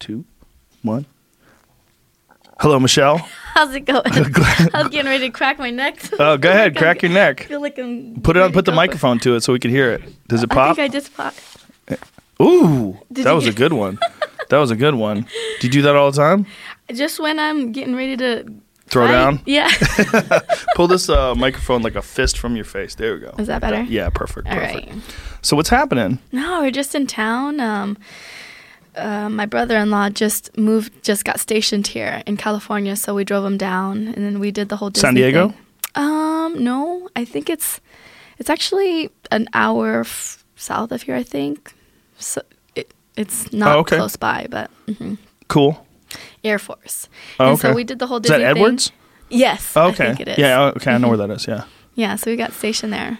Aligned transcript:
two, 0.00 0.24
one. 0.82 1.06
Hello, 2.58 2.78
Michelle. 2.80 3.18
How's 3.54 3.74
it 3.74 3.80
going? 3.86 4.02
I'm 4.74 4.90
getting 4.90 5.06
ready 5.10 5.26
to 5.26 5.30
crack 5.30 5.58
my 5.58 5.70
neck. 5.70 5.98
Oh, 6.18 6.36
go 6.36 6.50
ahead, 6.50 6.72
Like 6.74 6.78
crack 6.78 6.96
I'm- 7.04 7.12
your 7.12 7.20
I 7.22 7.26
neck. 7.26 7.40
feel 7.44 7.60
like 7.60 7.78
I'm. 7.78 8.20
Put 8.20 8.36
it 8.36 8.42
on. 8.42 8.52
Put 8.52 8.64
the 8.64 8.72
microphone 8.72 9.18
to 9.20 9.34
it 9.36 9.42
so 9.42 9.52
we 9.52 9.58
can 9.58 9.70
hear 9.70 9.90
it. 9.92 10.02
Does 10.28 10.42
it 10.42 10.50
I 10.52 10.54
pop? 10.54 10.76
think 10.76 10.90
I 10.90 10.92
just 10.92 11.14
popped. 11.16 11.40
Ooh, 12.42 12.98
Did 13.12 13.26
that 13.26 13.32
was 13.32 13.46
a 13.46 13.52
good 13.52 13.72
one. 13.74 13.98
That 14.48 14.58
was 14.58 14.70
a 14.70 14.76
good 14.76 14.94
one. 14.94 15.26
Do 15.60 15.66
you 15.66 15.70
do 15.70 15.82
that 15.82 15.94
all 15.94 16.10
the 16.10 16.16
time? 16.16 16.46
Just 16.92 17.20
when 17.20 17.38
I'm 17.38 17.70
getting 17.72 17.94
ready 17.94 18.16
to 18.16 18.44
Throw 18.86 19.06
fight. 19.06 19.12
down. 19.12 19.40
Yeah. 19.44 19.70
Pull 20.74 20.88
this 20.88 21.08
uh, 21.10 21.34
microphone 21.34 21.82
like 21.82 21.94
a 21.96 22.02
fist 22.02 22.38
from 22.38 22.56
your 22.56 22.64
face. 22.64 22.94
There 22.94 23.14
we 23.14 23.20
go. 23.20 23.34
Is 23.38 23.46
that 23.48 23.60
better? 23.60 23.82
Yeah, 23.82 24.08
perfect. 24.08 24.48
All 24.48 24.54
perfect. 24.54 24.88
right. 24.90 25.02
So 25.42 25.54
what's 25.54 25.68
happening? 25.68 26.18
No, 26.32 26.62
we're 26.62 26.70
just 26.70 26.94
in 26.94 27.06
town. 27.06 27.60
Um, 27.60 27.98
uh, 28.96 29.28
my 29.28 29.46
brother-in-law 29.46 30.10
just 30.10 30.56
moved, 30.56 31.02
just 31.02 31.24
got 31.24 31.38
stationed 31.40 31.86
here 31.88 32.22
in 32.26 32.36
California, 32.36 32.96
so 32.96 33.14
we 33.14 33.24
drove 33.24 33.44
him 33.44 33.56
down, 33.58 34.08
and 34.08 34.24
then 34.24 34.40
we 34.40 34.50
did 34.50 34.68
the 34.68 34.76
whole 34.76 34.90
Disney 34.90 35.06
San 35.06 35.14
Diego? 35.14 35.48
thing. 35.48 35.58
Um, 35.94 36.62
no, 36.64 37.08
I 37.16 37.24
think 37.24 37.50
it's 37.50 37.80
it's 38.38 38.48
actually 38.50 39.10
an 39.30 39.48
hour 39.54 40.00
f- 40.00 40.44
south 40.56 40.92
of 40.92 41.02
here. 41.02 41.16
I 41.16 41.22
think 41.24 41.74
so. 42.18 42.42
It, 42.74 42.94
it's 43.16 43.52
not 43.52 43.76
Oh, 43.76 43.80
okay. 43.80 43.96
close 43.96 44.16
by, 44.16 44.46
but 44.50 44.70
mhm. 44.86 45.18
Cool. 45.48 45.84
Air 46.44 46.58
Force. 46.58 47.08
Oh, 47.38 47.50
And 47.50 47.58
so 47.58 47.68
okay. 47.68 47.76
we 47.76 47.84
did 47.84 47.98
the 47.98 48.06
whole 48.06 48.18
Is 48.18 48.28
that 48.28 48.38
Disney 48.38 48.54
thing. 48.54 48.56
Edwards? 48.64 48.92
Yes, 49.28 49.76
Oh, 49.76 49.82
I 49.82 49.86
okay. 49.90 50.06
think 50.06 50.20
it 50.20 50.28
is. 50.28 50.38
Yeah. 50.38 50.72
Okay. 50.76 50.92
I 50.92 50.98
know 50.98 51.08
where 51.08 51.16
that 51.18 51.30
is. 51.30 51.46
Yeah. 51.46 51.64
yeah. 51.94 52.16
So 52.16 52.30
we 52.30 52.36
got 52.36 52.52
stationed 52.52 52.92
there. 52.92 53.18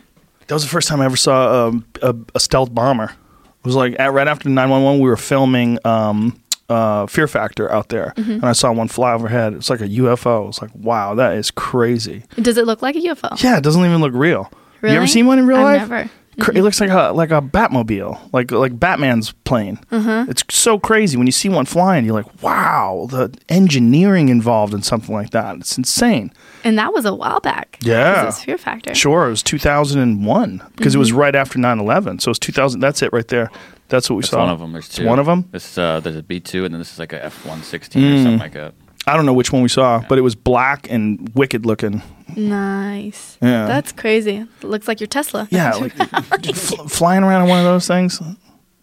That 0.48 0.54
was 0.54 0.62
the 0.64 0.68
first 0.68 0.88
time 0.88 1.00
I 1.00 1.04
ever 1.04 1.16
saw 1.16 1.68
um, 1.68 1.84
a, 2.02 2.14
a 2.34 2.40
stealth 2.40 2.74
bomber. 2.74 3.12
It 3.60 3.64
was 3.66 3.74
like 3.76 3.94
at, 3.98 4.12
right 4.12 4.26
after 4.28 4.48
911, 4.48 5.00
we 5.02 5.08
were 5.08 5.16
filming 5.16 5.78
um, 5.84 6.40
uh, 6.68 7.06
Fear 7.06 7.28
Factor 7.28 7.70
out 7.70 7.88
there, 7.90 8.14
Mm-hmm. 8.16 8.30
and 8.32 8.44
I 8.44 8.52
saw 8.52 8.72
one 8.72 8.88
fly 8.88 9.12
overhead. 9.12 9.54
It's 9.54 9.68
like 9.70 9.80
a 9.80 9.88
UFO. 9.88 10.48
It's 10.48 10.62
like, 10.62 10.70
wow, 10.74 11.14
that 11.16 11.34
is 11.34 11.50
crazy. 11.50 12.24
Does 12.40 12.56
it 12.56 12.64
look 12.66 12.80
like 12.82 12.96
a 12.96 13.00
UFO? 13.00 13.42
Yeah, 13.42 13.58
it 13.58 13.62
doesn't 13.64 13.84
even 13.84 14.00
look 14.00 14.14
real. 14.14 14.50
You 14.82 14.88
ever 14.88 15.06
seen 15.06 15.26
one 15.26 15.38
in 15.38 15.46
real 15.46 15.58
I've 15.58 15.80
life? 15.80 15.88
never. 15.90 16.10
Cra- 16.38 16.54
It 16.56 16.62
looks 16.62 16.80
like 16.80 16.90
a 16.90 17.12
like 17.12 17.30
a 17.32 17.42
Batmobile, 17.42 18.32
like 18.32 18.50
like 18.52 18.78
Batman's 18.78 19.32
plane. 19.32 19.78
Mm-hmm. 19.90 20.30
It's 20.30 20.44
so 20.50 20.78
crazy 20.78 21.16
when 21.16 21.26
you 21.26 21.32
see 21.32 21.48
one 21.48 21.66
flying. 21.66 22.04
You're 22.04 22.14
like, 22.14 22.42
wow, 22.42 23.08
the 23.10 23.36
engineering 23.48 24.28
involved 24.28 24.72
in 24.72 24.82
something 24.82 25.14
like 25.14 25.30
that. 25.30 25.56
It's 25.56 25.76
insane. 25.76 26.32
And 26.62 26.78
that 26.78 26.92
was 26.92 27.04
a 27.04 27.14
while 27.14 27.40
back. 27.40 27.78
Yeah. 27.82 28.22
It 28.22 28.26
was 28.26 28.42
Fear 28.44 28.58
Factor. 28.58 28.94
Sure, 28.94 29.26
it 29.26 29.30
was 29.30 29.42
2001 29.42 30.62
because 30.76 30.94
it 30.94 30.98
was 30.98 31.10
Mm-hmm. 31.10 31.18
right 31.18 31.34
after 31.34 31.58
9/11. 31.58 32.20
So 32.20 32.30
it's 32.30 32.38
2000. 32.38 32.80
That's 32.80 33.02
it 33.02 33.12
right 33.12 33.26
there. 33.28 33.50
That's 33.88 34.08
what 34.08 34.16
we 34.16 34.22
That's 34.22 34.30
saw. 34.30 34.38
one 34.40 34.50
of 34.50 34.60
them. 34.60 34.72
There's 34.72 34.86
It's 34.86 34.94
two. 34.96 35.06
one 35.06 35.18
of 35.18 35.28
'em? 35.28 35.46
This 35.50 35.76
uh, 35.76 35.98
there's 35.98 36.14
a 36.16 36.22
B 36.22 36.38
two, 36.38 36.64
and 36.64 36.72
then 36.72 36.78
this 36.80 36.92
is 36.92 36.98
like 37.00 37.12
a 37.12 37.24
F 37.24 37.44
one 37.44 37.62
sixteen 37.64 38.02
Mm. 38.04 38.14
or 38.14 38.22
something 38.22 38.38
like 38.38 38.52
that. 38.52 38.74
I 39.06 39.16
don't 39.16 39.26
know 39.26 39.32
which 39.32 39.52
one 39.52 39.62
we 39.62 39.68
saw, 39.68 40.02
but 40.08 40.18
it 40.18 40.22
was 40.22 40.34
black 40.34 40.86
and 40.90 41.30
wicked 41.34 41.66
looking. 41.66 42.02
Nice. 42.36 43.38
Yeah. 43.42 43.66
That's 43.66 43.92
crazy. 43.92 44.36
It 44.62 44.64
looks 44.64 44.86
like 44.86 45.00
your 45.00 45.06
Tesla. 45.08 45.48
Yeah, 45.50 45.72
like, 46.30 46.54
fl- 46.54 46.86
flying 46.86 47.24
around 47.24 47.42
in 47.42 47.48
one 47.48 47.58
of 47.58 47.64
those 47.64 47.86
things. 47.86 48.20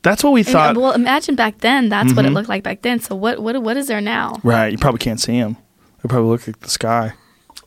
That's 0.01 0.23
what 0.23 0.31
we 0.31 0.43
thought. 0.43 0.69
Mm-hmm. 0.71 0.77
uh, 0.77 0.81
well, 0.81 0.91
imagine 0.93 1.35
back 1.35 1.59
then. 1.59 1.89
That's 1.89 2.13
what 2.13 2.25
it 2.25 2.31
looked 2.31 2.49
like 2.49 2.63
back 2.63 2.81
then. 2.81 2.99
So 2.99 3.15
what? 3.15 3.39
What? 3.39 3.61
What 3.61 3.77
is 3.77 3.87
there 3.87 4.01
now? 4.01 4.39
right, 4.43 4.71
you 4.71 4.77
probably 4.77 4.99
can't 4.99 5.19
see 5.19 5.39
them. 5.39 5.57
They 6.03 6.09
probably 6.09 6.29
look 6.29 6.47
like 6.47 6.59
the 6.59 6.69
sky. 6.69 7.13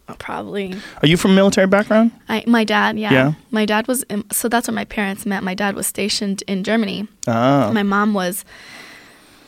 Oh, 0.08 0.14
probably. 0.18 0.74
Are 1.02 1.06
you 1.06 1.16
from 1.16 1.34
military 1.34 1.66
background? 1.66 2.10
I, 2.28 2.42
my 2.46 2.64
dad. 2.64 2.98
Yeah. 2.98 3.12
Yeah? 3.12 3.32
My 3.50 3.64
dad 3.64 3.86
was. 3.88 4.04
So 4.32 4.48
that's 4.48 4.68
where 4.68 4.74
my 4.74 4.84
parents 4.84 5.24
met. 5.24 5.42
My 5.42 5.54
dad 5.54 5.74
was 5.76 5.86
stationed 5.86 6.42
in 6.46 6.64
Germany. 6.64 7.06
Ah, 7.28 7.70
My 7.72 7.82
mom 7.84 8.12
was 8.14 8.44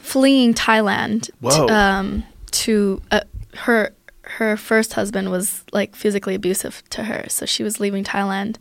fleeing 0.02 0.54
Thailand. 0.54 1.30
Whoa. 1.40 1.66
To, 1.66 1.74
um, 1.74 2.22
to 2.52 3.00
uh, 3.10 3.20
her 3.54 3.92
her 4.24 4.56
first 4.56 4.92
husband 4.94 5.30
was 5.30 5.64
like 5.72 5.94
physically 5.96 6.34
abusive 6.34 6.82
to 6.90 7.04
her, 7.04 7.24
so 7.28 7.44
she 7.46 7.62
was 7.62 7.80
leaving 7.80 8.04
Thailand, 8.04 8.56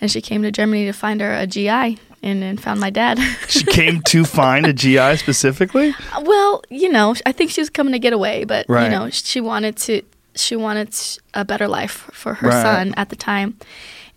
and 0.00 0.10
she 0.10 0.20
came 0.20 0.42
to 0.42 0.52
Germany 0.52 0.84
to 0.86 0.92
find 0.92 1.20
her 1.20 1.32
a 1.34 1.46
GI, 1.46 1.98
and 2.22 2.42
then 2.42 2.56
found 2.58 2.78
my 2.80 2.90
dad. 2.90 3.18
she 3.48 3.64
came 3.64 4.02
to 4.02 4.24
find 4.24 4.66
a 4.66 4.72
GI 4.72 5.16
specifically. 5.16 5.94
well, 6.22 6.62
you 6.68 6.90
know, 6.90 7.14
I 7.24 7.32
think 7.32 7.50
she 7.50 7.60
was 7.60 7.70
coming 7.70 7.92
to 7.94 7.98
get 7.98 8.12
away, 8.12 8.44
but 8.44 8.66
Right. 8.68 8.84
you 8.84 8.90
know, 8.90 9.08
she 9.10 9.40
wanted 9.40 9.76
to 9.78 10.02
she 10.34 10.54
wanted 10.56 10.94
a 11.34 11.44
better 11.44 11.66
life 11.66 12.08
for 12.12 12.34
her 12.34 12.48
Right. 12.48 12.62
son 12.62 12.94
at 12.96 13.08
the 13.08 13.16
time, 13.16 13.56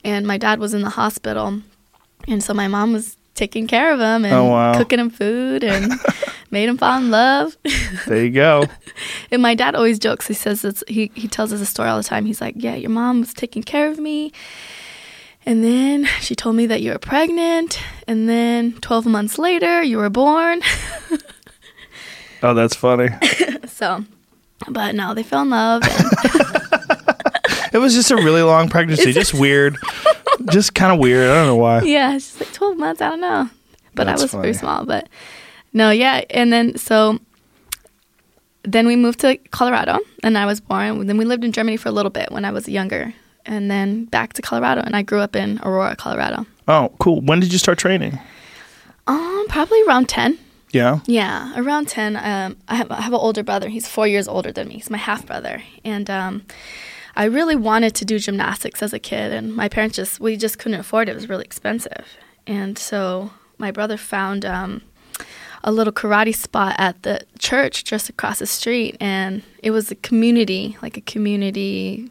and 0.04 0.28
my 0.28 0.38
dad 0.38 0.60
was 0.60 0.74
in 0.74 0.82
the 0.82 0.90
hospital, 0.92 1.62
and 2.28 2.44
so 2.44 2.54
my 2.54 2.68
mom 2.68 2.94
was 2.94 3.16
taking 3.42 3.66
care 3.68 3.92
of 3.92 4.00
him 4.00 4.24
and 4.26 4.34
Oh, 4.34 4.46
wow. 4.46 4.78
cooking 4.78 5.00
him 5.00 5.10
food 5.10 5.64
and 5.64 5.92
made 6.52 6.70
him 6.70 6.78
fall 6.78 6.98
in 7.00 7.10
love. 7.10 7.58
There 8.08 8.24
you 8.24 8.30
go. 8.32 8.66
And 9.32 9.42
my 9.42 9.56
dad 9.56 9.74
always 9.74 9.98
jokes. 9.98 10.28
He 10.28 10.34
says 10.36 10.64
it's, 10.64 10.84
he 10.88 11.10
he 11.16 11.28
tells 11.28 11.52
us 11.54 11.62
a 11.62 11.66
story 11.66 11.90
all 11.90 11.98
the 11.98 12.04
time. 12.04 12.26
He's 12.26 12.42
like, 12.42 12.54
"Yeah, 12.58 12.76
your 12.76 12.92
mom 12.92 13.22
was 13.22 13.34
taking 13.34 13.64
care 13.64 13.90
of 13.90 13.98
me, 13.98 14.32
and 15.46 15.64
then 15.64 16.06
she 16.20 16.36
told 16.36 16.56
me 16.56 16.68
that 16.68 16.82
you 16.84 16.92
were 16.92 17.00
pregnant, 17.00 17.80
and 18.08 18.28
then 18.30 18.74
12 18.82 19.06
months 19.08 19.40
later 19.40 19.82
you 19.82 19.98
were 19.98 20.10
born." 20.12 20.62
Oh, 22.44 22.54
that's 22.56 22.76
funny. 22.76 23.10
so, 23.68 24.04
but 24.68 24.96
no, 24.96 25.14
they 25.14 25.22
fell 25.24 25.44
in 25.44 25.52
love. 25.52 25.84
And 25.84 27.74
It 27.74 27.78
was 27.78 27.94
just 27.94 28.10
a 28.12 28.16
really 28.16 28.42
long 28.42 28.68
pregnancy. 28.68 29.14
just 29.14 29.34
weird. 29.34 29.78
Just 30.50 30.74
kind 30.74 30.92
of 30.94 31.00
weird. 31.00 31.30
I 31.30 31.36
don't 31.36 31.48
know 31.48 31.56
why. 31.56 31.82
yeah, 31.84 32.16
it's 32.16 32.28
just 32.30 32.40
like 32.42 32.54
12 32.54 32.78
months. 32.78 33.02
I 33.02 33.10
don't 33.10 33.22
know, 33.22 33.50
but 33.96 34.06
That's 34.06 34.22
I 34.22 34.24
was 34.26 34.32
funny. 34.32 34.42
very 34.44 34.54
small. 34.54 34.86
But 34.86 35.08
no, 35.74 35.92
yeah, 35.92 36.24
and 36.30 36.52
then 36.52 36.78
so. 36.78 37.20
Then 38.64 38.86
we 38.86 38.96
moved 38.96 39.20
to 39.22 39.38
Colorado, 39.50 39.98
and 40.24 40.38
I 40.38 40.46
was 40.46 40.62
born. 40.62 41.08
Then 41.08 41.18
we 41.18 41.26
lived 41.26 41.44
in 41.44 41.52
Germany 41.52 41.78
for 41.78 41.90
a 41.90 41.92
little 41.92 42.12
bit 42.12 42.32
when 42.32 42.46
I 42.46 42.52
was 42.52 42.70
younger, 42.70 43.12
and 43.46 43.72
then 43.72 44.06
back 44.06 44.34
to 44.34 44.42
Colorado. 44.44 44.82
And 44.82 44.96
I 44.96 45.02
grew 45.02 45.20
up 45.20 45.36
in 45.36 45.60
Aurora, 45.64 45.96
Colorado. 45.96 46.46
Oh, 46.68 46.92
cool. 47.00 47.22
When 47.22 47.40
did 47.40 47.52
you 47.52 47.58
start 47.58 47.80
training? 47.80 48.20
Um, 49.08 49.46
probably 49.50 49.82
around 49.88 50.10
ten. 50.10 50.38
Yeah. 50.72 51.00
Yeah, 51.08 51.52
around 51.60 51.88
ten. 51.88 52.16
Um, 52.16 52.56
I 52.68 52.76
have 52.76 52.92
I 52.92 53.02
have 53.02 53.14
an 53.14 53.20
older 53.20 53.42
brother. 53.42 53.68
He's 53.68 53.88
four 53.88 54.08
years 54.08 54.28
older 54.28 54.52
than 54.52 54.68
me. 54.68 54.76
He's 54.76 54.92
my 54.92 54.98
half 55.00 55.26
brother, 55.26 55.64
and 55.84 56.08
um, 56.12 56.46
I 57.22 57.26
really 57.26 57.56
wanted 57.56 57.94
to 57.98 58.04
do 58.04 58.18
gymnastics 58.18 58.82
as 58.82 58.94
a 58.94 59.00
kid, 59.00 59.32
and 59.32 59.56
my 59.56 59.70
parents 59.70 59.96
just 59.96 60.20
we 60.20 60.36
just 60.36 60.58
couldn't 60.58 60.80
afford 60.80 61.08
it. 61.08 61.12
It 61.12 61.16
was 61.16 61.30
really 61.30 61.46
expensive, 61.46 62.08
and 62.48 62.80
so 62.80 63.30
my 63.60 63.70
brother 63.70 63.96
found 63.96 64.44
um, 64.44 64.82
a 65.64 65.72
little 65.72 65.94
karate 65.94 66.36
spot 66.36 66.74
at 66.80 67.04
the 67.04 67.22
church 67.38 67.84
just 67.84 68.10
across 68.10 68.40
the 68.40 68.48
street, 68.48 68.98
and 69.00 69.44
it 69.62 69.70
was 69.70 69.92
a 69.92 69.96
community, 69.98 70.80
like 70.82 70.98
a 70.98 71.02
community 71.02 72.10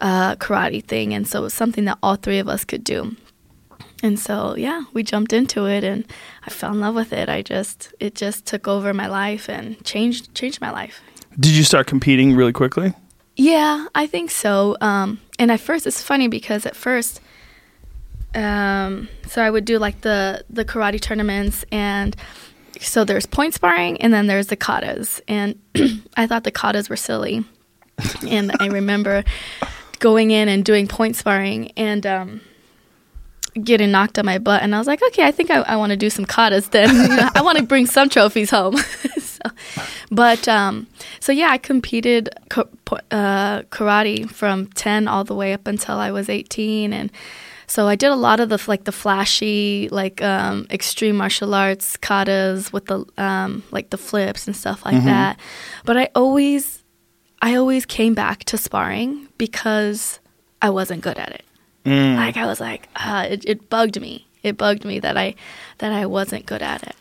uh, 0.00 0.34
karate 0.34 0.84
thing, 0.84 1.14
and 1.14 1.28
so 1.28 1.38
it 1.38 1.42
was 1.42 1.54
something 1.54 1.84
that 1.84 1.96
all 2.02 2.16
three 2.16 2.40
of 2.40 2.48
us 2.48 2.64
could 2.64 2.82
do. 2.82 3.14
And 4.02 4.18
so, 4.18 4.56
yeah, 4.56 4.82
we 4.92 5.04
jumped 5.04 5.32
into 5.32 5.66
it 5.66 5.84
and 5.84 6.04
I 6.44 6.50
fell 6.50 6.72
in 6.72 6.80
love 6.80 6.96
with 6.96 7.12
it. 7.12 7.28
I 7.28 7.42
just 7.42 7.94
it 8.00 8.16
just 8.16 8.44
took 8.44 8.66
over 8.66 8.92
my 8.92 9.06
life 9.06 9.48
and 9.48 9.80
changed 9.84 10.34
changed 10.34 10.60
my 10.60 10.72
life. 10.72 11.00
Did 11.38 11.52
you 11.52 11.62
start 11.62 11.86
competing 11.86 12.34
really 12.34 12.52
quickly? 12.52 12.92
Yeah, 13.40 13.86
I 13.94 14.06
think 14.06 14.30
so. 14.30 14.76
Um, 14.82 15.18
and 15.38 15.50
at 15.50 15.60
first, 15.60 15.86
it's 15.86 16.02
funny 16.02 16.28
because 16.28 16.66
at 16.66 16.76
first, 16.76 17.22
um, 18.34 19.08
so 19.28 19.42
I 19.42 19.48
would 19.48 19.64
do 19.64 19.78
like 19.78 20.02
the 20.02 20.44
the 20.50 20.62
karate 20.62 21.00
tournaments, 21.00 21.64
and 21.72 22.14
so 22.82 23.02
there's 23.02 23.24
point 23.24 23.54
sparring, 23.54 23.98
and 24.02 24.12
then 24.12 24.26
there's 24.26 24.48
the 24.48 24.58
katas, 24.58 25.22
and 25.26 25.58
I 26.18 26.26
thought 26.26 26.44
the 26.44 26.52
katas 26.52 26.90
were 26.90 26.96
silly, 26.96 27.42
and 28.28 28.54
I 28.60 28.66
remember 28.66 29.24
going 30.00 30.32
in 30.32 30.50
and 30.50 30.62
doing 30.62 30.86
point 30.86 31.16
sparring, 31.16 31.70
and 31.78 32.04
um, 32.04 32.42
getting 33.54 33.90
knocked 33.90 34.18
on 34.18 34.26
my 34.26 34.38
butt, 34.38 34.62
and 34.62 34.74
I 34.74 34.78
was 34.78 34.86
like, 34.86 35.02
okay, 35.08 35.24
I 35.24 35.30
think 35.30 35.50
I, 35.50 35.60
I 35.60 35.76
want 35.76 35.90
to 35.90 35.96
do 35.96 36.10
some 36.10 36.24
katas 36.24 36.70
then. 36.70 36.94
You 36.94 37.08
know, 37.16 37.28
I 37.34 37.42
want 37.42 37.58
to 37.58 37.64
bring 37.64 37.86
some 37.86 38.08
trophies 38.08 38.50
home. 38.50 38.76
so, 39.18 39.40
but 40.10 40.46
um, 40.48 40.86
so 41.20 41.32
yeah, 41.32 41.48
I 41.50 41.58
competed 41.58 42.30
uh, 42.56 43.62
karate 43.70 44.30
from 44.30 44.66
ten 44.68 45.08
all 45.08 45.24
the 45.24 45.34
way 45.34 45.52
up 45.52 45.66
until 45.66 45.98
I 45.98 46.10
was 46.10 46.28
eighteen, 46.28 46.92
and 46.92 47.10
so 47.66 47.86
I 47.86 47.94
did 47.94 48.10
a 48.10 48.16
lot 48.16 48.40
of 48.40 48.48
the 48.48 48.62
like 48.66 48.84
the 48.84 48.92
flashy 48.92 49.88
like 49.90 50.22
um, 50.22 50.66
extreme 50.70 51.16
martial 51.16 51.54
arts 51.54 51.96
katas 51.96 52.72
with 52.72 52.86
the 52.86 53.04
um, 53.16 53.62
like 53.70 53.90
the 53.90 53.98
flips 53.98 54.46
and 54.46 54.56
stuff 54.56 54.84
like 54.84 55.04
that. 55.04 55.38
But 55.84 55.96
I 55.96 56.08
always 56.14 56.82
I 57.42 57.54
always 57.54 57.86
came 57.86 58.14
back 58.14 58.44
to 58.44 58.58
sparring 58.58 59.28
because 59.38 60.20
I 60.60 60.70
wasn't 60.70 61.00
good 61.02 61.16
at 61.16 61.30
it. 61.30 61.44
Like 61.84 62.36
I 62.36 62.46
was 62.46 62.60
like, 62.60 62.88
uh, 62.96 63.26
it, 63.28 63.44
it 63.46 63.70
bugged 63.70 64.00
me. 64.00 64.26
It 64.42 64.56
bugged 64.56 64.84
me 64.84 64.98
that 65.00 65.16
I 65.16 65.34
that 65.78 65.92
I 65.92 66.06
wasn't 66.06 66.46
good 66.46 66.62
at 66.62 66.82
it. 66.82 66.96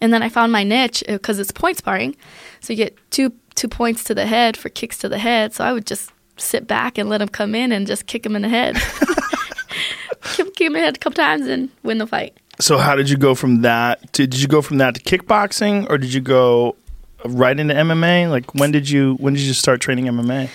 And 0.00 0.12
then 0.12 0.22
I 0.22 0.28
found 0.28 0.52
my 0.52 0.64
niche 0.64 1.02
because 1.06 1.38
it's 1.38 1.50
point 1.50 1.76
sparring, 1.78 2.16
so 2.60 2.72
you 2.72 2.76
get 2.76 2.96
two 3.10 3.32
two 3.54 3.68
points 3.68 4.04
to 4.04 4.14
the 4.14 4.26
head 4.26 4.56
for 4.56 4.68
kicks 4.68 4.98
to 4.98 5.08
the 5.08 5.18
head. 5.18 5.52
So 5.54 5.64
I 5.64 5.72
would 5.72 5.86
just 5.86 6.12
sit 6.36 6.66
back 6.66 6.98
and 6.98 7.08
let 7.08 7.20
him 7.20 7.28
come 7.28 7.54
in 7.54 7.72
and 7.72 7.86
just 7.86 8.06
kick 8.06 8.24
him 8.24 8.36
in 8.36 8.42
the 8.42 8.48
head, 8.48 8.76
kick, 10.22 10.54
kick 10.54 10.60
him 10.60 10.68
in 10.68 10.72
the 10.74 10.80
head 10.80 10.96
a 10.96 10.98
couple 10.98 11.16
times 11.16 11.46
and 11.46 11.68
win 11.82 11.98
the 11.98 12.06
fight. 12.06 12.36
So 12.60 12.78
how 12.78 12.96
did 12.96 13.10
you 13.10 13.16
go 13.16 13.34
from 13.34 13.62
that? 13.62 14.12
To, 14.14 14.26
did 14.26 14.40
you 14.40 14.48
go 14.48 14.62
from 14.62 14.78
that 14.78 14.94
to 14.94 15.00
kickboxing, 15.00 15.88
or 15.90 15.98
did 15.98 16.12
you 16.12 16.20
go 16.20 16.76
right 17.24 17.58
into 17.58 17.74
MMA? 17.74 18.30
Like 18.30 18.54
when 18.54 18.70
did 18.72 18.88
you 18.88 19.14
when 19.14 19.34
did 19.34 19.42
you 19.42 19.52
start 19.52 19.80
training 19.80 20.06
MMA? 20.06 20.48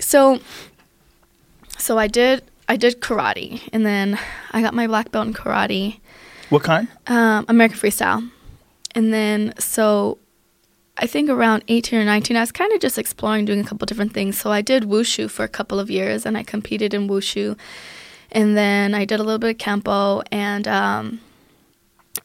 So, 0.00 0.40
so 1.78 1.98
I 1.98 2.06
did 2.06 2.42
I 2.68 2.76
did 2.76 3.00
karate, 3.00 3.66
and 3.72 3.84
then 3.86 4.18
I 4.52 4.60
got 4.62 4.74
my 4.74 4.86
black 4.86 5.10
belt 5.10 5.26
in 5.26 5.34
karate, 5.34 6.00
What 6.50 6.62
kind? 6.62 6.86
um, 7.06 7.44
American 7.48 7.78
freestyle, 7.78 8.30
and 8.94 9.12
then 9.12 9.54
so 9.58 10.18
I 10.98 11.06
think 11.06 11.30
around 11.30 11.62
18 11.68 11.98
or 12.00 12.04
19, 12.04 12.36
I 12.36 12.40
was 12.40 12.52
kind 12.52 12.72
of 12.72 12.80
just 12.80 12.98
exploring 12.98 13.44
doing 13.44 13.60
a 13.60 13.64
couple 13.64 13.86
different 13.86 14.12
things. 14.12 14.36
So 14.36 14.50
I 14.50 14.62
did 14.62 14.82
wushu 14.82 15.30
for 15.30 15.44
a 15.44 15.48
couple 15.48 15.78
of 15.80 15.90
years, 15.90 16.26
and 16.26 16.36
I 16.36 16.42
competed 16.42 16.92
in 16.92 17.08
wushu, 17.08 17.56
and 18.32 18.56
then 18.56 18.94
I 18.94 19.04
did 19.04 19.20
a 19.20 19.22
little 19.22 19.38
bit 19.38 19.50
of 19.50 19.58
kempo, 19.58 20.22
and 20.32 20.66
um, 20.68 21.20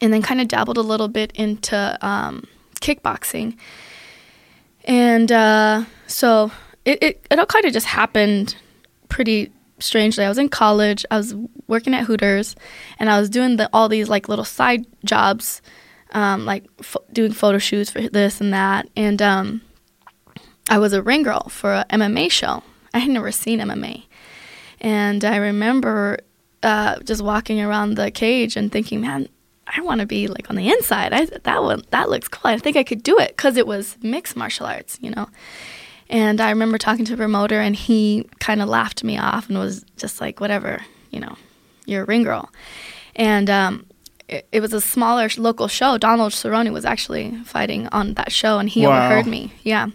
and 0.00 0.12
then 0.12 0.22
kind 0.22 0.40
of 0.40 0.48
dabbled 0.48 0.76
a 0.76 0.82
little 0.82 1.08
bit 1.08 1.32
into 1.36 1.98
um, 2.06 2.46
kickboxing, 2.80 3.56
and 4.84 5.32
uh, 5.32 5.84
so 6.06 6.50
it, 6.84 7.02
it 7.02 7.26
it 7.30 7.38
all 7.38 7.46
kind 7.46 7.64
of 7.64 7.72
just 7.72 7.86
happened 7.86 8.56
pretty 9.08 9.50
strangely. 9.78 10.24
I 10.24 10.28
was 10.28 10.38
in 10.38 10.48
college, 10.48 11.04
I 11.10 11.16
was 11.16 11.34
working 11.66 11.94
at 11.94 12.04
Hooters, 12.04 12.56
and 12.98 13.10
I 13.10 13.18
was 13.18 13.28
doing 13.28 13.56
the, 13.56 13.68
all 13.72 13.88
these 13.88 14.08
like 14.08 14.28
little 14.28 14.44
side 14.44 14.86
jobs 15.04 15.62
um, 16.14 16.46
like 16.46 16.64
ph- 16.78 17.04
doing 17.12 17.32
photo 17.32 17.58
shoots 17.58 17.90
for 17.90 18.00
this 18.08 18.40
and 18.40 18.54
that. 18.54 18.88
And 18.96 19.20
um, 19.20 19.60
I 20.70 20.78
was 20.78 20.92
a 20.92 21.02
ring 21.02 21.24
girl 21.24 21.48
for 21.48 21.84
an 21.90 22.00
MMA 22.00 22.30
show. 22.30 22.62
I 22.94 22.98
had 22.98 23.10
never 23.10 23.32
seen 23.32 23.58
MMA, 23.58 24.04
and 24.80 25.24
I 25.24 25.36
remember 25.36 26.18
uh, 26.62 27.00
just 27.00 27.22
walking 27.22 27.60
around 27.60 27.96
the 27.96 28.12
cage 28.12 28.56
and 28.56 28.70
thinking, 28.70 29.00
"Man, 29.00 29.28
I 29.66 29.80
want 29.80 30.00
to 30.00 30.06
be 30.06 30.28
like 30.28 30.48
on 30.48 30.54
the 30.56 30.68
inside. 30.70 31.12
I, 31.12 31.24
that 31.24 31.62
one 31.62 31.82
that 31.90 32.08
looks 32.08 32.28
cool. 32.28 32.52
I 32.52 32.58
think 32.58 32.76
I 32.76 32.84
could 32.84 33.02
do 33.02 33.18
it 33.18 33.36
because 33.36 33.56
it 33.56 33.66
was 33.66 33.98
mixed 34.00 34.36
martial 34.36 34.66
arts, 34.66 34.96
you 35.02 35.10
know." 35.10 35.26
And 36.10 36.40
I 36.40 36.50
remember 36.50 36.78
talking 36.78 37.04
to 37.06 37.14
a 37.14 37.16
promoter, 37.16 37.60
and 37.60 37.74
he 37.74 38.28
kind 38.38 38.60
of 38.62 38.68
laughed 38.68 39.02
me 39.04 39.16
off 39.18 39.48
and 39.48 39.58
was 39.58 39.84
just 39.96 40.20
like, 40.20 40.40
"Whatever, 40.40 40.82
you 41.10 41.20
know, 41.20 41.36
you're 41.86 42.02
a 42.02 42.06
ring 42.06 42.22
girl." 42.24 42.50
And 43.16 43.48
um, 43.48 43.86
it, 44.28 44.46
it 44.52 44.60
was 44.60 44.72
a 44.72 44.80
smaller 44.80 45.28
local 45.38 45.68
show. 45.68 45.98
Donald 45.98 46.32
Cerrone 46.32 46.72
was 46.72 46.84
actually 46.84 47.34
fighting 47.44 47.88
on 47.92 48.14
that 48.14 48.32
show, 48.32 48.58
and 48.58 48.68
he 48.68 48.86
Wow. 48.86 48.96
overheard 48.96 49.26
me. 49.26 49.52
Yeah, 49.62 49.88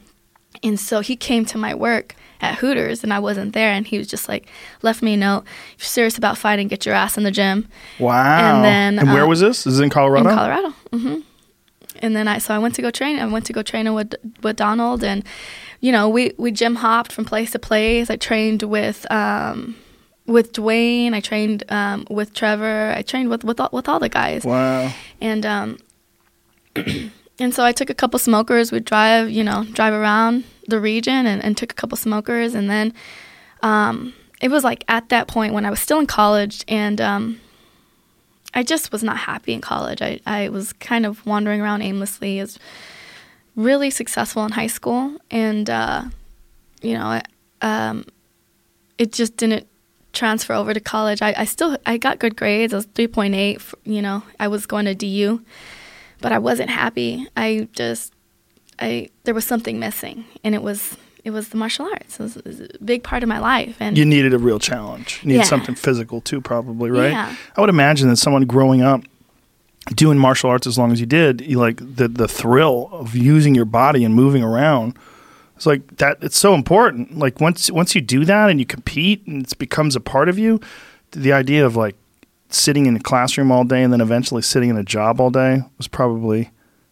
and 0.63 0.79
so 0.79 1.01
he 1.01 1.15
came 1.15 1.45
to 1.45 1.57
my 1.57 1.75
work 1.75 2.15
at 2.41 2.56
Hooters, 2.59 3.03
and 3.03 3.13
I 3.13 3.19
wasn't 3.19 3.53
there, 3.53 3.71
and 3.71 3.85
he 3.85 3.97
was 3.97 4.07
just 4.07 4.27
like, 4.29 4.47
left 4.81 5.01
me 5.03 5.13
a 5.15 5.17
note. 5.17 5.44
If 5.75 5.81
you're 5.83 5.85
serious 5.88 6.17
about 6.17 6.38
fighting, 6.38 6.69
get 6.69 6.85
your 6.85 6.95
ass 6.95 7.17
in 7.17 7.23
the 7.23 7.31
gym 7.31 7.67
Wow. 8.00 8.38
And 8.39 8.63
then, 8.63 9.00
and 9.00 9.11
where 9.11 9.25
uh, 9.25 9.27
was 9.27 9.41
this? 9.41 9.65
This 9.65 9.73
is 9.73 9.79
in 9.81 9.89
Colorado. 9.89 10.29
in 10.29 10.35
Colorado. 10.35 10.69
hmm 10.91 11.19
And 12.01 12.16
then 12.16 12.28
I 12.28 12.38
so 12.40 12.54
I 12.54 12.60
went 12.60 12.75
to 12.75 12.81
go 12.81 12.92
train. 12.92 13.19
I 13.19 13.25
went 13.25 13.46
to 13.48 13.54
go 13.54 13.62
training 13.62 13.94
with 13.94 14.16
with 14.42 14.56
Donald, 14.56 15.04
and 15.04 15.24
you 15.81 15.92
know 15.92 16.10
we 16.10 16.34
we 16.38 16.51
gym 16.51 16.75
hopped 16.75 17.12
from 17.12 17.25
place 17.25 17.51
to 17.51 17.60
place. 17.60 18.10
I 18.10 18.16
trained 18.16 18.63
with 18.63 19.06
um, 19.12 19.75
with 20.25 20.54
Duane. 20.54 21.13
I 21.13 21.19
trained 21.19 21.63
um, 21.69 22.06
with 22.10 22.34
Trevor. 22.34 22.94
I 22.96 23.01
trained 23.01 23.30
with 23.30 23.44
with 23.44 23.60
all, 23.60 23.69
with 23.72 23.88
all 23.90 24.00
the 24.00 24.10
guys, 24.10 24.44
Wow. 24.46 24.92
and 25.22 25.46
um, 25.46 25.78
and 27.40 27.54
so 27.54 27.63
I 27.63 27.72
took 27.72 27.90
a 27.90 27.94
couple 27.96 28.19
smokers. 28.19 28.72
We'd 28.72 28.86
drive, 28.86 29.30
you 29.30 29.44
know, 29.44 29.66
drive 29.74 29.94
around 29.94 30.44
the 30.68 30.80
region 30.80 31.25
and, 31.25 31.44
and 31.44 31.57
took 31.57 31.72
a 31.72 31.75
couple 31.75 31.98
smokers, 31.98 32.54
and 32.54 32.69
then 32.69 32.94
um, 33.62 34.13
it 34.42 34.50
was 34.50 34.63
like 34.63 34.84
at 34.88 35.10
that 35.10 35.28
point 35.28 35.54
when 35.54 35.66
I 35.66 35.69
was 35.69 35.80
still 35.80 36.00
in 36.00 36.07
college, 36.07 36.63
and 36.68 37.02
um, 37.02 37.40
I 38.54 38.63
just 38.63 38.92
was 38.92 39.04
not 39.04 39.18
happy 39.18 39.54
in 39.54 39.62
college. 39.62 40.01
I, 40.01 40.19
I 40.25 40.50
was 40.50 40.74
kind 40.74 41.06
of 41.06 41.25
wandering 41.25 41.62
around 41.62 41.81
aimlessly. 41.81 42.40
I 42.40 42.44
was 42.44 42.60
really 43.56 43.90
successful 43.90 44.44
in 44.46 44.51
high 44.51 44.68
school, 44.68 45.18
and 45.30 45.69
uh, 45.69 46.04
you 46.81 46.94
know, 46.98 47.06
I- 47.06 47.24
um, 47.62 48.06
it 48.98 49.12
just 49.12 49.36
didn't 49.38 49.68
transfer 50.13 50.54
over 50.54 50.74
to 50.74 50.80
college. 50.80 51.22
I, 51.22 51.34
I 51.38 51.46
still 51.46 51.78
I 51.86 51.98
got 51.98 52.19
good 52.19 52.36
grades. 52.36 52.74
I 52.74 52.78
was 52.78 52.86
three 52.86 53.07
point 53.07 53.36
eight. 53.36 53.62
You 53.84 54.01
know, 54.01 54.24
I 54.40 54.48
was 54.48 54.66
going 54.66 54.86
to 54.86 54.95
DU, 54.95 55.44
but 56.22 56.31
I 56.31 56.40
wasn't 56.40 56.69
happy. 56.69 57.28
I 57.38 57.68
just 57.74 58.13
I 58.80 59.10
there 59.25 59.34
was 59.34 59.45
something 59.45 59.78
missing, 59.80 60.25
and 60.44 60.56
it 60.56 60.63
was 60.63 60.98
it 61.24 61.31
was 61.31 61.50
the 61.50 61.57
martial 61.57 61.86
arts. 61.86 62.19
It 62.19 62.24
was, 62.24 62.38
it 62.38 62.45
was 62.45 62.60
a 62.62 62.68
big 62.83 63.04
part 63.04 63.24
of 63.24 63.30
my 63.30 63.39
life, 63.39 63.75
and 63.80 63.98
You 63.98 64.06
needed 64.06 64.33
a 64.33 64.38
real 64.39 64.60
challenge. 64.60 65.19
You 65.24 65.30
needed 65.30 65.39
Yeah. 65.39 65.45
something 65.45 65.75
physical 65.75 66.21
too, 66.21 66.42
probably, 66.42 66.89
right? 66.92 67.12
Yeah. 67.12 67.36
I 67.56 67.62
would 67.62 67.69
imagine 67.69 68.07
that 68.10 68.18
someone 68.18 68.45
growing 68.45 68.81
up 68.81 69.01
doing 69.95 70.18
martial 70.19 70.50
arts 70.50 70.68
as 70.68 70.77
long 70.77 70.92
as 70.92 71.00
you 71.00 71.06
did, 71.06 71.42
you 71.42 71.57
like 71.57 71.77
the 71.95 72.07
the 72.07 72.27
thrill 72.27 72.89
of 72.92 73.16
using 73.16 73.56
your 73.56 73.66
body 73.66 74.04
and 74.04 74.13
moving 74.13 74.44
around. 74.44 74.98
It's 75.56 75.66
like 75.66 75.98
that. 75.98 76.18
It's 76.21 76.38
so 76.38 76.54
important. 76.54 77.18
Like 77.18 77.42
once 77.42 77.71
once 77.71 77.95
you 77.95 78.01
do 78.01 78.24
that 78.25 78.50
and 78.50 78.60
you 78.60 78.66
compete 78.66 79.25
and 79.27 79.44
it 79.45 79.57
becomes 79.57 79.95
a 79.95 80.00
part 80.00 80.30
of 80.30 80.38
you, 80.39 80.60
the 81.12 81.33
idea 81.33 81.66
of 81.66 81.75
like 81.75 81.95
sitting 82.50 82.86
in 82.86 82.95
a 82.95 83.00
classroom 83.00 83.51
all 83.51 83.63
day 83.63 83.83
and 83.83 83.92
then 83.92 84.01
eventually 84.01 84.42
sitting 84.42 84.69
in 84.69 84.77
a 84.77 84.83
job 84.83 85.19
all 85.19 85.30
day 85.30 85.62
was 85.77 85.88
probably 85.88 86.50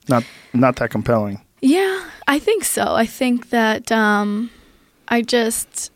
not 0.10 0.24
not 0.54 0.76
that 0.78 0.90
compelling. 0.90 1.40
Yeah, 1.62 2.04
I 2.28 2.40
think 2.40 2.64
so. 2.64 2.96
I 2.96 3.06
think 3.06 3.50
that 3.50 3.92
um, 3.92 4.52
I 5.08 5.22
just 5.22 5.92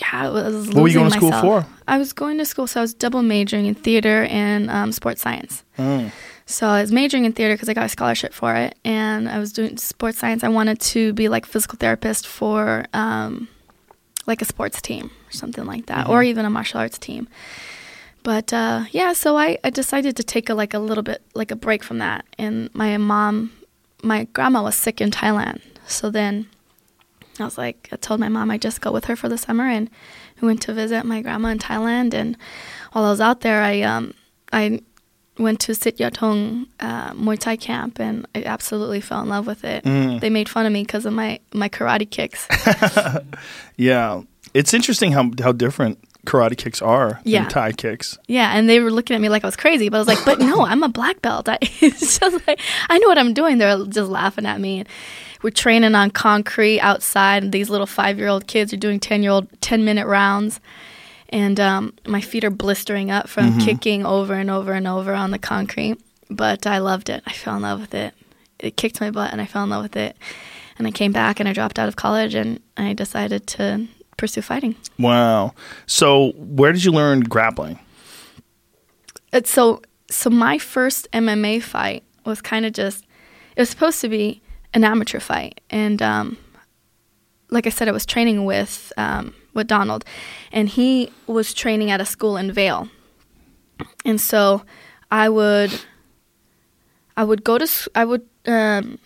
yeah, 0.00 0.08
I 0.12 0.28
was 0.28 0.68
What 0.68 0.82
were 0.82 0.88
you 0.88 0.94
going 0.94 1.10
to 1.10 1.16
school 1.16 1.30
myself. 1.30 1.64
for? 1.64 1.72
I 1.86 1.98
was 1.98 2.12
going 2.12 2.38
to 2.38 2.44
school, 2.46 2.66
so 2.66 2.80
I 2.80 2.82
was 2.82 2.94
double 2.94 3.22
majoring 3.22 3.66
in 3.66 3.74
theater 3.74 4.24
and 4.30 4.70
um, 4.70 4.92
sports 4.92 5.20
science. 5.20 5.64
Mm. 5.78 6.10
So 6.46 6.66
I 6.66 6.80
was 6.80 6.92
majoring 6.92 7.24
in 7.24 7.32
theater 7.32 7.54
because 7.54 7.68
I 7.68 7.74
got 7.74 7.84
a 7.84 7.88
scholarship 7.88 8.32
for 8.32 8.54
it, 8.54 8.76
and 8.84 9.28
I 9.28 9.38
was 9.38 9.52
doing 9.52 9.76
sports 9.76 10.18
science. 10.18 10.42
I 10.44 10.48
wanted 10.48 10.80
to 10.80 11.12
be 11.12 11.28
like 11.28 11.46
physical 11.46 11.76
therapist 11.76 12.26
for 12.26 12.84
um, 12.94 13.48
like 14.26 14.40
a 14.40 14.44
sports 14.44 14.80
team 14.80 15.10
or 15.28 15.32
something 15.32 15.64
like 15.66 15.86
that, 15.86 16.08
or 16.08 16.22
even 16.22 16.44
a 16.44 16.50
martial 16.50 16.80
arts 16.80 16.98
team. 16.98 17.28
But 18.22 18.52
uh, 18.52 18.84
yeah, 18.92 19.12
so 19.12 19.36
I, 19.36 19.58
I 19.64 19.70
decided 19.70 20.16
to 20.16 20.22
take 20.22 20.48
a 20.48 20.54
like 20.54 20.74
a 20.74 20.78
little 20.78 21.02
bit 21.02 21.22
like 21.34 21.50
a 21.50 21.56
break 21.56 21.82
from 21.82 21.98
that. 21.98 22.24
And 22.38 22.72
my 22.74 22.96
mom, 22.96 23.52
my 24.02 24.24
grandma 24.32 24.62
was 24.62 24.74
sick 24.74 25.00
in 25.00 25.10
Thailand, 25.10 25.60
so 25.86 26.10
then 26.10 26.48
I 27.38 27.44
was 27.44 27.58
like, 27.58 27.88
I 27.92 27.96
told 27.96 28.20
my 28.20 28.28
mom 28.28 28.50
I'd 28.50 28.62
just 28.62 28.80
go 28.80 28.92
with 28.92 29.06
her 29.06 29.16
for 29.16 29.28
the 29.28 29.38
summer, 29.38 29.64
and 29.64 29.88
we 30.40 30.46
went 30.46 30.62
to 30.62 30.74
visit 30.74 31.04
my 31.04 31.22
grandma 31.22 31.48
in 31.48 31.58
Thailand. 31.58 32.14
And 32.14 32.36
while 32.92 33.04
I 33.04 33.10
was 33.10 33.20
out 33.20 33.40
there, 33.40 33.62
I 33.62 33.80
um 33.82 34.14
I 34.52 34.80
went 35.38 35.60
to 35.60 35.72
Sityodtong 35.72 36.66
uh, 36.80 37.12
Muay 37.12 37.38
Thai 37.38 37.56
camp, 37.56 37.98
and 37.98 38.26
I 38.34 38.42
absolutely 38.44 39.00
fell 39.00 39.22
in 39.22 39.28
love 39.28 39.46
with 39.46 39.64
it. 39.64 39.84
Mm. 39.84 40.20
They 40.20 40.30
made 40.30 40.48
fun 40.48 40.66
of 40.66 40.72
me 40.72 40.82
because 40.82 41.06
of 41.06 41.12
my 41.12 41.40
my 41.54 41.68
karate 41.68 42.10
kicks. 42.10 42.46
Yeah, 43.76 44.22
it's 44.54 44.74
interesting 44.74 45.12
how 45.12 45.30
how 45.42 45.52
different 45.52 45.98
karate 46.26 46.56
kicks 46.56 46.80
are 46.80 47.20
Yeah. 47.24 47.48
Thai 47.48 47.72
kicks. 47.72 48.18
Yeah, 48.28 48.56
and 48.56 48.68
they 48.68 48.80
were 48.80 48.90
looking 48.90 49.14
at 49.14 49.20
me 49.20 49.28
like 49.28 49.44
I 49.44 49.46
was 49.48 49.56
crazy, 49.56 49.88
but 49.88 49.96
I 49.96 50.00
was 50.00 50.08
like, 50.08 50.24
"But 50.24 50.38
no, 50.38 50.64
I'm 50.64 50.82
a 50.82 50.88
black 50.88 51.20
belt. 51.22 51.48
I, 51.48 51.58
it's 51.60 52.18
just 52.18 52.46
like 52.46 52.60
I 52.88 52.98
know 52.98 53.08
what 53.08 53.18
I'm 53.18 53.34
doing." 53.34 53.58
They're 53.58 53.84
just 53.86 54.10
laughing 54.10 54.46
at 54.46 54.60
me. 54.60 54.80
And 54.80 54.88
we're 55.42 55.50
training 55.50 55.94
on 55.94 56.10
concrete 56.10 56.80
outside, 56.80 57.42
and 57.42 57.52
these 57.52 57.68
little 57.68 57.86
five 57.86 58.18
year 58.18 58.28
old 58.28 58.46
kids 58.46 58.72
are 58.72 58.76
doing 58.76 59.00
ten 59.00 59.22
year 59.22 59.32
old 59.32 59.48
ten 59.60 59.84
minute 59.84 60.06
rounds, 60.06 60.60
and 61.28 61.58
um, 61.58 61.92
my 62.06 62.20
feet 62.20 62.44
are 62.44 62.50
blistering 62.50 63.10
up 63.10 63.28
from 63.28 63.58
kicking 63.58 64.06
over 64.06 64.34
and 64.34 64.50
over 64.50 64.72
and 64.72 64.86
over 64.86 65.14
on 65.14 65.30
the 65.32 65.38
concrete. 65.38 65.98
But 66.30 66.66
I 66.66 66.78
loved 66.78 67.08
it. 67.10 67.22
I 67.26 67.32
fell 67.32 67.56
in 67.56 67.62
love 67.62 67.80
with 67.80 67.94
it. 67.94 68.14
It 68.58 68.76
kicked 68.76 69.00
my 69.00 69.10
butt, 69.10 69.32
and 69.32 69.40
I 69.40 69.46
fell 69.46 69.64
in 69.64 69.70
love 69.70 69.82
with 69.82 69.96
it. 69.96 70.16
And 70.78 70.86
I 70.86 70.90
came 70.90 71.12
back, 71.12 71.40
and 71.40 71.48
I 71.48 71.52
dropped 71.52 71.78
out 71.78 71.88
of 71.88 71.96
college, 71.96 72.34
and 72.34 72.60
I 72.76 72.92
decided 72.94 73.46
to 73.48 73.86
pursue 74.16 74.42
fighting. 74.42 74.76
Wow. 74.98 75.54
So 75.86 76.32
where 76.36 76.72
did 76.72 76.84
you 76.84 76.92
learn 76.92 77.20
grappling? 77.20 77.78
it's 79.32 79.50
so 79.50 79.80
so 80.10 80.28
my 80.28 80.58
first 80.58 81.08
MMA 81.12 81.62
fight 81.62 82.04
was 82.26 82.40
kind 82.42 82.66
of 82.66 82.72
just 82.72 83.04
it 83.56 83.60
was 83.60 83.70
supposed 83.70 84.00
to 84.02 84.08
be 84.08 84.42
an 84.74 84.84
amateur 84.84 85.20
fight 85.20 85.60
and 85.70 86.00
um 86.02 86.36
like 87.50 87.66
I 87.66 87.70
said 87.70 87.88
I 87.88 87.92
was 87.92 88.06
training 88.06 88.44
with 88.44 88.92
um 88.96 89.34
with 89.54 89.66
Donald 89.66 90.04
and 90.52 90.68
he 90.68 91.10
was 91.26 91.54
training 91.54 91.90
at 91.90 92.00
a 92.00 92.04
school 92.06 92.36
in 92.36 92.52
Vail. 92.52 92.88
And 94.04 94.20
so 94.20 94.62
I 95.10 95.28
would 95.28 95.72
I 97.16 97.24
would 97.24 97.42
go 97.44 97.58
to 97.58 97.90
I 97.94 98.04
would 98.04 98.26
um 98.46 98.98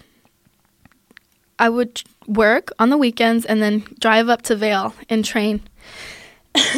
I 1.59 1.69
would 1.69 2.03
work 2.27 2.71
on 2.79 2.91
the 2.91 2.97
weekends 2.97 3.45
and 3.45 3.61
then 3.63 3.85
drive 4.01 4.29
up 4.29 4.43
to 4.43 4.57
Vail 4.57 4.95
and 5.09 5.25
train 5.25 5.61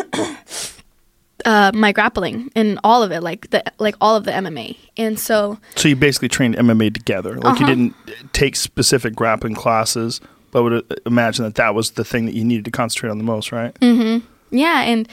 uh, 1.45 1.71
my 1.75 1.93
grappling 1.93 2.51
and 2.57 2.79
all 2.85 3.03
of 3.03 3.13
it, 3.13 3.23
like 3.23 3.51
the 3.51 3.63
like 3.79 3.95
all 4.01 4.17
of 4.17 4.25
the 4.25 4.33
MMA. 4.33 4.77
And 4.97 5.19
so 5.19 5.59
So 5.77 5.89
you 5.89 5.97
basically 5.97 6.29
trained 6.29 6.57
MMA 6.57 6.93
together. 6.95 7.37
Like 7.37 7.59
you 7.61 7.67
Uh-huh. 7.67 7.75
didn't 7.75 7.95
take 8.33 8.57
specific 8.57 9.15
grappling 9.15 9.55
classes, 9.55 10.21
but 10.51 10.59
I 10.59 10.63
would 10.63 10.73
uh, 10.73 10.95
imagine 11.07 11.45
that 11.45 11.55
that 11.57 11.75
was 11.75 11.93
the 11.93 12.05
thing 12.05 12.27
that 12.27 12.35
you 12.35 12.45
needed 12.45 12.65
to 12.67 12.71
concentrate 12.71 13.11
on 13.11 13.19
the 13.19 13.25
most, 13.25 13.53
right? 13.53 13.73
Mm-hmm. 13.81 14.27
yeah, 14.57 14.83
and 14.83 15.09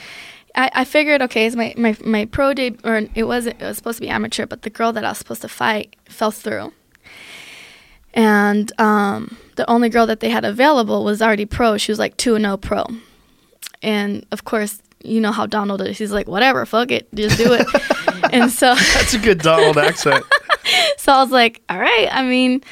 I, 0.54 0.70
I 0.74 0.84
figured 0.84 1.22
okay, 1.22 1.46
it's 1.46 1.56
my, 1.56 1.74
my 1.76 1.96
my 2.04 2.24
pro 2.26 2.54
day 2.54 2.74
or 2.84 3.02
it 3.14 3.24
wasn't, 3.24 3.60
it 3.60 3.64
was 3.64 3.76
supposed 3.76 3.98
to 3.98 4.02
be 4.02 4.08
amateur, 4.08 4.46
but 4.46 4.62
the 4.62 4.70
girl 4.70 4.92
that 4.92 5.04
I 5.04 5.10
was 5.10 5.18
supposed 5.18 5.42
to 5.42 5.48
fight 5.48 5.94
fell 6.08 6.30
through. 6.30 6.72
And 8.16 8.72
um, 8.80 9.36
the 9.56 9.68
only 9.70 9.90
girl 9.90 10.06
that 10.06 10.20
they 10.20 10.30
had 10.30 10.44
available 10.44 11.04
was 11.04 11.20
already 11.20 11.44
pro. 11.44 11.76
She 11.76 11.92
was 11.92 11.98
like 11.98 12.16
two 12.16 12.34
and 12.34 12.42
no 12.42 12.56
pro. 12.56 12.86
And 13.82 14.26
of 14.32 14.44
course, 14.44 14.82
you 15.04 15.20
know 15.20 15.32
how 15.32 15.46
Donald 15.46 15.82
is. 15.82 15.98
He's 15.98 16.12
like, 16.12 16.26
whatever, 16.26 16.64
fuck 16.64 16.90
it, 16.90 17.06
just 17.14 17.36
do 17.36 17.52
it. 17.52 17.66
and 18.32 18.50
so 18.50 18.74
That's 18.94 19.14
a 19.14 19.18
good 19.18 19.38
Donald 19.38 19.76
accent. 19.76 20.24
so 20.96 21.12
I 21.12 21.22
was 21.22 21.30
like, 21.30 21.62
all 21.68 21.78
right. 21.78 22.08
I 22.10 22.22
mean, 22.22 22.62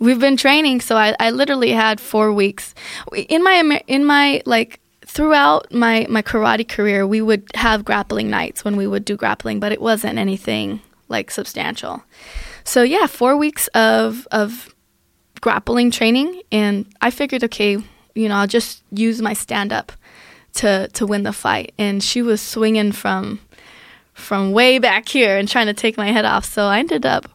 we've 0.00 0.18
been 0.18 0.36
training, 0.36 0.80
so 0.80 0.96
I, 0.96 1.14
I 1.20 1.30
literally 1.30 1.70
had 1.70 2.00
four 2.00 2.32
weeks 2.32 2.74
in 3.14 3.44
my 3.44 3.82
in 3.86 4.04
my 4.04 4.42
like 4.46 4.80
throughout 5.06 5.72
my 5.72 6.06
my 6.10 6.22
karate 6.22 6.68
career. 6.68 7.06
We 7.06 7.22
would 7.22 7.44
have 7.54 7.84
grappling 7.84 8.30
nights 8.30 8.64
when 8.64 8.76
we 8.76 8.88
would 8.88 9.04
do 9.04 9.16
grappling, 9.16 9.60
but 9.60 9.70
it 9.70 9.80
wasn't 9.80 10.18
anything 10.18 10.80
like 11.08 11.30
substantial. 11.30 12.02
So 12.64 12.82
yeah, 12.82 13.06
four 13.06 13.36
weeks 13.36 13.68
of 13.68 14.26
of 14.32 14.71
grappling 15.42 15.90
training, 15.90 16.40
and 16.50 16.86
I 17.02 17.10
figured, 17.10 17.44
okay, 17.44 17.76
you 18.14 18.28
know, 18.28 18.36
I'll 18.36 18.46
just 18.46 18.82
use 18.90 19.20
my 19.20 19.34
stand 19.34 19.72
up 19.74 19.92
to 20.54 20.88
to 20.94 21.06
win 21.06 21.22
the 21.24 21.32
fight. 21.34 21.74
And 21.78 22.02
she 22.02 22.22
was 22.22 22.40
swinging 22.40 22.92
from 22.92 23.40
from 24.14 24.52
way 24.52 24.78
back 24.78 25.08
here 25.08 25.36
and 25.36 25.46
trying 25.48 25.66
to 25.66 25.74
take 25.74 25.96
my 25.98 26.10
head 26.10 26.24
off. 26.24 26.44
So 26.46 26.64
I 26.64 26.78
ended 26.78 27.04
up 27.04 27.26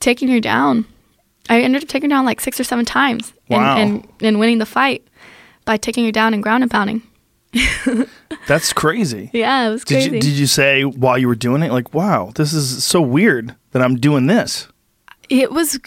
taking 0.00 0.28
her 0.28 0.40
down. 0.40 0.86
I 1.50 1.60
ended 1.62 1.82
up 1.82 1.88
taking 1.88 2.10
her 2.10 2.16
down 2.16 2.24
like 2.26 2.40
six 2.40 2.60
or 2.60 2.64
seven 2.64 2.84
times 2.84 3.32
Wow. 3.48 3.76
and, 3.78 4.04
and, 4.04 4.08
and 4.22 4.38
winning 4.38 4.58
the 4.58 4.66
fight 4.66 5.06
by 5.64 5.78
taking 5.78 6.04
her 6.04 6.12
down 6.12 6.34
and 6.34 6.42
ground 6.42 6.62
and 6.62 6.70
pounding. 6.70 7.00
That's 8.46 8.72
crazy. 8.74 9.30
Yeah, 9.32 9.68
it 9.68 9.70
was 9.72 9.84
Did 9.84 9.94
crazy. 9.94 10.10
you, 10.16 10.20
did 10.20 10.32
you 10.32 10.46
say 10.46 10.82
while 10.84 11.16
you 11.18 11.26
were 11.28 11.34
doing 11.34 11.62
it, 11.62 11.72
like, 11.72 11.94
wow, 11.94 12.32
this 12.34 12.52
is 12.52 12.84
so 12.84 13.00
weird 13.00 13.54
that 13.72 13.80
I'm 13.82 13.96
doing 13.96 14.26
this? 14.26 14.68
it 15.30 15.50
was 15.52 15.78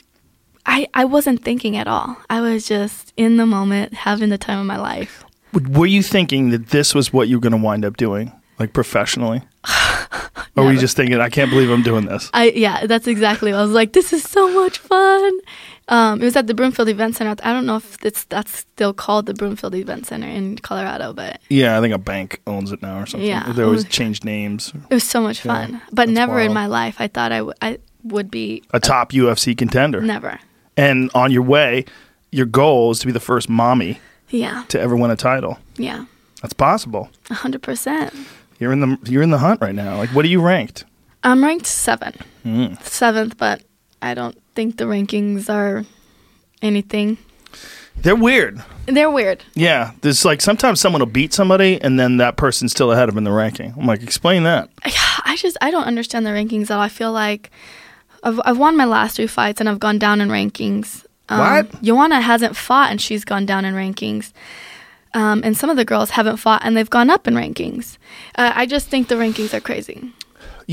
I, 0.66 0.88
I 0.94 1.06
wasn't 1.06 1.44
thinking 1.44 1.76
at 1.78 1.88
all. 1.88 2.18
I 2.30 2.42
was 2.42 2.68
just 2.68 3.14
in 3.18 3.38
the 3.38 3.46
moment, 3.46 3.94
having 3.94 4.30
the 4.30 4.38
time 4.38 4.60
of 4.60 4.66
my 4.66 4.78
life. 4.78 5.24
Were 5.54 5.86
you 5.88 6.02
thinking 6.04 6.52
that 6.52 6.70
this 6.70 6.94
was 6.96 7.12
what 7.12 7.28
you 7.28 7.38
were 7.38 7.42
going 7.42 7.52
to 7.52 7.58
wind 7.58 7.84
up 7.84 7.98
doing, 7.98 8.32
like 8.60 8.74
professionally? 8.74 9.42
or 10.56 10.64
were 10.66 10.72
you 10.72 10.80
just 10.80 10.96
thinking, 10.96 11.20
I 11.20 11.30
can't 11.30 11.50
believe 11.50 11.70
I'm 11.70 11.84
doing 11.84 12.06
this? 12.06 12.30
I 12.34 12.52
yeah, 12.52 12.86
that's 12.86 13.08
exactly. 13.08 13.52
What 13.52 13.60
I 13.60 13.62
was 13.64 13.72
like, 13.72 13.94
this 13.94 14.14
is 14.14 14.24
so 14.24 14.50
much 14.54 14.78
fun. 14.78 15.40
Um, 15.88 16.22
it 16.22 16.26
was 16.26 16.36
at 16.38 16.48
the 16.48 16.54
Broomfield 16.54 16.88
Event 16.88 17.16
Center. 17.18 17.36
I 17.44 17.52
don't 17.52 17.66
know 17.66 17.76
if 17.78 17.98
it's 18.06 18.24
that's 18.26 18.60
still 18.60 18.94
called 18.94 19.26
the 19.26 19.34
Broomfield 19.34 19.76
Event 19.76 20.06
Center 20.06 20.28
in 20.28 20.58
Colorado, 20.60 21.12
but 21.12 21.42
Yeah, 21.50 21.78
I 21.78 21.82
think 21.82 21.94
a 21.94 21.98
bank 21.98 22.40
owns 22.48 22.72
it 22.72 22.82
now 22.82 23.02
or 23.02 23.06
something. 23.06 23.28
Yeah. 23.28 23.52
They 23.52 23.64
always 23.64 23.84
change 23.90 24.24
names. 24.24 24.72
it 24.90 24.94
was 24.94 25.04
so 25.04 25.20
much 25.22 25.44
Yeah, 25.44 25.66
fun. 25.68 25.82
but 25.92 26.08
never 26.08 26.40
in 26.40 26.54
my 26.54 26.68
life 26.68 26.96
I 27.00 27.08
thought 27.08 27.32
I, 27.34 27.38
w- 27.40 27.54
I 27.62 27.80
would 28.04 28.32
be 28.32 28.64
A 28.72 28.80
top 28.80 29.12
UFC 29.12 29.58
contender. 29.58 30.00
never. 30.02 30.40
And 30.82 31.12
on 31.14 31.32
your 31.32 31.44
way, 31.44 31.86
your 32.32 32.46
goal 32.46 32.92
is 32.92 33.00
to 33.00 33.06
be 33.06 33.12
the 33.12 33.20
first 33.20 33.50
mommy 33.50 34.00
Yeah, 34.30 34.64
to 34.70 34.80
ever 34.80 34.96
win 34.96 35.12
a 35.12 35.16
title. 35.16 35.60
yeah, 35.78 36.06
That's 36.42 36.54
possible. 36.54 37.10
a 37.30 37.34
hundred 37.36 37.62
percent. 37.62 38.14
You're 38.60 38.72
in 38.72 38.80
the 38.80 38.98
you're 39.12 39.24
in 39.24 39.32
the 39.32 39.38
hunt 39.40 39.62
right 39.62 39.76
now. 39.76 39.98
Like, 39.98 40.10
what 40.10 40.26
are 40.26 40.30
you 40.30 40.42
ranked? 40.42 40.86
I'm 41.24 41.44
ranked 41.44 41.68
seven, 41.68 42.14
Hmm. 42.44 42.74
seventh, 42.84 43.38
but 43.38 43.62
I 44.02 44.14
don't 44.16 44.36
think 44.56 44.78
the 44.78 44.86
rankings 44.86 45.50
are 45.50 45.84
anything. 46.62 47.18
They're 47.98 48.16
weird. 48.16 48.64
They're 48.88 49.12
weird. 49.12 49.44
Yeah, 49.54 49.92
there's 50.02 50.26
like 50.26 50.42
sometimes 50.42 50.80
someone 50.80 51.02
will 51.02 51.06
beat 51.08 51.34
somebody 51.34 51.80
and 51.82 52.00
then 52.00 52.18
that 52.18 52.38
person's 52.38 52.72
still 52.72 52.92
ahead 52.92 53.10
of 53.10 53.14
them 53.16 53.20
in 53.20 53.24
the 53.26 53.32
ranking. 53.38 53.74
I'm 53.78 53.86
like, 53.86 54.02
explain 54.02 54.44
that. 54.44 54.70
I 55.26 55.36
just 55.38 55.58
I 55.62 55.70
don't 55.70 55.84
understand 55.86 56.26
the 56.26 56.32
rankings 56.32 56.64
at 56.64 56.72
all. 56.72 56.82
I 56.82 56.90
feel 56.90 57.12
like 57.12 57.52
I've 58.24 58.40
I've 58.46 58.58
won 58.58 58.78
my 58.78 58.86
last 58.86 59.16
three 59.16 59.28
fights 59.28 59.60
and 59.60 59.68
I've 59.70 59.80
gone 59.80 59.98
down 60.00 60.22
in 60.22 60.30
rankings. 60.30 61.06
Um, 61.30 61.40
What? 61.40 61.82
Joanna 61.82 62.22
hasn't 62.22 62.56
fought 62.56 62.92
and 62.92 63.02
she's 63.02 63.26
gone 63.26 63.46
down 63.46 63.66
in 63.66 63.74
rankings. 63.74 64.32
Um, 65.14 65.42
and 65.44 65.58
some 65.58 65.70
of 65.70 65.76
the 65.78 65.84
girls 65.86 66.12
haven't 66.12 66.38
fought 66.38 66.62
and 66.64 66.76
they've 66.78 66.90
gone 66.90 67.10
up 67.10 67.28
in 67.28 67.34
rankings. 67.36 67.98
Uh, 68.36 68.52
I 68.56 68.66
just 68.66 68.88
think 68.88 69.08
the 69.10 69.16
rankings 69.16 69.54
are 69.54 69.60
crazy. 69.60 70.14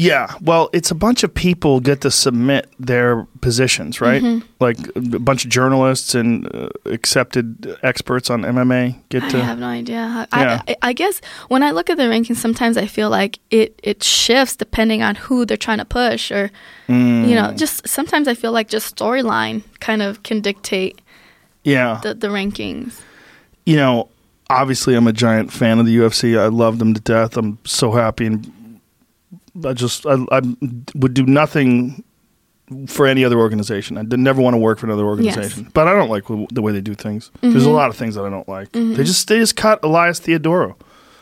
Yeah, 0.00 0.32
well, 0.40 0.70
it's 0.72 0.92
a 0.92 0.94
bunch 0.94 1.24
of 1.24 1.34
people 1.34 1.80
get 1.80 2.02
to 2.02 2.10
submit 2.12 2.70
their 2.78 3.24
positions, 3.40 4.00
right? 4.00 4.22
Mm-hmm. 4.22 4.46
Like 4.60 4.78
a 4.94 5.18
bunch 5.18 5.44
of 5.44 5.50
journalists 5.50 6.14
and 6.14 6.46
uh, 6.54 6.68
accepted 6.84 7.76
experts 7.82 8.30
on 8.30 8.42
MMA 8.42 8.94
get 9.08 9.24
I 9.24 9.28
to. 9.30 9.38
I 9.38 9.40
have 9.40 9.58
no 9.58 9.66
idea. 9.66 10.06
How, 10.06 10.26
Yeah. 10.40 10.62
I, 10.68 10.72
I, 10.72 10.76
I 10.82 10.92
guess 10.92 11.20
when 11.48 11.64
I 11.64 11.72
look 11.72 11.90
at 11.90 11.96
the 11.96 12.04
rankings, 12.04 12.36
sometimes 12.36 12.76
I 12.76 12.86
feel 12.86 13.10
like 13.10 13.40
it, 13.50 13.80
it 13.82 14.04
shifts 14.04 14.54
depending 14.54 15.02
on 15.02 15.16
who 15.16 15.44
they're 15.44 15.56
trying 15.56 15.78
to 15.78 15.84
push, 15.84 16.30
or 16.30 16.50
you 16.86 16.94
know, 17.34 17.48
Mm. 17.50 17.58
just 17.58 17.88
sometimes 17.88 18.28
I 18.28 18.34
feel 18.34 18.52
like 18.52 18.68
just 18.68 18.94
storyline 18.96 19.62
kind 19.80 20.00
of 20.00 20.22
can 20.22 20.40
dictate 20.40 21.00
yeah, 21.64 21.98
the, 22.04 22.14
the 22.14 22.28
rankings. 22.28 23.00
you 23.66 23.74
know, 23.76 24.08
obviously, 24.48 24.94
I'm 24.94 25.08
a 25.08 25.12
giant 25.12 25.52
fan 25.52 25.80
of 25.80 25.86
the 25.86 25.96
UFC. 25.96 26.38
I 26.38 26.46
love 26.46 26.78
them 26.78 26.94
to 26.94 27.00
death. 27.00 27.36
I'm 27.36 27.58
so 27.64 27.90
happy, 27.90 28.26
and 28.26 28.52
I 29.64 29.72
just 29.72 30.06
I, 30.06 30.14
I 30.30 30.40
would 30.94 31.14
do 31.14 31.24
nothing 31.26 32.02
for 32.86 33.06
any 33.06 33.24
other 33.24 33.38
organization. 33.38 33.96
I 33.96 34.02
did 34.02 34.18
never 34.20 34.42
want 34.42 34.54
to 34.54 34.58
work 34.58 34.78
for 34.78 34.86
another 34.86 35.04
organization, 35.06 35.70
but 35.72 35.88
I 35.88 35.94
don't 35.94 36.10
like 36.10 36.24
w- 36.24 36.46
the 36.52 36.60
way 36.62 36.72
they 36.72 36.80
do 36.82 36.94
things. 36.94 37.30
There's 37.40 37.54
Mm-hmm. 37.54 37.66
a 37.66 37.72
lot 37.74 37.88
of 37.88 37.96
things 37.96 38.14
that 38.14 38.24
I 38.24 38.30
don't 38.30 38.48
like. 38.48 38.72
They 38.72 39.04
just 39.04 39.26
they 39.28 39.38
just 39.38 39.56
cut 39.56 39.80
Elias 39.82 40.20
Theodorou. 40.20 40.74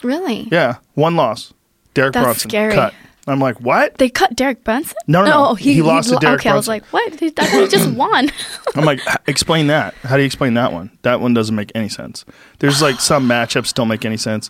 Really? 0.03 0.49
Yeah, 0.51 0.77
one 0.95 1.15
loss. 1.17 1.53
Derek 1.95 2.13
That's 2.15 2.25
Brunson 2.25 2.51
scary. 2.51 2.75
cut. 2.75 2.93
I'm 3.29 3.41
like, 3.41 3.61
what? 3.61 3.99
They 3.99 4.09
cut 4.09 4.37
Derek 4.37 4.63
Brunson? 4.63 4.97
No, 5.09 5.25
no, 5.25 5.31
no. 5.31 5.55
he, 5.55 5.75
He 5.75 5.83
lost 5.83 6.11
to 6.11 6.17
Derek 6.17 6.41
Okay, 6.41 6.51
I 6.51 6.55
was 6.55 6.69
like, 6.69 6.85
what? 6.93 7.19
He, 7.19 7.27
he 7.27 7.67
just 7.67 7.91
won. 7.97 8.31
I'm 8.77 8.85
like, 8.85 9.01
explain 9.27 9.67
that. 9.67 9.95
How 10.05 10.15
do 10.17 10.23
you 10.23 10.27
explain 10.27 10.55
that 10.55 10.73
one? 10.73 10.97
That 11.03 11.21
one 11.21 11.35
doesn't 11.35 11.57
make 11.57 11.73
any 11.75 11.89
sense. 11.89 12.25
There's 12.61 12.81
like 12.81 13.01
some 13.01 13.27
matchups 13.29 13.75
don't 13.75 13.89
make 13.89 14.05
any 14.05 14.17
sense. 14.17 14.49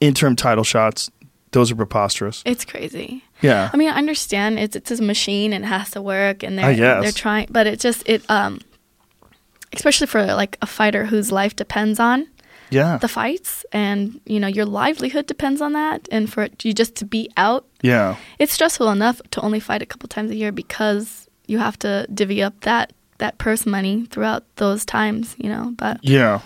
Interim 0.00 0.36
title 0.36 0.64
shots, 0.64 1.10
those 1.52 1.70
are 1.70 1.76
preposterous. 1.76 2.42
it's 2.44 2.64
crazy. 2.64 3.24
Yeah. 3.40 3.70
I 3.72 3.76
mean, 3.76 3.88
I 3.88 3.96
understand 3.96 4.58
it's 4.58 4.76
it's 4.76 4.90
a 4.90 5.02
machine 5.02 5.52
and 5.52 5.64
it 5.64 5.68
has 5.68 5.90
to 5.92 6.02
work, 6.02 6.42
and 6.42 6.58
they're 6.58 6.74
they're 6.74 7.12
trying, 7.12 7.48
but 7.50 7.66
it 7.66 7.80
just 7.80 8.02
it 8.08 8.28
um, 8.30 8.60
especially 9.72 10.06
for 10.06 10.24
like 10.24 10.58
a 10.62 10.66
fighter 10.66 11.04
whose 11.06 11.30
life 11.30 11.54
depends 11.56 12.00
on 12.00 12.26
yeah. 12.70 12.98
the 12.98 13.08
fights, 13.08 13.64
and 13.72 14.20
you 14.26 14.40
know 14.40 14.48
your 14.48 14.66
livelihood 14.66 15.26
depends 15.26 15.60
on 15.60 15.72
that, 15.74 16.08
and 16.10 16.32
for 16.32 16.48
you 16.62 16.72
just 16.72 16.96
to 16.96 17.04
be 17.04 17.30
out, 17.36 17.66
yeah. 17.82 18.16
it's 18.38 18.52
stressful 18.52 18.90
enough 18.90 19.20
to 19.32 19.40
only 19.40 19.60
fight 19.60 19.82
a 19.82 19.86
couple 19.86 20.08
times 20.08 20.30
a 20.30 20.34
year 20.34 20.52
because 20.52 21.28
you 21.46 21.58
have 21.58 21.78
to 21.80 22.06
divvy 22.12 22.42
up 22.42 22.58
that 22.60 22.92
that 23.18 23.38
purse 23.38 23.66
money 23.66 24.06
throughout 24.06 24.44
those 24.56 24.84
times, 24.84 25.34
you 25.38 25.48
know. 25.48 25.74
But 25.76 26.00
Yeah. 26.02 26.40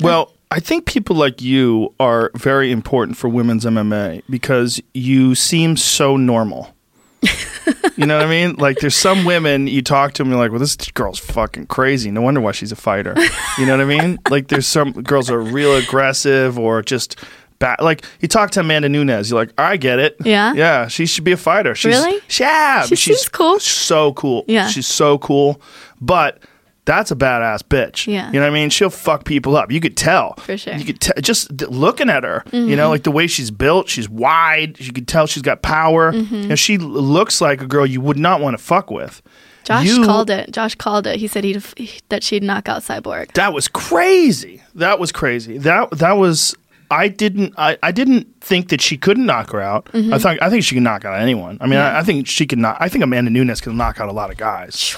Well, 0.00 0.32
I 0.52 0.58
think 0.58 0.84
people 0.84 1.14
like 1.14 1.40
you 1.40 1.94
are 2.00 2.32
very 2.34 2.72
important 2.72 3.16
for 3.16 3.28
women's 3.28 3.64
MMA 3.64 4.22
because 4.28 4.80
you 4.94 5.34
seem 5.36 5.76
so 5.76 6.16
normal. 6.16 6.74
you 7.96 8.06
know 8.06 8.16
what 8.16 8.26
I 8.26 8.30
mean? 8.30 8.56
Like, 8.56 8.78
there's 8.78 8.96
some 8.96 9.24
women 9.24 9.68
you 9.68 9.82
talk 9.82 10.12
to 10.14 10.22
them, 10.24 10.30
you're 10.30 10.40
like, 10.40 10.50
well, 10.50 10.58
this 10.58 10.74
girl's 10.76 11.18
fucking 11.20 11.66
crazy. 11.66 12.10
No 12.10 12.20
wonder 12.22 12.40
why 12.40 12.50
she's 12.52 12.72
a 12.72 12.76
fighter. 12.76 13.14
You 13.58 13.66
know 13.66 13.76
what 13.76 13.82
I 13.82 13.84
mean? 13.84 14.18
like, 14.30 14.48
there's 14.48 14.66
some 14.66 14.92
girls 14.92 15.30
are 15.30 15.40
real 15.40 15.76
aggressive 15.76 16.58
or 16.58 16.82
just 16.82 17.16
bad. 17.60 17.80
Like, 17.80 18.04
you 18.20 18.26
talk 18.26 18.50
to 18.52 18.60
Amanda 18.60 18.88
Nunes, 18.88 19.30
you're 19.30 19.38
like, 19.38 19.52
I 19.56 19.76
get 19.76 20.00
it. 20.00 20.16
Yeah? 20.24 20.52
Yeah, 20.54 20.88
she 20.88 21.06
should 21.06 21.24
be 21.24 21.32
a 21.32 21.36
fighter. 21.36 21.76
She's, 21.76 21.94
Really? 21.94 22.20
Yeah. 22.38 22.86
She 22.86 22.96
she's 22.96 23.28
cool. 23.28 23.60
So 23.60 24.14
cool. 24.14 24.44
Yeah. 24.48 24.66
She's 24.66 24.88
so 24.88 25.18
cool. 25.18 25.60
But 26.00 26.42
that's 26.86 27.10
a 27.10 27.16
badass 27.16 27.62
bitch. 27.62 28.06
Yeah. 28.06 28.26
You 28.28 28.34
know 28.40 28.46
what 28.46 28.50
I 28.50 28.54
mean? 28.54 28.70
She'll 28.70 28.90
fuck 28.90 29.24
people 29.24 29.56
up. 29.56 29.70
You 29.70 29.80
could 29.80 29.96
tell. 29.96 30.34
For 30.38 30.56
sure. 30.56 30.72
Mm-hmm. 30.72 30.80
You 30.80 30.86
could 30.86 31.00
tell 31.00 31.14
just 31.20 31.52
looking 31.62 32.08
at 32.10 32.24
her. 32.24 32.42
You 32.52 32.74
know, 32.76 32.88
like 32.88 33.02
the 33.04 33.10
way 33.10 33.26
she's 33.26 33.50
built. 33.50 33.88
She's 33.88 34.08
wide. 34.08 34.80
You 34.80 34.92
could 34.92 35.06
tell 35.06 35.26
she's 35.26 35.42
got 35.42 35.62
power. 35.62 36.12
Mm-hmm. 36.12 36.50
And 36.50 36.58
she 36.58 36.74
l- 36.76 36.80
looks 36.86 37.40
like 37.40 37.60
a 37.60 37.66
girl 37.66 37.86
you 37.86 38.00
would 38.00 38.18
not 38.18 38.40
want 38.40 38.56
to 38.58 38.62
fuck 38.62 38.90
with. 38.90 39.22
Josh 39.64 39.86
You- 39.86 40.04
called 40.04 40.30
it. 40.30 40.50
Josh 40.52 40.74
called 40.74 41.06
it. 41.06 41.16
He 41.20 41.26
said 41.28 41.44
he'd 41.44 41.62
that 42.08 42.22
she'd 42.22 42.42
knock 42.42 42.68
out 42.68 42.82
Cyborg. 42.82 43.32
That 43.34 43.52
was 43.52 43.68
crazy. 43.68 44.62
That 44.74 44.98
was 44.98 45.12
crazy. 45.12 45.58
That 45.58 45.90
that 45.92 46.12
was. 46.12 46.54
I 46.92 47.06
didn't. 47.06 47.54
I, 47.56 47.78
I 47.84 47.92
didn't 47.92 48.40
think 48.40 48.70
that 48.70 48.80
she 48.80 48.96
couldn't 48.96 49.24
knock 49.26 49.50
her 49.50 49.60
out. 49.60 49.84
Mm-hmm. 49.92 50.12
I 50.14 50.18
thought. 50.18 50.42
I 50.42 50.50
think 50.50 50.64
she 50.64 50.74
can 50.74 50.82
knock 50.82 51.04
out 51.04 51.20
anyone. 51.20 51.58
I 51.60 51.66
mean, 51.66 51.78
I, 51.78 52.00
I 52.00 52.02
think 52.02 52.26
she 52.26 52.46
can 52.46 52.62
knock. 52.62 52.78
I 52.80 52.88
think 52.88 53.04
Amanda 53.04 53.30
Nunes 53.30 53.60
can 53.60 53.76
knock 53.76 54.00
out 54.00 54.08
a 54.08 54.12
lot 54.12 54.30
of 54.32 54.36
guys. 54.38 54.96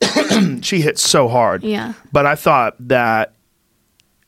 she 0.62 0.80
hits 0.80 1.02
so 1.08 1.28
hard. 1.28 1.62
Yeah. 1.62 1.94
But 2.12 2.26
I 2.26 2.34
thought 2.34 2.76
that 2.88 3.32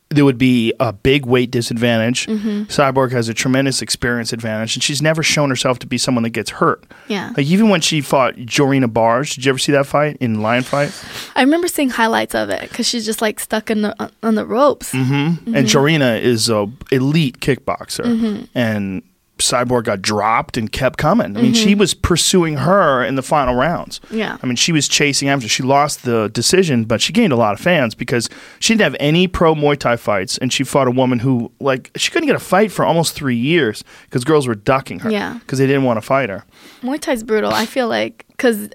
there 0.09 0.25
would 0.25 0.39
be 0.39 0.73
a 0.79 0.93
big 0.93 1.27
weight 1.27 1.51
disadvantage. 1.51 2.27
Mm-hmm. 2.27 2.63
Cyborg 2.65 3.11
has 3.11 3.29
a 3.29 3.35
tremendous 3.35 3.83
experience 3.83 4.33
advantage, 4.33 4.77
and 4.77 4.83
she's 4.83 5.03
never 5.03 5.21
shown 5.23 5.49
herself 5.51 5.81
to 5.81 5.87
be 5.87 5.99
someone 5.99 6.23
that 6.23 6.31
gets 6.31 6.49
hurt. 6.51 6.85
Yeah. 7.09 7.33
Like 7.37 7.47
even 7.47 7.71
when 7.71 7.81
she 7.81 8.01
fought 8.01 8.37
Jorina 8.37 8.93
Baars, 8.93 9.35
did 9.35 9.45
you 9.45 9.51
ever 9.51 9.59
see 9.59 9.73
that 9.73 9.85
fight 9.85 10.17
in 10.21 10.41
Lion 10.43 10.63
Fight? 10.63 10.95
I 11.35 11.41
remember 11.43 11.67
seeing 11.67 11.91
highlights 11.91 12.37
of 12.37 12.51
it 12.51 12.69
because 12.71 12.87
she's 12.87 13.05
just 13.05 13.21
like 13.21 13.41
stuck 13.41 13.69
in 13.69 13.83
the 13.83 14.11
on 14.23 14.37
the 14.37 14.47
ropes. 14.47 14.93
Mm-hmm. 14.93 15.55
And 15.57 15.67
Jorina 15.67 16.21
is 16.21 16.49
a 16.49 16.71
elite 16.93 17.41
kickboxer, 17.41 18.05
Mm-hmm. 18.05 18.45
and 18.55 19.03
Cyborg 19.39 19.85
got 19.85 20.01
dropped 20.01 20.57
and 20.57 20.73
kept 20.73 20.99
coming. 20.99 21.37
I 21.37 21.43
mean, 21.43 21.53
Mm-hmm. 21.53 21.65
she 21.65 21.75
was 21.75 21.93
pursuing 21.93 22.57
her 22.57 23.05
in 23.05 23.17
the 23.17 23.23
final 23.23 23.55
rounds. 23.55 24.01
Yeah. 24.11 24.39
I 24.43 24.47
mean, 24.47 24.57
she 24.57 24.73
was 24.73 24.89
chasing 24.89 25.29
after. 25.29 25.47
She 25.47 25.63
lost 25.63 26.05
the 26.05 26.29
decision, 26.31 26.85
but 26.85 27.01
she 27.03 27.13
gained 27.13 27.33
a 27.33 27.37
lot 27.37 27.53
of 27.53 27.61
fans 27.61 27.95
because 27.95 28.31
she 28.61 28.73
didn't 28.73 28.83
have 28.83 28.97
any 28.99 29.29
pro 29.29 29.55
Muay 29.55 29.77
Thai 29.79 29.97
fights, 29.97 30.39
and 30.39 30.51
she 30.53 30.65
fought 30.65 30.89
a 30.89 30.91
woman 30.91 31.19
who, 31.19 31.53
like, 31.61 31.91
she 31.97 32.11
couldn't 32.11 32.27
get 32.29 32.37
a 32.37 32.39
fight 32.41 32.73
for 32.73 32.85
almost 32.87 33.15
three 33.15 33.37
years 33.37 33.85
because 34.05 34.25
girls 34.25 34.47
were 34.49 34.55
ducking 34.55 35.01
her. 35.01 35.11
Yeah. 35.11 35.35
Because 35.41 35.59
they 35.59 35.67
didn't 35.67 35.85
want 35.85 35.99
to 35.99 36.01
fight 36.03 36.31
her. 36.31 36.45
Muay 36.83 36.99
Thai's 36.99 37.23
brutal. 37.23 37.53
I 37.53 37.67
feel 37.67 37.89
like 37.89 38.25
because 38.29 38.71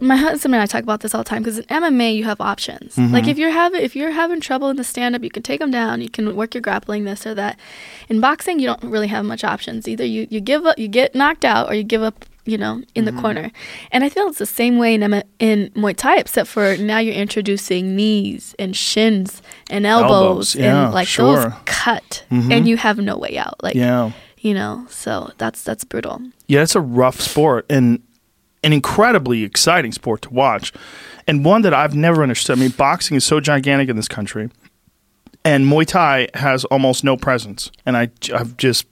my 0.00 0.16
husband 0.16 0.54
and 0.54 0.62
I 0.62 0.66
talk 0.66 0.82
about 0.82 1.00
this 1.00 1.14
all 1.14 1.22
the 1.22 1.28
time. 1.28 1.42
Because 1.42 1.58
in 1.58 1.64
MMA, 1.66 2.14
you 2.16 2.24
have 2.24 2.40
options. 2.40 2.96
Mm-hmm. 2.96 3.12
Like 3.14 3.26
if 3.28 3.38
you're 3.38 3.50
having 3.50 3.80
if 3.82 3.94
you're 3.96 4.10
having 4.12 4.40
trouble 4.40 4.68
in 4.70 4.76
the 4.76 4.84
stand 4.84 5.14
up, 5.14 5.22
you 5.22 5.30
can 5.30 5.42
take 5.42 5.60
them 5.60 5.70
down. 5.70 6.00
You 6.00 6.08
can 6.08 6.34
work 6.36 6.54
your 6.54 6.62
grappling, 6.62 7.04
this 7.04 7.26
or 7.26 7.34
that. 7.34 7.58
In 8.08 8.20
boxing, 8.20 8.58
you 8.60 8.66
don't 8.66 8.82
really 8.84 9.08
have 9.08 9.24
much 9.24 9.44
options. 9.44 9.86
Either 9.88 10.04
you 10.04 10.26
you 10.30 10.40
give 10.40 10.64
up, 10.66 10.78
you 10.78 10.88
get 10.88 11.14
knocked 11.14 11.44
out, 11.44 11.68
or 11.70 11.74
you 11.74 11.82
give 11.84 12.02
up. 12.02 12.24
You 12.48 12.56
know, 12.58 12.74
in 12.94 13.04
Mm-hmm. 13.04 13.16
the 13.16 13.20
corner, 13.22 13.50
and 13.90 14.04
I 14.04 14.08
feel 14.08 14.28
it's 14.28 14.38
the 14.38 14.46
same 14.46 14.78
way 14.78 14.94
in 14.94 15.02
M- 15.02 15.24
in 15.40 15.68
Muay 15.74 15.96
Thai, 15.96 16.18
except 16.18 16.48
for 16.48 16.76
now 16.76 16.98
you're 16.98 17.12
introducing 17.12 17.96
knees 17.96 18.54
and 18.56 18.76
shins 18.76 19.42
and 19.68 19.84
elbows, 19.84 20.10
Elbows, 20.10 20.54
yeah, 20.54 20.84
and 20.84 20.94
like 20.94 21.08
sure. 21.08 21.36
those 21.42 21.52
cut, 21.64 22.22
Mhm. 22.30 22.52
and 22.52 22.68
you 22.68 22.76
have 22.76 22.98
no 22.98 23.16
way 23.18 23.36
out. 23.36 23.60
Like 23.64 23.74
Yeah. 23.74 24.12
you 24.38 24.54
know, 24.54 24.86
so 24.88 25.32
that's 25.38 25.64
that's 25.64 25.82
brutal. 25.82 26.22
Yeah, 26.46 26.62
it's 26.62 26.76
a 26.76 26.80
rough 26.80 27.20
sport 27.20 27.66
and 27.68 27.98
an 28.66 28.72
incredibly 28.72 29.44
exciting 29.44 29.92
sport 29.92 30.22
to 30.22 30.30
watch, 30.30 30.72
and 31.28 31.44
one 31.44 31.62
that 31.62 31.72
I've 31.72 31.94
never 31.94 32.24
understood. 32.24 32.58
I 32.58 32.60
mean, 32.60 32.70
boxing 32.70 33.16
is 33.16 33.24
so 33.24 33.38
gigantic 33.38 33.88
in 33.88 33.94
this 33.94 34.08
country, 34.08 34.50
and 35.44 35.66
Muay 35.66 35.86
Thai 35.86 36.28
has 36.34 36.64
almost 36.64 37.04
no 37.04 37.16
presence, 37.16 37.70
and 37.86 37.96
I, 37.96 38.10
I've 38.34 38.56
just 38.56 38.86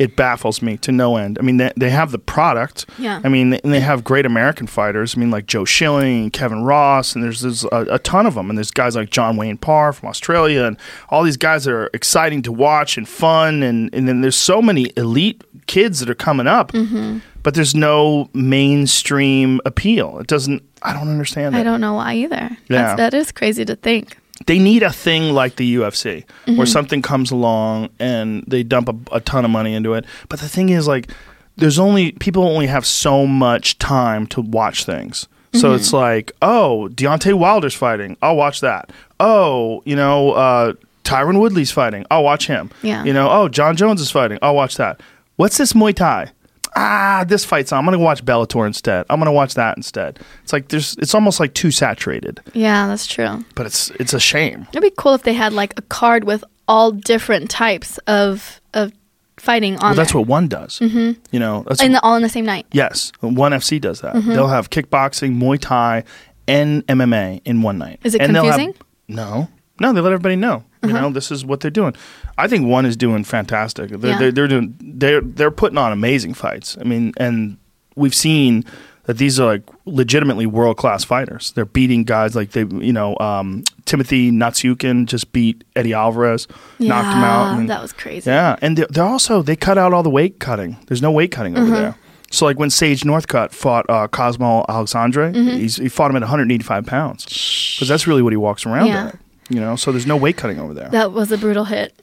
it 0.00 0.16
baffles 0.16 0.62
me 0.62 0.76
to 0.78 0.90
no 0.90 1.16
end. 1.16 1.38
I 1.38 1.42
mean, 1.42 1.58
they, 1.58 1.70
they 1.76 1.90
have 1.90 2.10
the 2.10 2.18
product. 2.18 2.86
Yeah. 2.98 3.20
I 3.22 3.28
mean, 3.28 3.52
and 3.52 3.72
they 3.72 3.80
have 3.80 4.02
great 4.02 4.24
American 4.26 4.66
fighters. 4.66 5.14
I 5.16 5.20
mean, 5.20 5.30
like 5.30 5.46
Joe 5.46 5.64
Schilling 5.66 6.22
and 6.22 6.32
Kevin 6.32 6.64
Ross, 6.64 7.14
and 7.14 7.22
there's, 7.22 7.42
there's 7.42 7.64
a, 7.64 7.86
a 7.90 7.98
ton 7.98 8.24
of 8.26 8.34
them. 8.34 8.48
And 8.48 8.58
there's 8.58 8.70
guys 8.70 8.96
like 8.96 9.10
John 9.10 9.36
Wayne 9.36 9.58
Parr 9.58 9.92
from 9.92 10.08
Australia, 10.08 10.64
and 10.64 10.76
all 11.10 11.22
these 11.22 11.36
guys 11.36 11.64
that 11.64 11.72
are 11.74 11.90
exciting 11.92 12.42
to 12.42 12.50
watch 12.52 12.96
and 12.96 13.06
fun. 13.06 13.62
And, 13.62 13.94
and 13.94 14.08
then 14.08 14.22
there's 14.22 14.36
so 14.36 14.62
many 14.62 14.90
elite 14.96 15.44
kids 15.66 16.00
that 16.00 16.08
are 16.10 16.14
coming 16.14 16.46
up, 16.46 16.72
Mm-hmm. 16.72 17.18
but 17.42 17.54
there's 17.54 17.74
no 17.74 18.28
mainstream 18.34 19.60
appeal. 19.64 20.18
It 20.18 20.26
doesn't, 20.26 20.62
I 20.82 20.92
don't 20.92 21.08
understand 21.08 21.54
I 21.56 21.62
don't 21.62 21.80
know 21.80 21.94
why 21.94 22.14
either. 22.14 22.48
Yeah. 22.50 22.56
That's, 22.68 22.96
that 22.96 23.14
is 23.14 23.32
crazy 23.32 23.64
to 23.66 23.76
think. 23.76 24.16
They 24.46 24.58
need 24.58 24.82
a 24.82 24.90
thing 24.92 25.32
like 25.34 25.56
the 25.56 25.76
UFC 25.76 26.24
Mm-hmm. 26.46 26.56
where 26.56 26.66
something 26.66 27.02
comes 27.02 27.30
along 27.30 27.90
and 27.98 28.42
they 28.46 28.62
dump 28.62 28.88
a, 28.88 29.16
a 29.16 29.20
ton 29.20 29.44
of 29.44 29.50
money 29.50 29.74
into 29.74 29.94
it. 29.94 30.04
But 30.28 30.40
the 30.40 30.48
thing 30.48 30.70
is, 30.70 30.88
like, 30.88 31.10
there's 31.56 31.78
only 31.78 32.12
people 32.12 32.44
only 32.44 32.66
have 32.66 32.86
so 32.86 33.26
much 33.26 33.78
time 33.78 34.26
to 34.28 34.40
watch 34.40 34.84
things. 34.84 35.28
So 35.52 35.68
Mm-hmm. 35.68 35.76
it's 35.76 35.92
like, 35.92 36.32
oh, 36.42 36.88
Deontay 36.92 37.34
Wilder's 37.34 37.74
fighting. 37.74 38.16
I'll 38.22 38.36
watch 38.36 38.60
that. 38.60 38.90
Oh, 39.18 39.82
you 39.84 39.96
know, 39.96 40.30
uh, 40.32 40.72
Tyron 41.04 41.40
Woodley's 41.40 41.70
fighting. 41.72 42.06
I'll 42.10 42.22
watch 42.24 42.46
him. 42.46 42.70
Yeah. 42.82 43.04
You 43.04 43.12
know, 43.12 43.28
oh, 43.30 43.48
Jon 43.48 43.76
Jones 43.76 44.00
is 44.00 44.10
fighting. 44.10 44.38
I'll 44.42 44.54
watch 44.54 44.76
that. 44.76 45.00
What's 45.36 45.58
this 45.58 45.72
Muay 45.72 45.94
Thai? 45.94 46.30
Ah, 46.76 47.24
this 47.26 47.44
fight's 47.44 47.72
on. 47.72 47.78
I'm 47.80 47.84
gonna 47.84 47.98
watch 47.98 48.24
Bellator 48.24 48.66
instead. 48.66 49.04
I'm 49.10 49.18
gonna 49.18 49.32
watch 49.32 49.54
that 49.54 49.76
instead. 49.76 50.18
It's 50.42 50.52
like 50.52 50.68
there's. 50.68 50.96
It's 50.98 51.14
almost 51.14 51.40
like 51.40 51.54
too 51.54 51.70
saturated. 51.70 52.40
Yeah, 52.54 52.86
that's 52.86 53.06
true. 53.06 53.44
But 53.54 53.66
it's 53.66 53.90
it's 53.98 54.12
a 54.14 54.20
shame. 54.20 54.66
It'd 54.70 54.82
be 54.82 54.92
cool 54.96 55.14
if 55.14 55.22
they 55.24 55.32
had 55.34 55.52
like 55.52 55.74
a 55.78 55.82
card 55.82 56.24
with 56.24 56.44
all 56.68 56.92
different 56.92 57.50
types 57.50 57.98
of 58.06 58.60
of 58.74 58.92
fighting 59.36 59.74
on 59.76 59.80
Well, 59.82 59.94
that's 59.94 60.12
there. 60.12 60.20
what 60.20 60.28
one 60.28 60.48
does. 60.48 60.78
Mm-hmm. 60.78 61.12
You 61.32 61.40
know, 61.40 61.64
that's 61.66 61.82
and 61.82 61.94
the, 61.94 62.02
all 62.02 62.14
in 62.14 62.22
the 62.22 62.28
same 62.28 62.44
night. 62.44 62.66
yes. 62.72 63.10
One 63.20 63.52
FC 63.52 63.80
does 63.80 64.00
Mm-hmm. 64.02 64.28
that. 64.28 64.34
They'll 64.34 64.48
have 64.48 64.70
kickboxing, 64.70 65.38
Muay 65.40 65.58
Thai, 65.60 66.04
and 66.46 66.86
MMA 66.86 67.40
in 67.44 67.62
one 67.62 67.78
night. 67.78 68.00
Is 68.04 68.14
it 68.14 68.20
And 68.20 68.34
they'll 68.34 68.44
have- 68.44 68.54
confusing? 68.56 68.80
no, 69.08 69.48
no. 69.80 69.92
They 69.92 70.00
let 70.00 70.12
everybody 70.12 70.36
know. 70.36 70.62
You 70.82 70.92
know, 70.92 71.10
this 71.10 71.30
is 71.30 71.44
what 71.44 71.60
they're 71.60 71.70
doing. 71.70 71.94
I 72.38 72.46
think 72.48 72.66
one 72.66 72.86
is 72.86 72.96
doing 72.96 73.24
fantastic. 73.24 73.90
They're, 73.90 74.10
Yeah. 74.12 74.18
they're, 74.18 74.32
they're 74.32 74.48
doing. 74.48 74.74
They're 74.80 75.20
they're 75.20 75.50
putting 75.50 75.78
on 75.78 75.92
amazing 75.92 76.34
fights. 76.34 76.76
I 76.80 76.84
mean, 76.84 77.12
and 77.18 77.58
we've 77.96 78.14
seen 78.14 78.64
that 79.04 79.18
these 79.18 79.38
are 79.40 79.46
like 79.46 79.62
legitimately 79.86 80.46
world 80.46 80.76
class 80.76 81.04
fighters. 81.04 81.52
They're 81.52 81.64
beating 81.64 82.04
guys 82.04 82.34
like 82.36 82.52
they, 82.52 82.64
you 82.64 82.92
know, 82.92 83.16
um, 83.18 83.64
Timofey 83.84 84.30
Nastyukhin 84.30 85.06
just 85.06 85.32
beat 85.32 85.64
Eddie 85.74 85.92
Alvarez, 85.94 86.46
knocked 86.78 87.08
him 87.08 87.24
out. 87.24 87.52
Yeah, 87.52 87.58
and- 87.58 87.70
that 87.70 87.82
was 87.82 87.92
crazy. 87.92 88.30
yeah, 88.30 88.56
and 88.62 88.78
they're, 88.78 88.86
they're 88.88 89.04
also 89.04 89.42
they 89.42 89.56
cut 89.56 89.78
out 89.78 89.92
all 89.92 90.02
the 90.02 90.10
weight 90.10 90.38
cutting. 90.38 90.76
There's 90.86 91.02
no 91.02 91.10
weight 91.10 91.30
cutting 91.32 91.54
Mm-hmm. 91.54 91.62
over 91.72 91.76
there. 91.80 91.96
So 92.30 92.44
like 92.44 92.58
when 92.60 92.70
Sage 92.70 93.00
Northcutt 93.02 93.50
fought 93.50 93.84
uh, 93.90 94.06
Cosmo 94.06 94.64
Alexandre, 94.68 95.32
Mm-hmm. 95.32 95.58
he's, 95.58 95.76
he 95.76 95.88
fought 95.88 96.10
him 96.10 96.16
at 96.16 96.22
185 96.22 96.86
pounds 96.86 97.24
because 97.24 97.88
that's 97.88 98.06
really 98.06 98.22
what 98.22 98.32
he 98.32 98.36
walks 98.36 98.64
around 98.64 98.86
Yeah. 98.86 99.06
at. 99.08 99.18
You 99.50 99.60
know, 99.60 99.74
so 99.76 99.90
there's 99.92 100.06
no 100.06 100.16
weight 100.16 100.36
cutting 100.36 100.58
over 100.60 100.72
there. 100.72 100.88
That 100.90 101.12
was 101.12 101.32
a 101.32 101.36
brutal 101.38 101.64
hit 101.64 101.96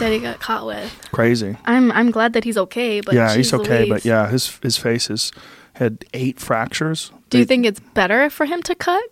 that 0.00 0.10
he 0.12 0.18
got 0.18 0.40
caught 0.40 0.66
with. 0.66 0.92
Crazy. 1.12 1.56
I'm 1.64 1.90
I'm 1.92 2.10
glad 2.10 2.32
that 2.34 2.44
he's 2.44 2.58
okay, 2.58 3.00
but 3.00 3.14
yeah, 3.14 3.34
he's 3.34 3.52
okay, 3.54 3.78
Louise. 3.84 3.88
but 3.88 4.04
yeah, 4.04 4.28
his 4.28 4.48
his 4.62 4.76
face 4.76 5.06
has 5.06 5.30
had 5.74 6.04
eight 6.12 6.40
fractures. 6.40 7.12
Do 7.30 7.38
you 7.38 7.44
think 7.44 7.64
it's 7.66 7.78
better 7.94 8.28
for 8.30 8.46
him 8.46 8.62
to 8.64 8.74
cut 8.74 9.02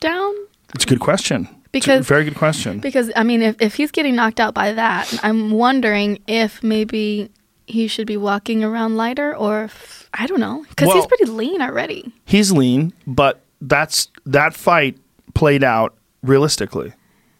down? 0.00 0.34
it's 0.74 0.84
a 0.84 0.86
good 0.86 1.00
question? 1.00 1.48
Because- 1.72 2.04
very 2.06 2.24
good 2.24 2.34
question. 2.34 2.80
Because 2.80 3.12
I 3.14 3.22
mean, 3.22 3.42
if 3.42 3.56
if 3.62 3.74
he's 3.76 3.92
getting 3.92 4.16
knocked 4.16 4.40
out 4.40 4.52
by 4.54 4.72
that, 4.72 5.12
I'm 5.22 5.52
wondering 5.52 6.18
if 6.26 6.62
maybe 6.64 7.30
he 7.66 7.86
should 7.86 8.08
be 8.08 8.16
walking 8.16 8.64
around 8.64 8.96
lighter, 8.96 9.36
or 9.36 9.64
if, 9.64 10.08
I 10.12 10.26
don't 10.26 10.40
know, 10.40 10.64
because 10.68 10.92
he's 10.92 11.06
pretty 11.06 11.26
lean 11.26 11.62
already. 11.62 12.12
he's 12.24 12.50
lean, 12.50 12.92
but 13.06 13.40
that's 13.60 14.08
that 14.26 14.54
fight 14.54 14.98
played 15.34 15.62
out 15.62 15.94
realistically. 16.24 16.92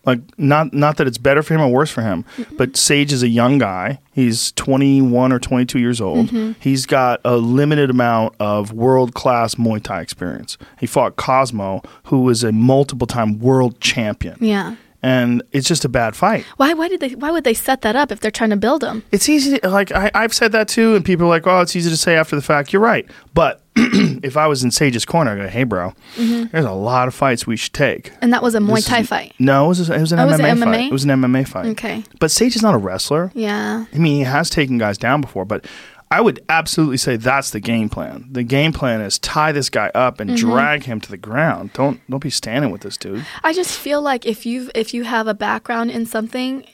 Like 0.07 0.21
not 0.39 0.73
not 0.73 0.97
that 0.97 1.07
it's 1.07 1.19
better 1.19 1.43
for 1.43 1.55
him 1.55 1.61
or 1.61 1.69
worse 1.69 1.91
for 1.91 2.01
him, 2.01 2.25
but 2.57 2.77
Sage 2.77 3.13
is 3.13 3.23
a 3.23 3.29
young 3.29 3.59
guy. 3.59 3.99
He's 4.13 4.53
21 4.53 5.31
or 5.31 5.39
22 5.39 5.79
years 5.79 6.01
old. 6.01 6.29
Mm-hmm. 6.29 6.53
He's 6.59 6.87
got 6.87 7.21
a 7.25 7.37
limited 7.37 7.91
amount 7.91 8.35
of 8.41 8.73
world-class 8.73 9.57
Muay 9.57 9.83
Thai 9.83 10.01
experience. 10.01 10.57
He 10.79 10.87
fought 10.87 11.17
Cosmo, 11.17 11.83
who 12.05 12.23
was 12.23 12.43
a 12.43 12.51
multiple-time 12.51 13.41
world 13.41 13.79
champion. 13.81 14.39
Yeah. 14.41 14.77
And 15.03 15.43
it's 15.53 15.67
just 15.67 15.85
a 15.87 15.89
bad 15.89 16.15
fight. 16.15 16.45
Why? 16.59 16.75
Why 16.75 16.89
did 16.89 17.01
they? 17.01 17.15
Why 17.15 17.31
would 17.31 17.45
they 17.45 17.55
set 17.55 17.81
that 17.83 17.97
up 17.97 18.13
if 18.13 18.21
they're 18.21 18.31
trying 18.31 18.51
to 18.51 18.57
build 18.57 18.85
him? 18.85 19.03
It's 19.11 19.29
easy, 19.31 19.59
to, 19.59 19.69
like 19.71 19.91
I, 19.93 20.11
I've 20.15 20.35
said 20.35 20.53
that 20.53 20.69
too, 20.69 20.95
and 20.95 21.03
people 21.05 21.25
are 21.27 21.31
like, 21.31 21.47
"Oh, 21.47 21.61
it's 21.61 21.75
easy 21.75 21.89
to 21.89 21.97
say 21.97 22.17
after 22.17 22.37
the 22.37 22.43
fact." 22.43 22.71
You're 22.73 22.83
right, 22.83 23.09
but 23.33 23.63
if 23.77 24.37
I 24.37 24.47
was 24.47 24.63
in 24.63 24.71
Sage's 24.71 25.07
corner, 25.07 25.31
I'd 25.31 25.39
go, 25.39 25.49
"Hey, 25.49 25.65
bro, 25.65 25.95
there's 26.19 26.67
a 26.67 26.73
lot 26.73 27.09
of 27.09 27.15
fights 27.15 27.47
we 27.47 27.57
should 27.57 27.73
take." 27.73 28.13
And 28.21 28.31
that 28.35 28.43
was 28.43 28.55
a 28.55 28.59
Mm-hmm. 28.59 28.71
Muay 28.73 28.75
This 28.77 28.85
Thai 28.89 28.99
is- 29.01 29.09
fight. 29.09 29.35
No, 29.39 29.65
it 29.65 29.69
was, 29.69 29.89
a, 29.89 29.95
it 29.95 30.01
was 30.03 30.13
an 30.13 30.19
Oh, 30.19 30.27
MMA, 30.27 30.31
was 30.31 30.41
it 30.41 30.65
fight. 30.65 30.81
It 30.81 30.93
was 30.93 31.05
an 31.05 31.11
MMA 31.11 31.49
fight. 31.49 31.67
Okay. 31.69 32.05
But 32.19 32.31
Sage 32.31 32.55
is 32.57 32.63
not 32.63 32.75
a 32.75 32.79
wrestler. 32.79 33.33
Yeah. 33.35 33.87
I 33.91 33.97
mean, 33.97 34.17
he 34.19 34.23
has 34.25 34.51
taken 34.51 34.77
guys 34.77 34.99
down 34.99 35.23
before, 35.23 35.47
but 35.47 35.65
I 36.13 36.21
would 36.21 36.41
absolutely 36.49 36.97
say 36.97 37.17
that's 37.17 37.51
the 37.51 37.61
game 37.61 37.89
plan. 37.89 38.27
The 38.33 38.43
game 38.43 38.73
plan 38.73 39.01
is 39.01 39.19
tie 39.21 39.53
this 39.53 39.71
guy 39.71 39.91
up 39.95 40.19
and 40.19 40.31
Mm-hmm. 40.31 40.51
drag 40.51 40.83
him 40.85 41.01
to 41.03 41.11
the 41.11 41.17
ground. 41.17 41.73
Don't 41.73 42.01
don't 42.11 42.19
be 42.23 42.31
standing 42.31 42.71
with 42.73 42.81
this 42.81 42.97
dude. 42.97 43.25
I 43.45 43.53
just 43.53 43.79
feel 43.79 44.03
like 44.03 44.27
if 44.27 44.45
you 44.45 44.71
if 44.75 44.93
you 44.93 45.05
have 45.05 45.29
a 45.29 45.35
background 45.35 45.91
in 45.93 46.07
something, 46.07 46.65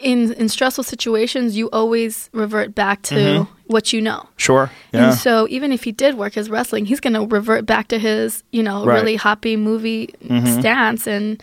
in 0.00 0.32
in 0.34 0.48
stressful 0.48 0.84
situations, 0.84 1.54
you 1.56 1.68
always 1.70 2.30
revert 2.32 2.74
back 2.74 3.02
to 3.02 3.46
what 3.66 3.92
you 3.92 4.00
know. 4.00 4.26
Sure. 4.38 4.70
Yeah. 4.94 5.10
And 5.10 5.18
so 5.18 5.46
even 5.50 5.70
if 5.72 5.84
he 5.84 5.92
did 5.92 6.14
work 6.14 6.32
his 6.34 6.48
wrestling, 6.48 6.86
he's 6.86 7.00
going 7.00 7.12
to 7.12 7.26
revert 7.26 7.66
back 7.66 7.88
to 7.88 7.98
his, 7.98 8.42
you 8.52 8.62
know, 8.62 8.86
Right. 8.86 8.94
really 8.94 9.16
hoppy 9.16 9.56
movie 9.56 10.14
Mm-hmm. 10.24 10.60
stance 10.60 11.06
and 11.06 11.42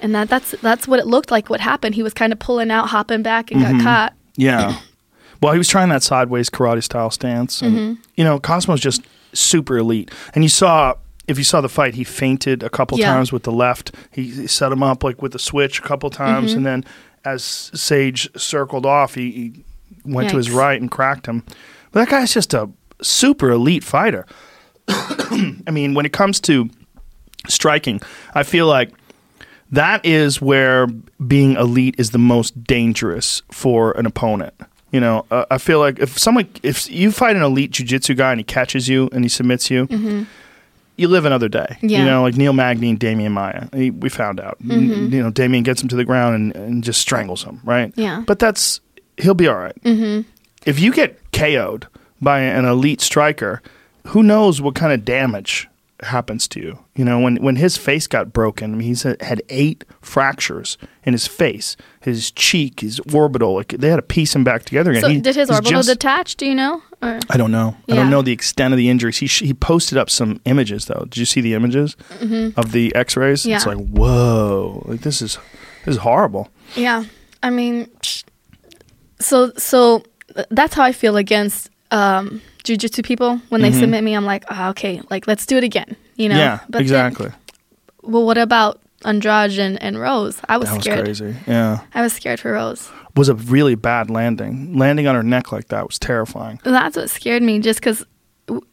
and 0.00 0.14
that 0.14 0.30
that's 0.30 0.52
that's 0.62 0.88
what 0.88 0.98
it 0.98 1.06
looked 1.06 1.30
like 1.30 1.50
what 1.50 1.60
happened. 1.60 1.94
He 1.94 2.02
was 2.02 2.14
kind 2.14 2.32
of 2.32 2.38
pulling 2.38 2.70
out, 2.70 2.88
hopping 2.88 3.22
back 3.22 3.50
and 3.50 3.60
Mm-hmm. 3.60 3.78
got 3.78 3.84
caught. 3.84 4.12
Yeah. 4.36 4.78
Well, 5.42 5.52
he 5.52 5.58
was 5.58 5.68
trying 5.68 5.88
that 5.90 6.02
sideways 6.02 6.50
karate 6.50 6.82
style 6.82 7.10
stance, 7.10 7.62
and 7.62 7.76
Mm-hmm. 7.76 8.02
you 8.16 8.24
know, 8.24 8.38
Cosmo's 8.38 8.80
just 8.80 9.02
super 9.32 9.78
elite. 9.78 10.10
And 10.34 10.44
you 10.44 10.48
saw 10.50 10.94
if 11.28 11.38
you 11.38 11.44
saw 11.44 11.60
the 11.60 11.68
fight, 11.68 11.94
he 11.94 12.02
feinted 12.02 12.62
a 12.64 12.68
couple 12.70 12.98
Yeah. 12.98 13.06
times 13.14 13.30
with 13.32 13.44
the 13.44 13.52
left. 13.52 13.92
He, 14.10 14.24
he 14.24 14.46
set 14.48 14.72
him 14.72 14.82
up 14.82 15.04
like 15.04 15.22
with 15.22 15.30
the 15.32 15.38
switch 15.38 15.78
a 15.78 15.82
couple 15.82 16.10
times, 16.10 16.50
Mm-hmm. 16.50 16.56
and 16.58 16.66
then 16.66 16.84
as 17.24 17.44
Sage 17.44 18.28
circled 18.36 18.84
off, 18.84 19.14
he, 19.14 19.30
he 19.30 19.64
went 20.04 20.30
to 20.30 20.36
his 20.36 20.50
right 20.50 20.80
and 20.80 20.90
cracked 20.90 21.26
him. 21.26 21.44
But 21.92 22.00
that 22.00 22.08
guy's 22.08 22.32
just 22.34 22.52
a 22.54 22.68
super 23.02 23.50
elite 23.50 23.84
fighter. 23.84 24.26
I 24.88 25.70
mean, 25.70 25.94
when 25.94 26.04
it 26.06 26.12
comes 26.12 26.40
to 26.40 26.68
striking, 27.48 28.00
I 28.34 28.42
feel 28.42 28.66
like 28.66 28.90
that 29.70 30.04
is 30.04 30.40
where 30.40 30.86
being 31.26 31.54
elite 31.56 31.94
is 31.98 32.10
the 32.10 32.18
most 32.18 32.64
dangerous 32.64 33.42
for 33.52 33.92
an 33.92 34.06
opponent. 34.06 34.54
You 34.92 35.00
know, 35.00 35.24
uh, 35.30 35.44
I 35.50 35.58
feel 35.58 35.78
like 35.78 35.98
if 36.00 36.18
someone, 36.18 36.48
if 36.62 36.90
you 36.90 37.12
fight 37.12 37.36
an 37.36 37.42
elite 37.42 37.72
jujitsu 37.72 38.16
guy 38.16 38.32
and 38.32 38.40
he 38.40 38.44
catches 38.44 38.88
you 38.88 39.08
and 39.12 39.24
he 39.24 39.28
submits 39.28 39.70
you, 39.70 39.86
mm-hmm. 39.86 40.24
you 40.96 41.08
live 41.08 41.24
another 41.24 41.48
day. 41.48 41.78
You 41.80 42.04
know, 42.04 42.22
like 42.22 42.36
Neil 42.36 42.52
Magny 42.52 42.90
and 42.90 42.98
Demian 42.98 43.30
Maia. 43.30 43.68
He, 43.72 43.90
we 43.90 44.08
found 44.08 44.40
out. 44.40 44.58
N- 44.62 44.68
mm-hmm. 44.68 45.14
You 45.14 45.22
know, 45.22 45.30
Demian 45.30 45.62
gets 45.62 45.80
him 45.80 45.88
to 45.88 45.96
the 45.96 46.04
ground 46.04 46.34
and, 46.34 46.56
and 46.56 46.84
just 46.84 47.00
strangles 47.00 47.44
him, 47.44 47.60
right? 47.62 47.92
Yeah. 47.96 48.24
But 48.26 48.40
that's, 48.40 48.80
he'll 49.16 49.34
be 49.34 49.46
all 49.46 49.56
right. 49.56 49.80
Mm-hmm. 49.82 50.28
If 50.66 50.80
you 50.80 50.92
get 50.92 51.18
KO'd 51.32 51.86
by 52.20 52.40
an 52.40 52.64
elite 52.64 53.00
striker, 53.00 53.62
who 54.08 54.22
knows 54.22 54.60
what 54.60 54.74
kind 54.74 54.92
of 54.92 55.04
damage 55.04 55.68
happens 56.04 56.46
to 56.48 56.60
you? 56.60 56.78
You 56.94 57.04
know, 57.04 57.18
when, 57.20 57.36
when 57.42 57.56
his 57.56 57.76
face 57.76 58.06
got 58.06 58.32
broken, 58.32 58.72
I 58.72 58.76
mean, 58.76 58.86
he's 58.88 59.02
had, 59.02 59.42
eight 59.48 59.84
fractures 60.00 60.76
in 61.04 61.12
his 61.12 61.26
face, 61.26 61.76
his 62.00 62.30
cheek, 62.30 62.80
his 62.80 63.00
orbital. 63.12 63.54
Like, 63.54 63.68
they 63.68 63.88
had 63.88 63.96
to 63.96 64.02
piece 64.02 64.34
him 64.34 64.44
back 64.44 64.64
together 64.64 64.90
again. 64.90 65.02
So 65.02 65.08
He- 65.08 65.20
did 65.20 65.36
his 65.36 65.50
orbital 65.50 65.72
just- 65.82 65.88
detach? 65.88 66.36
Do 66.36 66.46
you 66.46 66.54
know? 66.54 66.82
Or 67.02 67.18
I 67.30 67.36
don't 67.38 67.50
know. 67.50 67.76
I 67.88 67.94
don't 67.94 68.10
know 68.10 68.20
the 68.22 68.32
extent 68.32 68.74
of 68.74 68.78
the 68.78 68.90
injuries. 68.90 69.16
He 69.18 69.26
sh- 69.26 69.40
he 69.40 69.54
posted 69.54 69.96
up 69.96 70.10
some 70.10 70.38
images 70.44 70.84
though. 70.84 71.04
Did 71.08 71.16
you 71.16 71.24
see 71.24 71.40
the 71.40 71.54
images 71.54 71.96
of 72.56 72.72
the 72.72 72.94
X-rays? 72.94 73.46
Yeah. 73.46 73.56
It's 73.56 73.64
Mm-hmm. 73.64 73.78
Like 73.80 73.88
whoa, 73.88 74.82
like 74.86 75.00
this 75.00 75.22
is 75.22 75.38
this 75.86 75.94
is 75.94 76.00
horrible. 76.02 76.50
Yeah, 76.76 77.04
I 77.42 77.48
mean, 77.48 77.88
so 79.18 79.52
so 79.56 80.02
that's 80.50 80.74
how 80.74 80.82
I 80.82 80.92
feel 80.92 81.16
against 81.16 81.70
um, 81.90 82.42
jujitsu 82.64 83.04
people 83.04 83.38
when 83.48 83.60
they 83.62 83.72
submit 83.72 84.04
me. 84.04 84.14
I'm 84.14 84.24
like, 84.24 84.44
oh, 84.50 84.68
okay, 84.70 85.00
like 85.10 85.26
let's 85.26 85.46
do 85.46 85.56
it 85.56 85.64
again. 85.64 85.96
You 86.16 86.28
know? 86.28 86.34
Mm-hmm. 86.34 86.40
yeah, 86.40 86.58
But 86.66 86.72
then- 86.72 86.82
exactly. 86.82 87.30
well, 88.02 88.24
what 88.26 88.38
about 88.38 88.80
Andrade 89.04 89.58
and, 89.58 89.82
and 89.82 89.98
Rose? 89.98 90.40
I 90.48 90.56
was 90.58 90.68
that 90.68 90.74
was 90.76 90.84
scared. 90.84 91.04
crazy. 91.04 91.34
Yeah, 91.46 91.80
I 91.94 92.02
was 92.02 92.12
scared 92.12 92.40
for 92.40 92.52
Rose. 92.52 92.90
was 93.16 93.28
a 93.28 93.34
really 93.34 93.74
bad 93.74 94.10
landing. 94.10 94.76
Landing 94.76 95.06
on 95.06 95.14
her 95.14 95.22
neck 95.22 95.52
like 95.52 95.68
that 95.68 95.86
was 95.86 95.98
terrifying. 95.98 96.60
That's 96.64 96.96
what 96.96 97.08
scared 97.10 97.42
me, 97.42 97.58
just 97.60 97.80
because 97.80 98.04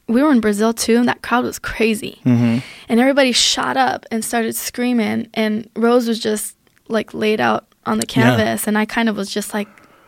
we 0.08 0.22
were 0.24 0.32
in 0.32 0.42
Brazil 0.42 0.74
too, 0.74 0.98
and 0.98 1.08
that 1.08 1.22
crowd 1.22 1.44
was 1.46 1.60
crazy, 1.60 2.20
Mm-hmm. 2.26 2.58
and 2.90 3.00
everybody 3.00 3.32
shot 3.32 3.78
up 3.78 4.06
and 4.12 4.26
started 4.26 4.56
screaming, 4.56 5.30
and 5.34 5.70
Rose 5.76 6.08
was 6.08 6.20
just 6.20 6.56
like 6.90 7.14
laid 7.14 7.40
out 7.40 7.66
on 7.86 8.00
the 8.00 8.06
canvas, 8.06 8.68
and 8.68 8.78
I 8.78 8.86
kind 8.86 9.08
of 9.08 9.16
was 9.16 9.30
just 9.32 9.54
like 9.54 9.68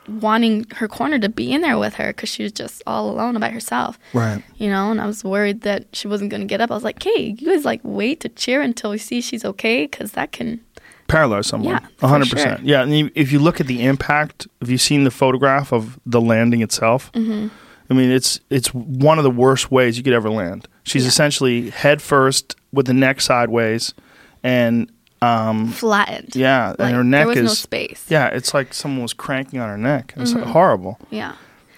wanting 0.10 0.66
her 0.76 0.88
corner 0.88 1.20
to 1.20 1.30
be 1.30 1.52
in 1.54 1.62
there 1.62 1.78
with 1.78 1.94
her 1.96 2.08
because 2.08 2.30
she 2.30 2.44
was 2.44 2.52
just 2.52 2.82
all 2.88 3.10
alone 3.10 3.40
by 3.40 3.50
herself. 3.50 3.98
Right. 4.14 4.44
you 4.58 4.70
know, 4.70 4.92
and 4.92 5.00
I 5.00 5.06
was 5.06 5.24
worried 5.24 5.62
that 5.62 5.88
she 5.94 6.08
wasn't 6.08 6.30
going 6.32 6.42
to 6.42 6.48
get 6.48 6.60
up. 6.62 6.72
I 6.72 6.74
was 6.74 6.84
like, 6.84 7.02
"Hey, 7.02 7.36
you 7.40 7.48
guys 7.48 7.66
like 7.66 7.82
wait 7.84 8.20
to 8.22 8.30
cheer 8.30 8.62
until 8.62 8.92
we 8.92 8.98
see 8.98 9.22
she's 9.22 9.46
okay, 9.46 9.86
because 9.86 10.12
that 10.14 10.32
can." 10.32 10.60
Paralyze 11.08 11.48
someone. 11.48 11.72
Yeah, 11.74 11.80
A 11.80 11.90
for 11.98 12.08
hundred 12.08 12.28
sure. 12.28 12.38
percent. 12.38 12.64
Yeah, 12.66 12.84
and 12.84 12.96
you- 12.96 13.10
if 13.16 13.32
you 13.32 13.40
look 13.40 13.60
at 13.60 13.66
the 13.68 13.84
impact, 13.84 14.48
have 14.62 14.70
you 14.70 14.78
seen 14.78 15.06
the 15.06 15.12
photograph 15.12 15.74
of 15.74 16.00
the 16.06 16.22
landing 16.22 16.62
itself? 16.62 17.12
Mm-hmm. 17.14 17.48
I 17.90 17.94
mean, 17.96 18.12
it's 18.12 18.40
it's 18.52 18.68
one 18.74 19.18
of 19.18 19.24
the 19.24 19.32
worst 19.32 19.72
ways 19.72 19.98
you 19.98 20.04
could 20.04 20.14
ever 20.14 20.30
land. 20.30 20.68
She's 20.84 21.04
Yeah. 21.04 21.08
essentially 21.10 21.70
head 21.72 22.02
first 22.04 22.56
with 22.72 22.86
the 22.86 22.94
neck 22.94 23.22
sideways, 23.22 23.96
and 24.44 24.92
um, 25.22 25.68
Flattened. 25.72 26.36
yeah, 26.36 26.70
Like, 26.70 26.80
and 26.80 26.96
her 26.96 27.04
neck 27.04 27.20
there 27.22 27.28
was 27.28 27.38
is 27.38 27.44
no 27.44 27.54
space. 27.54 28.06
yeah, 28.10 28.28
it's 28.28 28.54
like 28.54 28.74
someone 28.74 29.02
was 29.02 29.14
cranking 29.14 29.60
on 29.60 29.70
her 29.70 29.78
neck. 29.78 30.14
It's 30.18 30.34
Mm-hmm. 30.34 30.50
horrible. 30.52 30.98
Yeah. 31.10 31.34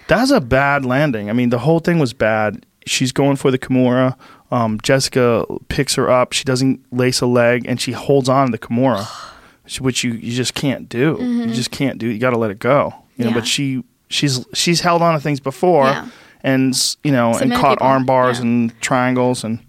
That's 0.08 0.30
a 0.30 0.40
bad 0.40 0.84
landing. 0.84 1.30
I 1.30 1.32
mean, 1.32 1.50
the 1.50 1.58
whole 1.60 1.80
thing 1.80 1.98
was 1.98 2.12
bad. 2.12 2.66
She's 2.86 3.12
going 3.12 3.36
for 3.36 3.50
the 3.50 3.58
Kimura. 3.58 4.16
Um, 4.50 4.78
Jessica 4.82 5.46
picks 5.68 5.94
her 5.94 6.10
up. 6.10 6.32
She 6.32 6.44
doesn't 6.44 6.80
lace 6.92 7.20
a 7.20 7.26
leg, 7.26 7.64
and 7.66 7.80
she 7.80 7.92
holds 7.92 8.28
on 8.28 8.46
to 8.46 8.52
the 8.52 8.58
Kimura, 8.58 9.06
which- 9.80 10.04
you, 10.04 10.12
you 10.12 10.32
just 10.32 10.54
can't 10.54 10.88
do. 10.88 11.16
You 11.20 11.46
just 11.54 11.70
can't 11.70 11.98
do. 11.98 12.08
You 12.08 12.18
got 12.18 12.30
to 12.30 12.38
let 12.38 12.50
it 12.50 12.58
go. 12.58 12.94
You 13.16 13.24
know. 13.24 13.30
Mm-hmm. 13.30 13.34
Yeah. 13.36 13.40
But 13.40 13.46
she 13.46 13.84
she's 14.08 14.44
she's 14.52 14.80
held 14.80 15.00
on 15.02 15.14
to 15.14 15.20
things 15.20 15.40
before, 15.40 15.84
Yeah. 15.86 16.08
and 16.42 16.74
you 17.04 17.12
know, 17.12 17.34
and 17.34 17.52
caught 17.52 17.78
people. 17.78 17.86
arm 17.86 18.04
bars 18.04 18.38
Yeah. 18.38 18.42
and 18.44 18.80
triangles, 18.80 19.44
and 19.44 19.60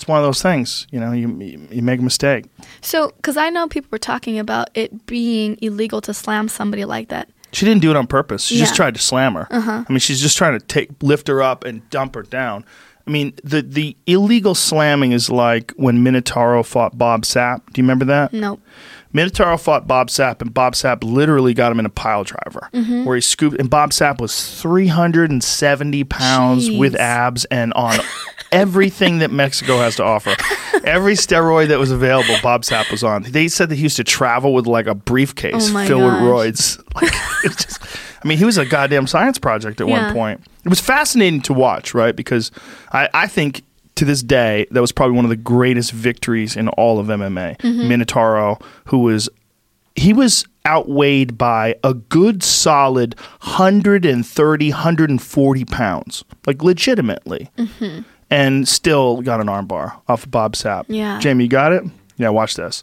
it's 0.00 0.08
one 0.08 0.18
of 0.18 0.24
those 0.24 0.40
things. 0.40 0.86
You 0.90 0.98
know, 0.98 1.12
you 1.12 1.28
you, 1.70 1.82
make 1.82 2.00
a 2.00 2.02
mistake. 2.02 2.46
So, 2.80 3.12
because 3.16 3.36
I 3.36 3.50
know 3.50 3.68
people 3.68 3.88
were 3.92 3.98
talking 3.98 4.38
about 4.38 4.70
it 4.74 5.04
being 5.04 5.58
illegal 5.60 6.00
to 6.00 6.14
slam 6.14 6.48
somebody 6.48 6.86
like 6.86 7.08
that. 7.08 7.28
She 7.52 7.66
didn't 7.66 7.82
do 7.82 7.90
it 7.90 7.96
on 7.96 8.06
purpose. 8.06 8.44
She 8.44 8.56
just 8.56 8.70
Yeah. 8.70 8.72
Uh-huh. 8.72 8.76
tried 8.76 8.94
to 8.94 9.00
slam 9.02 9.34
her. 9.34 9.46
I 9.50 9.84
mean, 9.90 9.98
she's 9.98 10.20
just 10.22 10.38
trying 10.38 10.58
to 10.58 10.64
take 10.64 10.90
lift 11.02 11.28
her 11.28 11.42
up 11.42 11.64
and 11.64 11.88
dump 11.90 12.14
her 12.14 12.22
down. 12.22 12.64
I 13.06 13.10
mean, 13.10 13.34
the 13.44 13.60
the 13.60 13.96
illegal 14.06 14.54
slamming 14.54 15.12
is 15.12 15.28
like 15.28 15.72
when 15.76 16.02
Minotauro 16.04 16.64
fought 16.64 16.96
Bob 16.96 17.22
Sapp. 17.24 17.60
Do 17.72 17.80
you 17.80 17.84
remember 17.84 18.06
that? 18.06 18.32
Nope. 18.32 18.60
Minotauro 19.12 19.58
fought 19.60 19.88
Bob 19.88 20.06
Sapp, 20.08 20.40
and 20.40 20.54
Bob 20.54 20.74
Sapp 20.74 21.02
literally 21.02 21.52
got 21.52 21.72
him 21.72 21.80
in 21.80 21.86
a 21.86 21.90
pile 21.90 22.22
driver 22.24 22.68
Mm-hmm. 22.72 23.04
where 23.04 23.16
he 23.16 23.20
scooped. 23.20 23.58
And 23.58 23.68
Bob 23.68 23.90
Sapp 23.90 24.20
was 24.20 24.60
370 24.62 26.04
pounds 26.04 26.70
with 26.70 26.94
abs 26.94 27.44
and 27.46 27.72
on 27.74 27.98
everything 28.52 29.18
that 29.18 29.30
Mexico 29.30 29.78
has 29.78 29.96
to 29.96 30.04
offer. 30.04 30.34
Every 30.84 31.14
steroid 31.14 31.68
that 31.68 31.78
was 31.78 31.90
available, 31.90 32.34
Bob 32.42 32.62
Sapp 32.62 32.90
was 32.90 33.04
on. 33.04 33.22
They 33.24 33.48
said 33.48 33.68
that 33.68 33.76
he 33.76 33.82
used 33.82 33.96
to 33.96 34.04
travel 34.04 34.54
with 34.54 34.66
like 34.66 34.86
a 34.86 34.94
briefcase 34.94 35.70
Oh 35.74 35.86
filled 35.86 36.00
gosh. 36.02 36.22
with 36.22 36.30
roids. 36.30 36.82
Like, 37.42 37.56
just, 37.56 37.82
I 38.24 38.28
mean, 38.28 38.36
he 38.38 38.44
was 38.44 38.58
a 38.58 38.66
goddamn 38.66 39.06
science 39.06 39.38
project 39.38 39.80
at 39.80 39.88
Yeah. 39.88 40.06
one 40.06 40.14
point. 40.14 40.40
It 40.64 40.68
was 40.68 40.80
fascinating 40.80 41.40
to 41.42 41.52
watch, 41.54 41.94
right? 41.94 42.14
Because 42.14 42.50
I, 42.92 43.08
I 43.14 43.26
think 43.26 43.62
to 43.96 44.04
this 44.04 44.22
day, 44.22 44.66
that 44.70 44.80
was 44.80 44.92
probably 44.92 45.16
one 45.16 45.24
of 45.24 45.28
the 45.30 45.36
greatest 45.36 45.92
victories 45.92 46.56
in 46.56 46.68
all 46.70 46.98
of 46.98 47.06
MMA. 47.06 47.56
Mm-hmm. 47.58 47.80
Minotauro, 47.90 48.62
who 48.86 48.98
was 48.98 49.28
he 49.96 50.12
was 50.12 50.44
outweighed 50.66 51.36
by 51.38 51.74
a 51.82 51.94
good 51.94 52.42
solid 52.42 53.14
130 53.42 54.70
140 54.70 55.64
pounds 55.64 56.24
like 56.46 56.62
legitimately 56.62 57.48
and 58.30 58.68
still 58.68 59.20
got 59.22 59.40
an 59.40 59.46
armbar 59.48 59.98
off 60.08 60.24
of 60.24 60.30
bob 60.30 60.54
sapp 60.54 60.84
Yeah. 60.88 61.18
jamie 61.20 61.44
you 61.44 61.50
got 61.50 61.72
it 61.72 61.84
yeah 62.16 62.28
watch 62.28 62.54
this 62.54 62.82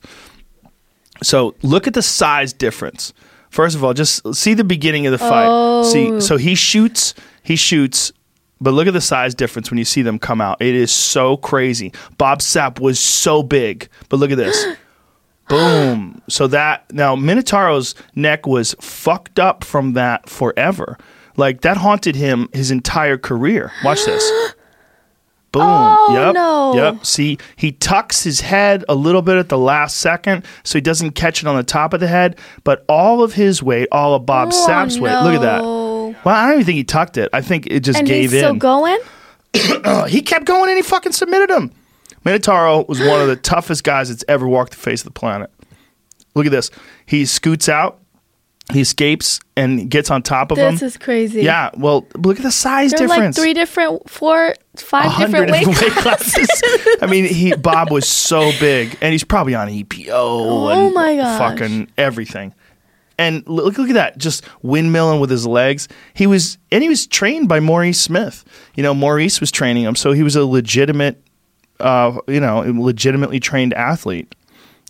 so 1.23 1.55
look 1.61 1.87
at 1.87 1.93
the 1.93 2.01
size 2.01 2.53
difference 2.53 3.13
first 3.49 3.75
of 3.75 3.83
all 3.83 3.93
just 3.93 4.35
see 4.35 4.53
the 4.53 4.63
beginning 4.63 5.05
of 5.07 5.11
the 5.11 5.17
fight 5.17 5.47
Oh. 5.49 5.83
see 5.83 6.19
so 6.21 6.37
he 6.37 6.55
shoots 6.55 7.13
he 7.43 7.55
shoots 7.55 8.11
but 8.59 8.71
look 8.71 8.87
at 8.87 8.93
the 8.93 9.01
size 9.01 9.33
difference 9.35 9.69
when 9.71 9.77
you 9.77 9.85
see 9.85 10.01
them 10.01 10.19
come 10.19 10.41
out 10.41 10.61
it 10.61 10.75
is 10.75 10.91
so 10.91 11.37
crazy 11.37 11.93
bob 12.17 12.39
sapp 12.39 12.79
was 12.79 12.99
so 12.99 13.41
big 13.43 13.87
but 14.09 14.17
look 14.17 14.31
at 14.31 14.37
this 14.37 14.65
Boom. 15.49 16.21
So 16.27 16.47
that 16.47 16.91
now 16.91 17.15
Minotauro's 17.15 17.95
neck 18.15 18.45
was 18.45 18.75
fucked 18.81 19.39
up 19.39 19.63
from 19.63 19.93
that 19.93 20.27
forever. 20.29 20.97
Like 21.37 21.61
that 21.61 21.77
haunted 21.77 22.17
him 22.17 22.49
his 22.51 22.69
entire 22.69 23.17
career. 23.17 23.71
Watch 23.81 24.03
this. 24.03 24.29
Boom. 25.57 25.67
Oh, 25.67 26.13
yep. 26.25 26.33
no. 26.33 26.73
Yep. 26.75 27.05
See, 27.05 27.37
he 27.55 27.71
tucks 27.71 28.23
his 28.23 28.41
head 28.41 28.83
a 28.89 28.95
little 28.95 29.21
bit 29.21 29.37
at 29.37 29.49
the 29.49 29.57
last 29.57 29.97
second 29.97 30.45
so 30.63 30.77
he 30.77 30.81
doesn't 30.81 31.11
catch 31.11 31.41
it 31.41 31.47
on 31.47 31.55
the 31.55 31.63
top 31.63 31.93
of 31.93 31.99
the 31.99 32.07
head, 32.07 32.37
but 32.63 32.85
all 32.89 33.23
of 33.23 33.33
his 33.33 33.61
weight, 33.63 33.87
all 33.91 34.13
of 34.15 34.25
Bob 34.25 34.49
Oh, 34.53 34.65
Sapp's 34.65 34.99
weight. 34.99 35.13
Look 35.23 35.35
at 35.35 35.41
that. 35.41 35.61
no. 35.61 36.15
Well, 36.23 36.35
I 36.35 36.45
don't 36.45 36.53
even 36.55 36.65
think 36.65 36.77
he 36.77 36.83
tucked 36.83 37.17
it. 37.17 37.29
I 37.33 37.41
think 37.41 37.67
it 37.67 37.81
just 37.81 37.99
And 37.99 38.07
gave 38.07 38.31
he's 38.31 38.33
in. 38.33 38.39
still 38.39 38.55
going. 38.55 38.99
he 40.07 40.21
kept 40.21 40.45
going 40.45 40.69
and 40.69 40.77
he 40.77 40.81
fucking 40.83 41.11
submitted 41.11 41.49
him. 41.49 41.71
Minotauro 42.25 42.87
was 42.87 42.99
one 42.99 43.21
of 43.21 43.27
the 43.27 43.35
toughest 43.35 43.83
guys 43.83 44.09
that's 44.09 44.23
ever 44.27 44.47
walked 44.47 44.71
the 44.71 44.77
face 44.77 45.01
of 45.01 45.05
the 45.05 45.11
planet. 45.19 45.49
Look 46.35 46.45
at 46.45 46.51
this. 46.51 46.69
He 47.05 47.25
scoots 47.25 47.69
out, 47.69 47.99
he 48.73 48.81
escapes, 48.81 49.39
and 49.55 49.89
gets 49.89 50.11
on 50.11 50.21
top 50.21 50.51
of 50.51 50.57
This 50.57 50.65
him. 50.67 50.73
This 50.73 50.81
is 50.83 50.97
crazy. 50.97 51.41
yeah, 51.41 51.69
well, 51.77 52.05
look 52.15 52.37
at 52.37 52.43
the 52.43 52.51
size 52.51 52.91
difference. 52.91 53.37
like 53.37 53.43
three 53.43 53.53
different, 53.53 54.09
four, 54.09 54.53
five 54.75 55.17
different 55.17 55.49
100 55.51 55.81
weight. 55.81 55.91
classes. 55.93 56.49
I 57.01 57.07
mean, 57.07 57.25
he 57.25 57.55
Bob 57.55 57.91
was 57.91 58.07
so 58.07 58.51
big, 58.59 58.97
and 59.01 59.11
he's 59.13 59.23
probably 59.23 59.55
on 59.55 59.69
EPO 59.69 60.09
Oh 60.11 60.67
and 60.69 60.93
my 60.93 61.15
gosh. 61.15 61.39
fucking 61.39 61.89
everything. 61.97 62.53
And 63.19 63.47
look, 63.47 63.77
look 63.77 63.89
at 63.89 63.93
that, 63.95 64.17
just 64.19 64.43
windmilling 64.63 65.19
with 65.19 65.29
his 65.31 65.47
legs. 65.47 65.87
He 66.13 66.27
was, 66.27 66.57
and 66.71 66.83
he 66.83 66.89
was 66.89 67.07
trained 67.07 67.47
by 67.49 67.59
Maurice 67.59 67.99
Smith. 67.99 68.43
You 68.75 68.83
know, 68.83 68.93
Maurice 68.93 69.39
was 69.39 69.49
training 69.49 69.85
him, 69.85 69.95
so 69.95 70.11
he 70.11 70.21
was 70.21 70.35
a 70.35 70.45
legitimate, 70.45 71.19
uh, 71.79 72.19
you 72.27 72.39
know, 72.39 72.59
legitimately 72.59 73.39
trained 73.39 73.73
athlete. 73.73 74.35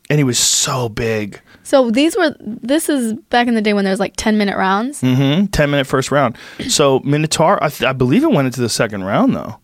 And 0.10 0.20
he 0.20 0.24
was 0.24 0.40
so 0.40 0.88
big. 0.90 1.42
So 1.64 1.92
these 1.92 2.16
were. 2.16 2.34
This 2.40 2.88
is 2.88 3.14
back 3.30 3.48
in 3.48 3.56
the 3.56 3.62
day 3.62 3.74
when 3.74 3.84
there 3.84 3.92
was 3.92 4.00
like 4.00 4.14
ten 4.16 4.38
minute 4.38 4.58
rounds. 4.58 5.02
hmm 5.02 5.46
Ten 5.48 5.70
minute 5.70 5.86
first 5.86 6.12
round. 6.12 6.38
So 6.70 7.00
Minotaur, 7.00 7.62
I, 7.62 7.68
th- 7.70 7.88
I 7.88 7.94
believe 7.94 8.24
it 8.24 8.32
went 8.32 8.46
into 8.46 8.62
the 8.62 8.70
second 8.70 9.04
round 9.04 9.36
though. 9.36 9.58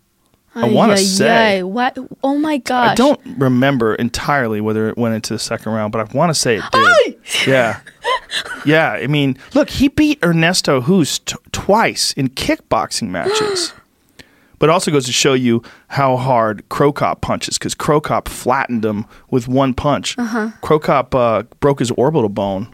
I 0.56 0.70
Ay, 0.70 0.92
ay, 0.92 0.96
say- 0.98 1.58
ay. 1.60 1.64
What? 1.64 1.98
Oh 2.24 2.38
my 2.38 2.58
gosh. 2.58 2.92
I 2.92 2.96
don't 2.96 3.20
remember 3.38 3.96
entirely 3.96 4.62
whether 4.62 4.88
it 4.90 4.98
went 4.98 5.16
into 5.16 5.34
the 5.34 5.40
second 5.40 5.72
round, 5.72 5.92
but 5.92 6.08
I 6.08 6.14
want 6.16 6.30
to 6.30 6.36
say 6.36 6.58
it 6.58 6.64
did. 6.72 7.18
yeah. 7.48 7.80
Yeah. 8.66 8.92
I 8.92 9.08
mean, 9.08 9.38
look, 9.56 9.70
he 9.70 9.88
beat 9.88 10.20
Ernesto 10.24 10.82
Hoost 10.82 11.26
t- 11.28 11.36
twice 11.54 12.12
in 12.14 12.28
kickboxing 12.30 13.10
matches. 13.10 13.74
But 14.64 14.70
it 14.70 14.74
also 14.76 14.92
goes 14.92 15.06
to 15.08 15.12
show 15.12 15.34
you 15.34 15.62
how 15.90 16.16
hard 16.16 16.64
Cro 16.70 16.94
Cop 16.94 17.20
punches 17.20 17.58
because 17.58 17.76
Cro 17.76 18.00
Cop 18.00 18.30
flattened 18.30 18.86
him 18.86 19.06
with 19.30 19.46
one 19.46 19.74
punch. 19.74 20.18
Uh-huh. 20.18 20.52
Cro 20.62 20.80
Cop 20.80 21.14
uh, 21.14 21.44
broke 21.60 21.80
his 21.80 21.92
orbital 21.92 22.30
bone 22.30 22.74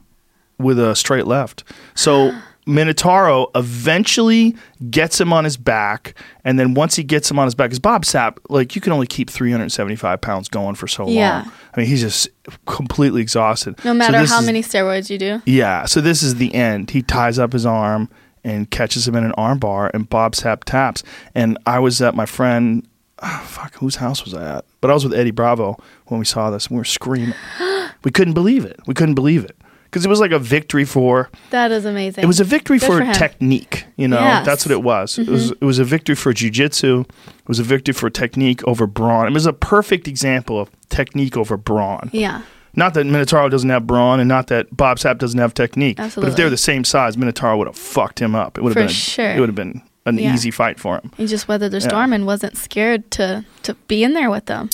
with 0.59 0.77
a 0.79 0.95
straight 0.95 1.25
left. 1.25 1.63
So 1.95 2.31
Minotauro 2.67 3.47
eventually 3.55 4.55
gets 4.91 5.19
him 5.19 5.33
on 5.33 5.45
his 5.45 5.57
back, 5.57 6.13
and 6.45 6.59
then 6.59 6.75
once 6.75 6.95
he 6.95 7.03
gets 7.03 7.31
him 7.31 7.39
on 7.39 7.45
his 7.47 7.55
back, 7.55 7.69
because 7.71 7.79
Bob 7.79 8.03
Sapp, 8.03 8.37
like 8.49 8.75
you 8.75 8.81
can 8.81 8.93
only 8.93 9.07
keep 9.07 9.27
375 9.27 10.21
pounds 10.21 10.47
going 10.47 10.75
for 10.75 10.87
so 10.87 11.07
Yeah. 11.09 11.37
long. 11.41 11.51
I 11.73 11.79
mean, 11.79 11.87
he's 11.89 12.01
just 12.01 12.29
completely 12.67 13.23
exhausted. 13.23 13.83
No 13.83 13.95
matter 13.95 14.19
this 14.19 14.29
how 14.29 14.41
is- 14.41 14.45
many 14.45 14.61
steroids 14.61 15.09
you 15.09 15.17
do. 15.17 15.41
yeah, 15.47 15.85
so 15.85 16.01
this 16.01 16.21
is 16.21 16.35
the 16.35 16.53
end. 16.53 16.91
He 16.91 17.01
ties 17.01 17.39
up 17.39 17.51
his 17.53 17.65
arm 17.65 18.09
and 18.49 18.69
catches 18.69 19.07
him 19.07 19.15
in 19.15 19.23
an 19.23 19.31
armbar, 19.37 19.91
and 19.93 20.09
Bob 20.09 20.33
Sapp 20.33 20.63
taps. 20.63 21.03
And 21.35 21.57
I 21.65 21.79
was 21.79 22.01
at 22.01 22.15
my 22.15 22.25
friend, 22.25 22.87
ah, 23.19 23.43
fuck, 23.47 23.75
whose 23.75 23.97
house 23.97 24.23
was 24.25 24.33
I 24.33 24.57
at? 24.57 24.65
But 24.81 24.91
I 24.91 24.93
was 24.93 25.03
with 25.03 25.13
Eddie 25.13 25.31
Bravo 25.31 25.77
when 26.07 26.19
we 26.19 26.25
saw 26.25 26.49
this, 26.49 26.67
and 26.67 26.75
we 26.75 26.79
were 26.79 26.85
screaming. 26.85 27.35
we 28.03 28.11
couldn't 28.11 28.33
believe 28.33 28.65
it. 28.65 28.79
We 28.87 28.93
couldn't 28.93 29.15
believe 29.15 29.43
it 29.45 29.55
because 29.85 30.05
it 30.05 30.09
was 30.09 30.19
like 30.19 30.31
a 30.31 30.39
victory 30.39 30.85
for. 30.85 31.29
That 31.49 31.71
is 31.71 31.85
amazing. 31.85 32.23
It 32.23 32.27
was 32.27 32.39
a 32.39 32.43
victory 32.43 32.77
Good 32.79 32.85
for, 32.87 33.05
for 33.05 33.13
technique. 33.13 33.85
You 33.97 34.07
know, 34.07 34.19
Yes. 34.19 34.37
Mm-hmm. 34.37 34.45
that's 34.45 34.65
what 34.65 34.71
it 34.71 34.83
was. 34.83 35.17
It 35.17 35.27
was. 35.27 35.51
It 35.51 35.61
was 35.61 35.79
a 35.79 35.83
victory 35.83 36.15
for 36.15 36.33
jujitsu. 36.33 37.01
It 37.09 37.47
was 37.47 37.59
a 37.59 37.63
victory 37.63 37.93
for 37.93 38.09
technique 38.09 38.65
over 38.67 38.87
brawn. 38.87 39.27
It 39.27 39.33
was 39.33 39.45
a 39.45 39.53
perfect 39.53 40.07
example 40.07 40.59
of 40.59 40.69
technique 40.89 41.35
over 41.37 41.57
brawn. 41.57 42.09
Yeah. 42.13 42.41
Not 42.75 42.93
that 42.93 43.05
Minotauro 43.05 43.49
doesn't 43.49 43.69
have 43.69 43.87
brawn, 43.87 44.19
and 44.19 44.27
not 44.29 44.47
that 44.47 44.75
Bob 44.75 44.97
Sapp 44.97 45.17
doesn't 45.17 45.39
have 45.39 45.53
technique. 45.53 45.99
Absolutely. 45.99 46.29
But 46.29 46.31
if 46.33 46.37
they 46.37 46.43
were 46.43 46.49
the 46.49 46.57
same 46.57 46.83
size, 46.83 47.17
Minotauro 47.17 47.57
would 47.57 47.67
have 47.67 47.77
fucked 47.77 48.19
him 48.21 48.35
up. 48.35 48.57
It 48.57 48.63
would 48.63 48.69
have 48.75 48.83
For 48.83 48.87
been. 48.87 48.93
sure. 48.93 49.31
It 49.31 49.39
would 49.39 49.49
have 49.49 49.55
been 49.55 49.81
an 50.05 50.17
Yeah. 50.17 50.33
easy 50.33 50.51
fight 50.51 50.79
for 50.79 50.95
him. 50.95 51.11
He 51.17 51.27
just 51.27 51.47
weathered 51.47 51.71
the 51.71 51.79
Yeah. 51.79 51.87
storm 51.87 52.13
and 52.13 52.25
wasn't 52.25 52.57
scared 52.57 53.09
to 53.11 53.43
to 53.63 53.73
be 53.87 54.03
in 54.03 54.13
there 54.13 54.29
with 54.29 54.45
them. 54.45 54.69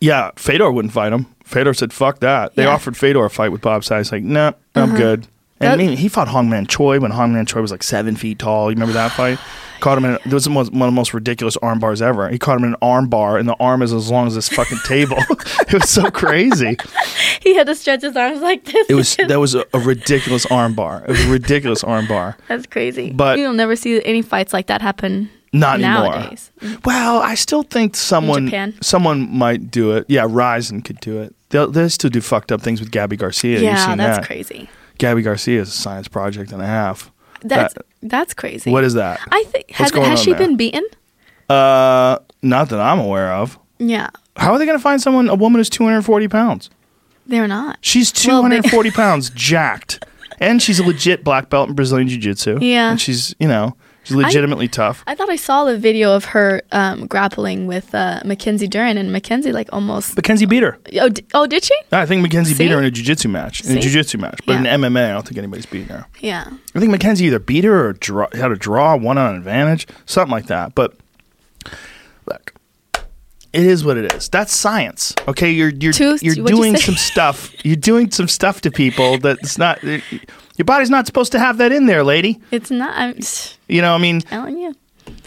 Yeah, 0.00 0.30
Fedor 0.36 0.70
wouldn't 0.72 0.92
fight 0.92 1.12
him. 1.12 1.26
Fedor 1.44 1.74
said, 1.74 1.92
"Fuck 1.92 2.20
that." 2.20 2.56
They 2.56 2.64
Yeah. 2.64 2.70
offered 2.70 2.96
Fedor 2.96 3.24
a 3.24 3.30
fight 3.30 3.52
with 3.52 3.60
Bob 3.60 3.82
Sapp. 3.82 3.98
He's 3.98 4.12
like, 4.12 4.22
"No, 4.24 4.52
I'm 4.74 4.90
uh-huh. 4.90 4.96
good." 4.96 5.26
And 5.64 5.80
I 5.80 5.84
mean, 5.84 5.96
he 5.96 6.08
fought 6.08 6.28
Hongman 6.28 6.68
Choi 6.68 7.00
when 7.00 7.10
Hongman 7.12 7.46
Choi 7.46 7.60
was 7.60 7.70
like 7.70 7.82
seven 7.82 8.16
feet 8.16 8.38
tall. 8.38 8.70
You 8.70 8.74
remember 8.76 8.94
that 8.94 9.12
fight? 9.16 9.38
Caught 9.80 9.98
him 9.98 10.04
in. 10.06 10.14
It 10.24 10.32
was 10.32 10.48
one 10.48 10.66
of 10.66 10.72
the 10.72 10.90
most 10.90 11.12
ridiculous 11.12 11.56
arm 11.58 11.78
bars 11.78 12.00
ever. 12.00 12.28
He 12.30 12.38
caught 12.38 12.56
him 12.56 12.64
in 12.64 12.70
an 12.70 12.76
arm 12.80 13.08
bar, 13.08 13.36
and 13.36 13.46
the 13.46 13.56
arm 13.60 13.82
is 13.82 13.92
as 13.92 14.10
long 14.10 14.26
as 14.26 14.34
this 14.34 14.48
fucking 14.48 14.78
table. 14.86 15.18
it 15.68 15.72
was 15.74 15.90
so 15.90 16.10
crazy. 16.10 16.78
He 17.42 17.54
had 17.54 17.66
to 17.66 17.74
stretch 17.74 18.00
his 18.02 18.16
arms 18.16 18.40
like 18.40 18.64
this. 18.64 18.88
It 18.88 18.94
was 18.94 19.16
that 19.16 19.38
was 19.38 19.54
a, 19.54 19.66
a 19.74 19.80
ridiculous 19.80 20.46
arm 20.46 20.74
bar. 20.74 21.02
It 21.04 21.10
was 21.10 21.24
a 21.26 21.30
ridiculous 21.30 21.84
arm 21.84 22.06
bar. 22.06 22.36
That's 22.48 22.66
crazy. 22.66 23.10
But- 23.10 23.38
you'll 23.38 23.52
never 23.52 23.76
see 23.76 24.02
any 24.04 24.22
fights 24.22 24.52
like 24.54 24.68
that 24.68 24.80
happen 24.80 25.28
Not 25.52 25.80
anymore. 25.80 26.14
nowadays. 26.14 26.50
Mm. 26.60 26.86
Well, 26.86 27.20
I 27.20 27.34
still 27.34 27.62
think 27.64 27.94
someone 27.96 28.74
someone 28.80 29.36
might 29.36 29.70
do 29.70 29.92
it. 29.92 30.06
Yeah, 30.08 30.26
Rizin 30.30 30.80
could 30.82 31.00
do 31.00 31.20
it. 31.20 31.34
They'll, 31.50 31.70
they 31.70 31.88
still 31.88 32.10
do 32.10 32.20
fucked 32.20 32.50
up 32.52 32.62
things 32.62 32.80
with 32.80 32.90
Gabi 32.90 33.18
Garcia. 33.18 33.60
Yeah, 33.60 33.94
that's 33.96 34.18
that. 34.18 34.26
crazy. 34.26 34.68
Gabi 34.98 35.22
Garcia 35.24 35.60
is 35.62 35.68
a 35.68 35.72
science 35.72 36.08
project 36.08 36.52
and 36.52 36.62
a 36.62 36.66
half. 36.66 37.10
That's 37.42 37.74
That- 37.74 37.84
that's 38.02 38.34
crazy. 38.34 38.70
What 38.70 38.84
is 38.84 38.94
that? 38.94 39.20
I 39.30 39.44
think 39.44 39.70
has 39.72 39.90
has 39.90 40.22
she 40.22 40.30
there? 40.32 40.38
been 40.40 40.56
beaten? 40.56 40.84
Uh, 41.48 42.18
not 42.42 42.68
that 42.70 42.80
I'm 42.80 42.98
aware 42.98 43.32
of. 43.32 43.58
Yeah, 43.78 44.08
How 44.36 44.52
are 44.52 44.58
they 44.58 44.66
going 44.66 44.78
to 44.78 44.82
find 44.82 45.00
someone? 45.00 45.28
A 45.28 45.34
woman 45.34 45.58
who's 45.58 45.68
240 45.70 46.28
pounds. 46.28 46.70
they're 47.26 47.48
not. 47.48 47.78
She's 47.80 48.12
Well, 48.26 48.42
they- 48.42 48.48
240 48.60 48.90
pounds, 49.02 49.30
jacked, 49.30 50.04
and 50.38 50.60
she's 50.62 50.78
a 50.78 50.84
legit 50.84 51.24
black 51.24 51.48
belt 51.50 51.68
in 51.70 51.74
Brazilian 51.74 52.08
jiu-jitsu. 52.08 52.58
Yeah. 52.60 52.90
and 52.90 53.00
she's 53.00 53.34
you 53.38 53.48
know 53.48 53.76
she's 54.04 54.16
legitimately 54.16 54.68
tough. 54.68 55.02
I 55.06 55.14
thought 55.14 55.28
I 55.30 55.36
saw 55.36 55.66
a 55.66 55.76
video 55.76 56.14
of 56.14 56.26
her 56.26 56.62
um, 56.72 57.06
grappling 57.06 57.66
with 57.66 57.94
uh, 57.94 58.20
Mackenzie 58.24 58.68
Dern, 58.68 58.96
and 58.96 59.10
Mackenzie 59.12 59.52
like 59.52 59.68
almost. 59.72 60.14
Mackenzie 60.16 60.46
beat 60.46 60.62
her. 60.62 60.78
Oh, 61.00 61.08
d- 61.08 61.24
oh, 61.34 61.46
did 61.46 61.64
she? 61.64 61.74
I 61.90 62.06
think 62.06 62.22
Mackenzie 62.22 62.54
beat 62.54 62.70
her 62.70 62.78
in 62.78 62.84
a 62.84 62.90
jiu-jitsu 62.90 63.28
match. 63.28 63.62
In 63.64 63.70
a 63.70 63.74
See? 63.74 63.80
jiu-jitsu 63.80 64.18
match, 64.18 64.40
but 64.46 64.52
Yeah. 64.62 64.74
in 64.74 64.80
MMA, 64.82 65.10
I 65.10 65.12
don't 65.12 65.26
think 65.26 65.38
anybody's 65.38 65.66
beating 65.66 65.88
her. 65.88 66.06
Yeah. 66.20 66.44
I 66.74 66.78
think 66.78 66.90
Mackenzie 66.92 67.24
either 67.26 67.38
beat 67.40 67.64
her 67.64 67.88
or 67.88 67.92
draw, 67.94 68.28
had 68.32 68.52
a 68.52 68.56
draw, 68.56 68.96
one 68.96 69.18
on 69.18 69.34
advantage, 69.34 69.86
something 70.06 70.30
like 70.32 70.46
that. 70.46 70.74
But 70.74 70.94
look, 72.26 72.54
it 73.52 73.64
is 73.64 73.84
what 73.84 73.96
it 73.96 74.12
is. 74.12 74.28
That's 74.28 74.54
science. 74.54 75.14
Okay, 75.28 75.50
you're 75.50 75.68
you're 75.70 75.92
Two- 75.92 76.18
you're 76.20 76.34
what'd 76.34 76.36
you 76.36 76.46
doing 76.56 76.76
some 76.76 76.96
stuff. 76.96 77.52
You're 77.64 77.76
doing 77.76 78.10
some 78.10 78.28
stuff 78.28 78.60
to 78.62 78.70
people 78.70 79.18
that's 79.18 79.58
not. 79.58 79.78
Your 80.56 80.64
body's 80.64 80.90
not 80.90 81.06
supposed 81.06 81.32
to 81.32 81.38
have 81.38 81.58
that 81.58 81.72
in 81.72 81.86
there, 81.86 82.04
lady. 82.04 82.40
It's 82.50 82.70
not. 82.70 82.96
I'm 82.96 83.18
You 83.68 83.82
know, 83.82 83.94
I 83.94 83.98
mean, 83.98 84.20
telling 84.20 84.58
you. 84.58 84.74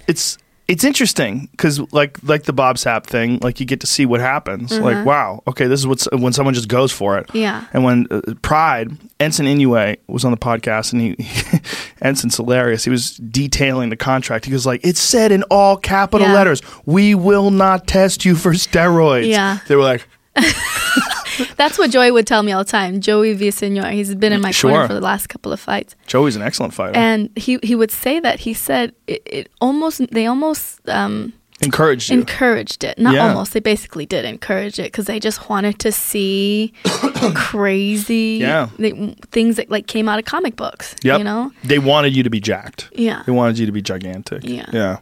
it's 0.08 0.38
it's 0.70 0.84
interesting 0.84 1.48
because 1.52 1.80
like 1.94 2.18
like 2.24 2.44
the 2.44 2.52
Bob 2.54 2.76
Sapp 2.76 3.06
thing, 3.06 3.40
like 3.42 3.60
you 3.62 3.66
get 3.66 3.80
to 3.82 3.88
see 3.88 4.06
what 4.06 4.20
happens. 4.20 4.78
Like, 4.78 5.06
wow, 5.06 5.42
okay, 5.48 5.66
this 5.68 5.80
is 5.80 5.88
what's 5.88 6.08
when 6.12 6.34
someone 6.34 6.54
just 6.54 6.68
goes 6.68 6.92
for 6.92 7.18
it. 7.18 7.28
Mm-hmm. 7.28 7.38
Yeah. 7.38 7.66
And 7.72 7.84
when 7.86 8.08
uh, 8.12 8.22
Pride, 8.42 8.90
Enson 9.20 9.48
Inoue 9.48 9.98
was 10.08 10.26
on 10.26 10.32
the 10.32 10.38
podcast, 10.38 10.92
and 10.92 11.02
he 11.02 11.16
Enson's 12.02 12.36
hilarious. 12.36 12.84
He 12.84 12.90
was 12.90 13.16
detailing 13.16 13.90
the 13.90 13.96
contract. 13.96 14.44
He 14.46 14.52
was 14.52 14.66
like, 14.66 14.86
"It 14.86 14.98
said 14.98 15.32
in 15.32 15.44
all 15.44 15.78
capital 15.78 16.28
Yeah. 16.28 16.34
letters, 16.34 16.62
we 16.86 17.16
will 17.16 17.50
not 17.52 17.88
test 17.88 18.26
you 18.26 18.36
for 18.36 18.52
steroids." 18.52 19.28
Yeah. 19.30 19.60
They 19.70 19.76
were 19.78 19.84
like, 19.84 20.06
That's 21.56 21.78
what 21.78 21.92
Joey 21.92 22.12
would 22.12 22.28
tell 22.28 22.44
me 22.44 22.52
all 22.52 22.64
the 22.64 22.70
time. 22.72 23.02
Joey 23.02 23.36
Villasenor. 23.36 23.92
He's 23.92 24.14
been 24.16 24.34
in 24.34 24.42
my 24.42 24.52
Sure. 24.52 24.72
corner 24.72 24.88
for 24.88 24.94
the 24.94 25.02
last 25.02 25.28
couple 25.28 25.52
of 25.52 25.60
fights, 25.60 25.96
"Joey's 26.08 26.36
an 26.36 26.42
excellent 26.42 26.74
fighter." 26.74 26.98
and 26.98 27.30
he 27.36 27.60
he 27.64 27.76
would 27.76 27.92
say 27.92 28.20
that 28.20 28.40
he 28.42 28.54
said 28.54 28.94
it, 29.08 29.22
it 29.26 29.50
almost 29.62 30.02
they 30.12 30.26
almost 30.26 30.80
um, 30.90 31.34
Encouraged 31.62 32.12
you. 32.12 32.20
encouraged 32.20 32.84
it. 32.84 33.00
Not 33.00 33.16
Yeah. 33.16 33.30
almost. 33.30 33.54
They 33.54 33.60
basically 33.60 34.06
did 34.06 34.26
encourage 34.26 34.78
it 34.78 34.92
because 34.92 35.06
they 35.06 35.20
just 35.20 35.50
wanted 35.50 35.80
to 35.80 35.92
see 35.92 36.72
crazy 37.34 38.38
Yeah. 38.42 38.70
they, 38.78 38.92
things 39.32 39.56
that 39.56 39.70
like 39.70 39.88
came 39.88 40.08
out 40.08 40.20
of 40.20 40.26
comic 40.26 40.56
books. 40.56 40.96
Yep. 41.04 41.18
You 41.20 41.24
know. 41.24 41.52
They 41.64 41.80
wanted 41.80 42.16
you 42.16 42.24
to 42.24 42.30
be 42.30 42.40
jacked. 42.40 42.90
Yeah. 42.94 43.24
They 43.26 43.32
wanted 43.32 43.58
you 43.60 43.66
to 43.66 43.72
be 43.72 43.82
gigantic. 43.82 44.44
Yeah. 44.44 44.66
Yeah. 44.72 44.98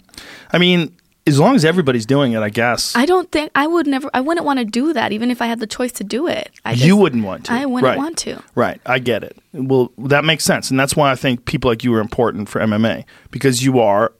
I 0.54 0.58
mean, 0.58 0.95
as 1.28 1.40
long 1.40 1.56
as 1.56 1.66
everybody's 1.66 2.06
doing 2.06 2.34
it, 2.34 2.40
I 2.40 2.50
guess. 2.50 2.96
I 2.96 3.06
don't 3.06 3.32
think 3.32 3.52
I 3.56 3.66
would 3.68 3.88
never. 3.88 4.10
I 4.14 4.22
wouldn't 4.22 4.46
want 4.46 4.60
to 4.60 4.66
do 4.66 4.94
that, 4.94 5.12
even 5.12 5.32
if 5.32 5.42
I 5.42 5.48
had 5.48 5.60
the 5.60 5.68
choice 5.68 5.92
to 5.94 6.04
do 6.04 6.28
it. 6.28 6.52
I 6.64 6.74
you 6.74 6.96
wouldn't 6.96 7.24
want 7.24 7.46
to. 7.46 7.54
I 7.54 7.66
wouldn't 7.66 7.84
Right. 7.90 7.98
want 7.98 8.18
to. 8.20 8.44
Right. 8.54 8.80
I 8.86 9.00
get 9.00 9.24
it. 9.24 9.36
Well, 9.54 9.92
that 9.98 10.24
makes 10.24 10.44
sense. 10.44 10.70
And 10.70 10.80
that's 10.80 10.96
why 10.96 11.12
I 11.12 11.16
think 11.16 11.46
people 11.46 11.72
like 11.72 11.84
you 11.84 11.94
are 11.96 12.00
important 12.00 12.48
for 12.50 12.60
MMA 12.62 13.06
because 13.32 13.64
you 13.64 13.80
are 13.80 14.14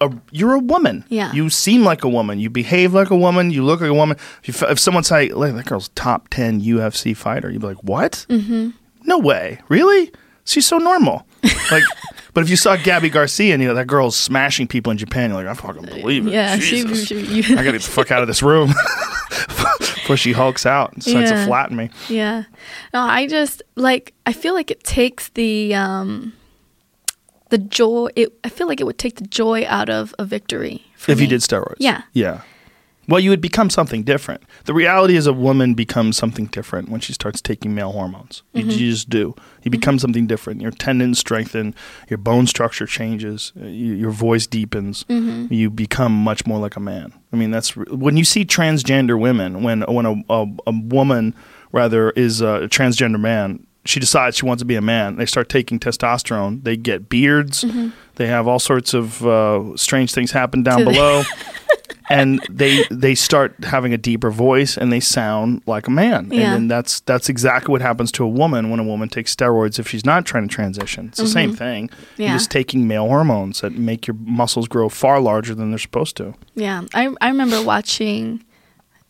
a, 0.00 0.12
you're 0.30 0.54
a 0.54 0.58
woman. 0.60 1.04
Yeah. 1.08 1.32
You 1.32 1.50
seem 1.50 1.84
like 1.84 2.04
a 2.04 2.08
woman. 2.08 2.38
You 2.38 2.50
behave 2.50 2.92
like 2.94 3.10
a 3.10 3.16
woman. 3.16 3.50
You 3.50 3.64
look 3.64 3.80
like 3.80 3.90
a 3.90 3.94
woman. 3.94 4.16
If, 4.44 4.60
you, 4.60 4.68
if 4.68 4.78
someone 4.78 5.02
say, 5.04 5.28
like, 5.30 5.54
that 5.54 5.66
girl's 5.66 5.88
top 5.90 6.28
10 6.30 6.60
UFC 6.60 7.16
fighter, 7.16 7.50
you'd 7.50 7.60
be 7.60 7.66
like, 7.68 7.82
what? 7.82 8.24
Mm-hmm. 8.28 8.70
No 9.04 9.18
way. 9.18 9.58
Really? 9.68 10.12
She's 10.44 10.66
so 10.66 10.78
normal. 10.78 11.26
like, 11.72 11.82
but 12.38 12.44
if 12.44 12.50
you 12.50 12.56
saw 12.56 12.76
Gabi 12.76 13.10
Garcia 13.10 13.52
and 13.52 13.60
you 13.60 13.68
know, 13.68 13.74
that 13.74 13.88
girl's 13.88 14.14
smashing 14.16 14.68
people 14.68 14.92
in 14.92 14.96
Japan, 14.98 15.30
you're 15.30 15.42
like, 15.42 15.48
I 15.48 15.54
fucking 15.60 15.82
believe 15.86 16.24
it. 16.28 16.32
Yeah, 16.32 16.56
she- 16.60 16.82
Jesus. 16.84 17.06
she- 17.08 17.20
you- 17.20 17.42
I 17.58 17.64
gotta 17.64 17.72
get 17.72 17.82
the 17.82 17.90
fuck 17.90 18.12
out 18.12 18.22
of 18.22 18.28
this 18.28 18.44
room 18.44 18.68
before 19.80 20.16
she 20.16 20.30
hulks 20.32 20.64
out 20.64 20.92
and 20.92 21.02
decides 21.02 21.32
to 21.32 21.44
flatten 21.46 21.76
me. 21.76 21.90
Yeah. 22.08 22.44
No, 22.94 23.00
I 23.00 23.26
just 23.26 23.62
like 23.74 24.14
I 24.24 24.32
feel 24.32 24.54
like 24.54 24.70
it 24.70 24.84
takes 24.84 25.30
the 25.30 25.74
um 25.74 26.32
the 27.50 27.58
joy 27.58 28.08
it 28.14 28.32
I 28.44 28.48
feel 28.50 28.68
like 28.68 28.80
it 28.80 28.84
would 28.84 28.98
take 28.98 29.16
the 29.16 29.26
joy 29.26 29.64
out 29.66 29.90
of 29.90 30.14
a 30.18 30.24
victory. 30.24 30.84
for 30.96 31.10
if 31.10 31.18
you 31.18 31.24
me. 31.26 31.30
did 31.30 31.40
steroids. 31.40 31.74
Yeah. 31.78 32.02
Yeah. 32.12 32.42
Well, 33.08 33.18
you 33.18 33.30
would 33.30 33.40
become 33.40 33.70
something 33.70 34.02
different. 34.02 34.42
The 34.66 34.74
reality 34.74 35.16
is, 35.16 35.26
a 35.26 35.32
woman 35.32 35.72
becomes 35.74 36.16
something 36.18 36.44
different 36.46 36.90
when 36.90 37.00
she 37.00 37.12
starts 37.14 37.40
taking 37.40 37.74
male 37.74 37.92
hormones. 37.92 38.42
You, 38.52 38.60
Mm-hmm. 38.62 38.70
you 38.70 38.90
just 38.92 39.08
do. 39.08 39.34
You 39.62 39.70
become 39.70 39.98
something 39.98 40.26
different. 40.26 40.60
Your 40.60 40.70
tendons 40.70 41.18
strengthen. 41.18 41.74
Your 42.10 42.18
bone 42.18 42.46
structure 42.46 42.84
changes. 42.86 43.52
uh, 43.60 43.64
You, 43.64 43.94
your 43.94 44.10
voice 44.10 44.46
deepens. 44.46 45.04
Mm-hmm. 45.04 45.52
You 45.52 45.70
become 45.70 46.12
much 46.12 46.46
more 46.46 46.58
like 46.58 46.76
a 46.76 46.80
man. 46.80 47.12
I 47.32 47.36
mean, 47.36 47.50
that's 47.50 47.74
when 47.76 48.16
you 48.18 48.24
see 48.24 48.44
transgender 48.44 49.18
women. 49.18 49.62
When 49.62 49.80
when 49.82 50.04
a, 50.06 50.14
a, 50.28 50.46
a 50.66 50.72
woman 50.72 51.34
rather 51.72 52.10
is 52.10 52.40
a 52.42 52.68
transgender 52.70 53.18
man. 53.20 53.64
She 53.84 54.00
decides 54.00 54.36
she 54.36 54.44
wants 54.44 54.60
to 54.60 54.66
be 54.66 54.74
a 54.74 54.82
man. 54.82 55.16
They 55.16 55.24
start 55.24 55.48
taking 55.48 55.80
testosterone. 55.80 56.62
They 56.62 56.76
get 56.76 57.08
beards. 57.08 57.64
Mm-hmm. 57.64 57.88
They 58.16 58.26
have 58.26 58.46
all 58.46 58.58
sorts 58.58 58.92
of 58.92 59.26
uh, 59.26 59.76
strange 59.76 60.12
things 60.12 60.30
happen 60.32 60.62
down 60.62 60.84
below 60.84 61.22
and 62.10 62.40
they 62.50 62.84
they 62.90 63.14
start 63.14 63.54
having 63.64 63.92
a 63.92 63.98
deeper 63.98 64.30
voice 64.30 64.76
and 64.76 64.92
they 64.92 65.00
sound 65.00 65.62
like 65.66 65.86
a 65.86 65.90
man. 65.90 66.30
Yeah. 66.30 66.40
and 66.40 66.54
then 66.54 66.68
that's 66.68 67.00
that's 67.00 67.28
exactly 67.28 67.72
what 67.72 67.80
happens 67.80 68.12
to 68.12 68.24
a 68.24 68.28
woman 68.28 68.70
when 68.70 68.80
a 68.80 68.84
woman 68.84 69.08
takes 69.08 69.34
steroids 69.34 69.78
if 69.78 69.88
she's 69.88 70.04
not 70.04 70.24
trying 70.24 70.48
to 70.48 70.54
transition. 70.54 71.08
It's 71.08 71.18
the 71.18 71.26
same 71.26 71.50
mm-hmm. 71.50 71.58
thing. 71.58 71.90
You're 72.16 72.30
just 72.30 72.50
taking 72.50 72.88
male 72.88 73.06
hormones 73.06 73.60
that 73.60 73.72
make 73.72 74.06
your 74.06 74.16
muscles 74.20 74.68
grow 74.68 74.88
far 74.88 75.20
larger 75.20 75.54
than 75.54 75.70
they're 75.70 75.78
supposed 75.78 76.16
to. 76.16 76.34
Yeah. 76.54 76.84
I 76.94 77.14
I 77.20 77.28
remember 77.28 77.62
watching 77.62 78.44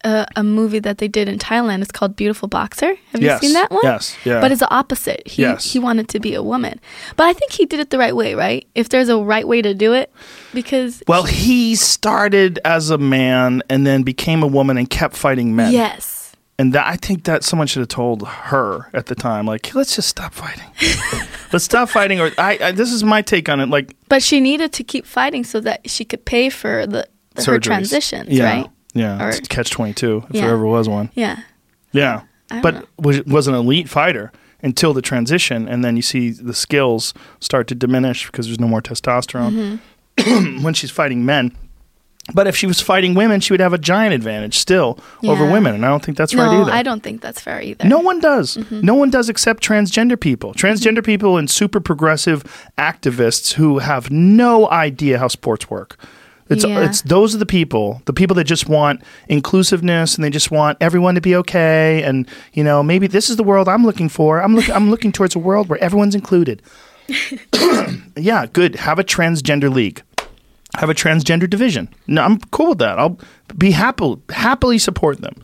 a, 0.05 0.27
a 0.37 0.43
movie 0.45 0.79
that 0.79 0.99
they 0.99 1.09
did 1.09 1.29
in 1.29 1.39
Thailand. 1.39 1.83
It's 1.83 1.91
called 1.93 2.15
Beautiful 2.17 2.49
Boxer. 2.49 2.95
Have 3.13 3.23
Yes. 3.23 3.43
you 3.43 3.49
seen 3.49 3.55
that 3.55 3.71
one? 3.71 3.81
Yes, 3.83 4.17
yeah. 4.25 4.41
But 4.41 4.53
it's 4.53 4.61
the 4.61 4.71
opposite. 4.71 5.27
He 5.27 5.43
Yes. 5.43 5.73
he 5.73 5.79
wanted 5.79 6.09
to 6.11 6.21
be 6.21 6.35
a 6.35 6.43
woman, 6.43 6.81
but 7.17 7.25
I 7.25 7.33
think 7.33 7.53
he 7.53 7.67
did 7.67 7.81
it 7.81 7.91
the 7.91 7.99
right 7.99 8.15
way, 8.15 8.35
right? 8.35 8.67
If 8.75 8.89
there's 8.91 9.09
a 9.09 9.19
right 9.19 9.47
way 9.47 9.63
to 9.63 9.75
do 9.75 9.93
it, 9.95 10.13
because 10.55 11.03
Well, 11.09 11.25
he 11.25 11.75
started 11.75 12.59
as 12.65 12.91
a 12.91 12.99
man 12.99 13.63
and 13.69 13.87
then 13.87 14.03
became 14.03 14.43
a 14.43 14.47
woman 14.47 14.77
and 14.79 14.89
kept 14.89 15.17
fighting 15.17 15.55
men. 15.57 15.73
yes, 15.73 16.33
And 16.61 16.73
that, 16.75 16.87
I 16.87 16.97
think 16.97 17.25
that 17.25 17.45
someone 17.45 17.67
should 17.69 17.81
have 17.81 17.89
told 17.89 18.27
her 18.27 18.91
at 18.93 19.07
the 19.07 19.15
time, 19.15 19.47
like, 19.47 19.75
let's 19.75 19.95
just 19.95 20.09
stop 20.09 20.35
fighting. 20.35 20.67
let's 21.53 21.65
stop 21.65 21.89
fighting. 21.89 22.21
Or 22.21 22.31
I, 22.39 22.59
I, 22.61 22.73
this 22.73 22.93
is 22.93 23.05
my 23.05 23.23
take 23.23 23.49
on 23.49 23.61
it. 23.61 23.69
Like 23.69 23.95
but 24.09 24.23
she 24.23 24.41
needed 24.41 24.73
to 24.73 24.85
keep 24.85 25.07
fighting 25.07 25.45
so 25.45 25.61
that 25.61 25.89
she 25.91 26.05
could 26.05 26.25
pay 26.25 26.51
for 26.51 26.87
the, 26.87 27.07
the 27.35 27.45
her 27.45 27.59
transitions, 27.61 28.29
yeah, 28.31 28.45
right? 28.63 28.71
Yeah, 28.95 29.25
Or- 29.25 29.29
it's 29.31 29.47
catch 29.49 29.71
twenty 29.71 29.95
two 29.95 30.25
if 30.31 30.37
Yeah. 30.37 30.43
there 30.43 30.51
ever 30.55 30.67
was 30.67 30.89
one. 30.89 31.11
Yeah, 31.15 31.39
Yeah, 31.93 32.23
I 32.51 32.61
but 32.61 32.75
know. 32.75 32.83
was, 32.99 33.25
was 33.25 33.47
an 33.49 33.55
elite 33.55 33.89
fighter 33.89 34.33
until 34.63 34.93
the 34.93 35.03
transition, 35.03 35.69
and 35.69 35.85
then 35.85 35.95
you 35.97 36.03
see 36.03 36.31
the 36.31 36.55
skills 36.55 37.15
start 37.41 37.69
to 37.69 37.75
diminish 37.75 38.27
because 38.27 38.47
there's 38.47 38.61
no 38.61 38.69
more 38.69 38.83
testosterone 38.83 39.79
Mm-hmm. 40.19 40.63
when 40.65 40.75
she's 40.75 40.91
fighting 40.91 41.25
men. 41.25 41.53
But 42.35 42.47
if 42.47 42.55
she 42.57 42.67
was 42.67 42.79
fighting 42.81 43.15
women, 43.15 43.41
she 43.41 43.55
would 43.55 43.61
have 43.61 43.73
a 43.73 43.79
giant 43.79 44.13
advantage 44.13 44.59
still 44.59 44.99
over 45.25 45.51
women, 45.51 45.75
and 45.75 45.87
I 45.87 45.89
don't 45.89 46.05
think 46.05 46.19
that's 46.19 46.35
no, 46.35 46.43
right 46.45 46.61
either. 46.61 46.73
I 46.73 46.83
don't 46.83 47.03
think 47.03 47.23
that's 47.23 47.41
fair 47.41 47.63
either. 47.63 47.89
No 47.89 48.01
one 48.01 48.21
does. 48.21 48.57
Mm-hmm. 48.59 48.81
No 48.83 48.95
one 48.95 49.09
does 49.09 49.31
except 49.31 49.63
transgender 49.63 50.21
people. 50.21 50.53
Transgender 50.53 51.03
people 51.03 51.39
and 51.39 51.49
super 51.49 51.81
progressive 51.81 52.43
activists 52.77 53.55
who 53.55 53.79
have 53.79 54.11
no 54.11 54.69
idea 54.69 55.19
how 55.19 55.29
sports 55.29 55.71
work. 55.71 55.97
It's 56.51 56.65
Yeah. 56.65 56.81
it's 56.85 57.03
those 57.03 57.35
are 57.35 57.39
the 57.39 57.47
people, 57.47 58.01
the 58.07 58.13
people 58.13 58.35
that 58.37 58.45
just 58.45 58.69
want 58.69 59.03
inclusiveness 59.29 60.15
and 60.15 60.25
they 60.25 60.31
just 60.31 60.51
want 60.51 60.79
everyone 60.81 61.15
to 61.15 61.21
be 61.21 61.35
okay 61.37 62.03
and 62.03 62.27
you 62.53 62.65
know, 62.65 62.83
maybe 62.83 63.07
this 63.07 63.29
is 63.31 63.37
the 63.37 63.43
world 63.45 63.69
I'm 63.69 63.85
looking 63.85 64.09
for. 64.09 64.41
I'm 64.43 64.55
look, 64.57 64.69
I'm 64.71 64.91
looking 64.91 65.13
towards 65.13 65.35
a 65.37 65.39
world 65.39 65.69
where 65.69 65.83
everyone's 65.83 66.15
included. 66.15 66.63
yeah, 68.17 68.47
good. 68.53 68.77
Have 68.77 68.99
a 68.99 69.05
transgender 69.05 69.73
league. 69.73 70.03
Have 70.77 70.91
a 70.91 70.95
transgender 70.95 71.49
division. 71.49 71.89
No, 72.07 72.23
I'm 72.23 72.39
cool 72.51 72.71
with 72.71 72.79
that. 72.79 72.99
I'll 72.99 73.19
be 73.57 73.71
happy 73.73 74.17
happily 74.31 74.79
support 74.79 75.21
them. 75.21 75.35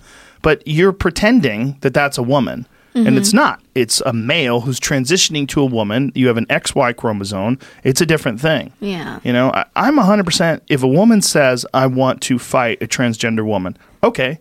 But 0.42 0.62
you're 0.66 0.92
pretending 0.92 1.78
that 1.80 1.94
that's 1.94 2.18
a 2.18 2.22
woman. 2.22 2.66
And 2.96 3.18
it's 3.18 3.32
not. 3.32 3.60
It's 3.74 4.00
a 4.02 4.12
male 4.12 4.60
who's 4.60 4.78
transitioning 4.78 5.48
to 5.48 5.60
a 5.60 5.64
woman. 5.66 6.12
You 6.14 6.28
have 6.28 6.36
an 6.36 6.46
XY 6.46 6.94
chromosome. 6.96 7.58
It's 7.82 8.00
a 8.00 8.06
different 8.06 8.40
thing. 8.40 8.72
Yeah. 8.78 9.18
You 9.24 9.32
know, 9.32 9.50
I, 9.52 9.64
I'm 9.74 9.96
100%. 9.96 10.60
If 10.68 10.82
a 10.84 10.88
woman 10.88 11.20
says, 11.20 11.66
I 11.74 11.86
want 11.88 12.20
to 12.22 12.38
fight 12.38 12.80
a 12.80 12.86
transgender 12.86 13.44
woman, 13.44 13.76
okay. 14.04 14.38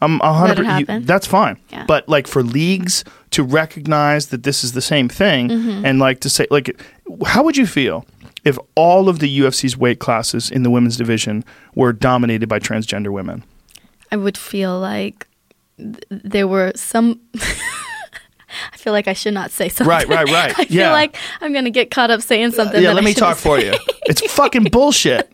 I'm 0.00 0.18
100 0.20 0.58
Let 0.64 0.82
it 0.82 0.88
you- 0.88 1.00
That's 1.00 1.26
fine. 1.26 1.58
Yeah. 1.70 1.84
But 1.88 2.08
like 2.08 2.26
for 2.28 2.42
leagues 2.44 3.02
to 3.30 3.42
recognize 3.42 4.26
that 4.28 4.44
this 4.44 4.62
is 4.62 4.72
the 4.72 4.82
same 4.82 5.08
thing 5.08 5.48
Mm-hmm. 5.48 5.84
and 5.84 5.98
like 5.98 6.20
to 6.20 6.30
say, 6.30 6.46
like, 6.50 6.80
how 7.24 7.42
would 7.42 7.56
you 7.56 7.66
feel 7.66 8.04
if 8.44 8.56
all 8.76 9.08
of 9.08 9.18
the 9.18 9.40
UFC's 9.40 9.76
weight 9.76 9.98
classes 9.98 10.48
in 10.50 10.62
the 10.62 10.70
women's 10.70 10.96
division 10.96 11.44
were 11.74 11.92
dominated 11.92 12.48
by 12.48 12.60
transgender 12.60 13.08
women? 13.08 13.42
I 14.12 14.16
would 14.16 14.38
feel 14.38 14.78
like 14.78 15.26
th- 15.78 15.98
there 16.10 16.46
were 16.46 16.70
some. 16.76 17.20
I 18.72 18.76
feel 18.76 18.92
like 18.92 19.08
I 19.08 19.12
should 19.12 19.34
not 19.34 19.50
say 19.50 19.68
something. 19.68 19.88
Right, 19.88 20.06
right, 20.08 20.28
right. 20.30 20.52
I 20.58 20.64
feel 20.64 20.78
Yeah. 20.78 20.92
like 20.92 21.16
I'm 21.40 21.52
gonna 21.52 21.70
get 21.70 21.90
caught 21.90 22.10
up 22.10 22.22
saying 22.22 22.52
something. 22.52 22.82
yeah, 22.82 22.92
let 22.92 23.02
I 23.02 23.06
me 23.06 23.14
talk 23.14 23.36
for 23.36 23.58
you. 23.58 23.72
It's 24.08 24.22
fucking 24.32 24.64
bullshit. 24.64 25.28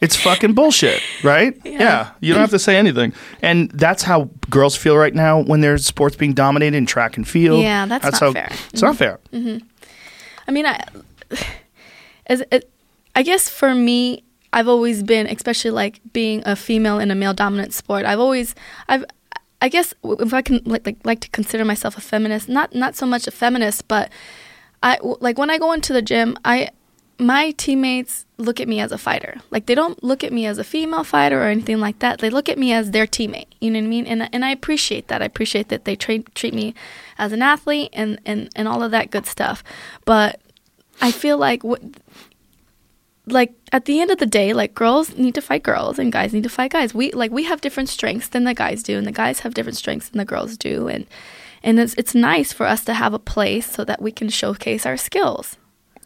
It's 0.00 0.14
fucking 0.14 0.52
bullshit, 0.52 1.02
right? 1.24 1.58
Yeah. 1.64 2.10
You 2.20 2.32
don't 2.34 2.40
have 2.42 2.50
to 2.50 2.58
say 2.58 2.76
anything. 2.76 3.12
And 3.42 3.70
that's 3.70 4.02
how 4.02 4.28
girls 4.50 4.76
feel 4.76 4.96
right 4.96 5.14
now 5.14 5.40
when 5.42 5.60
there's 5.62 5.84
sports 5.86 6.14
being 6.14 6.34
dominated 6.34 6.76
in 6.76 6.84
track 6.86 7.16
and 7.16 7.26
field. 7.26 7.62
Yeah, 7.62 7.86
that's 7.86 8.04
not 8.04 8.20
how, 8.20 8.32
fair. 8.32 8.44
Mm-hmm. 8.48 8.68
It's 8.74 8.82
not 8.82 8.96
fair. 8.96 9.18
I 10.46 10.50
mean, 10.52 10.66
I, 10.66 10.78
as 12.26 12.42
it, 12.52 12.70
I 13.16 13.22
guess 13.22 13.48
for 13.48 13.74
me, 13.74 14.22
I've 14.52 14.68
always 14.68 15.02
been, 15.02 15.26
especially 15.26 15.70
like 15.72 16.00
being 16.12 16.42
a 16.46 16.54
female 16.54 16.98
in 16.98 17.10
a 17.10 17.14
male 17.14 17.34
dominant 17.34 17.72
sport. 17.74 18.04
I've 18.06 18.20
always, 18.20 18.54
I've, 18.88 19.04
I 19.60 19.68
guess 19.68 19.92
if 20.04 20.32
I 20.32 20.42
can 20.42 20.60
like, 20.64 20.86
like 20.86 20.98
like 21.04 21.20
to 21.20 21.28
consider 21.30 21.64
myself 21.64 21.96
a 21.96 22.00
feminist, 22.00 22.48
not 22.48 22.74
not 22.74 22.94
so 22.96 23.06
much 23.06 23.26
a 23.26 23.30
feminist, 23.30 23.88
but 23.88 24.10
I 24.82 24.98
like 25.02 25.38
when 25.38 25.50
I 25.50 25.58
go 25.58 25.72
into 25.72 25.92
the 25.92 26.02
gym, 26.02 26.36
I 26.44 26.70
my 27.18 27.50
teammates 27.52 28.24
look 28.36 28.60
at 28.60 28.68
me 28.68 28.78
as 28.78 28.92
a 28.92 28.98
fighter. 28.98 29.38
Like 29.50 29.66
they 29.66 29.74
don't 29.74 30.02
look 30.04 30.22
at 30.22 30.32
me 30.32 30.46
as 30.46 30.58
a 30.58 30.64
female 30.64 31.02
fighter 31.02 31.42
or 31.42 31.46
anything 31.46 31.80
like 31.80 31.98
that. 31.98 32.20
They 32.20 32.30
look 32.30 32.48
at 32.48 32.58
me 32.58 32.72
as 32.72 32.92
their 32.92 33.06
teammate. 33.06 33.48
You 33.60 33.72
know 33.72 33.80
what 33.80 33.86
I 33.86 33.88
mean? 33.88 34.06
And 34.06 34.28
and 34.32 34.44
I 34.44 34.50
appreciate 34.50 35.08
that. 35.08 35.22
I 35.22 35.24
appreciate 35.24 35.68
that 35.68 35.84
they 35.84 35.96
tra- 35.96 36.20
treat 36.34 36.54
me 36.54 36.74
as 37.18 37.32
an 37.32 37.42
athlete 37.42 37.90
and 37.92 38.20
and 38.24 38.48
and 38.54 38.68
all 38.68 38.82
of 38.82 38.92
that 38.92 39.10
good 39.10 39.26
stuff. 39.26 39.64
But 40.04 40.40
I 41.00 41.10
feel 41.10 41.38
like 41.38 41.64
what 41.64 41.82
like 43.32 43.52
at 43.72 43.84
the 43.84 44.00
end 44.00 44.10
of 44.10 44.18
the 44.18 44.26
day, 44.26 44.52
like 44.52 44.74
girls 44.74 45.16
need 45.16 45.34
to 45.34 45.40
fight 45.42 45.62
girls 45.62 45.98
and 45.98 46.12
guys 46.12 46.32
need 46.32 46.42
to 46.44 46.48
fight 46.48 46.72
guys. 46.72 46.94
We 46.94 47.10
like 47.12 47.30
we 47.30 47.44
have 47.44 47.60
different 47.60 47.88
strengths 47.88 48.28
than 48.28 48.44
the 48.44 48.54
guys 48.54 48.82
do, 48.82 48.98
and 48.98 49.06
the 49.06 49.12
guys 49.12 49.40
have 49.40 49.54
different 49.54 49.76
strengths 49.76 50.08
than 50.08 50.18
the 50.18 50.24
girls 50.24 50.56
do, 50.56 50.88
and 50.88 51.06
and 51.62 51.78
it's 51.78 51.94
it's 51.94 52.14
nice 52.14 52.52
for 52.52 52.66
us 52.66 52.84
to 52.84 52.94
have 52.94 53.14
a 53.14 53.18
place 53.18 53.70
so 53.70 53.84
that 53.84 54.00
we 54.02 54.12
can 54.12 54.28
showcase 54.28 54.86
our 54.86 54.96
skills. 54.96 55.56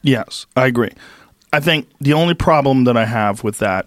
Yes, 0.03 0.47
I 0.57 0.67
agree. 0.67 0.91
I 1.53 1.61
think 1.61 1.89
the 2.01 2.13
only 2.13 2.35
problem 2.35 2.85
that 2.85 2.97
I 2.97 3.05
have 3.05 3.45
with 3.45 3.59
that 3.59 3.87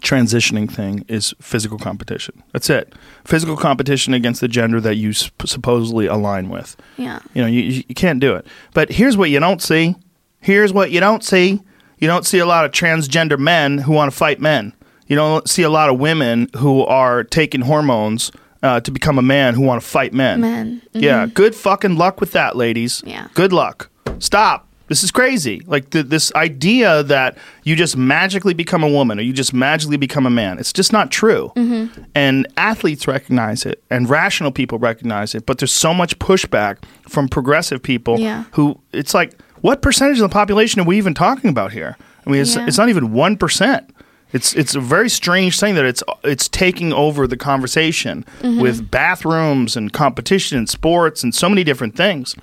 transitioning 0.00 0.70
thing 0.70 1.04
is 1.08 1.34
physical 1.40 1.78
competition. 1.78 2.42
That's 2.52 2.68
it. 2.70 2.92
Physical 3.24 3.56
competition 3.56 4.14
against 4.14 4.40
the 4.40 4.48
gender 4.48 4.80
that 4.80 4.96
you 4.96 5.12
sup- 5.12 5.46
supposedly 5.46 6.06
align 6.06 6.48
with. 6.48 6.76
Yeah. 6.96 7.20
You 7.34 7.42
know, 7.42 7.48
you 7.48 7.82
you 7.88 7.94
can't 7.94 8.20
do 8.20 8.34
it. 8.34 8.46
But 8.74 8.90
here's 8.90 9.16
what 9.16 9.30
you 9.30 9.40
don't 9.40 9.62
see. 9.62 9.96
Here's 10.40 10.72
what 10.72 10.90
you 10.90 11.00
don't 11.00 11.24
see. 11.24 11.60
You 11.98 12.06
don't 12.06 12.26
see 12.26 12.38
a 12.38 12.46
lot 12.46 12.64
of 12.64 12.72
transgender 12.72 13.38
men 13.38 13.78
who 13.78 13.92
want 13.92 14.10
to 14.10 14.16
fight 14.16 14.40
men. 14.40 14.72
You 15.06 15.16
don't 15.16 15.48
see 15.48 15.62
a 15.62 15.70
lot 15.70 15.88
of 15.88 15.98
women 15.98 16.48
who 16.56 16.84
are 16.84 17.22
taking 17.24 17.60
hormones 17.62 18.32
uh, 18.62 18.80
to 18.80 18.90
become 18.90 19.18
a 19.18 19.22
man 19.22 19.54
who 19.54 19.62
want 19.62 19.80
to 19.80 19.86
fight 19.86 20.12
men. 20.12 20.40
Men. 20.40 20.82
Mhm. 20.94 21.02
Yeah, 21.02 21.26
good 21.26 21.54
fucking 21.54 21.96
luck 21.96 22.20
with 22.20 22.32
that, 22.32 22.56
ladies. 22.56 23.02
Yeah. 23.06 23.28
Good 23.34 23.52
luck. 23.52 23.88
Stop. 24.18 24.66
This 24.88 25.02
is 25.02 25.10
crazy. 25.10 25.62
Like 25.66 25.90
the, 25.90 26.02
this 26.04 26.32
idea 26.34 27.02
that 27.04 27.36
you 27.64 27.74
just 27.76 27.96
magically 27.96 28.54
become 28.54 28.84
a 28.84 28.88
woman 28.88 29.18
or 29.18 29.22
you 29.22 29.32
just 29.32 29.52
magically 29.52 29.96
become 29.96 30.26
a 30.26 30.30
man. 30.30 30.58
It's 30.58 30.72
just 30.72 30.92
not 30.92 31.10
true. 31.10 31.50
Mm-hmm. 31.56 32.02
And 32.14 32.46
athletes 32.56 33.08
recognize 33.08 33.66
it 33.66 33.82
and 33.90 34.08
rational 34.08 34.52
people 34.52 34.78
recognize 34.78 35.34
it. 35.34 35.44
But 35.44 35.58
there's 35.58 35.72
so 35.72 35.92
much 35.92 36.18
pushback 36.20 36.78
from 37.08 37.28
progressive 37.28 37.82
people 37.82 38.20
Yeah. 38.20 38.44
who 38.52 38.80
it's 38.92 39.12
like, 39.12 39.32
what 39.66 39.82
percentage 39.82 40.18
of 40.20 40.28
the 40.30 40.34
population 40.40 40.80
are 40.80 40.84
we 40.84 40.96
even 40.98 41.14
talking 41.14 41.50
about 41.50 41.72
here? 41.72 41.96
I 42.26 42.30
mean, 42.30 42.40
it's, 42.42 42.54
Yeah. 42.56 42.66
it's 42.66 42.78
not 42.78 42.88
even 42.88 43.08
1%. 43.10 43.84
It's 44.32 44.54
it's 44.54 44.74
a 44.74 44.80
very 44.80 45.08
strange 45.08 45.54
thing 45.60 45.76
that 45.76 45.84
it's 45.84 46.02
it's 46.24 46.48
taking 46.48 46.92
over 46.92 47.26
the 47.28 47.36
conversation 47.36 48.24
Mm-hmm. 48.42 48.60
with 48.60 48.90
bathrooms 48.90 49.76
and 49.76 49.92
competition 49.92 50.58
and 50.58 50.68
sports 50.68 51.22
and 51.24 51.32
so 51.34 51.48
many 51.48 51.62
different 51.64 51.94
things. 51.96 52.34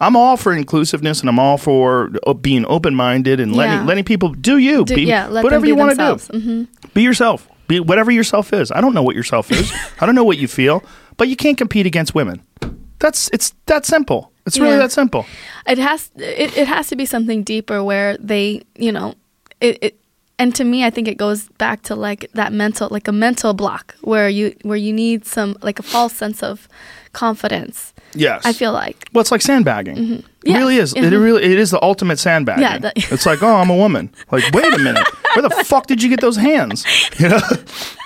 I'm 0.00 0.16
all 0.16 0.36
for 0.36 0.52
inclusiveness 0.52 1.20
and 1.20 1.28
I'm 1.30 1.38
all 1.38 1.56
for 1.58 2.10
uh, 2.26 2.34
being 2.34 2.64
open 2.66 2.94
minded 2.94 3.38
and 3.40 3.54
letting 3.54 3.78
Yeah. 3.80 3.84
letting 3.90 4.04
people 4.04 4.28
do 4.50 4.56
you 4.58 4.84
Do- 4.84 4.94
be 4.96 5.02
yeah, 5.02 5.28
whatever 5.30 5.66
you 5.66 5.76
want 5.76 5.90
to 5.98 6.32
do. 6.32 6.38
hmm 6.40 6.62
Be 6.94 7.02
yourself. 7.02 7.48
Be 7.68 7.78
whatever 7.80 8.10
yourself 8.10 8.52
is. 8.52 8.70
I 8.72 8.80
don't 8.80 8.94
know 8.94 9.04
what 9.04 9.14
yourself 9.14 9.50
is. 9.52 9.72
I 10.00 10.06
don't 10.06 10.14
know 10.18 10.24
what 10.30 10.38
you 10.38 10.48
feel, 10.48 10.82
but 11.18 11.28
you 11.28 11.36
can't 11.36 11.56
compete 11.58 11.86
against 11.86 12.14
women. 12.16 12.42
That's 12.98 13.30
it's 13.32 13.54
that 13.66 13.86
simple. 13.86 14.20
It's 14.48 14.58
really 14.58 14.72
Yeah. 14.72 14.78
that 14.86 14.92
simple. 14.92 15.24
It 15.66 15.78
has 15.78 16.10
it, 16.16 16.56
it 16.56 16.66
has 16.68 16.88
to 16.88 16.96
be 16.96 17.06
something 17.06 17.42
deeper 17.44 17.82
where 17.84 18.16
they 18.18 18.62
you 18.76 18.92
know 18.92 19.14
it, 19.60 19.78
it 19.82 19.94
and 20.38 20.54
to 20.54 20.64
me 20.64 20.84
I 20.84 20.90
think 20.90 21.08
it 21.08 21.16
goes 21.18 21.48
back 21.58 21.82
to 21.82 21.94
like 21.94 22.30
that 22.34 22.52
mental 22.52 22.88
like 22.90 23.08
a 23.08 23.12
mental 23.12 23.54
block 23.54 23.94
where 24.02 24.28
you 24.28 24.54
where 24.62 24.76
you 24.86 24.92
need 24.92 25.24
some 25.26 25.56
like 25.62 25.78
a 25.78 25.82
false 25.82 26.14
sense 26.14 26.42
of 26.42 26.68
confidence. 27.12 27.92
Yes. 28.14 28.42
I 28.46 28.52
feel 28.54 28.72
like 28.72 29.06
Well, 29.12 29.20
it's 29.20 29.30
like 29.30 29.42
sandbagging. 29.42 30.24
It 30.44 30.54
really 30.56 30.76
is. 30.76 30.94
It 30.94 31.02
Mhm. 31.02 31.22
really 31.22 31.42
it 31.44 31.58
is 31.58 31.70
the 31.72 31.82
ultimate 31.82 32.18
sandbagging. 32.18 32.62
Yeah, 32.62 32.78
that- 32.78 32.92
it's 33.12 33.26
like, 33.26 33.42
oh, 33.42 33.56
I'm 33.56 33.68
a 33.68 33.76
woman. 33.76 34.10
Like, 34.32 34.50
wait 34.54 34.72
a 34.72 34.78
minute, 34.78 35.06
where 35.34 35.42
the 35.42 35.50
fuck 35.64 35.86
did 35.86 36.02
you 36.02 36.08
get 36.08 36.20
those 36.20 36.36
hands? 36.36 36.86
You 37.18 37.28
know, 37.28 37.40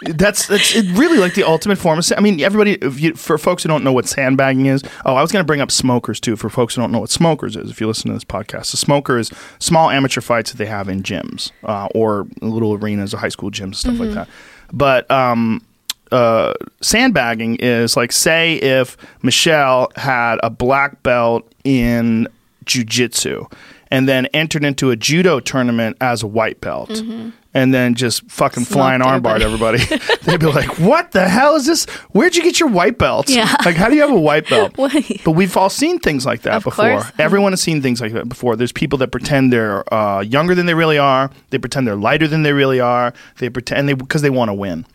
that's 0.06 0.46
that's 0.46 0.74
it 0.74 0.86
really 0.96 1.18
like 1.18 1.34
the 1.34 1.44
ultimate 1.44 1.78
form 1.78 1.98
of. 1.98 2.04
sa- 2.04 2.16
I 2.16 2.20
mean, 2.20 2.40
everybody. 2.40 2.72
If 2.82 2.98
you, 3.00 3.14
for 3.14 3.38
folks 3.38 3.62
who 3.62 3.68
don't 3.68 3.84
know 3.84 3.92
what 3.92 4.08
sandbagging 4.08 4.66
is, 4.66 4.82
oh, 5.04 5.14
I 5.14 5.22
was 5.22 5.30
going 5.30 5.42
to 5.42 5.46
bring 5.46 5.60
up 5.60 5.70
smokers 5.70 6.18
too. 6.18 6.34
For 6.34 6.48
folks 6.50 6.74
who 6.74 6.80
don't 6.82 6.90
know 6.90 7.00
what 7.00 7.10
smokers 7.10 7.54
is, 7.54 7.70
if 7.70 7.80
you 7.80 7.86
listen 7.86 8.08
to 8.08 8.14
this 8.14 8.24
podcast, 8.24 8.74
a 8.74 8.76
smoker 8.76 9.18
is 9.18 9.30
small 9.60 9.90
amateur 9.90 10.20
fights 10.20 10.50
that 10.50 10.56
they 10.58 10.66
have 10.66 10.88
in 10.88 11.02
gyms 11.04 11.52
uh, 11.64 11.88
or 11.94 12.26
little 12.40 12.74
arenas 12.74 13.14
or 13.14 13.18
high 13.18 13.28
school 13.28 13.50
gyms 13.52 13.76
stuff 13.76 13.98
like 14.00 14.12
that. 14.14 14.28
But 14.72 15.08
um, 15.10 15.62
uh, 16.12 16.54
sandbagging 16.80 17.56
is 17.56 17.96
like 17.96 18.12
say 18.12 18.54
if 18.56 18.96
Michelle 19.22 19.90
had 19.96 20.38
a 20.42 20.50
black 20.50 21.02
belt 21.02 21.50
in 21.64 22.28
jujitsu 22.64 23.50
and 23.90 24.08
then 24.08 24.26
entered 24.26 24.64
into 24.64 24.90
a 24.90 24.96
judo 24.96 25.40
tournament 25.40 25.96
as 26.00 26.22
a 26.22 26.26
white 26.26 26.60
belt. 26.60 26.90
and 27.54 27.74
then 27.74 27.94
just 27.94 28.22
fucking 28.30 28.64
flying 28.64 29.02
armbar 29.02 29.36
armbarred 29.36 29.40
everybody. 29.42 29.78
They'd 30.22 30.40
be 30.40 30.46
like, 30.46 30.78
"What 30.78 31.12
the 31.12 31.28
hell 31.28 31.54
is 31.56 31.66
this? 31.66 31.84
Where'd 32.12 32.34
you 32.34 32.42
get 32.42 32.58
your 32.58 32.70
white 32.70 32.96
belt? 32.96 33.28
Yeah. 33.28 33.54
Like, 33.64 33.76
how 33.76 33.90
do 33.90 33.94
you 33.94 34.00
have 34.00 34.10
a 34.10 34.18
white 34.18 34.48
belt?" 34.48 34.72
But 35.24 35.32
we've 35.32 35.54
all 35.56 35.68
seen 35.68 35.98
things 35.98 36.24
like 36.24 36.42
that 36.42 36.54
Of 36.54 36.64
before. 36.64 36.88
course. 36.88 37.12
Everyone 37.18 37.52
has 37.52 37.60
seen 37.60 37.82
things 37.82 38.00
like 38.00 38.12
that 38.14 38.26
before. 38.28 38.56
There's 38.56 38.72
people 38.72 38.96
that 39.00 39.08
pretend 39.12 39.52
they're 39.52 39.84
uh, 39.92 40.20
younger 40.20 40.54
than 40.54 40.64
they 40.64 40.72
really 40.74 40.96
are. 40.96 41.30
They 41.50 41.58
pretend 41.58 41.86
they're 41.86 41.96
lighter 41.96 42.26
than 42.26 42.42
they 42.42 42.54
really 42.54 42.80
are. 42.80 43.12
They 43.38 43.50
pretend 43.50 43.86
they 43.88 43.92
because 43.94 44.22
they 44.22 44.30
want 44.30 44.48
to 44.48 44.54
win. 44.54 44.86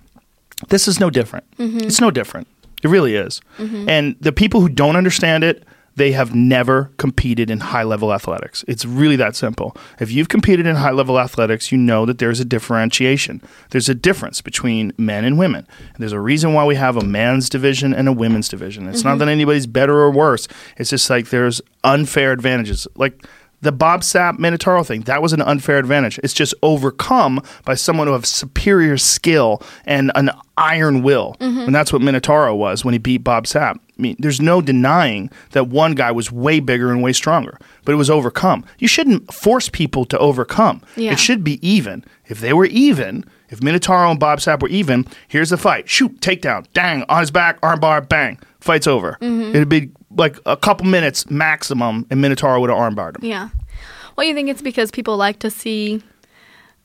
This 0.70 0.88
is 0.88 1.00
no 1.00 1.10
different. 1.10 1.46
Mm-hmm. 1.58 1.80
It's 1.80 2.02
no 2.02 2.12
different. 2.12 2.48
It 2.84 2.90
really 2.90 3.16
is. 3.16 3.42
Mm-hmm. 3.58 3.90
And 3.90 4.16
the 4.20 4.32
people 4.32 4.62
who 4.62 4.70
don't 4.70 4.96
understand 4.96 5.44
it, 5.44 5.64
they 5.96 6.12
have 6.12 6.36
never 6.36 6.92
competed 6.98 7.50
in 7.50 7.60
high 7.60 7.82
level 7.82 8.14
athletics. 8.14 8.64
It's 8.68 8.86
really 8.86 9.16
that 9.16 9.36
simple. 9.36 9.76
If 10.00 10.12
you've 10.12 10.30
competed 10.30 10.68
in 10.68 10.76
high 10.76 10.92
level 10.92 11.20
athletics, 11.20 11.72
you 11.72 11.78
know 11.80 12.06
that 12.06 12.20
there's 12.20 12.40
a 12.40 12.46
differentiation. 12.46 13.42
There's 13.72 13.90
a 13.90 13.96
difference 13.96 14.40
between 14.42 14.94
men 15.00 15.26
and 15.26 15.40
women. 15.40 15.68
And 15.80 15.98
there's 15.98 16.12
a 16.12 16.20
reason 16.20 16.54
why 16.54 16.66
we 16.66 16.76
have 16.76 16.98
a 16.98 17.04
man's 17.04 17.50
division 17.50 17.96
and 17.96 18.08
a 18.08 18.14
women's 18.14 18.48
division. 18.48 18.88
It's 18.88 19.04
not 19.04 19.14
mm-hmm. 19.14 19.20
that 19.20 19.30
anybody's 19.30 19.66
better 19.66 19.98
or 19.98 20.12
worse. 20.12 20.48
It's 20.78 20.92
just 20.92 21.10
like 21.10 21.30
there's 21.30 21.62
unfair 21.84 22.32
advantages. 22.32 22.88
Like 22.96 23.26
the 23.62 23.72
Bob 23.72 24.02
Sapp 24.02 24.38
Minotauro 24.38 24.86
thing, 24.86 25.02
that 25.02 25.22
was 25.22 25.34
an 25.34 25.42
unfair 25.42 25.78
advantage. 25.78 26.20
It's 26.24 26.34
just 26.34 26.54
overcome 26.62 27.42
by 27.66 27.74
someone 27.74 28.08
who 28.08 28.14
has 28.14 28.30
superior 28.30 28.98
skill 28.98 29.64
and 29.86 30.12
an 30.16 30.30
iron 30.58 31.02
will. 31.02 31.36
Mm-hmm. 31.40 31.62
And 31.62 31.76
that's 31.76 31.92
what 31.92 32.02
Minotauro 32.02 32.56
was 32.56 32.86
when 32.86 32.94
he 32.94 33.00
beat 33.00 33.20
Bob 33.20 33.46
Sapp. 33.46 33.76
I 33.76 34.02
mean, 34.02 34.16
there's 34.20 34.40
no 34.40 34.62
denying 34.62 35.32
that 35.52 35.70
one 35.70 35.96
guy 35.96 36.12
was 36.12 36.32
way 36.32 36.60
bigger 36.60 36.92
and 36.92 37.02
way 37.02 37.14
stronger, 37.14 37.58
but 37.84 37.94
it 37.94 37.96
was 37.96 38.12
overcome. 38.12 38.64
You 38.78 38.88
shouldn't 38.88 39.34
force 39.34 39.70
people 39.70 40.06
to 40.06 40.20
overcome. 40.20 40.84
Yeah. 40.96 41.14
It 41.14 41.20
should 41.20 41.44
be 41.44 41.68
even. 41.68 42.06
If 42.28 42.40
they 42.40 42.54
were 42.54 42.66
even, 42.66 43.26
if 43.50 43.62
Minotauro 43.62 44.12
and 44.12 44.20
Bob 44.20 44.38
Sapp 44.40 44.62
were 44.62 44.70
even, 44.70 45.08
here's 45.28 45.50
the 45.50 45.58
fight. 45.58 45.90
Shoot, 45.90 46.20
takedown, 46.20 46.68
dang, 46.74 47.04
on 47.10 47.22
his 47.22 47.32
back, 47.32 47.60
armbar, 47.62 48.08
bang. 48.08 48.38
Fight's 48.60 48.86
over. 48.86 49.18
Mm-hmm. 49.22 49.56
It'd 49.56 49.70
be 49.70 49.90
like 50.18 50.38
a 50.46 50.58
couple 50.58 50.86
minutes 50.88 51.30
maximum, 51.30 52.06
and 52.10 52.22
Minotauro 52.24 52.60
would 52.60 52.70
have 52.70 52.80
armbarred 52.80 53.18
him. 53.18 53.30
Yeah. 53.30 53.50
Well, 54.16 54.26
you 54.26 54.34
think 54.34 54.50
it's 54.50 54.62
because 54.62 54.92
people 54.92 55.16
like 55.18 55.40
to 55.40 55.52
see 55.52 56.02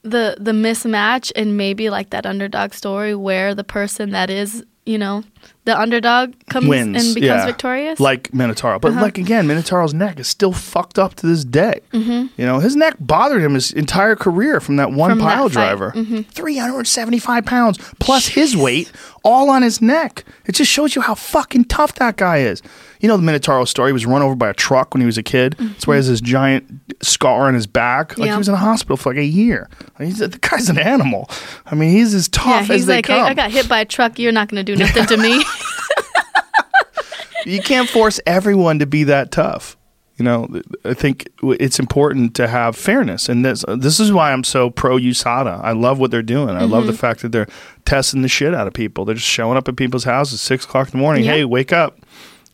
the 0.03 0.37
the 0.39 0.53
mismatch 0.53 1.33
and 1.37 1.57
maybe 1.57 1.89
like 1.91 2.11
that 2.11 2.27
underdog 2.27 2.75
story 2.75 3.15
where 3.15 3.55
the 3.55 3.65
person 3.65 4.11
that 4.11 4.31
is, 4.31 4.65
you 4.85 4.99
know, 4.99 5.23
the 5.65 5.79
underdog 5.79 6.35
comes 6.51 6.67
wins 6.67 7.05
and 7.05 7.15
becomes 7.15 7.41
yeah. 7.41 7.47
victorious. 7.47 8.01
Uh-huh. 8.01 8.05
like 8.05 8.31
Minotauro. 8.33 8.81
But 8.81 8.95
like 8.95 9.17
again, 9.17 9.47
Minotauro's 9.47 9.95
neck 9.95 10.19
is 10.19 10.27
still 10.27 10.53
fucked 10.53 10.99
up 10.99 11.15
to 11.15 11.27
this 11.27 11.45
day. 11.45 11.81
Mm-hmm. 11.93 12.27
You 12.37 12.47
know, 12.47 12.59
his 12.59 12.75
neck 12.75 12.97
bothered 12.99 13.43
him 13.43 13.55
his 13.55 13.73
entire 13.73 14.17
career 14.17 14.61
from 14.61 14.77
that 14.77 14.91
one 14.91 15.11
From 15.11 15.19
that 15.21 15.25
pile. 15.25 15.49
Mm-hmm. 15.49 15.53
driver. 15.55 15.93
375 16.33 17.47
pounds 17.47 17.79
plus 18.01 18.27
his 18.27 18.57
weight, 18.57 18.91
all 19.23 19.51
on 19.51 19.63
his 19.63 19.81
neck. 19.81 20.25
It 20.47 20.57
just 20.57 20.71
shows 20.71 20.97
you 20.97 21.03
how 21.03 21.15
fucking 21.15 21.67
tough 21.67 21.95
that 21.95 22.17
guy 22.17 22.39
is. 22.39 22.61
You 23.03 23.09
know 23.09 23.17
the 23.19 23.23
Minotauro 23.23 23.67
story. 23.67 23.89
He 23.91 23.93
was 23.93 24.07
run 24.07 24.23
over 24.23 24.35
by 24.37 24.49
a 24.49 24.55
truck 24.55 24.95
when 24.95 25.01
he 25.03 25.07
was 25.07 25.19
a 25.19 25.23
kid. 25.23 25.57
That's 25.59 25.87
why 25.87 25.95
he 25.95 25.99
has 25.99 26.09
this 26.09 26.21
giant 26.21 26.81
scar 27.03 27.49
on 27.49 27.55
his 27.55 27.67
back. 27.67 28.11
Like 28.17 28.19
Mm-hmm. 28.19 28.25
Yeah. 28.27 28.33
he 28.33 28.39
was 28.39 28.49
in 28.49 28.55
a 28.55 28.59
hospital 28.59 28.97
for 28.97 29.11
like 29.11 29.19
a 29.19 29.25
year. 29.25 29.69
Like, 29.99 30.09
he's, 30.09 30.19
the 30.21 30.29
guy's 30.41 30.69
an 30.71 30.79
animal. 30.79 31.29
I 31.67 31.75
mean, 31.75 31.91
he's 31.91 32.15
as 32.15 32.29
yeah, 32.33 32.43
tough 32.43 32.61
as 32.63 32.69
he's 32.69 32.87
they 32.87 32.97
like, 32.97 33.07
come. 33.07 33.25
hey, 33.25 33.31
I 33.31 33.35
got 33.35 33.51
hit 33.51 33.69
by 33.69 33.81
a 33.81 33.85
truck. 33.85 34.19
You're 34.19 34.31
not 34.33 34.49
going 34.49 34.65
to 34.65 34.73
do 34.73 34.79
nothing 34.79 35.05
to 35.07 35.17
me. 35.17 35.43
you 37.45 37.61
can't 37.61 37.89
force 37.89 38.21
everyone 38.27 38.79
to 38.79 38.87
be 38.87 39.05
that 39.05 39.31
tough. 39.33 39.77
You 40.17 40.25
know, 40.27 40.61
I 40.85 40.95
think 40.95 41.29
it's 41.43 41.81
important 41.81 42.37
to 42.37 42.47
have 42.47 42.77
fairness, 42.77 43.29
and 43.29 43.45
this 43.45 43.65
this 43.79 43.99
is 43.99 44.13
why 44.13 44.33
I'm 44.33 44.45
so 44.45 44.71
pro 44.71 44.97
USADA. 44.97 45.61
I 45.65 45.73
love 45.73 45.99
what 45.99 46.11
they're 46.13 46.23
doing. 46.23 46.51
I 46.51 46.63
love 46.65 46.87
the 46.87 46.93
fact 46.93 47.23
that 47.23 47.33
they're 47.33 47.49
testing 47.87 48.23
the 48.23 48.29
shit 48.29 48.55
out 48.55 48.69
of 48.69 48.75
people. 48.75 49.05
They're 49.05 49.17
just 49.17 49.27
showing 49.27 49.57
up 49.57 49.67
at 49.69 49.75
people's 49.77 50.05
houses 50.05 50.41
six 50.41 50.65
o'clock 50.65 50.89
in 50.89 50.93
the 50.93 50.99
morning. 50.99 51.25
Yeah. 51.25 51.33
Hey, 51.33 51.45
wake 51.45 51.73
up! 51.73 51.99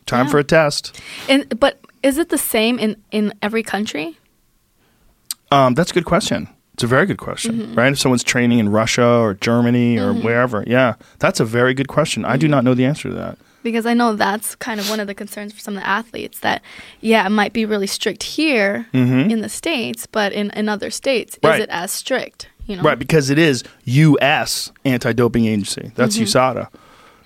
Time 0.09 0.25
Yeah. 0.25 0.31
for 0.31 0.39
a 0.39 0.43
test. 0.43 0.99
and 1.29 1.41
but 1.59 1.73
is 2.03 2.17
it 2.17 2.29
the 2.29 2.37
same 2.37 2.79
in 2.79 2.95
in 3.11 3.33
every 3.41 3.63
country? 3.63 4.17
Um, 5.51 5.73
that's 5.73 5.91
a 5.91 5.93
good 5.93 6.05
question. 6.05 6.47
It's 6.73 6.83
a 6.83 6.87
very 6.87 7.05
good 7.05 7.17
question, 7.17 7.55
Mm-hmm. 7.55 7.75
right? 7.75 7.91
If 7.91 7.99
someone's 7.99 8.23
training 8.23 8.59
in 8.59 8.69
Russia 8.69 9.05
or 9.05 9.33
Germany 9.33 9.97
or 9.99 10.13
wherever, 10.13 10.63
yeah, 10.67 10.93
that's 11.19 11.39
a 11.41 11.45
very 11.45 11.73
good 11.73 11.87
question. 11.87 12.23
I 12.23 12.37
do 12.37 12.45
Mm-hmm. 12.45 12.51
not 12.51 12.63
know 12.63 12.73
the 12.73 12.85
answer 12.85 13.09
to 13.09 13.15
that. 13.15 13.37
Because 13.61 13.85
I 13.85 13.93
know 13.93 14.15
that's 14.15 14.55
kind 14.55 14.79
of 14.79 14.89
one 14.89 15.01
of 15.01 15.07
the 15.07 15.13
concerns 15.13 15.51
for 15.51 15.59
some 15.59 15.75
of 15.75 15.81
the 15.83 15.87
athletes 15.87 16.39
that, 16.39 16.61
yeah, 17.01 17.25
it 17.25 17.31
might 17.31 17.51
be 17.51 17.65
really 17.65 17.87
strict 17.87 18.23
here 18.23 18.85
in 18.93 19.41
the 19.41 19.49
States, 19.49 20.07
but 20.07 20.31
in, 20.31 20.49
in 20.51 20.69
other 20.69 20.89
states, 20.89 21.35
Mm-hmm. 21.35 21.47
Right. 21.47 21.59
is 21.59 21.63
it 21.65 21.69
as 21.69 21.91
strict? 21.91 22.47
You 22.67 22.77
know? 22.77 22.83
Right, 22.83 22.97
because 22.99 23.29
it 23.29 23.37
is 23.37 23.63
U.S. 23.83 24.71
anti-doping 24.85 25.45
agency. 25.45 25.91
That's 25.95 26.15
Mm-hmm. 26.15 26.23
USADA. 26.59 26.69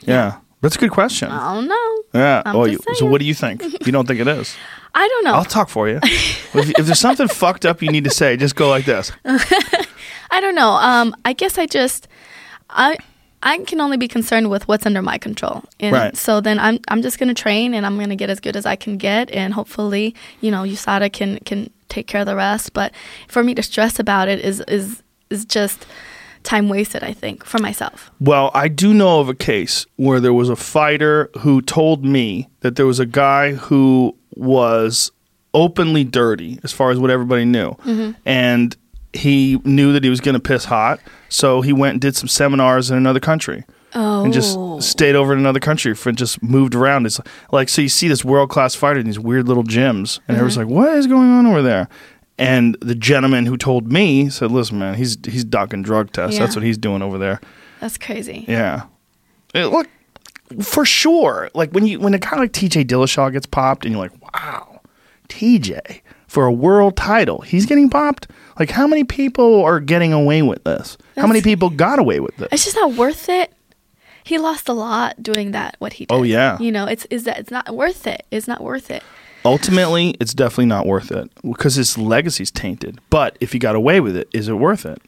Yeah, 0.01 0.37
that's 0.63 0.77
a 0.77 0.79
good 0.79 0.91
question. 0.91 1.29
I 1.29 1.53
don't 1.53 1.67
know. 1.67 2.03
Yeah. 2.13 2.41
I'm 2.45 2.55
oh, 2.55 2.65
just 2.67 2.87
you, 2.87 2.95
so 2.95 3.05
what 3.05 3.19
do 3.19 3.25
you 3.25 3.33
think? 3.33 3.61
You 3.85 3.91
don't 3.91 4.07
think 4.07 4.21
it 4.21 4.27
is? 4.27 4.55
I 4.95 5.07
don't 5.07 5.25
know. 5.25 5.33
I'll 5.33 5.43
talk 5.43 5.67
for 5.69 5.89
you. 5.89 5.99
if, 6.03 6.55
if 6.55 6.85
there's 6.85 6.99
something 6.99 7.27
fucked 7.27 7.65
up 7.65 7.81
you 7.81 7.91
need 7.91 8.05
to 8.05 8.09
say, 8.09 8.37
just 8.37 8.55
go 8.55 8.69
like 8.69 8.85
this. 8.85 9.11
I 9.25 10.39
don't 10.39 10.55
know. 10.55 10.71
Um, 10.71 11.15
I 11.25 11.33
guess 11.33 11.57
I 11.57 11.65
just, 11.65 12.07
I, 12.69 12.95
I 13.41 13.57
can 13.59 13.81
only 13.81 13.97
be 13.97 14.07
concerned 14.07 14.49
with 14.49 14.67
what's 14.69 14.85
under 14.85 15.01
my 15.01 15.17
control, 15.17 15.63
and 15.81 15.93
Right. 15.93 16.15
so 16.15 16.39
then 16.39 16.59
I'm, 16.59 16.79
I'm 16.87 17.01
just 17.01 17.19
gonna 17.19 17.33
train 17.33 17.73
and 17.73 17.85
I'm 17.85 17.99
gonna 17.99 18.15
get 18.15 18.29
as 18.29 18.39
good 18.39 18.55
as 18.55 18.65
I 18.65 18.77
can 18.77 18.97
get, 18.97 19.29
and 19.31 19.53
hopefully, 19.53 20.15
you 20.39 20.49
know, 20.49 20.63
USADA 20.63 21.11
can 21.11 21.39
can 21.39 21.69
take 21.89 22.07
care 22.07 22.21
of 22.21 22.27
the 22.27 22.37
rest. 22.37 22.71
But 22.71 22.93
for 23.27 23.43
me 23.43 23.53
to 23.55 23.61
stress 23.61 23.99
about 23.99 24.29
it 24.29 24.39
is 24.39 24.61
is 24.61 25.03
is 25.29 25.43
just 25.43 25.85
time 26.43 26.69
wasted. 26.69 27.03
I 27.03 27.13
think 27.13 27.45
for 27.45 27.59
myself. 27.59 28.11
Well, 28.19 28.51
I 28.53 28.67
do 28.67 28.93
know 28.93 29.19
of 29.19 29.29
a 29.29 29.35
case 29.35 29.85
where 29.95 30.19
there 30.19 30.33
was 30.33 30.49
a 30.49 30.55
fighter 30.55 31.29
who 31.39 31.61
told 31.61 32.05
me 32.05 32.49
that 32.61 32.75
there 32.75 32.85
was 32.85 32.99
a 32.99 33.05
guy 33.05 33.53
who 33.53 34.15
was 34.35 35.11
openly 35.53 36.03
dirty 36.03 36.59
as 36.63 36.71
far 36.71 36.91
as 36.91 36.99
what 36.99 37.09
everybody 37.09 37.45
knew. 37.45 37.71
Mm-hmm. 37.71 38.11
And 38.25 38.75
he 39.13 39.61
knew 39.63 39.93
that 39.93 40.03
he 40.03 40.09
was 40.09 40.19
going 40.19 40.33
to 40.33 40.41
piss 40.41 40.65
hot. 40.65 40.99
So 41.29 41.61
he 41.61 41.73
went 41.73 41.93
and 41.93 42.01
did 42.01 42.15
some 42.15 42.27
seminars 42.27 42.89
in 42.89 42.97
another 42.97 43.19
country. 43.19 43.63
Oh, 43.95 44.23
and 44.23 44.33
just 44.33 44.57
stayed 44.81 45.15
over 45.15 45.33
in 45.33 45.39
another 45.39 45.59
country 45.59 45.93
for 45.93 46.11
just 46.11 46.41
moved 46.41 46.73
around. 46.73 47.05
It's 47.05 47.19
like 47.51 47.69
so 47.69 47.81
you 47.81 47.89
see 47.89 48.07
this 48.07 48.25
world 48.25 48.49
class 48.49 48.73
fighter 48.73 48.99
in 48.99 49.05
these 49.05 49.19
weird 49.19 49.47
little 49.47 49.63
gyms, 49.63 50.19
and 50.27 50.35
everyone's 50.35 50.57
like, 50.57 50.67
"What 50.67 50.95
is 50.97 51.05
going 51.05 51.29
on 51.29 51.45
over 51.45 51.61
there?" 51.61 51.87
And 52.37 52.75
the 52.81 52.95
gentleman 52.95 53.45
who 53.45 53.57
told 53.57 53.91
me 53.91 54.29
said, 54.29 54.51
"Listen, 54.51 54.79
man, 54.79 54.95
he's 54.95 55.17
he's 55.25 55.43
ducking 55.43 55.83
drug 55.83 56.11
tests. 56.11 56.39
That's 56.39 56.55
what 56.55 56.63
he's 56.63 56.77
doing 56.77 57.01
over 57.01 57.17
there." 57.17 57.39
that's 57.79 57.97
crazy. 57.97 58.45
Yeah, 58.47 58.83
It- 59.53 59.65
look 59.65 59.87
for 60.61 60.85
sure. 60.85 61.49
Like 61.53 61.71
when 61.71 61.85
you 61.85 61.99
when 61.99 62.13
a 62.13 62.19
guy 62.19 62.37
like 62.37 62.53
T.J. 62.53 62.85
Dillashaw 62.85 63.31
gets 63.31 63.45
popped, 63.45 63.85
and 63.85 63.93
you're 63.93 64.03
like, 64.03 64.33
"Wow, 64.33 64.81
T.J. 65.27 66.01
for 66.27 66.45
a 66.45 66.51
world 66.51 66.97
title, 66.97 67.41
he's 67.41 67.65
getting 67.65 67.89
popped." 67.89 68.27
Like 68.59 68.71
how 68.71 68.87
many 68.87 69.03
people 69.03 69.63
are 69.63 69.79
getting 69.79 70.13
away 70.13 70.41
with 70.41 70.63
this? 70.63 70.97
how 71.17 71.27
many 71.27 71.41
people 71.41 71.69
got 71.69 71.99
away 71.99 72.19
with 72.19 72.35
this? 72.37 72.49
It's 72.51 72.65
just 72.65 72.75
not 72.75 72.93
worth 72.93 73.29
it. 73.29 73.53
He 74.23 74.37
lost 74.37 74.69
a 74.69 74.73
lot 74.73 75.21
doing 75.21 75.51
that. 75.51 75.75
What 75.79 75.93
he 75.93 76.07
oh, 76.09 76.15
did. 76.15 76.19
Oh, 76.21 76.23
yeah. 76.23 76.57
You 76.59 76.71
know, 76.71 76.85
it's 76.85 77.05
is 77.05 77.25
that 77.25 77.39
it's 77.39 77.51
not 77.51 77.75
worth 77.75 78.07
it. 78.07 78.25
It's 78.31 78.47
not 78.47 78.61
worth 78.61 78.89
it. 78.89 79.03
Ultimately, 79.45 80.15
it's 80.19 80.33
definitely 80.33 80.65
not 80.67 80.85
worth 80.85 81.11
it 81.11 81.29
because 81.41 81.75
his 81.75 81.97
legacy's 81.97 82.51
tainted. 82.51 82.99
But 83.09 83.37
if 83.41 83.51
he 83.53 83.59
got 83.59 83.75
away 83.75 83.99
with 83.99 84.15
it, 84.15 84.29
is 84.33 84.47
it 84.47 84.53
worth 84.53 84.85
it? 84.85 85.01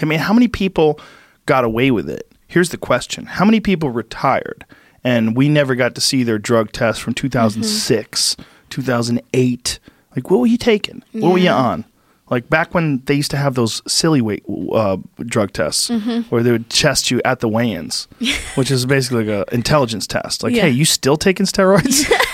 I 0.00 0.04
mean, 0.04 0.18
how 0.18 0.32
many 0.32 0.48
people 0.48 1.00
got 1.46 1.64
away 1.64 1.90
with 1.90 2.08
it? 2.08 2.30
Here's 2.46 2.70
the 2.70 2.76
question 2.78 3.26
How 3.26 3.44
many 3.44 3.60
people 3.60 3.90
retired 3.90 4.64
and 5.02 5.36
we 5.36 5.48
never 5.48 5.74
got 5.74 5.94
to 5.94 6.00
see 6.00 6.22
their 6.22 6.38
drug 6.38 6.72
test 6.72 7.00
from 7.00 7.14
2006, 7.14 8.36
2008? 8.70 9.78
Like, 10.16 10.30
what 10.30 10.40
were 10.40 10.46
you 10.46 10.58
taking? 10.58 11.02
What 11.12 11.32
were 11.32 11.38
you 11.38 11.50
on? 11.50 11.84
Like 12.28 12.48
back 12.48 12.74
when 12.74 13.02
they 13.06 13.14
used 13.14 13.32
to 13.32 13.36
have 13.36 13.54
those 13.56 13.82
silly 13.92 14.20
weight 14.20 14.44
uh, 14.72 14.98
drug 15.20 15.52
tests 15.52 15.90
where 16.28 16.42
they 16.44 16.52
would 16.52 16.70
test 16.70 17.10
you 17.10 17.20
at 17.24 17.40
the 17.40 17.48
weigh-ins, 17.48 18.06
which 18.54 18.70
is 18.70 18.86
basically 18.86 19.24
like 19.24 19.48
an 19.48 19.54
intelligence 19.54 20.06
test. 20.06 20.44
Like, 20.44 20.54
Yeah. 20.54 20.62
hey, 20.62 20.70
you 20.70 20.84
still 20.84 21.16
taking 21.16 21.44
steroids? 21.46 22.08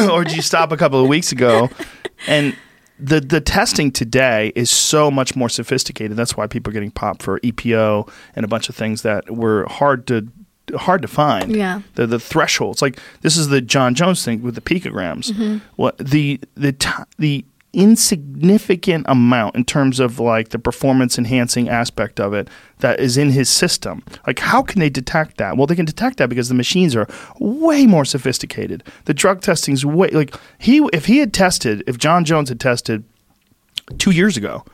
or 0.10 0.24
did 0.24 0.36
you 0.36 0.42
stop 0.42 0.72
a 0.72 0.76
couple 0.76 1.02
of 1.02 1.08
weeks 1.08 1.32
ago? 1.32 1.70
And 2.26 2.56
the 2.98 3.20
the 3.20 3.40
testing 3.40 3.90
today 3.90 4.52
is 4.54 4.70
so 4.70 5.10
much 5.10 5.34
more 5.34 5.48
sophisticated. 5.48 6.16
That's 6.16 6.36
why 6.36 6.46
people 6.46 6.70
are 6.70 6.74
getting 6.74 6.90
popped 6.90 7.22
for 7.22 7.40
EPO 7.40 8.10
and 8.36 8.44
a 8.44 8.48
bunch 8.48 8.68
of 8.68 8.76
things 8.76 9.02
that 9.02 9.30
were 9.30 9.66
hard 9.66 10.06
to 10.08 10.28
hard 10.76 11.02
to 11.02 11.08
find. 11.08 11.54
Yeah. 11.54 11.82
The 11.94 12.06
the 12.06 12.20
thresholds. 12.20 12.80
Like 12.82 12.98
this 13.22 13.36
is 13.36 13.48
the 13.48 13.60
Jon 13.60 13.94
Jones 13.94 14.24
thing 14.24 14.42
with 14.42 14.54
the 14.54 14.60
picograms. 14.60 15.30
Mm-hmm. 15.32 15.58
What 15.76 15.98
the 15.98 16.40
the 16.54 16.74
the 17.18 17.44
insignificant 17.74 19.04
amount 19.08 19.56
in 19.56 19.64
terms 19.64 20.00
of 20.00 20.18
like 20.18 20.50
the 20.50 20.58
performance 20.58 21.18
enhancing 21.18 21.68
aspect 21.68 22.20
of 22.20 22.32
it 22.32 22.48
that 22.78 23.00
is 23.00 23.16
in 23.16 23.30
his 23.30 23.48
system. 23.48 24.02
Like 24.26 24.38
how 24.38 24.62
can 24.62 24.80
they 24.80 24.90
detect 24.90 25.36
that? 25.38 25.56
Well, 25.56 25.66
they 25.66 25.76
can 25.76 25.84
detect 25.84 26.18
that 26.18 26.28
because 26.28 26.48
the 26.48 26.54
machines 26.54 26.96
are 26.96 27.08
way 27.38 27.86
more 27.86 28.04
sophisticated. 28.04 28.82
The 29.04 29.14
drug 29.14 29.40
testing's 29.40 29.84
way 29.84 30.08
like 30.08 30.34
he 30.58 30.86
if 30.92 31.06
he 31.06 31.18
had 31.18 31.32
tested, 31.34 31.82
if 31.86 31.98
Jon 31.98 32.24
Jones 32.24 32.48
had 32.48 32.60
tested 32.60 33.04
2 33.98 34.12
years 34.12 34.36
ago, 34.36 34.64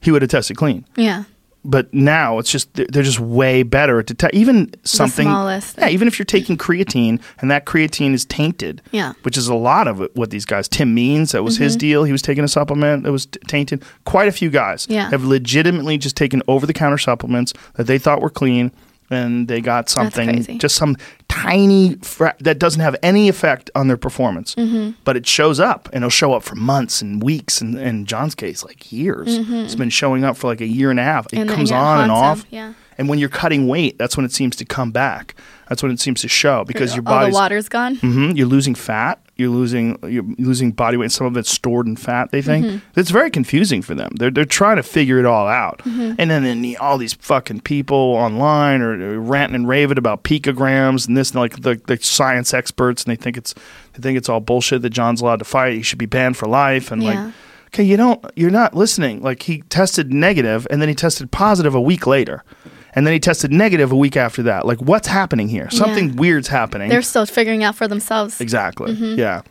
he 0.00 0.10
would 0.10 0.22
have 0.22 0.30
tested 0.30 0.56
clean. 0.56 0.84
Yeah. 0.96 1.24
But 1.64 1.92
now 1.94 2.38
it's 2.38 2.50
just 2.50 2.72
they're 2.74 3.02
just 3.04 3.20
way 3.20 3.62
better 3.62 4.00
at 4.00 4.06
detect 4.06 4.34
even 4.34 4.70
something. 4.82 5.26
smallest 5.26 5.78
yeah, 5.78 5.88
even 5.88 6.08
if 6.08 6.18
you're 6.18 6.26
taking 6.26 6.56
creatine 6.56 7.20
and 7.40 7.50
that 7.50 7.66
creatine 7.66 8.12
is 8.14 8.24
tainted. 8.24 8.82
Yeah. 8.90 9.12
which 9.22 9.36
is 9.38 9.46
a 9.48 9.54
lot 9.54 9.86
of 9.88 10.00
it, 10.00 10.14
what 10.16 10.30
these 10.30 10.44
guys. 10.44 10.68
Tim 10.68 10.92
Means, 10.94 11.32
that 11.32 11.42
was 11.44 11.54
Mm-hmm. 11.54 11.64
his 11.64 11.76
deal. 11.76 12.04
He 12.04 12.12
was 12.12 12.22
taking 12.22 12.42
a 12.44 12.48
supplement 12.48 13.04
that 13.04 13.12
was 13.12 13.26
t- 13.26 13.38
tainted. 13.46 13.82
Quite 14.04 14.28
a 14.28 14.32
few 14.32 14.50
guys 14.50 14.86
Yeah. 14.90 15.10
have 15.10 15.24
legitimately 15.24 15.98
just 15.98 16.16
taken 16.16 16.42
over 16.48 16.66
the 16.66 16.72
counter 16.72 16.98
supplements 16.98 17.52
that 17.74 17.86
they 17.86 17.98
thought 17.98 18.20
were 18.20 18.30
clean. 18.30 18.72
And 19.12 19.46
they 19.48 19.60
got 19.60 19.88
something, 19.88 20.58
just 20.58 20.74
some 20.76 20.96
tiny 21.28 21.96
fra- 21.96 22.34
that 22.40 22.58
doesn't 22.58 22.80
have 22.80 22.96
any 23.02 23.28
effect 23.28 23.70
on 23.74 23.88
their 23.88 23.96
performance, 23.96 24.54
Mm-hmm. 24.54 24.90
but 25.04 25.16
it 25.16 25.26
shows 25.26 25.58
up, 25.60 25.88
and 25.92 25.96
it'll 26.02 26.10
show 26.10 26.32
up 26.34 26.42
for 26.42 26.54
months 26.54 27.00
and 27.02 27.22
weeks, 27.22 27.60
and 27.60 27.78
in 27.78 28.06
Jon's 28.06 28.34
case, 28.34 28.64
like 28.64 28.92
years. 28.92 29.28
It's 29.38 29.74
been 29.74 29.90
showing 29.90 30.24
up 30.24 30.36
for 30.36 30.46
like 30.48 30.60
a 30.60 30.66
year 30.66 30.90
and 30.90 31.00
a 31.00 31.04
half. 31.04 31.26
It 31.26 31.30
Mm-hmm. 31.32 31.40
And 31.40 31.50
then, 31.50 31.56
comes 31.56 31.70
yeah, 31.70 31.82
on 31.82 32.00
and 32.02 32.12
off. 32.12 32.42
him, 32.42 32.46
yeah. 32.50 32.72
And 33.02 33.08
when 33.08 33.18
you're 33.18 33.28
cutting 33.28 33.66
weight, 33.66 33.98
that's 33.98 34.16
when 34.16 34.24
it 34.24 34.30
seems 34.30 34.54
to 34.54 34.64
come 34.64 34.92
back. 34.92 35.34
That's 35.68 35.82
when 35.82 35.90
it 35.90 35.98
seems 35.98 36.20
to 36.20 36.28
show 36.28 36.62
because 36.64 36.94
your 36.94 37.02
all 37.08 37.26
the 37.26 37.32
water's 37.32 37.68
gone. 37.68 37.96
Mhm, 37.96 38.36
you're 38.36 38.46
losing 38.46 38.76
fat. 38.76 39.18
You're 39.34 39.48
losing 39.50 39.98
you're 40.06 40.22
losing 40.38 40.70
body 40.70 40.96
weight. 40.96 41.10
Some 41.10 41.26
of 41.26 41.36
it's 41.36 41.50
stored 41.50 41.88
in 41.88 41.96
fat. 41.96 42.30
They 42.30 42.42
think 42.42 42.64
Mm-hmm. 42.64 43.00
it's 43.00 43.10
very 43.10 43.28
confusing 43.28 43.82
for 43.82 43.96
them. 43.96 44.12
They're 44.20 44.30
they're 44.30 44.44
trying 44.44 44.76
to 44.76 44.84
figure 44.84 45.18
it 45.18 45.24
all 45.26 45.48
out. 45.48 45.78
Mm-hmm. 45.78 46.14
And 46.20 46.30
then, 46.30 46.44
then 46.44 46.76
all 46.78 46.96
these 46.96 47.14
fucking 47.14 47.62
people 47.62 47.96
online 47.96 48.82
are, 48.82 48.92
are 48.92 49.18
ranting 49.18 49.56
and 49.56 49.66
raving 49.66 49.98
about 49.98 50.22
picograms 50.22 51.08
and 51.08 51.16
this 51.16 51.30
and 51.32 51.40
like 51.40 51.62
the, 51.62 51.80
the 51.88 51.96
science 52.00 52.54
experts, 52.54 53.02
and 53.02 53.10
they 53.10 53.16
think 53.20 53.36
it's 53.36 53.52
they 53.94 54.00
think 54.00 54.16
it's 54.16 54.28
all 54.28 54.38
bullshit 54.38 54.82
that 54.82 54.90
Jon's 54.90 55.20
allowed 55.20 55.40
to 55.40 55.44
fight. 55.44 55.72
He 55.74 55.82
should 55.82 55.98
be 55.98 56.06
banned 56.06 56.36
for 56.36 56.46
life. 56.46 56.92
And 56.92 57.02
Yeah. 57.02 57.24
like, 57.24 57.34
okay, 57.68 57.82
you 57.82 57.96
don't 57.96 58.24
you're 58.36 58.50
not 58.50 58.76
listening. 58.76 59.22
Like 59.22 59.42
he 59.44 59.62
tested 59.70 60.12
negative, 60.12 60.66
and 60.70 60.80
then 60.80 60.88
he 60.90 60.94
tested 60.94 61.30
positive 61.32 61.74
a 61.74 61.80
week 61.80 62.06
later. 62.06 62.44
And 62.94 63.06
then 63.06 63.12
he 63.14 63.20
tested 63.20 63.50
negative 63.52 63.90
a 63.92 63.96
week 63.96 64.16
after 64.16 64.42
that. 64.44 64.66
Like, 64.66 64.78
what's 64.80 65.08
happening 65.08 65.48
here? 65.48 65.70
Something 65.70 66.10
Yeah. 66.10 66.14
weird's 66.16 66.48
happening. 66.48 66.88
They're 66.90 67.00
still 67.02 67.24
figuring 67.26 67.64
out 67.64 67.74
for 67.74 67.88
themselves. 67.88 68.40
Exactly. 68.40 68.92
Yeah. 68.92 69.42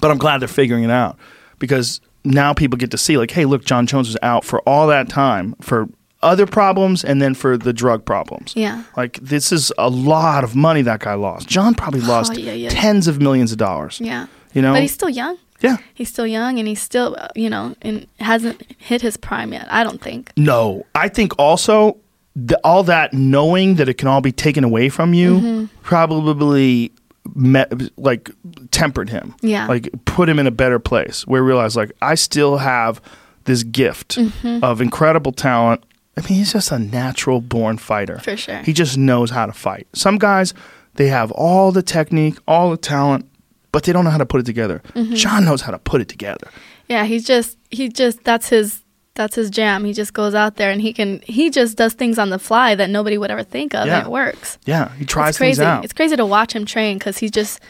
But 0.00 0.10
I'm 0.10 0.18
glad 0.18 0.40
they're 0.40 0.48
figuring 0.48 0.82
it 0.84 0.90
out 0.90 1.16
because 1.60 2.00
now 2.24 2.52
people 2.52 2.76
get 2.76 2.90
to 2.90 2.98
see, 2.98 3.16
like, 3.16 3.30
hey, 3.30 3.44
look, 3.44 3.64
Jon 3.64 3.86
Jones 3.86 4.08
was 4.08 4.16
out 4.22 4.44
for 4.44 4.60
all 4.68 4.88
that 4.88 5.08
time 5.08 5.54
for 5.60 5.88
other 6.22 6.46
problems 6.46 7.04
and 7.04 7.20
then 7.22 7.34
for 7.34 7.56
the 7.56 7.72
drug 7.72 8.04
problems. 8.04 8.54
Yeah. 8.56 8.82
Like, 8.96 9.18
this 9.22 9.52
is 9.52 9.70
a 9.78 9.88
lot 9.90 10.42
of 10.42 10.56
money 10.56 10.82
that 10.82 11.00
guy 11.00 11.14
lost. 11.14 11.46
Jon 11.46 11.74
probably 11.74 12.00
lost 12.00 12.32
Oh, 12.32 12.38
yeah, 12.38 12.52
yeah. 12.54 12.70
tens 12.70 13.06
of 13.06 13.20
millions 13.20 13.52
of 13.52 13.58
dollars. 13.58 14.00
Yeah. 14.02 14.26
You 14.52 14.62
know? 14.62 14.72
But 14.72 14.82
he's 14.82 14.94
still 14.94 15.10
young. 15.10 15.36
yeah. 15.60 15.76
He's 15.92 16.08
still 16.08 16.26
young 16.26 16.58
and 16.58 16.66
he's 16.66 16.80
still, 16.82 17.14
uh, 17.18 17.28
you 17.36 17.48
know, 17.50 17.74
and 17.82 18.06
hasn't 18.20 18.62
hit 18.78 19.02
his 19.02 19.16
prime 19.16 19.52
yet. 19.52 19.68
I 19.70 19.84
don't 19.84 20.00
think. 20.00 20.32
No, 20.36 20.84
I 20.94 21.08
think 21.08 21.32
also 21.38 21.98
the, 22.36 22.58
all 22.64 22.82
that 22.84 23.12
knowing 23.12 23.76
that 23.76 23.88
it 23.88 23.94
can 23.94 24.08
all 24.08 24.20
be 24.20 24.32
taken 24.32 24.64
away 24.64 24.88
from 24.88 25.14
you 25.14 25.34
Mm-hmm. 25.38 25.64
probably 25.82 26.92
met, 27.34 27.72
like 27.98 28.30
tempered 28.70 29.08
him. 29.08 29.34
Yeah. 29.40 29.66
like 29.66 29.88
put 30.04 30.28
him 30.28 30.38
in 30.38 30.46
a 30.46 30.50
better 30.50 30.78
place 30.78 31.26
where 31.26 31.42
he 31.42 31.46
realized 31.46 31.76
like 31.76 31.92
I 32.02 32.14
still 32.16 32.58
have 32.58 33.00
this 33.44 33.62
gift 33.62 34.16
Mm-hmm. 34.16 34.64
of 34.64 34.80
incredible 34.80 35.32
talent. 35.32 35.84
I 36.16 36.20
mean, 36.20 36.38
he's 36.38 36.52
just 36.52 36.70
a 36.70 36.78
natural 36.78 37.40
born 37.40 37.76
fighter. 37.78 38.18
For 38.20 38.36
sure. 38.36 38.58
He 38.58 38.72
just 38.72 38.96
knows 38.96 39.30
how 39.30 39.46
to 39.46 39.52
fight. 39.52 39.88
Some 39.94 40.16
guys, 40.16 40.54
they 40.94 41.08
have 41.08 41.32
all 41.32 41.72
the 41.72 41.82
technique, 41.82 42.36
all 42.46 42.70
the 42.70 42.76
talent, 42.76 43.28
but 43.72 43.82
they 43.82 43.92
don't 43.92 44.04
know 44.04 44.10
how 44.10 44.18
to 44.18 44.26
put 44.26 44.40
it 44.40 44.46
together. 44.46 44.80
Mm-hmm. 44.94 45.14
Jon 45.14 45.44
knows 45.44 45.62
how 45.62 45.72
to 45.72 45.78
put 45.80 46.00
it 46.00 46.08
together. 46.08 46.48
Yeah, 46.88 47.04
he's 47.04 47.24
just 47.26 47.58
he 47.70 47.88
just 47.88 48.22
that's 48.22 48.48
his 48.48 48.83
that's 49.14 49.34
his 49.36 49.48
jam. 49.50 49.84
He 49.84 49.92
just 49.92 50.12
goes 50.12 50.34
out 50.34 50.56
there 50.56 50.70
and 50.70 50.80
he 50.80 50.92
can 50.92 51.20
he 51.24 51.50
just 51.50 51.76
does 51.76 51.92
things 51.94 52.18
on 52.18 52.30
the 52.30 52.38
fly 52.38 52.74
that 52.74 52.90
nobody 52.90 53.16
would 53.18 53.30
ever 53.30 53.42
think 53.44 53.74
of 53.74 53.86
Yeah. 53.86 53.98
and 53.98 54.06
it 54.06 54.10
works. 54.10 54.58
Yeah, 54.66 54.90
he 54.96 55.04
tries 55.04 55.30
it's 55.30 55.38
crazy. 55.38 55.56
things 55.58 55.66
out. 55.66 55.84
It's 55.84 55.92
crazy 55.92 56.16
to 56.16 56.26
watch 56.26 56.52
him 56.54 56.64
train 56.64 56.98
cuz 56.98 57.18
he's 57.18 57.30
just 57.30 57.60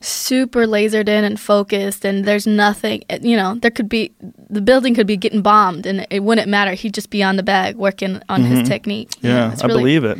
super 0.00 0.66
lasered 0.66 1.08
in 1.08 1.24
and 1.24 1.40
focused 1.40 2.04
and 2.04 2.26
there's 2.26 2.46
nothing 2.46 3.02
you 3.22 3.36
know 3.36 3.54
there 3.62 3.70
could 3.70 3.88
be 3.88 4.12
the 4.50 4.60
building 4.60 4.94
could 4.94 5.06
be 5.06 5.16
getting 5.16 5.40
bombed 5.40 5.86
and 5.86 6.06
it 6.10 6.22
wouldn't 6.22 6.46
matter 6.48 6.72
he'd 6.74 6.92
just 6.92 7.08
be 7.08 7.22
on 7.22 7.36
the 7.36 7.42
bag 7.42 7.74
working 7.76 8.20
on 8.28 8.42
his 8.42 8.68
technique 8.68 9.10
you 9.22 9.30
know? 9.30 9.34
Mm-hmm. 9.34 9.46
yeah, 9.48 9.52
it's 9.52 9.64
I 9.64 9.66
believe 9.66 10.04
it. 10.04 10.18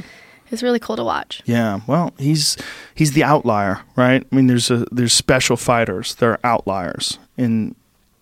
it's 0.51 0.63
really 0.63 0.79
cool 0.79 0.97
to 0.97 1.05
watch 1.05 1.43
Yeah, 1.45 1.81
well, 1.87 2.15
he's 2.19 2.57
he's 2.95 3.13
the 3.13 3.25
outlier, 3.25 3.81
right? 3.97 4.27
I 4.31 4.35
mean, 4.35 4.47
there's 4.47 4.71
a 4.71 4.87
there's 4.91 5.13
special 5.13 5.57
fighters. 5.59 6.15
They're 6.15 6.39
outliers 6.45 7.19
in 7.37 7.75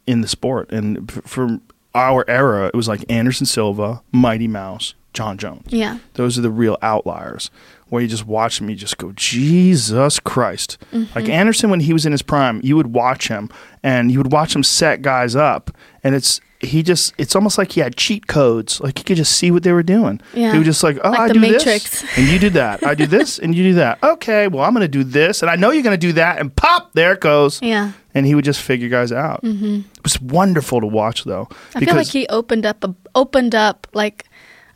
in 0.06 0.20
the 0.22 0.28
sport, 0.28 0.72
and 0.72 1.12
for 1.12 1.60
our 1.94 2.24
era, 2.28 2.66
it 2.66 2.74
was 2.74 2.88
like 2.88 3.04
Anderson 3.08 3.46
Silva, 3.46 4.02
Mighty 4.12 4.48
Mouse, 4.48 4.94
Jon 5.12 5.38
Jones. 5.38 5.66
yeah 5.68 5.98
Those 6.14 6.38
are 6.38 6.42
the 6.42 6.50
real 6.50 6.76
outliers. 6.82 7.50
Where 7.88 8.00
you 8.00 8.08
just 8.08 8.26
watch 8.26 8.62
me 8.62 8.74
just 8.74 8.96
go, 8.96 9.12
Jesus 9.12 10.18
Christ! 10.18 10.78
Mm-hmm. 10.94 11.12
Like 11.14 11.28
Anderson, 11.28 11.68
when 11.68 11.80
he 11.80 11.92
was 11.92 12.06
in 12.06 12.12
his 12.12 12.22
prime, 12.22 12.58
you 12.64 12.74
would 12.74 12.94
watch 12.94 13.28
him, 13.28 13.50
and 13.82 14.10
you 14.10 14.18
would 14.18 14.32
watch 14.32 14.56
him 14.56 14.62
set 14.62 15.02
guys 15.02 15.36
up, 15.36 15.70
and 16.02 16.14
it's 16.14 16.40
he 16.62 16.82
just 16.84 17.12
it's 17.18 17.34
almost 17.34 17.58
like 17.58 17.72
he 17.72 17.80
had 17.80 17.96
cheat 17.96 18.28
codes. 18.28 18.80
Like 18.80 18.96
he 18.98 19.04
could 19.04 19.16
just 19.16 19.36
see 19.36 19.50
what 19.50 19.64
they 19.64 19.72
were 19.72 19.82
doing. 19.82 20.20
Yeah. 20.32 20.52
He 20.52 20.58
was 20.58 20.66
just 20.66 20.82
like, 20.82 20.96
oh, 21.02 21.10
Like 21.10 21.20
I 21.20 21.28
the 21.28 21.34
do 21.34 21.40
Matrix. 21.40 22.02
this, 22.02 22.18
and 22.18 22.28
you 22.28 22.38
do 22.38 22.50
that. 22.50 22.86
I 22.86 22.94
do 22.94 23.06
this, 23.06 23.38
and 23.38 23.54
you 23.54 23.64
do 23.64 23.74
that. 23.74 23.98
Okay, 24.12 24.46
well, 24.46 24.62
I'm 24.64 24.72
going 24.72 24.82
to 24.82 24.88
do 24.88 25.02
this, 25.04 25.42
and 25.42 25.50
I 25.50 25.56
know 25.56 25.70
you're 25.72 25.82
going 25.82 25.98
to 25.98 26.06
do 26.06 26.12
that, 26.12 26.38
and 26.38 26.54
pop, 26.54 26.92
there 26.92 27.12
it 27.14 27.20
goes. 27.20 27.60
yeah 27.62 27.92
And 28.14 28.24
he 28.26 28.34
would 28.36 28.44
just 28.44 28.60
figure 28.60 28.88
guys 28.88 29.10
out. 29.10 29.42
Mm-hmm. 29.42 29.80
It 29.96 30.02
was 30.04 30.20
wonderful 30.20 30.80
to 30.80 30.86
watch, 30.86 31.24
though. 31.24 31.48
I 31.74 31.80
feel 31.84 31.96
like 31.96 32.06
he 32.08 32.26
opened 32.28 32.64
up 32.66 32.84
a 32.84 32.94
opened 33.14 33.54
up 33.54 33.86
like 33.94 34.26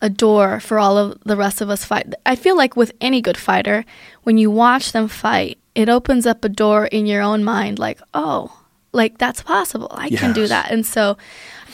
a 0.03 0.09
door 0.11 0.59
for 0.61 0.79
all 0.79 0.99
of 0.99 1.19
the 1.25 1.37
rest 1.37 1.61
of 1.61 1.71
us 1.71 1.85
fight. 1.85 2.13
I 2.25 2.35
feel 2.35 2.57
like 2.57 2.77
with 2.77 2.93
any 3.01 3.21
good 3.23 3.37
fighter, 3.37 3.85
when 4.25 4.37
you 4.39 4.51
watch 4.51 4.93
them 4.93 5.07
fight, 5.09 5.59
it 5.75 5.89
opens 5.89 6.27
up 6.27 6.45
a 6.45 6.49
door 6.49 6.87
in 6.87 7.07
your 7.07 7.23
own 7.23 7.45
mind 7.45 7.79
like, 7.79 8.01
"Oh, 8.13 8.51
like 8.93 9.19
that's 9.19 9.43
possible. 9.43 9.89
I 9.93 10.09
can 10.11 10.33
do 10.33 10.47
that." 10.49 10.71
And 10.73 10.85
so 10.87 11.17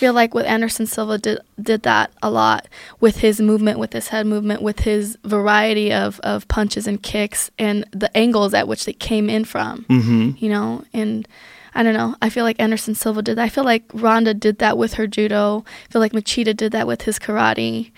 feel 0.03 0.13
like 0.15 0.35
with 0.35 0.47
Anderson 0.47 0.87
Silva 0.87 1.17
did 1.19 1.39
did 1.71 1.83
that 1.85 2.11
a 2.23 2.31
lot 2.31 2.67
with 3.01 3.17
his 3.19 3.41
movement, 3.41 3.79
with 3.79 3.93
his 3.93 4.09
head 4.09 4.27
movement, 4.27 4.61
with 4.63 4.81
his 4.81 5.17
variety 5.25 5.93
of 5.93 6.19
of 6.25 6.47
punches 6.49 6.87
and 6.89 6.99
kicks 7.03 7.51
and 7.59 7.85
the 7.93 8.11
angles 8.17 8.53
at 8.55 8.67
which 8.67 8.85
they 8.85 8.93
came 9.09 9.31
in 9.37 9.45
from. 9.45 9.85
hmm 9.89 10.31
You 10.39 10.49
know, 10.55 10.85
and 10.93 11.29
I 11.75 11.83
don't 11.85 11.95
know. 11.95 12.17
I 12.21 12.29
feel 12.31 12.45
like 12.45 12.59
Anderson 12.61 12.95
Silva 12.95 13.23
did 13.23 13.37
that. 13.39 13.45
I 13.45 13.49
feel 13.49 13.65
like 13.65 13.85
Ronda 13.95 14.35
did 14.35 14.59
that 14.59 14.77
with 14.77 14.95
her 14.95 15.07
judo. 15.07 15.65
I 15.89 15.93
feel 15.93 16.01
like 16.05 16.13
Machida 16.13 16.55
did 16.57 16.73
that 16.73 16.87
with 16.87 17.03
his 17.03 17.19
karate. 17.19 17.93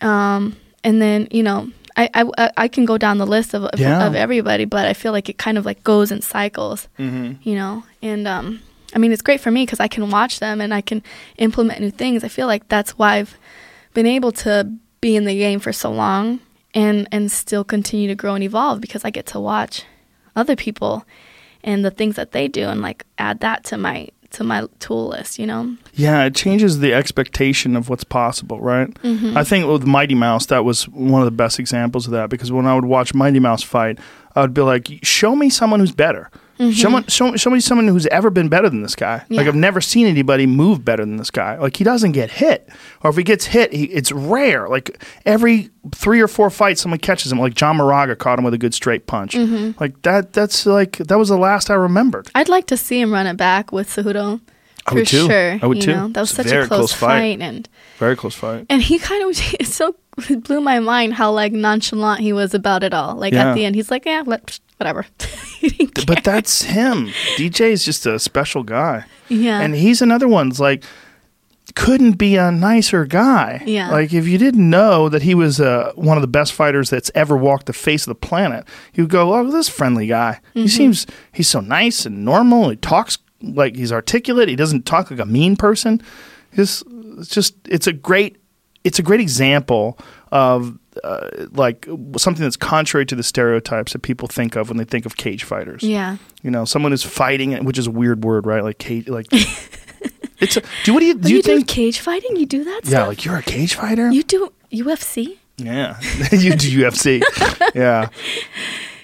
Um, 0.00 0.56
and 0.82 1.00
then 1.00 1.28
you 1.30 1.42
know, 1.42 1.70
I, 1.96 2.08
I 2.14 2.50
I 2.64 2.68
can 2.68 2.84
go 2.86 2.96
down 2.98 3.18
the 3.18 3.26
list 3.26 3.54
of 3.54 3.64
of, 3.64 3.78
Yeah. 3.80 4.06
of 4.06 4.14
everybody, 4.14 4.64
but 4.64 4.86
I 4.86 4.94
feel 4.94 5.12
like 5.12 5.28
it 5.28 5.38
kind 5.38 5.58
of 5.58 5.64
like 5.66 5.84
goes 5.84 6.10
in 6.10 6.22
cycles. 6.22 6.88
hmm 6.96 7.32
You 7.42 7.54
know, 7.54 7.84
and 8.02 8.26
um, 8.26 8.60
I 8.94 8.98
mean, 8.98 9.12
it's 9.12 9.22
great 9.22 9.40
for 9.40 9.50
me 9.50 9.64
because 9.64 9.80
I 9.80 9.88
can 9.88 10.10
watch 10.10 10.38
them 10.38 10.60
and 10.60 10.72
I 10.72 10.80
can 10.80 11.02
implement 11.38 11.80
new 11.80 11.90
things. 11.90 12.24
I 12.24 12.28
feel 12.28 12.46
like 12.46 12.68
that's 12.68 12.92
why 12.92 13.16
I've 13.16 13.36
been 13.92 14.06
able 14.06 14.32
to 14.32 14.70
be 15.00 15.16
in 15.16 15.24
the 15.24 15.36
game 15.36 15.60
for 15.60 15.72
so 15.72 15.90
long 15.90 16.40
and 16.74 17.08
and 17.12 17.30
still 17.30 17.64
continue 17.64 18.08
to 18.08 18.14
grow 18.14 18.34
and 18.34 18.42
evolve 18.42 18.80
because 18.80 19.04
I 19.04 19.10
get 19.10 19.26
to 19.26 19.40
watch 19.40 19.84
other 20.34 20.56
people 20.56 21.04
and 21.62 21.84
the 21.84 21.90
things 21.90 22.16
that 22.16 22.32
they 22.32 22.48
do 22.48 22.68
and 22.68 22.82
like 22.82 23.04
add 23.18 23.40
that 23.40 23.64
to 23.64 23.76
my 23.76 24.08
to 24.30 24.44
my 24.44 24.66
tool 24.80 25.08
list, 25.08 25.38
you 25.38 25.46
know. 25.46 25.76
Yeah, 25.94 26.24
it 26.24 26.34
changes 26.34 26.80
the 26.80 26.92
expectation 26.92 27.76
of 27.76 27.88
what's 27.88 28.04
possible, 28.04 28.60
right? 28.60 28.92
Mm-hmm. 29.02 29.36
I 29.36 29.44
think 29.44 29.66
with 29.66 29.86
Mighty 29.86 30.14
Mouse, 30.14 30.46
that 30.46 30.64
was 30.64 30.88
one 30.88 31.22
of 31.22 31.26
the 31.26 31.30
best 31.30 31.58
examples 31.58 32.06
of 32.06 32.12
that 32.12 32.30
because 32.30 32.50
when 32.50 32.66
I 32.66 32.74
would 32.74 32.84
watch 32.84 33.14
Mighty 33.14 33.38
Mouse 33.38 33.62
fight, 33.62 33.98
I 34.34 34.40
would 34.40 34.54
be 34.54 34.62
like, 34.62 34.88
show 35.02 35.36
me 35.36 35.50
someone 35.50 35.80
who's 35.80 35.92
better. 35.92 36.30
Someone, 36.72 37.04
show, 37.08 37.34
show 37.36 37.50
me 37.50 37.58
someone 37.60 37.88
who's 37.88 38.06
ever 38.06 38.30
been 38.30 38.48
better 38.48 38.68
than 38.70 38.82
this 38.82 38.94
guy. 38.94 39.24
Like 39.28 39.28
Mm-hmm. 39.30 39.48
I've 39.48 39.54
never 39.56 39.80
seen 39.80 40.06
anybody 40.06 40.46
move 40.46 40.84
better 40.84 41.04
than 41.04 41.16
this 41.16 41.30
guy. 41.30 41.58
Like 41.58 41.76
he 41.76 41.82
doesn't 41.84 42.12
get 42.12 42.30
hit, 42.30 42.68
or 43.02 43.10
if 43.10 43.16
he 43.16 43.22
gets 43.24 43.46
hit, 43.46 43.72
he, 43.72 43.84
it's 43.86 44.12
rare. 44.12 44.68
Like 44.68 45.02
every 45.26 45.70
three 45.94 46.20
or 46.20 46.28
four 46.28 46.50
fights, 46.50 46.80
someone 46.82 47.00
catches 47.00 47.32
him. 47.32 47.38
Like 47.38 47.54
John 47.54 47.76
Moraga 47.78 48.14
caught 48.16 48.38
him 48.38 48.44
with 48.44 48.54
a 48.54 48.58
good 48.58 48.72
straight 48.74 49.06
punch. 49.06 49.34
Mm-hmm. 49.34 49.78
Like 49.80 50.00
that. 50.02 50.32
That's 50.32 50.64
like 50.66 50.98
that 50.98 51.18
was 51.18 51.28
the 51.28 51.38
last 51.38 51.70
I 51.70 51.74
remembered. 51.74 52.28
I'd 52.34 52.48
like 52.48 52.66
to 52.68 52.76
see 52.76 53.00
him 53.00 53.12
run 53.12 53.26
it 53.26 53.36
back 53.36 53.72
with 53.72 53.88
Cejudo. 53.88 54.40
I 54.86 54.90
For 54.90 54.96
would 54.96 55.06
too. 55.06 55.26
sure. 55.26 55.58
I 55.62 55.66
would 55.66 55.80
too. 55.80 55.92
Know? 55.92 56.08
That 56.08 56.20
was 56.20 56.38
It's 56.38 56.50
such 56.50 56.64
a 56.64 56.66
close, 56.66 56.68
close 56.68 56.92
fight. 56.92 57.38
fight 57.38 57.40
and 57.40 57.66
Very 57.98 58.16
close 58.16 58.34
fight. 58.34 58.66
and 58.68 58.82
he 58.82 58.98
kind 58.98 59.22
of 59.24 59.30
it 59.58 59.66
so 59.68 59.96
it 60.30 60.44
blew 60.44 60.60
my 60.60 60.78
mind 60.80 61.14
how 61.14 61.30
like 61.32 61.52
nonchalant 61.52 62.20
he 62.20 62.32
was 62.32 62.54
about 62.54 62.82
it 62.82 62.94
all. 62.94 63.14
Like 63.16 63.32
Yeah. 63.32 63.50
at 63.50 63.54
the 63.54 63.64
end, 63.64 63.74
he's 63.74 63.90
like, 63.90 64.04
"Yeah, 64.06 64.22
let, 64.26 64.58
whatever." 64.78 65.06
He 65.64 65.70
didn't 65.70 65.94
care. 65.94 66.04
but 66.06 66.24
that's 66.24 66.60
him. 66.62 67.08
DJ 67.36 67.70
is 67.70 67.86
just 67.86 68.04
a 68.04 68.18
special 68.18 68.62
guy. 68.64 69.06
yeah, 69.28 69.60
And 69.60 69.74
he's 69.74 70.02
another 70.02 70.28
one's 70.28 70.60
like 70.60 70.84
couldn't 71.74 72.12
be 72.12 72.36
a 72.36 72.52
nicer 72.52 73.06
guy. 73.06 73.62
Yeah. 73.66 73.90
Like 73.90 74.12
if 74.12 74.28
you 74.28 74.36
didn't 74.36 74.68
know 74.68 75.08
that 75.08 75.22
he 75.22 75.34
was 75.34 75.60
uh, 75.60 75.92
one 75.94 76.18
of 76.18 76.20
the 76.20 76.28
best 76.28 76.52
fighters 76.52 76.90
that's 76.90 77.10
ever 77.14 77.36
walked 77.36 77.66
the 77.66 77.72
face 77.72 78.02
of 78.06 78.10
the 78.10 78.14
planet, 78.26 78.66
you 78.92 79.04
would 79.04 79.10
go, 79.10 79.34
"Oh, 79.34 79.50
this 79.50 79.68
friendly 79.70 80.06
guy. 80.06 80.40
Mm-hmm. 80.50 80.60
He 80.60 80.68
seems 80.68 81.06
he's 81.32 81.48
so 81.48 81.60
nice 81.60 82.04
and 82.04 82.24
normal. 82.24 82.68
He 82.68 82.76
talks 82.76 83.16
like 83.40 83.76
he's 83.76 83.90
articulate. 83.92 84.48
He 84.50 84.56
doesn't 84.56 84.84
talk 84.84 85.10
like 85.10 85.20
a 85.20 85.24
mean 85.24 85.56
person. 85.56 86.02
Just 86.54 86.84
it's 87.18 87.28
just 87.30 87.54
it's 87.66 87.86
a 87.86 87.92
great 87.94 88.36
it's 88.84 88.98
a 88.98 89.02
great 89.02 89.20
example 89.20 89.98
of 90.30 90.78
uh, 91.02 91.28
like 91.52 91.86
something 92.16 92.42
that's 92.42 92.56
contrary 92.56 93.06
to 93.06 93.14
the 93.14 93.22
stereotypes 93.22 93.92
that 93.92 94.00
people 94.00 94.28
think 94.28 94.56
of 94.56 94.68
when 94.68 94.76
they 94.76 94.84
think 94.84 95.06
of 95.06 95.16
cage 95.16 95.44
fighters. 95.44 95.82
Yeah. 95.82 96.18
You 96.42 96.50
know, 96.50 96.64
someone 96.64 96.92
who's 96.92 97.02
fighting, 97.02 97.64
which 97.64 97.78
is 97.78 97.86
a 97.86 97.90
weird 97.90 98.24
word, 98.24 98.46
right? 98.46 98.62
Like 98.62 98.78
cage, 98.78 99.08
like 99.08 99.26
it's. 99.32 100.56
A, 100.56 100.62
do 100.84 100.92
what 100.92 101.00
do 101.00 101.06
you 101.06 101.14
do? 101.14 101.28
You, 101.28 101.36
you 101.36 101.42
do 101.42 101.56
think? 101.56 101.68
cage 101.68 101.98
fighting? 102.00 102.36
You 102.36 102.46
do 102.46 102.64
that? 102.64 102.80
yeah, 102.84 102.90
stuff? 102.90 103.08
like 103.08 103.24
you're 103.24 103.36
a 103.36 103.42
cage 103.42 103.74
fighter. 103.74 104.10
you 104.10 104.22
do 104.22 104.52
UFC. 104.70 105.38
yeah, 105.56 105.98
you 106.32 106.54
do 106.54 106.82
UFC. 106.82 107.22
yeah. 107.74 108.08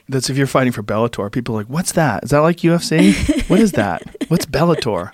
That's 0.08 0.28
if 0.28 0.36
you're 0.36 0.48
fighting 0.48 0.72
for 0.72 0.82
Bellator. 0.82 1.30
People 1.30 1.54
are 1.54 1.58
like, 1.58 1.68
what's 1.68 1.92
that? 1.92 2.24
Is 2.24 2.30
that 2.30 2.40
like 2.40 2.58
UFC? 2.58 3.48
what 3.48 3.60
is 3.60 3.72
that? 3.72 4.02
What's 4.28 4.44
Bellator? 4.44 5.12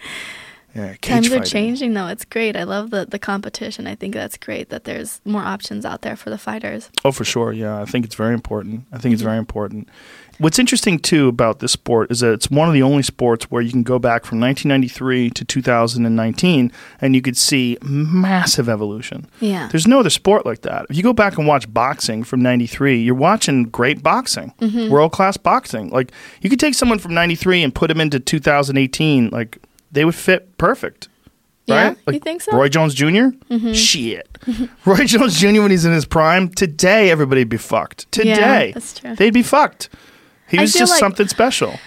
Yeah, 0.77 0.95
Times 1.01 1.33
are 1.33 1.45
changing 1.45 1.95
though. 1.95 2.09
It's 2.09 2.25
great. 2.25 2.55
I 2.57 2.65
love 2.65 2.91
the 2.91 3.07
the 3.07 3.19
competition. 3.19 3.87
I 3.87 3.95
think 3.95 4.15
that's 4.15 4.37
great 4.37 4.69
that 4.69 4.85
there's 4.85 5.21
more 5.25 5.43
options 5.43 5.85
out 5.85 6.03
there 6.03 6.17
for 6.17 6.31
the 6.31 6.39
fighters. 6.39 6.91
Oh, 7.05 7.13
for 7.13 7.25
sure. 7.25 7.53
Yeah, 7.53 7.81
I 7.81 7.85
think 7.87 8.05
it's 8.05 8.15
very 8.15 8.35
important. 8.35 8.85
I 8.93 8.99
think 8.99 9.13
it's 9.15 9.23
very 9.23 9.39
important. 9.39 9.89
What's 10.39 10.59
interesting 10.59 10.99
too 10.99 11.29
about 11.29 11.61
this 11.61 11.73
sport 11.73 12.11
is 12.11 12.21
that 12.21 12.33
it's 12.35 12.51
one 12.51 12.69
of 12.69 12.75
the 12.75 12.83
only 12.83 13.03
sports 13.03 13.51
where 13.51 13.63
you 13.63 13.71
can 13.71 13.83
go 13.83 13.99
back 13.99 14.27
from 14.27 14.39
1993 14.39 15.31
to 15.31 15.45
2019 15.47 16.71
and 17.01 17.15
you 17.15 17.23
could 17.23 17.39
see 17.39 17.79
massive 17.83 18.69
evolution. 18.69 19.27
Yeah. 19.41 19.69
There's 19.71 19.87
no 19.87 20.01
other 20.01 20.11
sport 20.11 20.45
like 20.45 20.61
that. 20.61 20.85
If 20.91 20.97
you 20.99 21.03
go 21.03 21.15
back 21.15 21.39
and 21.39 21.47
watch 21.47 21.73
boxing 21.73 22.23
from 22.23 22.43
93, 22.43 23.01
you're 23.01 23.15
watching 23.15 23.65
great 23.65 24.03
boxing, 24.03 24.53
Mm-hmm. 24.61 24.91
world 24.91 25.13
class 25.13 25.39
boxing. 25.39 25.89
Like 25.89 26.13
you 26.43 26.51
could 26.51 26.61
take 26.61 26.75
someone 26.75 26.99
from 26.99 27.15
93 27.15 27.63
and 27.63 27.75
put 27.75 27.89
them 27.89 28.01
into 28.01 28.21
2018, 28.21 29.31
like 29.31 29.59
they 29.97 30.05
would 30.05 30.15
fit 30.15 30.57
perfect. 30.59 31.09
Yeah? 31.67 31.89
Right? 31.89 31.99
Like 32.07 32.15
You 32.15 32.21
think 32.21 32.43
so? 32.43 32.51
Mm-hmm. 32.53 32.59
Roy 32.61 32.69
Jones 32.69 32.95
junior 32.95 33.33
Shit. 33.75 34.29
Roy 34.85 35.05
Jones 35.05 35.41
Jr. 35.41 35.63
when 35.63 35.71
he's 35.73 35.85
in 35.85 35.93
his 35.93 36.05
prime, 36.05 36.49
today 36.49 37.11
everybody'd 37.11 37.49
be 37.49 37.57
fucked. 37.57 38.11
Today. 38.13 38.71
that's 38.73 39.01
true. 39.01 39.17
They'd 39.17 39.35
be 39.35 39.43
fucked. 39.43 39.89
He 40.49 40.59
I 40.59 40.61
was 40.63 40.73
just 40.73 40.93
like- 40.93 41.01
something 41.01 41.27
special. 41.29 41.79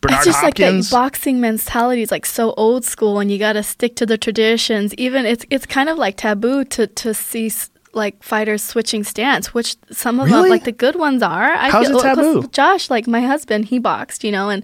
Bernard 0.00 0.16
it's 0.16 0.24
just 0.26 0.40
Hopkins. 0.40 0.90
like 0.92 1.00
that 1.00 1.12
boxing 1.12 1.40
mentality 1.40 2.02
is 2.02 2.10
like 2.10 2.26
so 2.26 2.54
old 2.56 2.84
school, 2.84 3.20
and 3.20 3.30
you 3.30 3.38
got 3.38 3.52
to 3.52 3.62
stick 3.62 3.94
to 3.96 4.04
the 4.04 4.18
traditions. 4.18 4.92
Even 4.94 5.24
it's 5.26 5.44
it's 5.48 5.64
kind 5.64 5.88
of 5.88 5.96
like 5.96 6.16
taboo 6.16 6.64
to 6.64 6.88
to 6.88 7.14
see 7.14 7.48
like 7.94 8.22
fighters 8.22 8.62
switching 8.62 9.04
stance, 9.04 9.52
which 9.52 9.76
some 9.90 10.18
of 10.20 10.26
Really? 10.28 10.42
them, 10.42 10.50
like 10.50 10.64
the 10.64 10.72
good 10.72 10.96
ones, 10.96 11.22
are. 11.22 11.52
I 11.52 11.68
How's 11.70 11.88
it 11.90 11.94
well, 11.94 12.02
'cause 12.02 12.16
taboo? 12.16 12.48
Josh, 12.52 12.88
like 12.90 13.06
my 13.06 13.20
husband, 13.20 13.66
he 13.66 13.78
boxed, 13.78 14.24
you 14.24 14.32
know, 14.32 14.48
and 14.48 14.62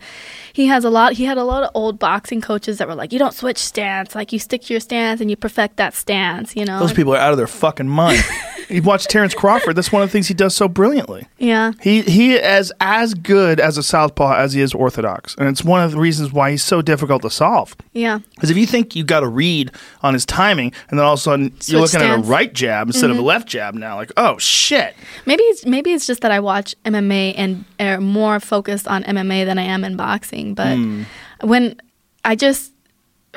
he 0.52 0.66
has 0.66 0.84
a 0.84 0.90
lot. 0.90 1.12
He 1.12 1.24
had 1.24 1.36
a 1.38 1.44
lot 1.44 1.62
of 1.62 1.70
old 1.74 1.98
boxing 1.98 2.40
coaches 2.40 2.78
that 2.78 2.88
were 2.88 2.94
like, 2.94 3.12
"You 3.12 3.18
don't 3.18 3.34
switch 3.34 3.58
stance. 3.58 4.14
Like 4.14 4.32
you 4.32 4.38
stick 4.38 4.62
to 4.62 4.72
your 4.74 4.80
stance 4.80 5.20
and 5.20 5.28
you 5.30 5.36
perfect 5.36 5.76
that 5.76 5.94
stance." 5.94 6.56
You 6.56 6.64
know. 6.64 6.78
Those 6.80 6.92
people 6.92 7.14
are 7.14 7.18
out 7.18 7.32
of 7.32 7.36
their 7.38 7.46
fucking 7.46 7.88
mind. 7.88 8.24
you 8.68 8.82
watch 8.82 9.06
Terence 9.06 9.34
Crawford. 9.34 9.76
That's 9.76 9.92
one 9.92 10.02
of 10.02 10.08
the 10.08 10.12
things 10.12 10.26
he 10.28 10.34
does 10.34 10.56
so 10.56 10.66
brilliantly. 10.68 11.26
Yeah. 11.38 11.72
He 11.80 12.02
he 12.02 12.34
is 12.34 12.72
as 12.80 13.14
good 13.14 13.60
as 13.60 13.76
a 13.78 13.82
southpaw 13.82 14.34
as 14.36 14.54
he 14.54 14.60
is 14.62 14.72
orthodox, 14.74 15.34
and 15.38 15.48
it's 15.48 15.62
one 15.62 15.82
of 15.82 15.92
the 15.92 15.98
reasons 15.98 16.32
why 16.32 16.50
he's 16.50 16.64
so 16.64 16.80
difficult 16.82 17.22
to 17.22 17.30
solve. 17.30 17.76
Yeah. 17.92 18.18
Because 18.34 18.50
if 18.50 18.56
you 18.56 18.66
think 18.66 18.96
you 18.96 19.04
got 19.04 19.20
to 19.20 19.28
read 19.28 19.70
on 20.02 20.14
his 20.14 20.24
timing, 20.26 20.72
and 20.88 20.98
then 20.98 21.04
all 21.06 21.12
of 21.14 21.18
a 21.18 21.22
sudden 21.22 21.44
you're 21.66 21.86
Switch 21.86 21.92
looking 21.94 22.00
at 22.08 22.14
a. 22.14 22.18
Mm-hmm. 22.20 22.30
right 22.30 22.52
jab 22.52 22.88
instead 22.88 23.10
of 23.10 23.17
left 23.22 23.48
jab 23.48 23.74
now, 23.74 23.96
like 23.96 24.12
oh 24.16 24.38
shit. 24.38 24.94
Maybe 25.26 25.42
it's 25.44 25.64
maybe 25.66 25.92
it's 25.92 26.06
just 26.06 26.20
that 26.22 26.30
I 26.30 26.40
watch 26.40 26.74
MMA 26.84 27.34
and 27.36 27.64
are 27.80 28.00
more 28.00 28.40
focused 28.40 28.86
on 28.88 29.04
MMA 29.04 29.44
than 29.44 29.58
I 29.58 29.62
am 29.64 29.84
in 29.84 29.96
boxing. 29.96 30.54
But 30.54 30.76
Hmm. 30.76 31.02
when 31.40 31.80
I 32.24 32.34
just 32.36 32.72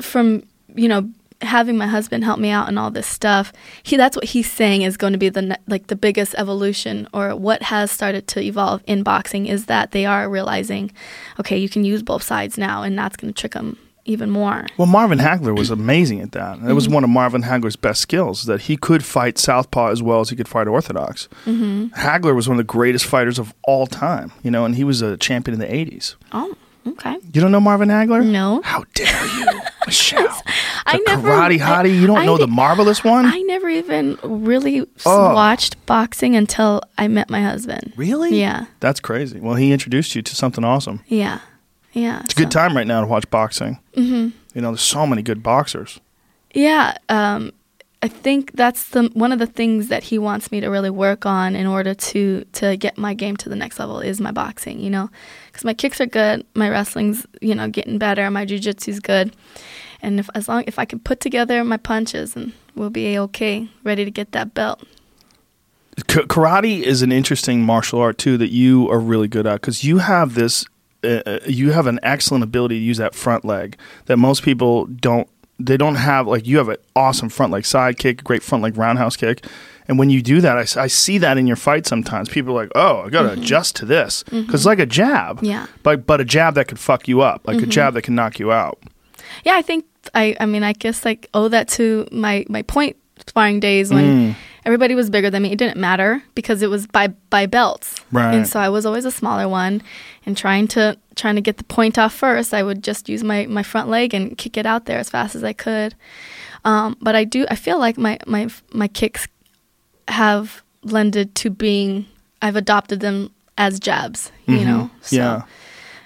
from 0.00 0.42
you 0.74 0.88
know 0.88 1.08
having 1.42 1.76
my 1.76 1.88
husband 1.88 2.22
help 2.22 2.38
me 2.38 2.50
out 2.50 2.68
and 2.68 2.78
all 2.78 2.90
this 2.90 3.06
stuff, 3.06 3.52
he 3.82 3.96
that's 3.96 4.16
what 4.16 4.26
he's 4.26 4.50
saying 4.50 4.82
is 4.82 4.96
going 4.96 5.12
to 5.12 5.18
be 5.18 5.28
the 5.28 5.58
like 5.66 5.88
the 5.88 5.96
biggest 5.96 6.34
evolution 6.38 7.08
or 7.12 7.34
what 7.34 7.62
has 7.64 7.90
started 7.90 8.28
to 8.28 8.40
evolve 8.40 8.80
in 8.86 9.02
boxing 9.02 9.46
is 9.46 9.66
that 9.66 9.90
they 9.90 10.06
are 10.06 10.28
realizing, 10.28 10.92
okay, 11.40 11.58
you 11.58 11.68
can 11.68 11.84
use 11.84 12.02
both 12.02 12.22
sides 12.22 12.56
now, 12.56 12.82
and 12.84 12.96
that's 12.96 13.16
going 13.16 13.32
to 13.32 13.38
trick 13.40 13.52
them 13.54 13.76
even 14.04 14.30
more. 14.30 14.66
Well, 14.76 14.86
Marvin 14.86 15.18
Hagler 15.18 15.56
was 15.56 15.70
amazing 15.70 16.20
at 16.20 16.32
that. 16.32 16.56
It 16.56 16.60
Mm-hmm. 16.62 16.74
was 16.74 16.88
one 16.88 17.04
of 17.04 17.10
Marvin 17.10 17.42
Hagler's 17.42 17.76
best 17.76 18.00
skills 18.00 18.44
that 18.46 18.62
he 18.62 18.76
could 18.76 19.04
fight 19.04 19.38
southpaw 19.38 19.88
as 19.88 20.02
well 20.02 20.20
as 20.20 20.30
he 20.30 20.36
could 20.36 20.48
fight 20.48 20.66
orthodox. 20.66 21.28
Mm-hmm. 21.46 21.86
Hagler 22.00 22.34
was 22.34 22.48
one 22.48 22.58
of 22.58 22.66
the 22.66 22.72
greatest 22.72 23.04
fighters 23.06 23.38
of 23.38 23.54
all 23.62 23.86
time, 23.86 24.32
you 24.42 24.50
know, 24.50 24.64
and 24.64 24.74
he 24.76 24.84
was 24.84 25.02
a 25.02 25.16
champion 25.16 25.54
in 25.54 25.60
the 25.60 25.72
80s. 25.72 26.16
Oh, 26.32 26.54
okay. 26.86 27.16
You 27.32 27.40
don't 27.40 27.52
know 27.52 27.60
Marvin 27.60 27.88
Hagler? 27.90 28.26
No. 28.26 28.60
How 28.64 28.84
dare 28.94 29.26
you, 29.38 29.60
Michelle? 29.86 30.42
I 30.84 30.96
The 30.98 31.02
never- 31.06 31.28
karate 31.30 31.58
hottie. 31.60 31.94
You 31.98 32.06
don't 32.08 32.18
I 32.18 32.26
know 32.26 32.36
the 32.38 32.48
marvelous 32.48 33.04
one? 33.04 33.24
I 33.26 33.38
never 33.42 33.68
even 33.68 34.18
really 34.24 34.84
Oh. 35.06 35.32
watched 35.34 35.84
boxing 35.86 36.34
until 36.34 36.82
I 36.98 37.06
met 37.08 37.30
my 37.30 37.40
husband. 37.42 37.92
really? 37.96 38.38
Yeah. 38.40 38.66
That's 38.80 38.98
crazy. 38.98 39.38
Well, 39.38 39.54
he 39.54 39.72
introduced 39.72 40.16
you 40.16 40.22
to 40.22 40.34
something 40.34 40.64
awesome. 40.64 41.00
Yeah. 41.06 41.38
Yeah. 41.92 42.22
It's 42.24 42.32
a 42.34 42.36
good 42.36 42.50
time 42.50 42.76
right 42.76 42.86
now 42.86 43.00
to 43.00 43.06
watch 43.06 43.28
boxing. 43.30 43.78
Mm-hmm. 43.96 44.36
You 44.54 44.60
know, 44.60 44.70
there's 44.70 44.80
so 44.82 45.06
many 45.06 45.22
good 45.22 45.42
boxers. 45.42 46.00
Yeah. 46.54 46.96
Um, 47.08 47.52
I 48.04 48.08
think 48.08 48.52
that's 48.52 48.88
the 48.88 49.04
one 49.14 49.30
of 49.30 49.38
the 49.38 49.46
things 49.46 49.86
that 49.88 50.02
he 50.02 50.18
wants 50.18 50.50
me 50.50 50.60
to 50.60 50.68
really 50.68 50.90
work 50.90 51.24
on 51.24 51.54
in 51.54 51.68
order 51.68 51.94
to 51.94 52.44
to 52.52 52.76
get 52.76 52.98
my 52.98 53.14
game 53.14 53.36
to 53.36 53.48
the 53.48 53.54
next 53.54 53.78
level 53.78 54.00
is 54.00 54.20
my 54.20 54.32
boxing. 54.32 54.80
You 54.80 54.90
know, 54.90 55.10
because 55.46 55.64
my 55.64 55.72
kicks 55.72 56.00
are 56.00 56.06
good, 56.06 56.44
my 56.54 56.68
wrestling's 56.68 57.24
you 57.40 57.54
know 57.54 57.68
getting 57.68 57.98
better, 57.98 58.28
my 58.28 58.44
jujitsu's 58.44 58.98
good, 58.98 59.32
and 60.02 60.18
if 60.18 60.28
as 60.34 60.48
long 60.48 60.64
if 60.66 60.80
I 60.80 60.84
can 60.84 60.98
put 60.98 61.20
together 61.20 61.62
my 61.62 61.76
punches, 61.76 62.34
and 62.34 62.52
we'll 62.74 62.90
be 62.90 63.16
okay, 63.20 63.68
ready 63.84 64.04
to 64.04 64.10
get 64.10 64.32
that 64.32 64.52
belt. 64.52 64.82
K- 66.08 66.22
karate 66.22 66.80
is 66.80 67.02
an 67.02 67.12
interesting 67.12 67.62
martial 67.62 68.00
art 68.00 68.18
too 68.18 68.36
that 68.38 68.50
you 68.50 68.90
are 68.90 68.98
really 68.98 69.28
good 69.28 69.46
at 69.46 69.60
because 69.60 69.84
you 69.84 69.98
have 69.98 70.34
this 70.34 70.66
uh, 71.04 71.38
you 71.46 71.72
have 71.72 71.86
an 71.86 71.98
excellent 72.02 72.44
ability 72.44 72.78
to 72.78 72.84
use 72.84 72.98
that 72.98 73.14
front 73.14 73.44
leg 73.44 73.76
that 74.06 74.16
most 74.16 74.42
people 74.42 74.86
don't 74.86 75.28
they 75.58 75.76
don't 75.76 75.96
have 75.96 76.26
like 76.26 76.46
you 76.46 76.58
have 76.58 76.68
an 76.68 76.76
awesome 76.96 77.28
front 77.28 77.52
leg 77.52 77.64
side 77.64 77.98
kick 77.98 78.22
great 78.24 78.42
front 78.42 78.62
leg 78.64 78.76
roundhouse 78.76 79.16
kick. 79.16 79.44
And 79.88 79.98
when 79.98 80.10
you 80.10 80.22
do 80.22 80.40
that 80.40 80.76
I 80.76 80.86
see 80.86 81.18
that 81.18 81.38
in 81.38 81.46
your 81.46 81.56
fight 81.56 81.86
sometimes. 81.86 82.28
People 82.28 82.52
are 82.58 82.62
like 82.62 82.72
oh 82.74 83.02
i 83.02 83.08
gotta 83.10 83.32
adjust 83.32 83.76
to 83.76 83.84
this. 83.86 84.22
Because 84.24 84.60
it's 84.60 84.66
like 84.66 84.78
a 84.78 84.86
jab. 84.86 85.40
Yeah. 85.42 85.66
but 85.82 86.06
but 86.06 86.20
a 86.20 86.24
jab 86.24 86.54
that 86.54 86.68
could 86.68 86.78
fuck 86.78 87.08
you 87.08 87.20
up 87.20 87.46
like 87.46 87.60
a 87.62 87.66
jab 87.66 87.94
that 87.94 88.02
can 88.02 88.14
knock 88.14 88.38
you 88.38 88.52
out. 88.52 88.78
Yeah, 89.44 89.54
I 89.56 89.62
think 89.62 89.84
I. 90.14 90.36
I 90.40 90.46
mean, 90.46 90.62
I 90.62 90.72
guess 90.72 91.04
like 91.04 91.28
owe 91.34 91.48
that 91.48 91.68
to 91.70 92.06
my 92.12 92.44
my 92.48 92.62
point 92.62 92.96
sparring 93.26 93.60
days 93.60 93.90
when 93.92 94.04
Mm. 94.32 94.36
Everybody 94.64 94.94
was 94.94 95.10
bigger 95.10 95.30
than 95.30 95.42
me. 95.42 95.52
It 95.52 95.58
didn't 95.58 95.76
matter 95.76 96.22
because 96.34 96.62
it 96.62 96.70
was 96.70 96.86
by 96.86 97.08
by 97.30 97.46
belts, 97.46 97.96
Right. 98.10 98.34
And 98.34 98.46
so 98.46 98.60
I 98.60 98.68
was 98.68 98.86
always 98.86 99.04
a 99.04 99.10
smaller 99.10 99.48
one, 99.48 99.82
and 100.26 100.36
trying 100.36 100.68
to 100.68 100.96
trying 101.14 101.34
to 101.36 101.40
get 101.40 101.56
the 101.58 101.64
point 101.64 101.98
off 101.98 102.14
first. 102.14 102.54
I 102.54 102.62
would 102.62 102.82
just 102.82 103.08
use 103.08 103.22
my 103.22 103.46
my 103.46 103.62
front 103.62 103.88
leg 103.88 104.14
and 104.14 104.36
kick 104.36 104.56
it 104.56 104.66
out 104.66 104.86
there 104.86 104.98
as 104.98 105.10
fast 105.10 105.34
as 105.34 105.44
I 105.44 105.52
could. 105.52 105.94
Um, 106.64 106.96
but 107.00 107.14
I 107.14 107.24
do. 107.24 107.46
I 107.50 107.56
feel 107.56 107.78
like 107.78 107.98
my 107.98 108.18
my 108.26 108.48
my 108.72 108.88
kicks 108.88 109.28
have 110.08 110.62
lended 110.82 111.34
to 111.36 111.50
being. 111.50 112.06
I've 112.40 112.56
adopted 112.56 113.00
them 113.00 113.30
as 113.56 113.78
jabs. 113.78 114.32
You 114.46 114.64
know. 114.64 114.90
So, 115.00 115.16
yeah 115.16 115.42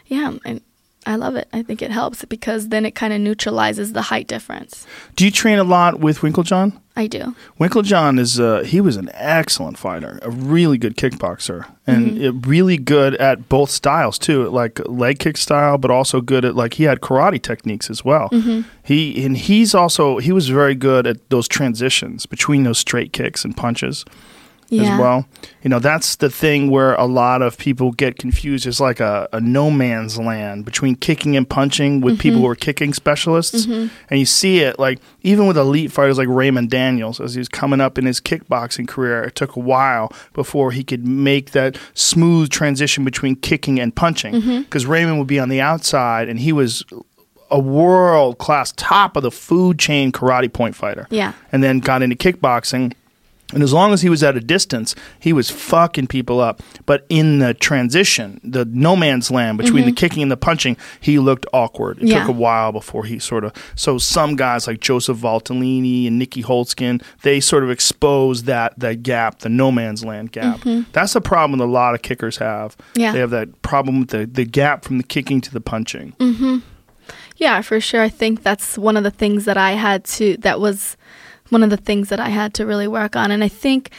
yeah, 0.06 0.34
and 0.44 0.60
I 1.06 1.14
love 1.16 1.36
it. 1.36 1.46
I 1.52 1.62
think 1.62 1.80
it 1.82 1.90
helps 1.92 2.24
because 2.24 2.68
then 2.68 2.84
it 2.84 2.94
kind 2.96 3.12
of 3.12 3.20
neutralizes 3.20 3.92
the 3.92 4.02
height 4.02 4.26
difference. 4.26 4.86
do 5.14 5.24
you 5.24 5.30
train 5.30 5.58
a 5.58 5.64
lot 5.64 6.00
with 6.00 6.18
Winkeljohn 6.18 6.72
I 6.98 7.06
do. 7.08 7.34
Winkeljohn 7.60 8.18
is 8.18 8.40
uh, 8.40 8.62
he 8.64 8.80
was 8.80 8.96
an 8.96 9.10
excellent 9.12 9.76
fighter, 9.76 10.18
a 10.22 10.30
really 10.30 10.78
good 10.78 10.96
kickboxer, 10.96 11.70
and 11.86 12.16
it- 12.22 12.46
really 12.46 12.78
good 12.78 13.14
at 13.16 13.50
both 13.50 13.68
styles 13.70 14.18
too, 14.18 14.48
like 14.48 14.80
leg 14.88 15.18
kick 15.18 15.36
style, 15.36 15.76
but 15.76 15.90
also 15.90 16.22
good 16.22 16.44
at 16.46 16.56
like 16.56 16.74
he 16.74 16.84
had 16.84 17.00
karate 17.02 17.40
techniques 17.42 17.90
as 17.90 18.02
well. 18.02 18.30
He 18.82 19.22
and 19.26 19.36
he's 19.36 19.74
also 19.74 20.18
he 20.18 20.32
was 20.32 20.48
very 20.48 20.74
good 20.74 21.06
at 21.06 21.28
those 21.28 21.46
transitions 21.48 22.24
between 22.24 22.62
those 22.62 22.78
straight 22.78 23.12
kicks 23.12 23.44
and 23.44 23.54
punches 23.54 24.04
Yeah. 24.68 24.94
as 24.94 25.00
well. 25.00 25.26
You 25.62 25.70
know, 25.70 25.78
that's 25.78 26.16
the 26.16 26.30
thing 26.30 26.70
where 26.70 26.94
a 26.94 27.06
lot 27.06 27.42
of 27.42 27.56
people 27.58 27.92
get 27.92 28.18
confused. 28.18 28.66
It's 28.66 28.80
like 28.80 29.00
a, 29.00 29.28
a 29.32 29.40
no 29.40 29.70
man's 29.70 30.18
land 30.18 30.64
between 30.64 30.96
kicking 30.96 31.36
and 31.36 31.48
punching 31.48 32.00
with 32.00 32.14
mm-hmm. 32.14 32.22
people 32.22 32.40
who 32.40 32.48
are 32.48 32.56
kicking 32.56 32.92
specialists. 32.92 33.66
Mm-hmm. 33.66 33.94
And 34.10 34.20
you 34.20 34.26
see 34.26 34.60
it 34.60 34.78
like 34.78 34.98
even 35.22 35.46
with 35.46 35.56
elite 35.56 35.92
fighters 35.92 36.18
like 36.18 36.28
Raymond 36.28 36.70
Daniels 36.70 37.20
as 37.20 37.34
he 37.34 37.38
was 37.38 37.48
coming 37.48 37.80
up 37.80 37.98
in 37.98 38.06
his 38.06 38.20
kickboxing 38.20 38.88
career, 38.88 39.22
it 39.24 39.34
took 39.34 39.56
a 39.56 39.60
while 39.60 40.12
before 40.32 40.72
he 40.72 40.82
could 40.84 41.06
make 41.06 41.52
that 41.52 41.78
smooth 41.94 42.50
transition 42.50 43.04
between 43.04 43.36
kicking 43.36 43.78
and 43.80 43.94
punching. 43.94 44.34
Mm-hmm. 44.34 44.58
Because 44.62 44.86
Raymond 44.86 45.18
would 45.18 45.28
be 45.28 45.38
on 45.38 45.48
the 45.48 45.60
outside 45.60 46.28
and 46.28 46.40
he 46.40 46.52
was 46.52 46.84
a 47.50 47.58
world 47.60 48.38
class 48.38 48.72
top 48.76 49.16
of 49.16 49.22
the 49.22 49.30
food 49.30 49.78
chain 49.78 50.10
karate 50.12 50.52
point 50.52 50.74
fighter 50.74 51.06
Yeah. 51.10 51.32
and 51.52 51.62
then 51.62 51.78
got 51.80 52.02
into 52.02 52.16
kickboxing 52.16 52.92
And 53.54 53.62
as 53.62 53.72
long 53.72 53.92
as 53.92 54.02
he 54.02 54.08
was 54.08 54.24
at 54.24 54.36
a 54.36 54.40
distance, 54.40 54.94
he 55.20 55.32
was 55.32 55.50
fucking 55.50 56.08
people 56.08 56.40
up. 56.40 56.62
But 56.84 57.06
in 57.08 57.38
the 57.38 57.54
transition, 57.54 58.40
the 58.42 58.64
no 58.64 58.96
man's 58.96 59.30
land 59.30 59.56
between 59.58 59.84
the 59.86 59.92
kicking 59.92 60.20
and 60.22 60.32
the 60.32 60.36
punching, 60.36 60.76
he 61.00 61.18
looked 61.20 61.46
awkward. 61.52 61.98
It 61.98 62.00
Mm-hmm. 62.00 62.06
Yeah. 62.08 62.18
took 62.20 62.28
a 62.28 62.32
while 62.32 62.72
before 62.72 63.04
he 63.04 63.18
sort 63.20 63.44
of. 63.44 63.52
So 63.76 63.98
some 63.98 64.34
guys 64.34 64.66
like 64.66 64.80
Joseph 64.80 65.18
Valtellini 65.18 66.08
and 66.08 66.20
Nieky 66.20 66.42
Holzken, 66.44 67.02
they 67.22 67.38
sort 67.38 67.62
of 67.62 67.70
exposed 67.70 68.46
that 68.46 68.76
that 68.80 69.02
gap, 69.04 69.38
the 69.40 69.48
no 69.48 69.70
man's 69.70 70.04
land 70.04 70.32
gap. 70.32 70.60
That's 70.92 71.14
a 71.14 71.20
problem 71.20 71.58
that 71.60 71.64
a 71.64 71.70
lot 71.70 71.94
of 71.94 72.02
kickers 72.02 72.38
have. 72.38 72.76
Mm-hmm. 72.76 73.00
Yeah. 73.00 73.12
They 73.12 73.18
have 73.20 73.30
that 73.30 73.62
problem 73.62 74.00
with 74.00 74.08
the, 74.08 74.26
the 74.26 74.44
gap 74.44 74.84
from 74.84 74.98
the 74.98 75.04
kicking 75.04 75.40
to 75.42 75.52
the 75.52 75.60
punching. 75.60 76.14
Yeah, 77.36 77.60
for 77.60 77.80
sure. 77.80 78.02
I 78.02 78.08
think 78.08 78.42
that's 78.42 78.78
one 78.78 78.96
of 78.96 79.04
the 79.04 79.10
things 79.10 79.44
that 79.44 79.58
I 79.58 79.72
had 79.72 80.04
to, 80.04 80.36
that 80.38 80.58
was 80.58 80.96
one 81.50 81.62
of 81.62 81.70
the 81.70 81.76
things 81.76 82.08
that 82.08 82.20
I 82.20 82.28
had 82.30 82.54
to 82.54 82.66
really 82.66 82.88
work 82.88 83.16
on. 83.16 83.30
And 83.30 83.42
I 83.44 83.48
think 83.48 83.90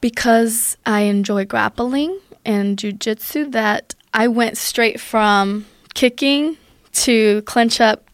because 0.00 0.76
I 0.84 1.02
enjoy 1.02 1.44
grappling 1.44 2.18
and 2.44 2.76
jujitsu, 2.76 3.52
that 3.52 3.94
I 4.12 4.28
went 4.28 4.56
straight 4.58 5.00
from 5.00 5.66
kicking 5.94 6.56
to 6.92 7.42
clinch 7.42 7.80
up 7.80 8.04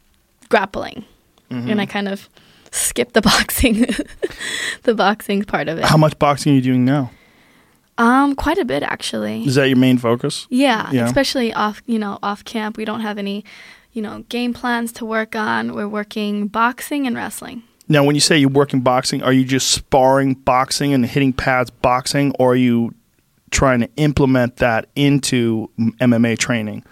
grappling. 0.48 1.04
And 1.50 1.80
I 1.80 1.86
kind 1.86 2.08
of 2.08 2.28
skipped 2.72 3.14
the 3.14 3.22
boxing, 3.32 3.86
the 4.82 4.94
boxing 4.94 5.42
part 5.44 5.66
of 5.68 5.78
it. 5.78 5.84
How 5.86 5.96
much 5.96 6.18
boxing 6.18 6.52
are 6.52 6.56
you 6.56 6.60
doing 6.60 6.84
now? 6.84 7.10
Um, 7.96 8.34
quite 8.36 8.58
a 8.58 8.66
bit 8.66 8.82
actually. 8.82 9.44
Is 9.44 9.54
that 9.54 9.66
your 9.68 9.78
main 9.78 9.96
focus? 9.96 10.46
Yeah, 10.50 10.90
Yeah. 10.92 11.06
especially 11.06 11.54
off, 11.54 11.80
you 11.86 11.98
know, 11.98 12.18
off 12.22 12.44
camp. 12.44 12.76
We 12.76 12.84
don't 12.84 13.00
have 13.00 13.16
any, 13.16 13.46
you 13.94 14.02
know, 14.02 14.24
game 14.28 14.52
plans 14.52 14.92
to 14.92 15.06
work 15.06 15.34
on. 15.34 15.72
We're 15.74 15.88
working 15.88 16.48
boxing 16.48 17.06
and 17.06 17.16
wrestling. 17.16 17.62
Now, 17.88 18.04
when 18.04 18.14
you 18.14 18.20
say 18.20 18.36
you're 18.38 18.50
working 18.50 18.80
boxing, 18.80 19.22
are 19.22 19.32
you 19.32 19.44
just 19.44 19.70
sparring 19.70 20.34
boxing 20.34 20.92
and 20.92 21.06
hitting 21.06 21.32
pads 21.32 21.70
boxing, 21.70 22.32
or 22.38 22.52
are 22.52 22.56
you 22.56 22.94
trying 23.50 23.80
to 23.80 23.88
implement 23.96 24.56
that 24.56 24.88
into 24.94 25.70
MMA 25.78 26.38
training? 26.38 26.84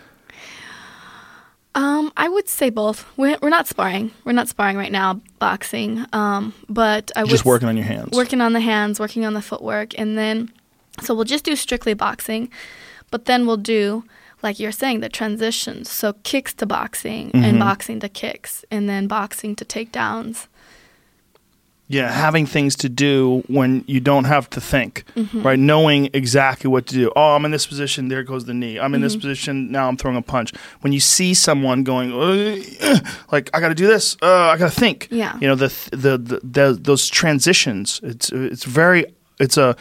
Um, 1.75 2.11
I 2.17 2.29
would 2.31 2.49
say 2.49 2.71
both. 2.71 3.05
We're, 3.19 3.37
we're 3.43 3.51
not 3.51 3.67
sparring. 3.67 4.11
We're 4.25 4.33
not 4.33 4.49
sparring 4.49 4.79
right 4.79 4.91
now, 4.93 5.21
boxing. 5.39 6.07
Um, 6.15 6.55
but 6.71 7.13
I 7.15 7.21
You're 7.21 7.29
just 7.29 7.45
working 7.45 7.69
on 7.69 7.77
your 7.77 7.85
hands. 7.85 8.17
working 8.17 8.41
on 8.41 8.55
the 8.55 8.61
hands, 8.61 8.99
working 8.99 9.27
on 9.27 9.35
the 9.35 9.43
footwork, 9.43 9.99
and 9.99 10.17
then 10.17 10.51
so 11.03 11.15
we'll 11.15 11.25
just 11.25 11.45
do 11.45 11.55
strictly 11.57 11.93
boxing, 11.93 12.51
but 13.11 13.27
then 13.27 13.47
we'll 13.47 13.59
do 13.59 14.05
like 14.43 14.59
you're 14.59 14.73
saying 14.73 15.01
the 15.01 15.11
transitions. 15.11 15.91
So 15.91 16.15
kicks 16.23 16.55
to 16.55 16.65
boxing 16.67 17.27
Mm-hmm. 17.33 17.45
and 17.45 17.59
boxing 17.59 18.01
to 18.01 18.09
kicks, 18.09 18.65
and 18.71 18.89
then 18.89 19.07
boxing 19.07 19.55
to 19.57 19.65
takedowns. 19.67 20.47
Yeah, 21.89 22.11
having 22.11 22.47
things 22.47 22.75
to 22.77 22.89
do 22.89 23.45
when 23.47 23.85
you 23.87 24.01
don't 24.01 24.25
have 24.25 24.51
to 24.51 24.61
think, 24.61 25.05
Mm-hmm. 25.15 25.43
right? 25.43 25.57
Knowing 25.59 26.11
exactly 26.13 26.69
what 26.69 26.87
to 26.87 26.95
do. 26.95 27.13
Oh, 27.15 27.37
I'm 27.37 27.45
in 27.45 27.53
this 27.53 27.65
position. 27.67 28.09
There 28.09 28.25
goes 28.25 28.45
the 28.45 28.55
knee. 28.55 28.77
I'm 28.81 28.93
in 28.93 28.99
Mm-hmm. 28.99 29.03
this 29.05 29.15
position. 29.17 29.71
Now 29.71 29.87
I'm 29.87 29.97
throwing 29.97 30.17
a 30.17 30.23
punch. 30.23 30.53
When 30.81 30.93
you 30.93 30.99
see 31.01 31.33
someone 31.33 31.85
going, 31.85 32.13
"Uh, 32.13 32.99
like 33.31 33.51
I 33.55 33.61
got 33.61 33.69
to 33.69 33.75
do 33.77 33.87
this. 33.87 34.17
Uh, 34.21 34.27
I 34.53 34.57
got 34.59 34.73
to 34.73 34.81
think. 34.81 35.07
Yeah. 35.13 35.39
You 35.41 35.47
know 35.49 35.55
the, 35.55 35.69
the 35.93 36.19
the 36.19 36.41
the 36.43 36.79
those 36.81 37.09
transitions. 37.09 38.01
It's 38.03 38.33
it's 38.33 38.65
very 38.65 39.07
it's 39.39 39.57
a 39.57 39.77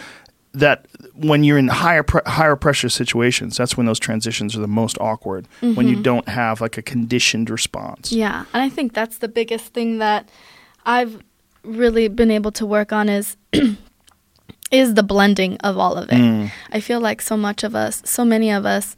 that 0.54 0.86
when 1.16 1.44
you're 1.44 1.58
in 1.58 1.70
higher 1.70 2.04
pre- 2.04 2.22
higher 2.28 2.56
pressure 2.56 2.88
situations, 2.90 3.58
that's 3.58 3.76
when 3.78 3.88
those 3.88 4.00
transitions 4.00 4.56
are 4.56 4.60
the 4.62 4.68
most 4.68 4.98
awkward. 5.02 5.48
When 5.62 5.88
you 5.88 6.02
don't 6.04 6.28
have 6.30 6.62
like 6.62 6.78
a 6.78 6.82
conditioned 6.84 7.50
response. 7.50 8.10
Mm-hmm. 8.12 8.20
Yeah, 8.20 8.46
and 8.54 8.62
I 8.62 8.70
think 8.70 8.94
that's 8.94 9.18
the 9.18 9.28
biggest 9.28 9.74
thing 9.74 9.98
that 10.00 10.30
I've 10.86 11.22
really 11.66 12.08
been 12.08 12.32
able 12.32 12.52
to 12.54 12.66
work 12.66 12.94
on 12.94 13.10
is 13.10 13.36
is 14.72 14.94
the 14.96 15.04
blending 15.04 15.58
of 15.58 15.78
all 15.78 15.96
of 15.96 16.10
it. 16.12 16.52
I 16.72 16.80
feel 16.80 17.00
like 17.00 17.22
so 17.22 17.38
much 17.38 17.64
of 17.64 17.76
us, 17.76 18.02
so 18.06 18.26
many 18.26 18.52
of 18.52 18.66
us, 18.66 18.96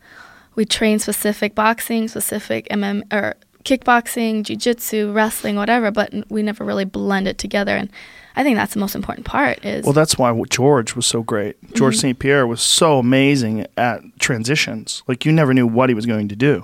we 0.55 0.65
train 0.65 0.99
specific 0.99 1.53
boxing, 1.55 2.07
specific 2.07 2.67
MM 2.69 3.01
or 3.13 3.35
kickboxing, 3.63 4.43
jiu-jitsu, 4.43 5.11
wrestling, 5.11 5.55
whatever, 5.57 5.91
but 5.91 6.13
we 6.29 6.41
never 6.41 6.63
really 6.63 6.85
blend 6.85 7.27
it 7.27 7.37
together 7.37 7.75
and 7.75 7.89
I 8.35 8.43
think 8.43 8.55
that's 8.55 8.75
the 8.75 8.79
most 8.79 8.93
important 8.93 9.25
part 9.25 9.65
is 9.65 9.83
Well, 9.83 9.93
that's 9.93 10.15
why 10.15 10.31
George 10.47 10.95
was 10.95 11.07
so 11.07 11.23
great. 11.23 11.55
George 11.73 11.95
Mm-hmm. 11.95 12.01
St. 12.01 12.19
Pierre 12.19 12.45
was 12.45 12.61
so 12.61 12.99
amazing 12.99 13.65
at 13.75 14.01
transitions. 14.19 15.01
Like 15.07 15.25
you 15.25 15.31
never 15.31 15.55
knew 15.55 15.65
what 15.65 15.89
he 15.89 15.95
was 15.95 16.05
going 16.05 16.27
to 16.27 16.35
do. 16.35 16.63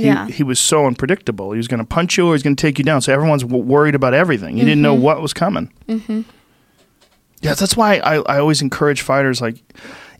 He, 0.00 0.06
Yeah. 0.06 0.26
he 0.28 0.42
was 0.42 0.58
so 0.58 0.86
unpredictable. 0.86 1.52
He 1.52 1.56
was 1.58 1.68
going 1.68 1.78
to 1.80 1.86
punch 1.86 2.16
you 2.18 2.26
or 2.28 2.32
he's 2.34 2.42
going 2.42 2.56
to 2.56 2.60
take 2.60 2.78
you 2.78 2.84
down. 2.84 3.00
So 3.02 3.12
everyone's 3.12 3.42
w- 3.42 3.62
worried 3.64 3.94
about 3.94 4.14
everything. 4.14 4.56
You 4.58 4.64
didn't 4.64 4.82
know 4.82 4.94
Mm-hmm. 4.94 5.02
what 5.04 5.20
was 5.22 5.32
coming. 5.32 5.72
Mm-hmm. 5.88 6.22
Yeah, 7.42 7.54
that's 7.54 7.76
why 7.76 7.96
I, 7.98 8.16
I 8.16 8.38
always 8.38 8.60
encourage 8.60 9.00
fighters 9.00 9.40
like, 9.40 9.56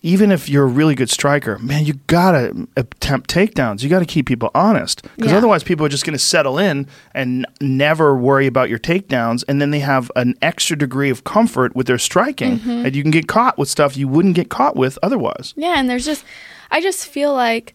even 0.02 0.32
if 0.32 0.48
you're 0.48 0.64
a 0.64 0.68
really 0.68 0.94
good 0.94 1.10
striker, 1.10 1.58
man, 1.58 1.84
you 1.84 1.94
gotta 2.06 2.66
attempt 2.78 3.28
takedowns. 3.28 3.82
You 3.82 3.90
gotta 3.90 4.06
keep 4.06 4.24
people 4.26 4.50
honest 4.54 5.02
because 5.16 5.30
Yeah. 5.30 5.36
otherwise, 5.36 5.62
people 5.62 5.84
are 5.84 5.90
just 5.90 6.06
gonna 6.06 6.18
settle 6.18 6.58
in 6.58 6.86
and 7.12 7.44
n- 7.60 7.76
never 7.76 8.16
worry 8.16 8.46
about 8.46 8.70
your 8.70 8.78
takedowns, 8.78 9.44
and 9.46 9.60
then 9.60 9.70
they 9.70 9.80
have 9.80 10.10
an 10.16 10.34
extra 10.40 10.78
degree 10.78 11.10
of 11.10 11.24
comfort 11.24 11.76
with 11.76 11.86
their 11.86 11.98
striking, 11.98 12.58
Mm-hmm. 12.60 12.86
and 12.86 12.96
you 12.96 13.02
can 13.02 13.10
get 13.10 13.28
caught 13.28 13.58
with 13.58 13.68
stuff 13.68 13.98
you 13.98 14.08
wouldn't 14.08 14.34
get 14.34 14.48
caught 14.48 14.74
with 14.74 14.98
otherwise. 15.02 15.52
Yeah, 15.58 15.74
and 15.76 15.90
there's 15.90 16.06
just, 16.06 16.24
I 16.70 16.80
just 16.80 17.06
feel 17.06 17.34
like 17.34 17.74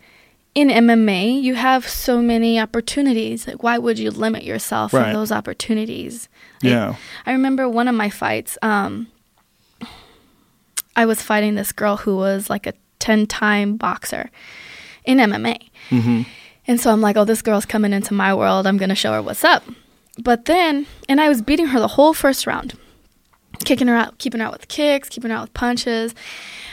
in 0.55 0.69
MMA, 0.69 1.41
you 1.41 1.55
have 1.55 1.87
so 1.87 2.21
many 2.21 2.59
opportunities. 2.59 3.45
Like, 3.45 3.61
why 3.61 3.77
would 3.77 3.99
you 3.99 4.09
limit 4.09 4.43
yourself 4.43 4.93
Right. 4.93 5.03
from 5.03 5.13
those 5.13 5.31
opportunities? 5.31 6.29
I- 6.63 6.67
Yeah. 6.67 6.95
I, 7.25 7.31
remember 7.33 7.67
one 7.69 7.87
of 7.89 7.95
my 7.95 8.09
fights, 8.09 8.57
um, 8.61 9.07
I 10.95 11.05
was 11.05 11.21
fighting 11.21 11.55
this 11.55 11.71
girl 11.71 11.97
who 11.97 12.15
was 12.15 12.49
like 12.49 12.65
a 12.67 12.73
10 12.99 13.27
time 13.27 13.75
boxer 13.77 14.31
in 15.03 15.17
MMA. 15.19 15.57
Mm-hmm. 15.89 16.21
And 16.67 16.79
so 16.81 16.91
I'm 16.91 17.01
like, 17.01 17.17
oh, 17.17 17.25
this 17.25 17.41
girl's 17.41 17.65
coming 17.65 17.93
into 17.93 18.13
my 18.13 18.33
world. 18.33 18.65
I'm 18.65 18.77
going 18.77 18.89
to 18.89 18.95
show 18.95 19.11
her 19.13 19.21
what's 19.21 19.43
up. 19.43 19.63
But 20.17 20.45
then, 20.45 20.87
and 21.09 21.19
I 21.19 21.27
was 21.27 21.41
beating 21.41 21.67
her 21.67 21.79
the 21.79 21.89
whole 21.89 22.13
first 22.13 22.47
round, 22.47 22.73
kicking 23.65 23.87
her 23.87 23.95
out, 23.95 24.17
keeping 24.17 24.39
her 24.39 24.47
out 24.47 24.53
with 24.53 24.69
kicks, 24.69 25.09
keeping 25.09 25.29
her 25.31 25.37
out 25.37 25.41
with 25.43 25.53
punches. 25.53 26.15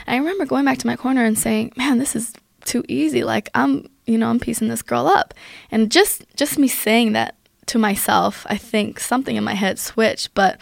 And 0.07 0.15
I 0.15 0.17
remember 0.19 0.45
going 0.45 0.63
back 0.65 0.77
to 0.79 0.87
my 0.87 0.95
corner 0.95 1.25
and 1.25 1.37
saying, 1.37 1.73
man, 1.75 1.97
this 1.99 2.15
is 2.15 2.33
too 2.65 2.83
easy. 2.87 3.23
Like, 3.23 3.49
I'm, 3.53 3.87
you 4.05 4.17
know, 4.17 4.29
I'm 4.29 4.39
piecing 4.39 4.67
this 4.69 4.81
girl 4.81 5.07
up. 5.07 5.33
And 5.71 5.91
just, 5.91 6.25
just 6.35 6.57
me 6.57 6.67
saying 6.67 7.13
that 7.13 7.35
to 7.67 7.77
myself, 7.77 8.45
I 8.49 8.57
think 8.57 8.99
something 8.99 9.35
in 9.35 9.43
my 9.43 9.53
head 9.53 9.79
switched. 9.79 10.33
But 10.33 10.59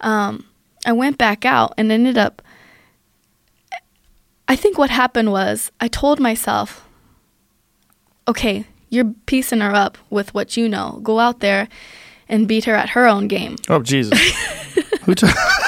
um, 0.00 0.46
I 0.86 0.92
went 0.92 1.18
back 1.18 1.44
out 1.44 1.74
and 1.76 1.90
ended 1.90 2.18
up, 2.18 2.42
I 4.46 4.56
think 4.56 4.78
what 4.78 4.90
happened 4.90 5.30
was 5.30 5.70
I 5.80 5.88
told 5.88 6.20
myself, 6.20 6.86
okay, 8.26 8.64
you're 8.88 9.12
piecing 9.26 9.60
her 9.60 9.74
up 9.74 9.98
with 10.10 10.32
what 10.32 10.56
you 10.56 10.68
know. 10.68 11.00
Go 11.02 11.18
out 11.18 11.40
there 11.40 11.68
and 12.28 12.48
beat 12.48 12.64
her 12.64 12.74
at 12.74 12.90
her 12.90 13.06
own 13.06 13.28
game. 13.28 13.56
Oh 13.68 13.82
Jesus! 13.82 14.18
Who 15.02 15.14
ta- 15.14 15.67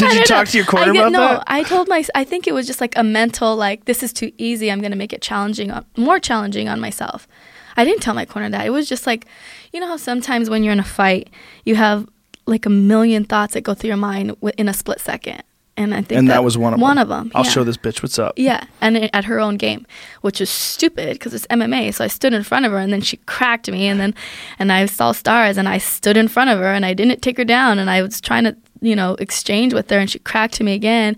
Did 0.00 0.18
you 0.18 0.24
talk 0.24 0.46
know. 0.46 0.50
to 0.50 0.56
your 0.56 0.66
corner 0.66 0.90
I 0.90 0.92
get- 0.92 1.00
about 1.00 1.12
no, 1.12 1.18
that? 1.20 1.44
I 1.46 1.62
told 1.62 1.88
my. 1.88 2.04
I 2.14 2.24
think 2.24 2.46
it 2.46 2.52
was 2.54 2.66
just 2.66 2.80
like 2.80 2.96
a 2.96 3.02
mental 3.02 3.56
like 3.56 3.84
this 3.84 4.02
is 4.02 4.12
too 4.12 4.32
easy. 4.38 4.70
I'm 4.70 4.80
gonna 4.80 4.96
make 4.96 5.12
it 5.12 5.22
challenging, 5.22 5.70
uh, 5.70 5.82
more 5.96 6.18
challenging 6.18 6.68
on 6.68 6.80
myself. 6.80 7.28
I 7.76 7.84
didn't 7.84 8.02
tell 8.02 8.14
my 8.14 8.26
corner 8.26 8.50
that. 8.50 8.66
It 8.66 8.70
was 8.70 8.88
just 8.88 9.06
like, 9.06 9.26
you 9.72 9.80
know 9.80 9.86
how 9.86 9.96
sometimes 9.96 10.50
when 10.50 10.62
you're 10.64 10.72
in 10.72 10.80
a 10.80 10.84
fight, 10.84 11.30
you 11.64 11.76
have 11.76 12.06
like 12.46 12.66
a 12.66 12.70
million 12.70 13.24
thoughts 13.24 13.54
that 13.54 13.62
go 13.62 13.74
through 13.74 13.88
your 13.88 13.96
mind 13.96 14.36
in 14.58 14.68
a 14.68 14.74
split 14.74 15.00
second. 15.00 15.42
And 15.76 15.94
I 15.94 16.02
think 16.02 16.18
And 16.18 16.28
that 16.28 16.44
was 16.44 16.58
one 16.58 16.74
of 16.74 16.80
one 16.80 16.96
them. 16.96 17.02
of 17.04 17.08
them. 17.08 17.32
I'll 17.34 17.44
yeah. 17.44 17.50
show 17.50 17.64
this 17.64 17.78
bitch 17.78 18.02
what's 18.02 18.18
up. 18.18 18.34
Yeah, 18.36 18.64
and 18.82 18.98
it, 18.98 19.10
at 19.14 19.24
her 19.24 19.40
own 19.40 19.56
game, 19.56 19.86
which 20.20 20.40
is 20.40 20.50
stupid 20.50 21.14
because 21.14 21.32
it's 21.32 21.46
MMA. 21.46 21.94
So 21.94 22.04
I 22.04 22.08
stood 22.08 22.34
in 22.34 22.42
front 22.42 22.66
of 22.66 22.72
her, 22.72 22.78
and 22.78 22.92
then 22.92 23.00
she 23.00 23.16
cracked 23.18 23.70
me, 23.70 23.86
and 23.86 23.98
then 23.98 24.14
and 24.58 24.72
I 24.72 24.84
saw 24.86 25.12
stars, 25.12 25.56
and 25.56 25.66
I 25.68 25.78
stood 25.78 26.18
in 26.18 26.28
front 26.28 26.50
of 26.50 26.58
her, 26.58 26.70
and 26.72 26.84
I 26.84 26.92
didn't 26.92 27.22
take 27.22 27.38
her 27.38 27.44
down, 27.46 27.78
and 27.78 27.88
I 27.88 28.02
was 28.02 28.20
trying 28.20 28.44
to 28.44 28.56
you 28.80 28.96
know 28.96 29.14
exchange 29.18 29.74
with 29.74 29.88
her, 29.90 29.98
and 29.98 30.10
she 30.10 30.18
cracked 30.20 30.54
to 30.54 30.64
me 30.64 30.74
again, 30.74 31.16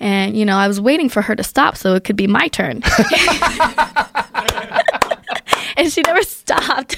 and 0.00 0.36
you 0.36 0.44
know 0.44 0.56
I 0.56 0.68
was 0.68 0.80
waiting 0.80 1.08
for 1.08 1.22
her 1.22 1.34
to 1.36 1.42
stop 1.42 1.76
so 1.76 1.94
it 1.94 2.04
could 2.04 2.16
be 2.16 2.26
my 2.26 2.48
turn, 2.48 2.82
and 5.76 5.92
she 5.92 6.02
never 6.02 6.22
stopped, 6.22 6.96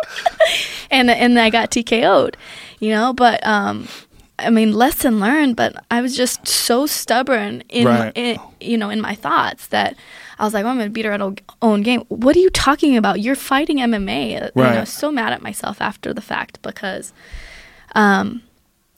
and 0.90 1.10
and 1.10 1.38
I 1.38 1.50
got 1.50 1.70
TKO'd, 1.70 2.36
you 2.80 2.90
know, 2.90 3.12
but 3.12 3.44
um. 3.46 3.88
I 4.36 4.50
mean, 4.50 4.72
lesson 4.72 5.20
learned, 5.20 5.54
but 5.54 5.76
I 5.92 6.00
was 6.02 6.16
just 6.16 6.48
so 6.48 6.86
stubborn 6.86 7.62
in, 7.68 7.86
Right. 7.86 8.12
in 8.16 8.36
you 8.60 8.76
know, 8.76 8.90
in 8.90 9.00
my 9.00 9.14
thoughts 9.14 9.68
that 9.68 9.94
I 10.40 10.44
was 10.44 10.52
like, 10.52 10.64
oh, 10.64 10.68
I'm 10.70 10.74
going 10.76 10.88
to 10.88 10.92
beat 10.92 11.04
her 11.04 11.12
at 11.12 11.20
her 11.20 11.32
own 11.62 11.82
game. 11.82 12.00
What 12.08 12.34
are 12.34 12.40
you 12.40 12.50
talking 12.50 12.96
about? 12.96 13.20
You're 13.20 13.36
fighting 13.36 13.76
MMA. 13.78 14.30
You 14.32 14.40
know, 14.40 14.50
I 14.56 14.70
Right. 14.72 14.80
was 14.80 14.88
so 14.90 15.12
mad 15.12 15.32
at 15.32 15.40
myself 15.40 15.80
after 15.80 16.12
the 16.12 16.20
fact 16.20 16.60
because 16.62 17.12
um, 17.94 18.42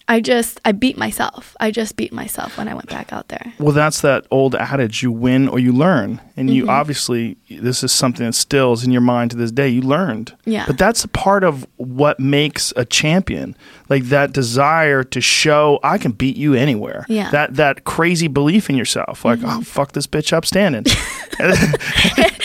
I 0.09 0.21
just 0.21 0.61
I 0.65 0.71
beat 0.73 0.97
myself. 0.97 1.57
I 1.59 1.71
just 1.73 1.97
beat 1.97 2.13
myself 2.13 2.57
when 2.59 2.69
I 2.69 2.75
went 2.75 2.89
back 2.89 3.13
out 3.13 3.27
there. 3.29 3.53
Well, 3.59 3.73
that's 3.73 4.01
that 4.03 4.25
old 4.31 4.55
adage: 4.55 5.03
you 5.03 5.11
win 5.11 5.49
or 5.49 5.59
you 5.59 5.73
learn. 5.73 6.21
And 6.37 6.49
Mm-hmm. 6.49 6.55
you 6.57 6.69
obviously, 6.69 7.37
this 7.51 7.83
is 7.83 7.91
something 7.93 8.25
that 8.27 8.35
stills 8.35 8.85
in 8.85 8.93
your 8.93 9.01
mind 9.01 9.31
to 9.33 9.37
this 9.39 9.51
day. 9.51 9.69
You 9.69 9.81
learned, 9.81 10.35
Yeah. 10.45 10.65
But 10.67 10.77
that's 10.79 11.03
a 11.03 11.09
part 11.09 11.43
of 11.45 11.67
what 11.77 12.21
makes 12.21 12.73
a 12.77 12.85
champion, 12.85 13.57
like 13.89 14.05
that 14.05 14.33
desire 14.33 15.05
to 15.05 15.21
show 15.21 15.79
I 15.83 15.99
can 15.99 16.13
beat 16.13 16.37
you 16.37 16.55
anywhere. 16.55 17.07
Yeah. 17.09 17.25
Mm-hmm. 17.25 17.33
That 17.33 17.55
that 17.57 17.85
crazy 17.85 18.29
belief 18.29 18.69
in 18.71 18.77
yourself, 18.77 19.25
like 19.25 19.41
oh 19.43 19.61
fuck 19.63 19.93
this 19.93 20.07
bitch 20.07 20.33
up 20.33 20.45
standing. 20.47 20.85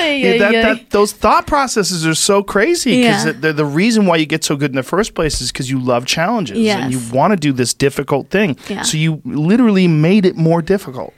Yeah, 0.00 0.38
that, 0.38 0.52
that 0.52 0.90
those 0.90 1.12
thought 1.12 1.46
processes 1.46 2.06
are 2.06 2.14
so 2.14 2.42
crazy 2.42 3.02
because 3.02 3.26
Yeah. 3.26 3.32
the, 3.32 3.52
the 3.52 3.64
reason 3.64 4.06
why 4.06 4.16
you 4.16 4.26
get 4.26 4.42
so 4.42 4.56
good 4.56 4.70
in 4.70 4.76
the 4.76 4.82
first 4.82 5.14
place 5.14 5.40
is 5.40 5.52
because 5.52 5.70
you 5.70 5.78
love 5.78 6.06
challenges 6.06 6.58
and 6.66 6.92
you 6.92 7.00
want 7.12 7.32
to 7.32 7.36
do 7.36 7.52
this 7.52 7.74
difficult 7.74 8.28
thing. 8.30 8.56
Yeah. 8.68 8.82
So 8.82 8.96
you 8.96 9.20
literally 9.24 9.86
made 9.88 10.24
it 10.26 10.36
more 10.36 10.62
difficult. 10.62 11.14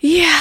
Yeah. 0.00 0.40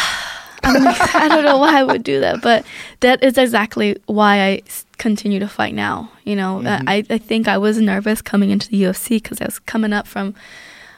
I'm 0.63 0.83
like, 0.83 1.15
I 1.15 1.27
don't 1.27 1.43
know 1.43 1.57
why 1.57 1.79
I 1.79 1.83
would 1.83 2.03
do 2.03 2.19
that, 2.21 2.41
but 2.41 2.65
that 3.01 3.23
is 3.23 3.37
exactly 3.37 3.97
why 4.05 4.41
I 4.41 4.61
continue 4.97 5.39
to 5.39 5.47
fight 5.47 5.73
now. 5.73 6.11
You 6.23 6.35
know, 6.35 6.59
Uh, 6.59 6.77
Mm-hmm. 6.79 6.89
I, 6.89 7.03
I 7.09 7.17
think 7.17 7.47
I 7.47 7.57
was 7.57 7.79
nervous 7.79 8.21
coming 8.21 8.49
into 8.51 8.69
the 8.69 8.83
UFC 8.83 9.09
because 9.21 9.41
I 9.41 9.45
was 9.45 9.59
coming 9.59 9.93
up 9.93 10.07
from 10.07 10.35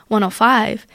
105. 0.10 0.86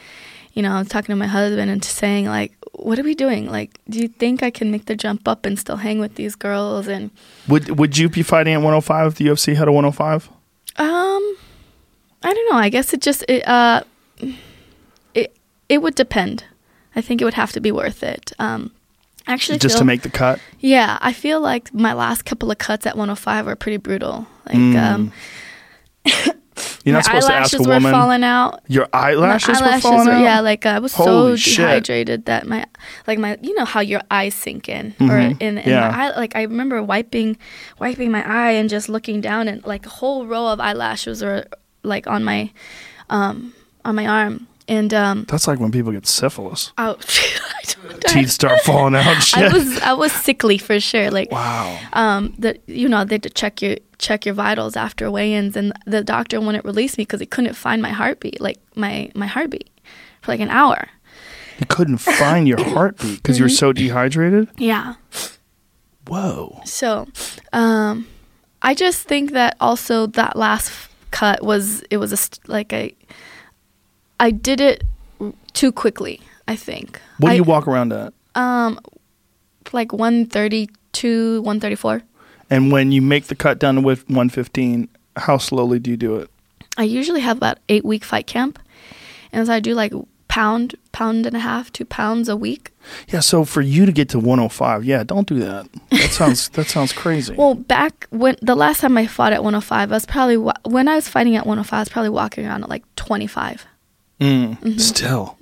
You 0.54 0.62
know, 0.62 0.72
I 0.74 0.78
was 0.80 0.88
talking 0.88 1.12
to 1.12 1.16
my 1.16 1.26
husband 1.26 1.70
and 1.70 1.84
saying, 1.84 2.26
like, 2.26 2.52
what 2.72 2.98
are 2.98 3.02
we 3.04 3.14
doing? 3.14 3.50
Like, 3.50 3.78
do 3.88 3.98
you 3.98 4.08
think 4.08 4.42
I 4.42 4.50
can 4.50 4.70
make 4.70 4.86
the 4.86 4.94
jump 4.96 5.26
up 5.28 5.46
and 5.46 5.58
still 5.58 5.76
hang 5.76 5.98
with 6.00 6.16
these 6.16 6.34
girls? 6.34 6.88
And, 6.88 7.10
Would 7.48 7.78
would 7.78 7.96
you 7.98 8.08
be 8.08 8.22
fighting 8.22 8.54
at 8.54 8.58
105 8.58 9.06
if 9.12 9.14
the 9.16 9.26
UFC 9.26 9.54
had 9.56 9.68
a 9.68 9.72
105? 9.72 10.28
um, 10.76 11.36
I 12.22 12.34
don't 12.34 12.50
know. 12.52 12.58
I 12.58 12.68
guess 12.68 12.92
it 12.92 13.00
just, 13.00 13.24
it, 13.28 13.46
uh, 13.48 13.82
it, 15.14 15.36
it 15.68 15.82
would 15.82 15.94
depend. 15.94 16.44
I 16.98 17.00
think 17.00 17.22
it 17.22 17.24
would 17.24 17.34
have 17.34 17.52
to 17.52 17.60
be 17.60 17.70
worth 17.72 18.02
it. 18.02 18.32
Um, 18.40 18.72
actually 19.28 19.58
Just 19.58 19.76
feel, 19.76 19.80
to 19.80 19.84
make 19.84 20.02
the 20.02 20.10
cut? 20.10 20.40
Yeah, 20.58 20.98
I 21.00 21.12
feel 21.12 21.40
like 21.40 21.72
my 21.72 21.92
last 21.92 22.24
couple 22.24 22.50
of 22.50 22.58
cuts 22.58 22.86
at 22.86 22.96
105 22.96 23.46
were 23.46 23.54
pretty 23.56 23.76
brutal. 23.78 24.26
Like, 24.46 24.56
Mm. 24.56 24.76
um, 24.76 25.12
You're 26.84 26.94
not 26.94 27.04
supposed 27.08 27.28
to 27.28 27.34
ask 27.34 27.52
a 27.52 27.56
eyelashes 27.58 27.66
were 27.68 27.90
falling 27.92 28.24
out. 28.24 28.60
Your 28.66 28.88
My 28.92 29.10
eyelashes, 29.10 29.60
were 29.60 29.78
falling 29.80 30.08
out? 30.08 30.22
yeah, 30.22 30.40
like 30.40 30.66
I 30.66 30.80
was 30.80 30.92
Holy 30.92 31.32
so 31.32 31.36
shit. 31.36 31.56
dehydrated 31.66 32.24
that 32.24 32.48
my, 32.48 32.64
like 33.06 33.18
my, 33.20 33.38
you 33.42 33.54
know 33.54 33.64
how 33.64 33.78
your 33.80 34.00
eyes 34.10 34.34
sink 34.34 34.68
in, 34.68 34.94
or 35.00 35.06
Mhm. 35.22 35.40
in, 35.40 35.58
in 35.58 35.68
Yeah. 35.70 35.88
my 35.88 36.06
eye. 36.06 36.16
Like 36.16 36.34
I 36.34 36.42
remember 36.42 36.82
wiping, 36.82 37.36
wiping 37.78 38.10
my 38.10 38.26
eye 38.26 38.52
and 38.52 38.68
just 38.68 38.88
looking 38.88 39.20
down, 39.20 39.46
and 39.46 39.64
like 39.64 39.86
a 39.86 39.90
whole 39.90 40.26
row 40.26 40.48
of 40.48 40.58
eyelashes 40.58 41.22
were 41.22 41.44
like 41.84 42.08
on 42.08 42.24
my, 42.24 42.50
um, 43.08 43.52
on 43.84 43.94
my 43.94 44.06
arm, 44.08 44.47
and 44.68 44.92
um, 44.94 45.24
That's 45.28 45.48
like 45.48 45.58
when 45.58 45.72
people 45.72 45.92
get 45.92 46.06
syphilis. 46.06 46.72
I 46.78 46.94
Teeth 48.06 48.30
start 48.30 48.60
falling 48.62 48.94
out 48.94 49.22
shit. 49.22 49.42
I 49.44 49.52
was 49.52 49.78
I 49.80 49.92
was 49.92 50.12
sickly 50.12 50.58
for 50.58 50.78
sure. 50.80 51.10
Like 51.10 51.30
wow. 51.32 51.78
um 51.92 52.34
the 52.38 52.58
you 52.66 52.88
know 52.88 53.04
they 53.04 53.14
had 53.16 53.22
to 53.24 53.30
check 53.30 53.60
your 53.62 53.76
check 53.98 54.24
your 54.26 54.34
vitals 54.34 54.76
after 54.76 55.10
weigh-ins 55.10 55.56
and 55.56 55.72
the 55.86 56.02
doctor 56.04 56.40
wouldn't 56.40 56.64
release 56.64 56.96
me 56.96 57.02
because 57.02 57.20
he 57.20 57.26
couldn't 57.26 57.54
find 57.54 57.82
my 57.82 57.90
heartbeat 57.90 58.40
like 58.40 58.58
my 58.76 59.10
my 59.14 59.26
heartbeat 59.26 59.68
for 60.22 60.30
like 60.32 60.40
an 60.40 60.48
hour 60.50 60.88
You 61.58 61.66
couldn't 61.66 61.98
find 61.98 62.46
your 62.46 62.62
heartbeat 62.74 63.16
because 63.22 63.38
you 63.38 63.44
were 63.44 63.48
Mm-hmm. 63.48 63.56
so 63.56 63.72
dehydrated? 63.72 64.48
yeah 64.56 64.94
Whoa. 66.06 66.60
so 66.64 67.06
um 67.52 68.06
i 68.62 68.72
just 68.74 69.02
think 69.06 69.32
that 69.32 69.56
also 69.60 70.06
that 70.06 70.36
last 70.36 70.72
cut 71.10 71.42
was 71.42 71.82
it 71.90 71.96
was 71.98 72.12
a 72.12 72.16
st- 72.16 72.48
like 72.48 72.72
a 72.72 72.94
i 74.20 74.30
did 74.30 74.60
it 74.60 74.84
too 75.52 75.72
quickly 75.72 76.20
i 76.46 76.56
think 76.56 77.00
What 77.18 77.28
do 77.30 77.32
I- 77.32 77.36
you 77.36 77.44
walk 77.44 77.66
around 77.68 77.92
at? 77.92 78.12
um 78.34 78.78
like 79.72 79.92
132 79.92 81.42
134 81.42 82.02
And 82.50 82.72
when 82.72 82.92
you 82.92 83.02
make 83.02 83.26
the 83.26 83.34
cut 83.34 83.58
down 83.58 83.74
to 83.76 83.80
115, 83.82 84.88
how 85.16 85.36
slowly 85.38 85.78
do 85.78 85.90
you 85.90 85.96
do 85.98 86.16
it? 86.16 86.30
I 86.78 86.84
usually 86.84 87.20
have 87.20 87.36
about 87.36 87.58
eight 87.68 87.84
week 87.84 88.04
fight 88.04 88.26
camp, 88.26 88.58
and 89.32 89.46
so 89.46 89.52
I 89.52 89.60
do 89.60 89.74
like 89.74 89.92
pound, 90.28 90.74
pound 90.92 91.26
and 91.26 91.36
a 91.36 91.40
half, 91.40 91.70
two 91.72 91.84
pounds 91.84 92.28
a 92.30 92.36
week. 92.36 92.70
Yeah, 93.12 93.20
so 93.20 93.44
for 93.44 93.60
you 93.60 93.84
to 93.84 93.92
get 93.92 94.08
to 94.10 94.18
105, 94.18 94.84
yeah, 94.84 95.02
don't 95.04 95.26
do 95.28 95.38
that. 95.40 95.68
That 95.90 96.10
sounds 96.12 96.48
that 96.56 96.68
sounds 96.68 96.92
crazy. 96.94 97.34
Well, 97.34 97.54
back 97.54 98.06
when 98.10 98.36
the 98.40 98.54
last 98.54 98.80
time 98.80 98.96
I 98.96 99.06
fought 99.06 99.32
at 99.34 99.42
105, 99.44 99.92
I 99.92 99.94
was 99.94 100.06
probably 100.06 100.38
when 100.64 100.88
I 100.88 100.94
was 100.94 101.08
fighting 101.08 101.36
at 101.36 101.44
105, 101.44 101.76
I 101.76 101.80
was 101.82 101.88
probably 101.90 102.10
walking 102.10 102.46
around 102.46 102.62
at 102.62 102.70
like 102.70 102.84
25. 102.96 103.66
Mm, 104.20 104.80
Still, 104.80 105.36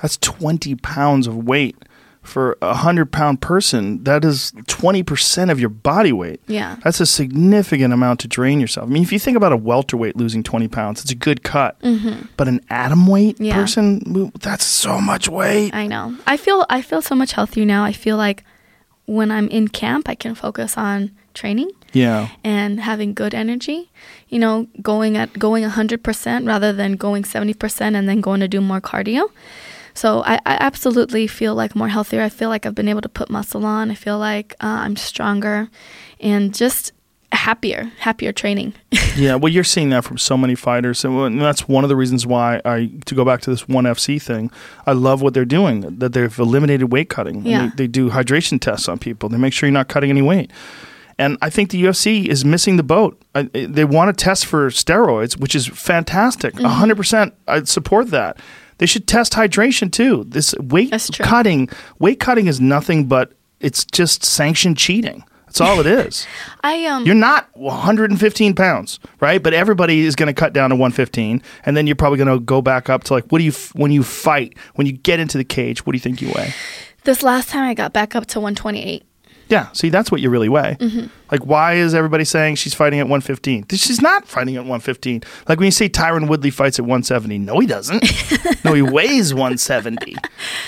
that's 0.00 0.16
20 0.18 0.74
pounds 0.76 1.26
of 1.26 1.36
weight 1.36 1.76
for 2.22 2.56
a 2.62 2.68
100 2.68 3.12
pound 3.12 3.42
person. 3.42 4.02
That 4.04 4.24
is 4.24 4.52
20% 4.66 5.50
of 5.50 5.60
your 5.60 5.68
body 5.68 6.10
weight. 6.10 6.40
Yeah. 6.46 6.76
That's 6.82 6.98
a 7.00 7.04
significant 7.06 7.92
amount 7.92 8.20
to 8.20 8.28
drain 8.28 8.60
yourself. 8.60 8.88
I 8.88 8.90
mean, 8.90 9.02
if 9.02 9.12
you 9.12 9.18
think 9.18 9.36
about 9.36 9.52
a 9.52 9.58
welterweight 9.58 10.16
losing 10.16 10.42
20 10.42 10.68
pounds, 10.68 11.02
it's 11.02 11.10
a 11.12 11.14
good 11.14 11.42
cut. 11.42 11.76
But 12.38 12.48
an 12.48 12.60
atom 12.70 13.06
weight 13.06 13.34
Mm-hmm. 13.36 13.44
Yeah. 13.44 13.54
person, 13.54 14.32
that's 14.40 14.64
so 14.64 15.02
much 15.02 15.28
weight. 15.28 15.74
I 15.74 15.86
know. 15.86 16.16
I 16.26 16.38
feel 16.38 16.64
I 16.70 16.80
feel 16.80 17.02
so 17.02 17.14
much 17.14 17.32
healthier 17.32 17.66
now. 17.66 17.84
I 17.84 17.92
feel 17.92 18.16
like 18.16 18.42
when 19.04 19.30
I'm 19.30 19.48
in 19.48 19.68
camp, 19.68 20.08
I 20.08 20.14
can 20.14 20.34
focus 20.34 20.78
on 20.78 21.10
training 21.34 21.70
Yeah. 21.94 22.28
and 22.44 22.80
having 22.80 23.14
good 23.14 23.34
energy. 23.34 23.90
You 24.28 24.38
know, 24.38 24.66
going 24.82 25.16
at 25.16 25.32
going 25.38 25.64
100% 25.64 26.46
rather 26.46 26.72
than 26.72 26.96
going 26.96 27.22
70% 27.22 27.94
and 27.94 28.08
then 28.08 28.20
going 28.20 28.40
to 28.40 28.48
do 28.48 28.60
more 28.60 28.80
cardio. 28.80 29.30
So 29.94 30.22
I, 30.24 30.34
I 30.44 30.56
absolutely 30.60 31.26
feel 31.28 31.54
like 31.54 31.76
more 31.76 31.88
healthier. 31.88 32.20
I 32.22 32.28
feel 32.28 32.48
like 32.48 32.66
I've 32.66 32.74
been 32.74 32.88
able 32.88 33.02
to 33.02 33.08
put 33.08 33.30
muscle 33.30 33.64
on. 33.64 33.90
I 33.90 33.94
feel 33.94 34.18
like 34.18 34.54
uh, 34.60 34.66
I'm 34.66 34.96
stronger 34.96 35.68
and 36.18 36.52
just 36.52 36.92
happier, 37.30 37.92
happier 37.98 38.32
training. 38.32 38.74
Yeah, 39.16 39.36
well, 39.36 39.52
you're 39.52 39.62
seeing 39.62 39.90
that 39.90 40.02
from 40.02 40.18
so 40.18 40.36
many 40.36 40.56
fighters, 40.56 41.04
and 41.04 41.40
that's 41.40 41.68
one 41.68 41.84
of 41.84 41.88
the 41.88 41.94
reasons 41.94 42.26
why 42.26 42.60
I 42.64 42.90
to 43.06 43.14
go 43.14 43.24
back 43.24 43.42
to 43.42 43.50
this 43.50 43.68
one 43.68 43.84
FC 43.84 44.20
thing. 44.20 44.50
I 44.86 44.92
love 44.92 45.22
what 45.22 45.34
they're 45.34 45.44
doing. 45.44 45.82
That 46.00 46.14
they've 46.14 46.36
eliminated 46.36 46.90
weight 46.90 47.10
cutting. 47.10 47.46
Yeah. 47.46 47.68
they, 47.76 47.84
they 47.84 47.86
do 47.86 48.10
hydration 48.10 48.60
tests 48.60 48.88
on 48.88 48.98
people. 48.98 49.28
They 49.28 49.38
make 49.38 49.52
sure 49.52 49.68
you're 49.68 49.72
not 49.72 49.86
cutting 49.86 50.10
any 50.10 50.20
weight. 50.22 50.50
And 51.18 51.38
I 51.40 51.50
think 51.50 51.70
the 51.70 51.82
UFC 51.82 52.26
is 52.26 52.44
missing 52.44 52.76
the 52.76 52.82
boat. 52.82 53.20
I, 53.34 53.42
they 53.52 53.84
want 53.84 54.16
to 54.16 54.24
test 54.24 54.46
for 54.46 54.68
steroids, 54.70 55.38
which 55.38 55.54
is 55.54 55.66
fantastic. 55.66 56.54
Mm-hmm. 56.54 56.90
A 56.90 56.94
100%. 56.94 57.32
I 57.46 57.62
support 57.64 58.10
that. 58.10 58.38
They 58.78 58.86
should 58.86 59.06
test 59.06 59.34
hydration 59.34 59.92
too. 59.92 60.24
This 60.26 60.54
weight 60.58 60.92
cutting, 61.18 61.68
weight 61.98 62.18
cutting 62.18 62.48
is 62.48 62.60
nothing 62.60 63.06
but 63.06 63.32
it's 63.60 63.84
just 63.84 64.24
sanctioned 64.24 64.76
cheating. 64.76 65.24
That's 65.46 65.60
all 65.60 65.78
it 65.78 65.86
is. 65.86 66.26
I 66.64 66.84
um 66.86 67.06
You're 67.06 67.14
not 67.14 67.48
115 67.56 68.54
pounds, 68.56 68.98
right? 69.20 69.40
But 69.40 69.54
everybody 69.54 70.00
is 70.00 70.16
going 70.16 70.26
to 70.26 70.32
cut 70.32 70.52
down 70.52 70.70
to 70.70 70.76
115, 70.76 71.40
and 71.64 71.76
then 71.76 71.86
you're 71.86 71.94
probably 71.94 72.18
going 72.18 72.36
to 72.36 72.44
go 72.44 72.60
back 72.60 72.90
up 72.90 73.04
to 73.04 73.14
like, 73.14 73.30
what 73.30 73.38
do 73.38 73.44
you 73.44 73.52
f- 73.52 73.72
when 73.76 73.92
you 73.92 74.02
fight, 74.02 74.58
when 74.74 74.88
you 74.88 74.92
get 74.92 75.20
into 75.20 75.38
the 75.38 75.44
cage, 75.44 75.86
what 75.86 75.92
do 75.92 75.96
you 75.96 76.00
think 76.00 76.20
you 76.20 76.32
weigh? 76.34 76.52
this 77.04 77.22
last 77.22 77.50
time 77.50 77.64
I 77.64 77.74
got 77.74 77.92
back 77.92 78.16
up 78.16 78.26
to 78.28 78.40
128. 78.40 79.04
Yeah, 79.48 79.70
see, 79.72 79.90
that's 79.90 80.10
what 80.10 80.20
you 80.20 80.30
really 80.30 80.48
weigh. 80.48 80.76
Mm-hmm. 80.80 81.06
Like, 81.30 81.44
why 81.44 81.74
is 81.74 81.94
everybody 81.94 82.24
saying 82.24 82.56
she's 82.56 82.74
fighting 82.74 82.98
at 83.00 83.06
115? 83.06 83.66
She's 83.70 84.00
not 84.00 84.26
fighting 84.26 84.56
at 84.56 84.60
115. 84.60 85.22
Like 85.48 85.58
when 85.58 85.66
you 85.66 85.70
say 85.72 85.88
Tyron 85.88 86.28
Woodley 86.28 86.50
fights 86.50 86.78
at 86.78 86.84
170, 86.84 87.38
no, 87.38 87.58
he 87.60 87.66
doesn't. 87.66 88.02
no, 88.64 88.72
he 88.72 88.82
weighs 88.82 89.34
170. 89.34 90.16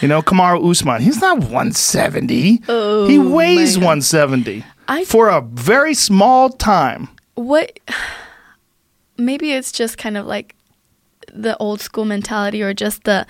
You 0.03 0.09
know, 0.09 0.23
Kamaru 0.23 0.71
Usman, 0.71 1.03
he's 1.03 1.21
not 1.21 1.39
170. 1.39 2.35
he 2.35 2.63
oh 2.69 3.31
weighs 3.31 3.77
170 3.79 4.65
I- 4.89 5.05
for 5.05 5.29
a 5.29 5.41
very 5.41 5.95
small 5.95 6.51
time. 6.51 7.09
What 7.35 7.79
maybe 9.19 9.53
it's 9.53 9.73
just 9.73 9.99
kind 9.99 10.17
of 10.17 10.27
like 10.27 10.55
the 11.33 11.57
old 11.59 11.81
school 11.81 12.05
mentality 12.05 12.63
or 12.63 12.73
just 12.73 13.05
the 13.05 13.27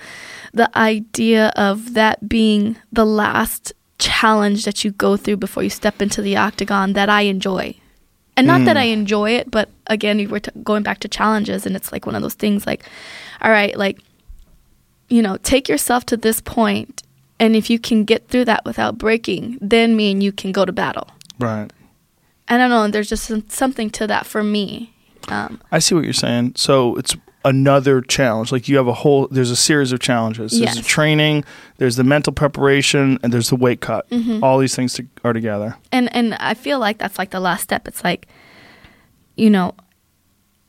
the 0.53 0.75
idea 0.77 1.51
of 1.55 1.93
that 1.93 2.27
being 2.29 2.77
the 2.91 3.05
last 3.05 3.73
challenge 3.99 4.65
that 4.65 4.83
you 4.83 4.91
go 4.91 5.17
through 5.17 5.37
before 5.37 5.63
you 5.63 5.69
step 5.69 6.01
into 6.01 6.21
the 6.21 6.37
octagon 6.37 6.93
that 6.93 7.09
I 7.09 7.21
enjoy. 7.21 7.75
And 8.35 8.45
not 8.45 8.65
that 8.65 8.77
I 8.77 8.83
enjoy 8.83 9.31
it, 9.31 9.49
but 9.49 9.69
again, 9.87 10.17
we 10.17 10.27
were 10.27 10.39
t- 10.39 10.51
going 10.63 10.83
back 10.83 10.99
to 10.99 11.07
challenges 11.07 11.65
and 11.65 11.75
it's 11.75 11.91
like 11.91 12.05
one 12.05 12.13
of 12.13 12.21
those 12.21 12.35
things 12.35 12.67
like 12.67 12.83
all 13.41 13.49
right, 13.49 13.75
like 13.75 13.99
you 15.09 15.21
know, 15.21 15.37
take 15.37 15.67
yourself 15.67 16.05
to 16.07 16.17
this 16.17 16.39
point 16.41 17.01
and 17.39 17.55
if 17.55 17.69
you 17.69 17.79
can 17.79 18.03
get 18.03 18.27
through 18.27 18.45
that 18.45 18.65
without 18.65 18.97
breaking, 18.97 19.57
then 19.61 19.95
me 19.95 20.11
and 20.11 20.21
you 20.21 20.31
can 20.31 20.51
go 20.51 20.65
to 20.65 20.71
battle. 20.71 21.07
Right. 21.39 21.71
I 22.47 22.57
don't 22.57 22.69
know. 22.69 22.83
and 22.83 22.93
There's 22.93 23.09
just 23.09 23.25
some, 23.25 23.47
something 23.49 23.89
to 23.91 24.07
that 24.07 24.25
for 24.25 24.43
me. 24.43 24.93
Um, 25.27 25.59
I 25.71 25.79
see 25.79 25.95
what 25.95 26.03
you're 26.03 26.13
saying. 26.13 26.53
So 26.55 26.95
it's 26.95 27.15
another 27.45 28.01
challenge. 28.01 28.51
Like 28.51 28.67
you 28.67 28.77
have 28.77 28.87
a 28.87 28.93
whole 28.93 29.27
there's 29.29 29.51
a 29.51 29.55
series 29.55 29.91
of 29.91 29.99
challenges. 29.99 30.59
There's 30.59 30.75
the 30.75 30.81
training, 30.81 31.43
there's 31.77 31.95
the 31.95 32.03
mental 32.03 32.33
preparation, 32.33 33.19
and 33.23 33.31
there's 33.31 33.49
the 33.49 33.55
weight 33.55 33.79
cut. 33.81 34.09
Mm-hmm. 34.09 34.43
All 34.43 34.57
these 34.59 34.75
things 34.75 34.93
to, 34.95 35.05
are 35.23 35.33
together. 35.33 35.75
and 35.91 36.13
and 36.15 36.33
I 36.35 36.53
feel 36.53 36.79
like 36.79 36.97
that's 36.97 37.17
like 37.17 37.31
the 37.31 37.39
last 37.39 37.63
step. 37.63 37.87
It's 37.87 38.03
like, 38.03 38.27
you 39.35 39.49
know, 39.49 39.73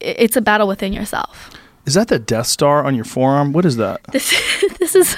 it's 0.00 0.36
a 0.36 0.40
battle 0.40 0.68
within 0.68 0.92
yourself. 0.92 1.50
Is 1.86 1.94
that 1.94 2.08
the 2.08 2.18
Death 2.18 2.46
Star 2.46 2.84
on 2.84 2.94
your 2.94 3.04
forearm? 3.06 3.52
What 3.52 3.64
is 3.64 3.76
that? 3.78 4.00
This 4.12 4.30
this 4.78 4.94
is 4.94 5.16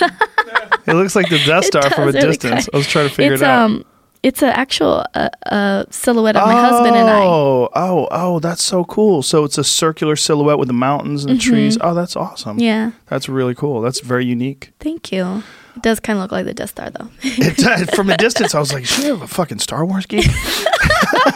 It 0.87 0.95
looks 0.95 1.17
like 1.17 1.29
the 1.29 1.43
Death 1.45 1.65
Star 1.67 1.83
from 1.91 2.05
a 2.05 2.07
really 2.13 2.21
distance. 2.21 2.67
kind- 2.67 2.69
I 2.73 2.77
was 2.77 2.87
trying 2.87 3.09
to 3.09 3.15
figure 3.15 3.33
it's 3.35 3.43
it 3.43 3.49
out. 3.49 3.65
um 3.65 3.85
it's 4.23 4.43
an 4.43 4.51
actual 4.51 5.05
uh, 5.15 5.29
uh, 5.47 5.85
silhouette 5.91 6.37
of 6.37 6.47
my 6.47 6.53
husband 6.53 6.95
and 6.95 7.09
I. 7.09 7.23
Oh, 7.23 7.69
oh, 7.75 8.09
oh, 8.11 8.39
that's 8.39 8.63
so 8.63 8.85
cool. 8.85 9.23
So 9.23 9.45
it's 9.45 9.57
a 9.59 9.65
circular 9.65 10.17
silhouette 10.17 10.59
with 10.59 10.69
the 10.69 10.75
mountains 10.75 11.25
and 11.25 11.37
the 11.37 11.41
trees. 11.41 11.79
Oh, 11.81 11.95
that's 11.95 12.17
awesome. 12.17 12.57
Mm-hmm. 12.57 12.65
Yeah, 12.65 12.91
That's 13.07 13.29
really 13.29 13.55
cool. 13.55 13.81
That's 13.81 14.01
very 14.01 14.27
unique. 14.27 14.73
thank 14.79 15.11
you. 15.13 15.43
It 15.77 15.83
does 15.83 16.01
kind 16.01 16.19
of 16.19 16.25
look 16.25 16.33
like 16.33 16.47
the 16.47 16.53
Death 16.53 16.71
Star 16.71 16.91
though. 16.91 17.09
It, 17.23 17.95
from 17.95 18.11
a 18.11 18.17
distance, 18.17 18.55
I 18.55 18.59
was 18.61 18.73
like, 18.73 18.85
"She 18.85 19.05
have 19.05 19.23
a 19.23 19.29
fucking 19.29 19.61
Star 19.61 19.87
Wars 19.87 20.05
geek." 20.05 20.27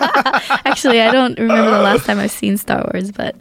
Actually, 0.66 1.00
I 1.00 1.10
don't 1.12 1.38
remember 1.38 1.70
the 1.70 1.78
last 1.82 2.04
time 2.04 2.18
I've 2.18 2.32
seen 2.32 2.56
Star 2.56 2.90
Wars, 2.92 3.12
but 3.12 3.36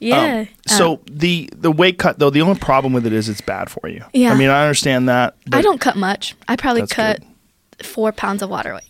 yeah. 0.00 0.40
Um, 0.40 0.48
so 0.66 1.00
the 1.10 1.50
the 1.54 1.72
weight 1.72 1.98
cut 1.98 2.18
though, 2.20 2.30
the 2.30 2.40
only 2.40 2.58
problem 2.58 2.92
with 2.92 3.04
it 3.04 3.12
is 3.12 3.28
it's 3.28 3.40
bad 3.40 3.68
for 3.68 3.88
you. 3.88 4.04
Yeah. 4.12 4.32
I 4.32 4.36
mean, 4.36 4.48
I 4.48 4.62
understand 4.62 5.08
that. 5.08 5.36
I 5.50 5.60
don't 5.60 5.80
cut 5.80 5.96
much. 5.96 6.36
I 6.48 6.56
probably 6.56 6.86
cut 6.86 7.20
four 7.84 8.12
pounds 8.12 8.42
of 8.42 8.50
water 8.50 8.74
weight. 8.74 8.84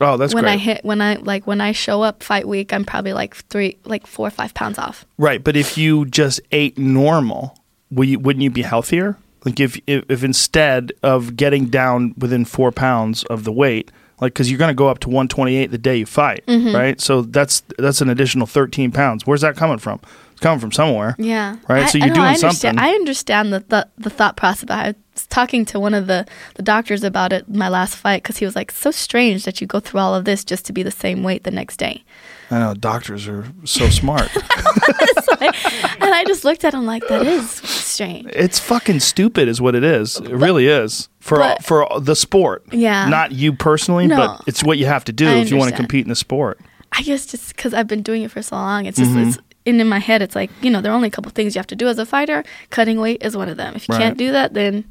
Oh, 0.00 0.16
that's 0.16 0.32
when 0.32 0.44
great. 0.44 0.52
I 0.52 0.56
hit 0.56 0.84
when 0.84 1.00
I 1.00 1.14
like 1.16 1.46
when 1.46 1.60
I 1.60 1.72
show 1.72 2.02
up 2.02 2.22
fight 2.22 2.46
week, 2.46 2.72
I'm 2.72 2.84
probably 2.84 3.12
like 3.12 3.34
three, 3.34 3.78
like 3.84 4.06
four 4.06 4.28
or 4.28 4.30
five 4.30 4.54
pounds 4.54 4.78
off. 4.78 5.04
Right, 5.18 5.42
but 5.42 5.56
if 5.56 5.76
you 5.76 6.04
just 6.06 6.40
ate 6.52 6.78
normal, 6.78 7.58
will 7.90 8.04
you, 8.04 8.18
wouldn't 8.20 8.42
you 8.44 8.50
be 8.50 8.62
healthier? 8.62 9.16
Like 9.44 9.58
if, 9.58 9.76
if 9.88 10.04
if 10.08 10.22
instead 10.22 10.92
of 11.02 11.34
getting 11.36 11.66
down 11.66 12.14
within 12.16 12.44
four 12.44 12.70
pounds 12.70 13.24
of 13.24 13.42
the 13.44 13.52
weight, 13.52 13.90
like 14.20 14.34
because 14.34 14.50
you're 14.50 14.58
going 14.58 14.68
to 14.70 14.74
go 14.74 14.88
up 14.88 15.00
to 15.00 15.08
128 15.08 15.66
the 15.72 15.78
day 15.78 15.96
you 15.96 16.06
fight, 16.06 16.44
Mm-hmm. 16.46 16.76
right? 16.76 17.00
So 17.00 17.22
that's 17.22 17.62
that's 17.78 18.00
an 18.00 18.08
additional 18.08 18.46
13 18.46 18.92
pounds. 18.92 19.26
Where's 19.26 19.40
that 19.40 19.56
coming 19.56 19.78
from? 19.78 20.00
It's 20.32 20.40
coming 20.40 20.60
from 20.60 20.70
somewhere. 20.70 21.16
Yeah. 21.18 21.56
Right, 21.68 21.82
I, 21.84 21.86
so 21.86 21.98
you're 21.98 22.06
know, 22.08 22.12
I 22.12 22.16
doing 22.16 22.26
understand, 22.44 22.54
something. 22.56 22.78
I 22.78 22.90
understand 22.90 23.52
the, 23.52 23.64
the 23.68 23.88
the 23.98 24.10
thought 24.10 24.36
process. 24.36 24.70
I 24.70 24.88
was 24.88 24.94
talking 25.26 25.64
to 25.66 25.80
one 25.80 25.94
of 25.94 26.06
the 26.06 26.26
the 26.54 26.62
doctors 26.62 27.02
about 27.04 27.32
it 27.32 27.48
my 27.48 27.68
last 27.68 27.96
fight 27.96 28.22
because 28.22 28.38
he 28.38 28.44
was 28.44 28.54
like, 28.56 28.70
"So 28.72 28.90
strange 28.90 29.44
that 29.44 29.60
you 29.60 29.66
go 29.66 29.80
through 29.80 30.00
all 30.00 30.14
of 30.14 30.24
this 30.24 30.44
just 30.44 30.64
to 30.66 30.72
be 30.72 30.82
the 30.82 30.90
same 30.90 31.22
weight 31.22 31.44
the 31.44 31.50
next 31.50 31.76
day." 31.78 32.04
I 32.50 32.58
know 32.60 32.74
doctors 32.74 33.28
are 33.28 33.44
so 33.64 33.88
smart. 33.90 34.30
and 35.40 36.14
I 36.14 36.24
just 36.26 36.44
looked 36.44 36.64
at 36.64 36.74
him 36.74 36.86
like, 36.86 37.06
"That 37.08 37.26
is 37.26 37.50
strange." 37.50 38.26
it's 38.32 38.58
fucking 38.58 39.00
stupid, 39.00 39.48
is 39.48 39.60
what 39.60 39.74
it 39.74 39.84
is. 39.84 40.16
It 40.18 40.30
really 40.30 40.66
is 40.66 41.08
for 41.20 41.38
but- 41.38 41.64
for 41.64 41.86
the 42.00 42.14
sport. 42.16 42.64
Yeah. 42.72 43.08
not 43.08 43.32
you 43.32 43.52
personally, 43.52 44.06
No. 44.06 44.16
but 44.16 44.42
it's 44.46 44.62
what 44.64 44.78
you 44.78 44.86
have 44.86 45.04
to 45.04 45.12
do 45.12 45.26
if 45.28 45.50
you 45.50 45.56
want 45.56 45.70
to 45.70 45.76
compete 45.76 46.04
in 46.04 46.08
the 46.08 46.14
sport. 46.16 46.60
I 46.92 47.02
guess 47.02 47.26
just 47.26 47.54
because 47.54 47.74
I've 47.74 47.86
been 47.86 48.02
doing 48.02 48.22
it 48.22 48.30
for 48.30 48.40
so 48.40 48.56
long, 48.56 48.86
it's 48.86 48.98
just 48.98 49.10
Mm-hmm. 49.10 49.28
it's 49.28 49.38
in, 49.68 49.80
in 49.80 49.88
my 49.88 49.98
head. 49.98 50.22
It's 50.22 50.34
like 50.34 50.50
you 50.62 50.70
know, 50.70 50.80
there 50.80 50.90
are 50.92 50.94
only 50.94 51.08
a 51.08 51.10
couple 51.16 51.30
things 51.32 51.54
you 51.54 51.58
have 51.58 51.66
to 51.68 51.76
do 51.76 51.88
as 51.88 51.98
a 51.98 52.06
fighter. 52.06 52.42
Cutting 52.70 52.98
weight 53.00 53.22
is 53.22 53.36
one 53.36 53.48
of 53.48 53.56
them. 53.56 53.74
If 53.76 53.88
you 53.88 53.92
Right. 53.94 54.00
can't 54.02 54.18
do 54.18 54.32
that, 54.32 54.54
then 54.54 54.84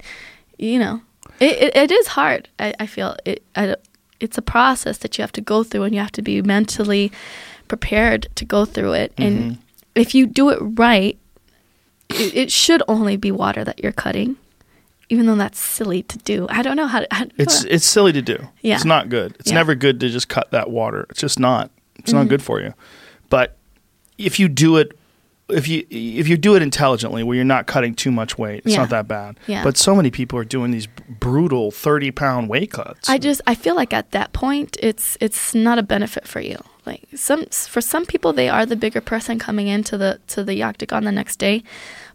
you 0.57 0.79
know, 0.79 1.01
it 1.39 1.53
it, 1.63 1.75
it 1.75 1.91
is 1.91 2.07
hard. 2.07 2.47
I, 2.59 2.73
I 2.79 2.85
feel 2.87 3.15
it. 3.25 3.43
I, 3.55 3.75
it's 4.19 4.37
a 4.37 4.41
process 4.41 4.97
that 4.99 5.17
you 5.17 5.21
have 5.21 5.31
to 5.33 5.41
go 5.41 5.63
through, 5.63 5.83
and 5.83 5.93
you 5.95 6.01
have 6.01 6.11
to 6.13 6.21
be 6.21 6.41
mentally 6.41 7.11
prepared 7.67 8.27
to 8.35 8.45
go 8.45 8.65
through 8.65 8.93
it. 8.93 9.15
Mm-hmm. 9.15 9.23
And 9.23 9.57
if 9.95 10.15
you 10.15 10.25
do 10.25 10.49
it 10.49 10.57
right, 10.61 11.17
it, 12.09 12.35
it 12.35 12.51
should 12.51 12.81
only 12.87 13.17
be 13.17 13.31
water 13.31 13.63
that 13.63 13.81
you're 13.83 13.91
cutting. 13.91 14.37
Even 15.09 15.25
though 15.25 15.35
that's 15.35 15.59
silly 15.59 16.03
to 16.03 16.17
do, 16.17 16.47
I 16.49 16.61
don't 16.61 16.75
know 16.75 16.87
how 16.87 16.99
to. 16.99 17.07
Don't 17.09 17.31
It's 17.37 17.63
know. 17.63 17.69
it's 17.71 17.85
silly 17.85 18.11
to 18.11 18.21
do. 18.21 18.37
Yeah. 18.61 18.75
It's 18.75 18.83
not 18.85 19.07
good. 19.09 19.35
It's 19.39 19.49
Yeah. 19.51 19.55
never 19.55 19.73
good 19.75 19.99
to 20.01 20.09
just 20.09 20.27
cut 20.27 20.51
that 20.51 20.69
water. 20.69 21.05
It's 21.09 21.21
just 21.21 21.39
not. 21.39 21.71
It's 21.99 22.09
Mm-hmm. 22.09 22.17
not 22.19 22.27
good 22.27 22.41
for 22.41 22.59
you. 22.59 22.73
But 23.29 23.55
if 24.17 24.39
you 24.39 24.47
do 24.49 24.77
it 24.77 24.97
if 25.49 25.67
you 25.67 25.85
if 25.89 26.27
you 26.27 26.35
do 26.37 26.55
it 26.55 26.61
intelligently 26.61 27.23
where 27.23 27.35
you're 27.35 27.45
not 27.45 27.67
cutting 27.67 27.93
too 27.95 28.11
much 28.11 28.37
weight, 28.37 28.63
it's 28.65 28.73
Yeah. 28.73 28.81
not 28.81 28.89
that 28.89 29.07
bad. 29.07 29.39
Yeah. 29.47 29.63
But 29.63 29.77
so 29.77 29.95
many 29.95 30.11
people 30.11 30.37
are 30.37 30.43
doing 30.43 30.71
these 30.71 30.87
brutal 31.07 31.71
30 31.71 32.11
pound 32.11 32.49
weight 32.49 32.71
cuts. 32.71 33.07
I 33.09 33.17
just 33.17 33.41
I 33.47 33.55
feel 33.55 33.75
like 33.75 33.93
at 33.93 34.11
that 34.11 34.33
point 34.33 34.75
it's 34.81 35.17
it's 35.21 35.55
not 35.55 35.79
a 35.79 35.83
benefit 35.83 36.27
for 36.27 36.41
you. 36.41 36.57
Like 36.85 37.03
some 37.15 37.45
for 37.45 37.79
some 37.81 38.05
people 38.05 38.33
they 38.33 38.49
are 38.49 38.65
the 38.65 38.75
bigger 38.75 38.99
person 39.01 39.39
coming 39.39 39.67
into 39.67 39.97
the 39.97 40.19
to 40.27 40.43
the 40.43 40.63
octagon 40.63 41.05
the 41.05 41.11
next 41.13 41.37
day, 41.37 41.63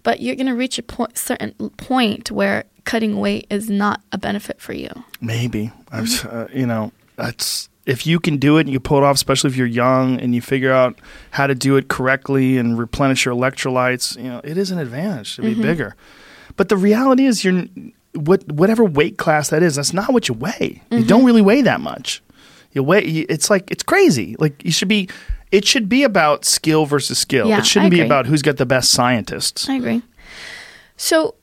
but 0.03 0.21
you're 0.21 0.37
gonna 0.37 0.55
reach 0.55 0.79
a 0.79 0.83
point 0.83 1.17
certain 1.17 1.53
point 1.79 2.31
where 2.31 2.65
cutting 2.85 3.19
weight 3.19 3.47
is 3.49 3.71
not 3.71 4.03
a 4.13 4.19
benefit 4.19 4.61
for 4.61 4.75
you. 4.75 4.91
Maybe. 5.23 5.73
Mm-hmm. 5.91 6.37
uh, 6.37 6.47
you 6.53 6.67
know, 6.67 6.93
that's 7.17 7.71
if 7.87 8.07
you 8.07 8.21
can 8.21 8.37
do 8.37 8.59
it 8.59 8.63
and 8.63 8.71
you 8.71 8.79
pull 8.81 8.99
it 8.99 9.05
off, 9.05 9.17
especially 9.17 9.51
if 9.51 9.57
you're 9.57 9.67
young 9.67 10.21
and 10.21 10.35
you 10.35 10.41
figure 10.41 10.73
out 10.73 10.99
how 11.33 11.47
to 11.47 11.55
do 11.55 11.77
it 11.77 11.89
correctly 11.89 12.57
and 12.59 12.79
replenish 12.79 13.25
your 13.25 13.35
electrolytes, 13.35 14.17
you 14.17 14.29
know, 14.29 14.41
it 14.45 14.57
is 14.57 14.71
an 14.71 14.79
advantage 14.79 15.37
to 15.37 15.43
be 15.43 15.53
Mm-hmm. 15.53 15.63
bigger. 15.63 15.97
But 16.57 16.69
the 16.69 16.77
reality 16.77 17.25
is, 17.27 17.45
you're 17.45 17.65
what 18.15 18.47
whatever 18.53 18.85
weight 18.85 19.17
class 19.19 19.49
that 19.51 19.63
is, 19.63 19.77
that's 19.77 19.93
not 19.95 20.13
what 20.13 20.29
you 20.29 20.35
weigh. 20.35 20.83
Mm-hmm. 20.91 20.99
You 20.99 21.05
don't 21.05 21.25
really 21.25 21.41
weigh 21.43 21.63
that 21.63 21.81
much. 21.81 22.23
You 22.73 22.83
weigh. 22.83 23.07
you- 23.07 23.27
It's 23.29 23.49
like 23.51 23.71
it's 23.71 23.83
crazy. 23.83 24.37
Like 24.39 24.63
you 24.65 24.71
should 24.73 24.89
be. 24.89 25.09
It 25.51 25.67
should 25.67 25.87
be 25.89 26.03
about 26.03 26.47
skill 26.47 26.87
versus 26.87 27.19
skill. 27.19 27.47
Yeah, 27.47 27.59
it 27.59 27.67
shouldn't 27.67 27.91
be 27.91 28.01
about 28.01 28.25
who's 28.27 28.41
got 28.43 28.57
the 28.57 28.65
best 28.65 28.91
scientists. 28.91 29.69
I 29.69 29.75
agree. 29.75 30.01
So, 30.97 31.35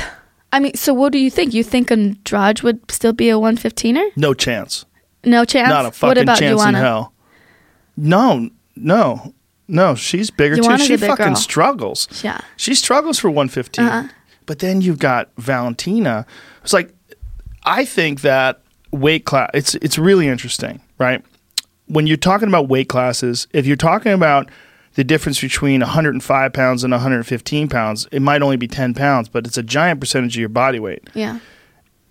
I 0.52 0.60
mean, 0.60 0.74
so 0.74 0.92
what 0.92 1.12
do 1.12 1.18
you 1.18 1.30
think? 1.30 1.54
You 1.54 1.64
think 1.64 1.90
Andrade 1.90 2.60
would 2.62 2.90
still 2.90 3.12
be 3.14 3.30
a 3.30 3.34
115er? 3.34 4.16
No 4.16 4.34
chance. 4.34 4.84
No 5.26 5.44
chance. 5.44 5.68
Not 5.68 5.84
a 5.84 5.88
what 5.88 5.94
fucking 5.94 6.22
about 6.22 6.38
chance 6.38 6.64
in 6.64 6.74
hell. 6.74 7.12
No, 7.96 8.50
no, 8.76 9.34
no. 9.68 9.94
She's 9.94 10.30
bigger 10.30 10.56
Joanna's 10.56 10.88
too. 10.88 10.98
She 10.98 11.06
fucking 11.06 11.26
girl. 11.26 11.36
struggles. 11.36 12.08
Yeah. 12.22 12.40
She 12.56 12.74
struggles 12.74 13.18
for 13.18 13.30
115. 13.30 13.84
Uh-huh. 13.84 14.08
But 14.46 14.58
then 14.58 14.80
you've 14.80 14.98
got 14.98 15.30
Valentina. 15.38 16.26
It's 16.62 16.72
like 16.72 16.92
I 17.64 17.84
think 17.84 18.20
that 18.22 18.60
weight 18.90 19.24
class. 19.24 19.50
It's 19.54 19.74
it's 19.76 19.98
really 19.98 20.28
interesting, 20.28 20.80
right? 20.98 21.24
When 21.86 22.06
you're 22.06 22.16
talking 22.16 22.48
about 22.48 22.68
weight 22.68 22.88
classes, 22.88 23.46
if 23.52 23.66
you're 23.66 23.76
talking 23.76 24.12
about 24.12 24.50
the 24.94 25.04
difference 25.04 25.40
between 25.40 25.80
105 25.80 26.52
pounds 26.52 26.84
and 26.84 26.92
115 26.92 27.68
pounds, 27.68 28.06
it 28.12 28.22
might 28.22 28.42
only 28.42 28.56
be 28.56 28.68
10 28.68 28.94
pounds, 28.94 29.28
but 29.28 29.46
it's 29.46 29.58
a 29.58 29.62
giant 29.62 30.00
percentage 30.00 30.36
of 30.36 30.40
your 30.40 30.48
body 30.48 30.78
weight 30.78 31.08
Yeah. 31.14 31.40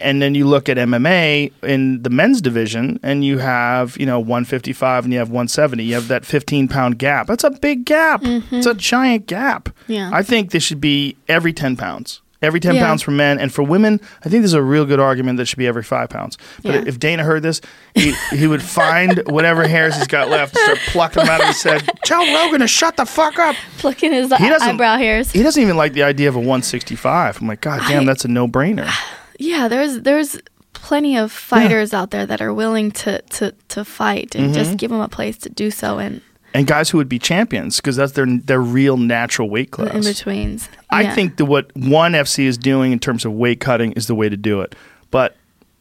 And 0.03 0.21
then 0.21 0.35
you 0.35 0.45
look 0.45 0.69
at 0.69 0.77
MMA 0.77 1.51
in 1.63 2.03
the 2.03 2.09
men's 2.09 2.41
division, 2.41 2.99
and 3.01 3.23
you 3.25 3.39
have 3.39 3.97
you 3.97 4.05
know 4.05 4.19
155 4.19 5.05
and 5.05 5.13
you 5.13 5.19
have 5.19 5.29
170. 5.29 5.83
You 5.83 5.95
have 5.95 6.07
that 6.09 6.25
15 6.25 6.67
pound 6.67 6.99
gap. 6.99 7.27
That's 7.27 7.43
a 7.43 7.51
big 7.51 7.85
gap. 7.85 8.21
It's 8.23 8.67
a 8.67 8.73
giant 8.75 9.25
gap. 9.27 9.65
Mm-hmm. 9.69 9.91
Yeah. 9.91 10.09
I 10.13 10.21
think 10.21 10.51
this 10.51 10.63
should 10.63 10.81
be 10.81 11.15
every 11.27 11.53
10 11.53 11.77
pounds. 11.77 12.19
Every 12.41 12.59
10 12.59 12.75
Yeah. 12.75 12.85
pounds 12.85 13.01
for 13.01 13.11
men, 13.11 13.39
and 13.39 13.53
for 13.53 13.63
women, 13.63 14.01
I 14.25 14.27
think 14.27 14.41
there's 14.41 14.51
a 14.51 14.61
real 14.61 14.83
good 14.85 14.99
argument 14.99 15.37
that 15.37 15.43
it 15.43 15.45
should 15.45 15.57
be 15.59 15.65
every 15.65 15.81
five 15.81 16.09
pounds. 16.09 16.37
But 16.61 16.73
Yeah. 16.75 16.83
if 16.87 16.99
Dana 16.99 17.23
heard 17.23 17.41
this, 17.41 17.61
he, 17.95 18.13
he 18.33 18.47
would 18.47 18.61
find 18.61 19.23
whatever 19.27 19.65
hairs 19.65 19.95
he's 19.95 20.07
got 20.07 20.27
left 20.27 20.53
and 20.57 20.63
start 20.65 20.79
plucking 20.87 21.23
them 21.23 21.29
out 21.33 21.39
of 21.39 21.47
his 21.47 21.63
head. 21.63 21.89
Tell 22.03 22.19
Rogan 22.35 22.59
to 22.59 22.67
shut 22.67 22.97
the 22.97 23.05
fuck 23.05 23.39
up. 23.39 23.55
Plucking 23.77 24.11
his 24.11 24.29
He 24.37 24.49
doesn't- 24.49 24.67
eyebrow 24.67 24.97
hairs. 24.97 25.31
He 25.31 25.41
doesn't 25.41 25.63
even 25.63 25.77
like 25.77 25.93
the 25.93 26.03
idea 26.03 26.27
of 26.27 26.35
a 26.35 26.39
165. 26.39 27.39
I'm 27.39 27.47
like, 27.47 27.61
God 27.61 27.79
damn, 27.87 28.01
I- 28.01 28.05
that's 28.07 28.25
a 28.25 28.27
no 28.27 28.45
brainer. 28.49 28.91
yeah 29.39 29.67
there's 29.67 30.01
there's 30.01 30.39
plenty 30.73 31.17
of 31.17 31.31
fighters 31.31 31.93
out 31.93 32.11
there 32.11 32.25
that 32.25 32.41
are 32.41 32.53
willing 32.53 32.91
to 32.91 33.21
to 33.23 33.53
to 33.69 33.85
fight 33.85 34.35
and 34.35 34.45
Mm-hmm. 34.45 34.53
just 34.53 34.77
give 34.77 34.91
them 34.91 34.99
a 35.01 35.07
place 35.07 35.37
to 35.39 35.49
do 35.49 35.71
so 35.71 35.97
and 35.99 36.21
and 36.55 36.67
guys 36.67 36.89
who 36.91 36.97
would 36.99 37.09
be 37.09 37.17
champions 37.19 37.77
because 37.77 37.95
that's 37.95 38.11
their 38.13 38.25
their 38.27 38.61
real 38.61 38.97
natural 38.97 39.49
weight 39.49 39.71
class. 39.71 39.93
in 39.93 40.01
betweens 40.03 40.69
I 40.89 41.09
think 41.15 41.37
that 41.37 41.45
what 41.45 41.75
ONE 41.75 42.11
FC 42.13 42.43
is 42.45 42.57
doing 42.57 42.91
in 42.91 42.99
terms 42.99 43.25
of 43.25 43.31
weight 43.33 43.59
cutting 43.59 43.93
is 43.93 44.05
the 44.07 44.13
way 44.13 44.29
to 44.29 44.37
do 44.37 44.61
it. 44.61 44.75
But 45.09 45.35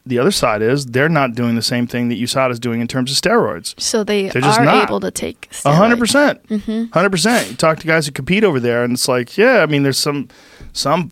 the 0.07 0.17
other 0.17 0.31
side 0.31 0.63
is 0.63 0.87
they're 0.87 1.07
not 1.07 1.35
doing 1.35 1.53
the 1.55 1.61
same 1.61 1.85
thing 1.85 2.09
that 2.09 2.15
USADA 2.15 2.49
is 2.51 2.59
doing 2.59 2.81
in 2.81 2.87
terms 2.87 3.11
of 3.11 3.17
steroids. 3.17 3.79
so 3.79 4.03
they 4.03 4.29
They're 4.29 4.41
just 4.41 4.59
are 4.59 4.65
not. 4.65 4.83
able 4.83 4.99
to 5.01 5.11
take 5.11 5.47
A 5.65 5.73
hundred 5.75 5.99
percent, 5.99 6.41
Mm-hmm. 6.49 6.85
hundred 6.91 7.11
percent. 7.11 7.51
You 7.51 7.55
talk 7.55 7.77
to 7.79 7.85
guys 7.87 8.07
who 8.07 8.11
compete 8.11 8.43
over 8.43 8.59
there, 8.59 8.83
and 8.83 8.93
it's 8.93 9.07
like, 9.07 9.37
yeah, 9.37 9.61
I 9.61 9.67
mean, 9.67 9.83
there's 9.83 9.99
some 9.99 10.27
some 10.73 11.11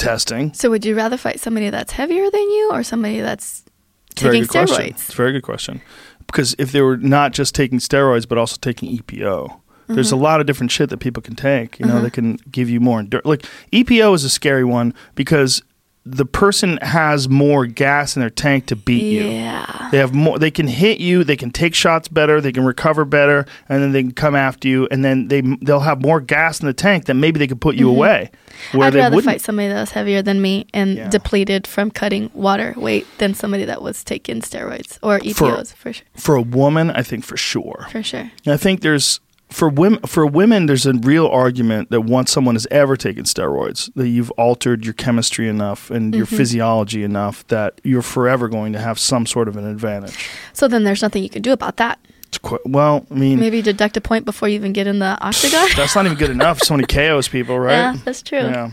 testing. 0.00 0.52
so 0.54 0.70
would 0.70 0.84
you 0.84 0.94
rather 0.96 1.16
fight 1.16 1.38
somebody 1.40 1.70
that's 1.70 1.92
heavier 1.92 2.30
than 2.30 2.40
you 2.56 2.70
or 2.72 2.82
somebody 2.82 3.20
that's 3.20 3.64
It's 4.12 4.22
taking 4.22 4.42
good 4.42 4.48
question. 4.50 4.76
steroids 4.86 4.90
It's 4.90 5.12
a 5.12 5.16
very 5.16 5.32
good 5.32 5.42
question 5.42 5.80
because 6.26 6.54
if 6.58 6.72
they 6.72 6.80
were 6.80 6.96
not 6.96 7.32
just 7.32 7.54
taking 7.54 7.78
steroids 7.78 8.26
but 8.28 8.38
also 8.38 8.56
taking 8.60 8.96
EPO, 8.96 9.60
there's 9.88 10.12
a 10.12 10.14
Mm-hmm. 10.14 10.22
lot 10.24 10.40
of 10.40 10.46
different 10.46 10.70
shit 10.70 10.88
that 10.90 10.98
people 10.98 11.20
can 11.22 11.34
take. 11.34 11.78
You 11.80 11.86
know, 11.86 11.94
Uh-huh. 11.94 12.02
that 12.04 12.12
can 12.12 12.36
give 12.50 12.70
you 12.70 12.78
more 12.80 13.00
endurance. 13.00 13.26
Like 13.26 13.44
EPO 13.72 14.14
is 14.14 14.22
a 14.24 14.30
scary 14.30 14.64
one 14.64 14.94
because 15.16 15.62
the 16.06 16.24
person 16.24 16.78
has 16.78 17.28
more 17.28 17.66
gas 17.66 18.16
in 18.16 18.20
their 18.20 18.30
tank 18.30 18.66
to 18.66 18.74
beat 18.76 19.02
you. 19.02 19.24
yeah 19.28 19.88
They 19.92 19.98
have 19.98 20.14
more. 20.14 20.38
They 20.38 20.50
can 20.50 20.66
hit 20.66 20.98
you. 20.98 21.24
They 21.24 21.36
can 21.36 21.50
take 21.50 21.74
shots 21.74 22.08
better. 22.08 22.40
They 22.40 22.52
can 22.52 22.64
recover 22.64 23.04
better, 23.04 23.44
and 23.68 23.82
then 23.82 23.92
they 23.92 24.02
can 24.02 24.12
come 24.12 24.34
after 24.34 24.66
you. 24.66 24.88
And 24.90 25.04
then 25.04 25.28
they 25.28 25.42
they'll 25.60 25.80
have 25.80 26.00
more 26.00 26.20
gas 26.20 26.58
in 26.60 26.66
the 26.66 26.72
tank 26.72 27.04
that 27.04 27.14
maybe 27.14 27.38
they 27.38 27.46
could 27.46 27.60
put 27.60 27.76
you 27.76 27.88
away. 27.90 28.30
Where 28.72 28.80
Mm-hmm. 28.80 28.82
I'd 28.82 28.92
they 28.92 28.98
rather 29.00 29.16
wouldn't. 29.16 29.30
fight 29.32 29.40
somebody 29.42 29.68
that 29.68 29.80
was 29.80 29.90
heavier 29.90 30.22
than 30.22 30.40
me 30.40 30.66
and 30.72 30.96
Yeah. 30.96 31.08
depleted 31.10 31.66
from 31.66 31.90
cutting 31.90 32.30
water 32.34 32.72
weight 32.76 33.06
than 33.18 33.34
somebody 33.34 33.64
that 33.66 33.82
was 33.82 34.02
taking 34.02 34.40
steroids 34.40 34.98
or 35.02 35.18
EPOs 35.20 35.74
for, 35.74 35.92
sure. 35.92 36.04
For 36.16 36.34
a 36.34 36.42
woman, 36.42 36.90
I 36.90 37.02
think 37.02 37.24
for 37.24 37.36
sure. 37.36 37.86
For 37.90 38.02
sure. 38.02 38.30
And 38.44 38.54
I 38.54 38.56
think 38.56 38.80
there's 38.80 39.20
for 39.50 39.68
women, 39.68 40.00
for 40.02 40.26
women, 40.26 40.66
there's 40.66 40.86
a 40.86 40.94
real 40.94 41.26
argument 41.26 41.90
that 41.90 42.02
once 42.02 42.30
someone 42.30 42.54
has 42.54 42.66
ever 42.70 42.96
taken 42.96 43.24
steroids, 43.24 43.92
that 43.94 44.08
you've 44.08 44.30
altered 44.32 44.84
your 44.84 44.94
chemistry 44.94 45.48
enough 45.48 45.90
and 45.90 46.14
your 46.14 46.26
physiology 46.26 47.02
enough 47.02 47.46
that 47.48 47.80
you're 47.84 48.02
forever 48.02 48.48
going 48.48 48.72
to 48.72 48.78
have 48.78 48.98
some 48.98 49.26
sort 49.26 49.48
of 49.48 49.56
an 49.56 49.66
advantage. 49.66 50.28
So 50.52 50.68
then 50.68 50.84
there's 50.84 51.02
nothing 51.02 51.22
you 51.22 51.30
can 51.30 51.42
do 51.42 51.52
about 51.52 51.76
that. 51.78 51.98
It's 52.28 52.38
qu- 52.38 52.60
well, 52.64 53.06
I 53.10 53.14
mean, 53.14 53.40
Maybe 53.40 53.60
deduct 53.60 53.96
a 53.96 54.00
point 54.00 54.24
before 54.24 54.48
you 54.48 54.54
even 54.54 54.72
get 54.72 54.86
in 54.86 55.00
the 55.00 55.18
octagon. 55.20 55.68
that's 55.76 55.96
not 55.96 56.06
even 56.06 56.16
good 56.16 56.30
enough. 56.30 56.60
So 56.60 56.74
many 56.74 56.86
KOs 56.86 57.26
people, 57.26 57.58
right? 57.58 57.72
Yeah, 57.72 57.96
that's 58.04 58.22
true. 58.22 58.38
Yeah. 58.38 58.70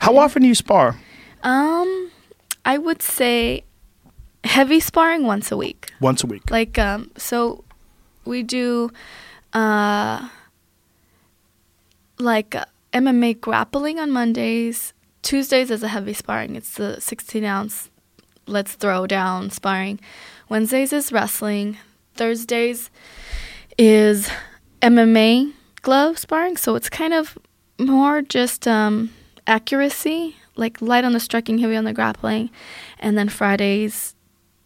How 0.00 0.18
often 0.18 0.42
do 0.42 0.48
you 0.48 0.54
spar? 0.54 0.98
Um, 1.42 2.10
I 2.64 2.76
would 2.76 3.00
say 3.00 3.64
heavy 4.44 4.78
sparring 4.80 5.26
once 5.26 5.50
a 5.50 5.56
week. 5.56 5.92
Once 6.00 6.22
a 6.22 6.26
week. 6.26 6.50
Like 6.50 6.78
um, 6.78 7.10
so 7.16 7.64
we 8.24 8.42
do 8.42 8.90
uh 9.52 10.28
like 12.18 12.54
uh, 12.54 12.64
MMA 12.92 13.40
grappling 13.40 13.98
on 13.98 14.10
Mondays. 14.10 14.92
Tuesdays 15.22 15.70
is 15.70 15.82
a 15.82 15.88
heavy 15.88 16.12
sparring. 16.12 16.56
It's 16.56 16.74
the 16.74 17.00
16 17.00 17.44
ounce 17.44 17.90
let's 18.46 18.74
throw 18.74 19.06
down 19.06 19.50
sparring. 19.50 20.00
Wednesdays 20.48 20.92
is 20.92 21.12
wrestling. 21.12 21.78
Thursdays 22.14 22.90
is 23.78 24.28
MMA 24.80 25.52
glove 25.82 26.18
sparring. 26.18 26.56
So 26.56 26.74
it's 26.74 26.90
kind 26.90 27.14
of 27.14 27.38
more 27.78 28.22
just 28.22 28.68
um, 28.68 29.10
accuracy, 29.46 30.36
like 30.56 30.80
light 30.82 31.04
on 31.04 31.12
the 31.12 31.20
striking, 31.20 31.58
heavy 31.58 31.76
on 31.76 31.84
the 31.84 31.92
grappling. 31.92 32.50
And 32.98 33.16
then 33.16 33.28
Fridays, 33.28 34.14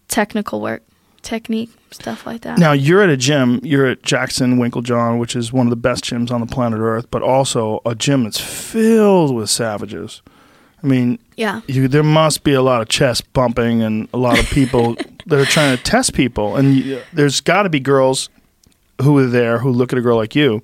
technical 0.09 0.61
work, 0.61 0.83
technique, 1.23 1.71
stuff 1.97 2.27
like 2.27 2.43
that. 2.43 2.59
Now 2.59 2.73
you're 2.73 3.03
at 3.03 3.09
a 3.11 3.17
gym. 3.17 3.61
You're 3.63 3.87
at 3.87 4.03
Jackson 4.03 4.59
Winkeljohn, 4.59 5.19
which 5.19 5.35
is 5.37 5.53
one 5.53 5.67
of 5.67 5.71
the 5.71 5.77
best 5.77 6.05
gyms 6.05 6.31
on 6.31 6.41
the 6.41 6.47
planet 6.47 6.79
Earth, 6.81 7.07
but 7.11 7.23
also 7.23 7.81
a 7.85 7.95
gym 7.95 8.25
that's 8.25 8.41
filled 8.41 9.35
with 9.35 9.51
savages. 9.51 10.23
I 10.83 10.87
mean, 10.87 11.19
Yeah. 11.37 11.63
you, 11.67 11.89
there 11.89 12.03
must 12.03 12.45
be 12.45 12.53
a 12.53 12.63
lot 12.63 12.81
of 12.83 12.89
chest 12.89 13.33
bumping 13.33 13.83
and 13.83 14.09
a 14.15 14.19
lot 14.19 14.39
of 14.39 14.47
people 14.51 14.95
that 15.27 15.39
are 15.41 15.45
trying 15.47 15.77
to 15.77 15.83
test 15.83 16.13
people. 16.15 16.55
And 16.57 16.75
you, 16.77 17.01
there's 17.13 17.41
got 17.41 17.63
to 17.65 17.69
be 17.69 17.81
girls 17.81 18.29
who 19.03 19.17
are 19.19 19.27
there 19.27 19.59
who 19.59 19.71
look 19.71 19.93
at 19.93 19.99
a 19.99 20.03
girl 20.03 20.17
like 20.17 20.35
you 20.37 20.63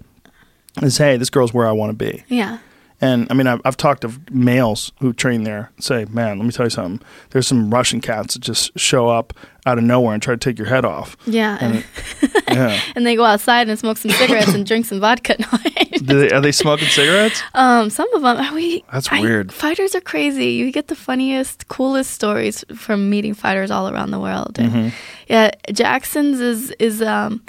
and 0.80 0.92
say, 0.92 1.12
"Hey, 1.12 1.16
this 1.16 1.28
girl's 1.30 1.52
where 1.52 1.66
I 1.66 1.72
want 1.72 1.90
to 1.90 1.96
be." 2.04 2.24
Yeah. 2.28 2.58
And 3.02 3.26
I 3.30 3.34
mean, 3.34 3.46
I've, 3.48 3.60
I've 3.64 3.76
talked 3.76 4.02
to 4.02 4.12
males 4.30 4.92
who 5.00 5.12
train 5.12 5.42
there. 5.42 5.70
and 5.76 5.84
Say, 5.84 6.06
man, 6.08 6.38
let 6.38 6.46
me 6.46 6.52
tell 6.52 6.66
you 6.66 6.70
something. 6.70 7.04
There's 7.30 7.48
some 7.48 7.68
Russian 7.68 8.00
cats 8.00 8.34
that 8.34 8.40
just 8.40 8.70
show 8.78 9.08
up 9.08 9.34
out 9.66 9.76
of 9.78 9.82
nowhere 9.84 10.14
and 10.14 10.22
try 10.22 10.34
to 10.34 10.38
take 10.38 10.56
your 10.56 10.68
head 10.68 10.84
off. 10.84 11.16
Yeah. 11.26 11.58
And 11.60 11.84
Yeah. 12.48 12.80
and 12.94 13.04
they 13.06 13.16
go 13.16 13.24
outside 13.24 13.68
and 13.68 13.78
smoke 13.78 13.96
some 13.98 14.10
cigarettes 14.12 14.54
and 14.54 14.64
drink 14.66 14.86
some 14.86 15.00
vodka. 15.00 15.36
Do 16.04 16.20
they, 16.20 16.30
are 16.30 16.40
they 16.40 16.52
smoking 16.52 16.88
cigarettes? 16.88 17.42
um, 17.54 17.88
some 17.90 18.12
of 18.14 18.22
them, 18.22 18.54
we, 18.54 18.84
That's 18.92 19.10
I- 19.10 19.20
weird. 19.20 19.52
Fighters 19.52 19.94
are 19.94 20.00
crazy. 20.00 20.46
You 20.52 20.70
get 20.70 20.86
the 20.88 20.94
funniest, 20.96 21.66
coolest 21.68 22.10
stories 22.12 22.64
from 22.74 23.10
meeting 23.10 23.34
fighters 23.34 23.70
all 23.70 23.88
around 23.88 24.10
the 24.12 24.20
world. 24.20 24.54
Mm-hmm. 24.54 24.88
Yeah, 25.28 25.50
Jackson's 25.72 26.40
is 26.40 26.70
is 26.78 27.00
um, 27.02 27.42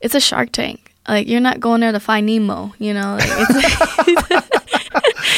it's 0.00 0.14
a 0.14 0.20
Shark 0.20 0.52
Tank. 0.52 0.94
Like 1.08 1.26
you're 1.26 1.40
not 1.40 1.58
going 1.60 1.80
there 1.80 1.92
to 1.92 2.00
find 2.00 2.26
Nemo, 2.26 2.74
you 2.78 2.92
know. 2.94 3.16
Like, 3.18 4.44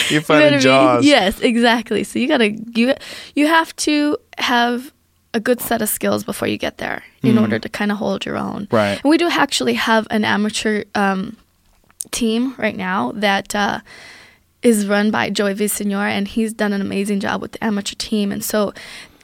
it's, 0.01 0.11
You're 0.11 0.21
You 0.21 0.25
finding 0.25 0.49
gotta 0.51 0.57
be- 0.59 0.63
jaws. 0.63 1.05
Yes, 1.07 1.41
exactly. 1.41 2.05
So 2.05 2.19
you 2.19 2.29
gotta 2.29 2.51
you 2.51 2.95
you 3.35 3.47
have 3.47 3.75
to 3.77 4.17
have 4.39 4.93
a 5.35 5.41
good 5.41 5.61
set 5.61 5.81
of 5.81 5.89
skills 5.89 6.25
before 6.25 6.47
you 6.49 6.59
get 6.59 6.77
there 6.79 7.03
in 7.23 7.39
order 7.39 7.59
to 7.59 7.69
kind 7.69 7.91
of 7.91 7.97
hold 7.97 8.27
your 8.27 8.37
own. 8.37 8.67
Mm. 8.67 8.73
Right. 8.73 9.01
And 9.03 9.11
we 9.11 9.17
do 9.17 9.29
actually 9.31 9.75
have 9.75 10.07
an 10.11 10.25
amateur 10.27 10.85
um, 10.95 11.37
team 12.11 12.55
right 12.59 12.77
now 12.77 13.13
that 13.15 13.55
uh, 13.55 13.81
is 14.63 14.87
run 14.87 15.11
by 15.11 15.31
Joey 15.31 15.55
Villasenor, 15.55 16.07
and 16.09 16.29
he's 16.29 16.53
done 16.53 16.75
an 16.75 16.81
amazing 16.83 17.21
job 17.21 17.41
with 17.41 17.53
the 17.53 17.65
amateur 17.65 17.95
team. 17.97 18.31
And 18.31 18.45
so 18.45 18.75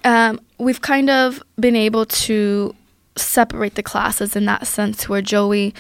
um, 0.05 0.41
we've 0.59 0.81
kind 0.81 1.11
of 1.11 1.43
been 1.61 1.77
able 1.77 2.07
to 2.07 2.75
separate 3.17 3.75
the 3.75 3.83
classes 3.83 4.35
in 4.35 4.47
that 4.47 4.67
sense, 4.67 5.09
where 5.11 5.21
Joey 5.21 5.75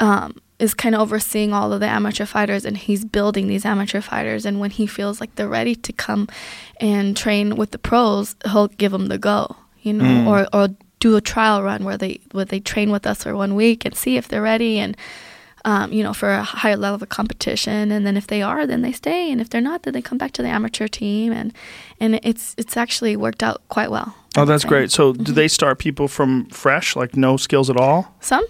um, 0.00 0.36
is 0.58 0.74
kind 0.74 0.94
of 0.94 1.00
overseeing 1.00 1.52
all 1.52 1.72
of 1.72 1.80
the 1.80 1.88
amateur 1.88 2.26
fighters, 2.26 2.64
and 2.64 2.76
he's 2.76 3.04
building 3.04 3.48
these 3.48 3.64
amateur 3.64 4.00
fighters. 4.00 4.46
And 4.46 4.60
when 4.60 4.70
he 4.70 4.86
feels 4.86 5.20
like 5.20 5.34
they're 5.34 5.48
ready 5.48 5.74
to 5.74 5.92
come 5.92 6.28
and 6.80 7.16
train 7.16 7.56
with 7.56 7.70
the 7.72 7.78
pros, 7.78 8.36
he'll 8.44 8.68
give 8.68 8.92
them 8.92 9.06
the 9.06 9.18
go, 9.18 9.56
you 9.82 9.92
know, 9.92 10.30
or 10.30 10.46
or 10.52 10.68
do 10.98 11.16
a 11.16 11.20
trial 11.20 11.62
run 11.62 11.84
where 11.84 11.98
they 11.98 12.20
where 12.32 12.46
they 12.46 12.60
train 12.60 12.90
with 12.90 13.06
us 13.06 13.22
for 13.24 13.36
one 13.36 13.54
week 13.54 13.84
and 13.84 13.94
see 13.94 14.16
if 14.16 14.28
they're 14.28 14.42
ready 14.42 14.78
and 14.78 14.96
um, 15.66 15.92
you 15.92 16.04
know, 16.04 16.14
for 16.14 16.30
a 16.30 16.44
higher 16.44 16.76
level 16.76 17.02
of 17.02 17.08
competition. 17.08 17.90
And 17.90 18.06
then 18.06 18.16
if 18.16 18.28
they 18.28 18.40
are, 18.40 18.68
then 18.68 18.82
they 18.82 18.92
stay. 18.92 19.32
And 19.32 19.40
if 19.40 19.50
they're 19.50 19.60
not, 19.60 19.82
then 19.82 19.94
they 19.94 20.00
come 20.00 20.16
back 20.16 20.30
to 20.32 20.42
the 20.42 20.48
amateur 20.48 20.86
team. 20.86 21.32
And 21.32 21.52
and 21.98 22.20
it's 22.22 22.54
it's 22.56 22.76
actually 22.76 23.16
worked 23.16 23.42
out 23.42 23.62
quite 23.68 23.90
well. 23.90 24.14
Oh, 24.36 24.44
that's 24.44 24.64
great. 24.64 24.92
So, 24.92 25.12
do 25.12 25.32
they 25.32 25.48
start 25.48 25.78
people 25.78 26.08
from 26.08 26.46
fresh, 26.46 26.94
like 26.94 27.16
no 27.16 27.36
skills 27.36 27.70
at 27.70 27.76
all? 27.76 28.14
Some, 28.20 28.44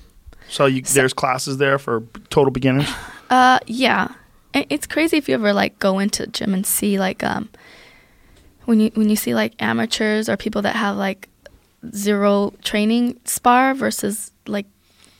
So, 0.48 0.66
you, 0.66 0.82
there's 0.82 1.12
classes 1.12 1.58
there 1.58 1.78
for 1.78 2.02
total 2.30 2.50
beginners. 2.50 2.88
uh, 3.30 3.58
yeah. 3.66 4.08
It- 4.54 4.66
It's 4.70 4.86
crazy 4.86 5.16
if 5.16 5.28
you 5.28 5.34
ever 5.34 5.52
like 5.52 5.78
go 5.78 5.98
into 5.98 6.22
a 6.22 6.26
gym 6.26 6.54
and 6.54 6.64
see 6.66 6.98
like 6.98 7.22
um 7.24 7.48
when 8.64 8.80
you 8.80 8.90
when 8.94 9.08
you 9.10 9.16
see 9.16 9.34
like 9.34 9.54
amateurs 9.60 10.28
or 10.28 10.36
people 10.36 10.62
that 10.62 10.76
have 10.76 10.96
like 10.96 11.28
zero 11.94 12.52
training 12.64 13.18
spar 13.24 13.74
versus 13.74 14.32
like 14.46 14.66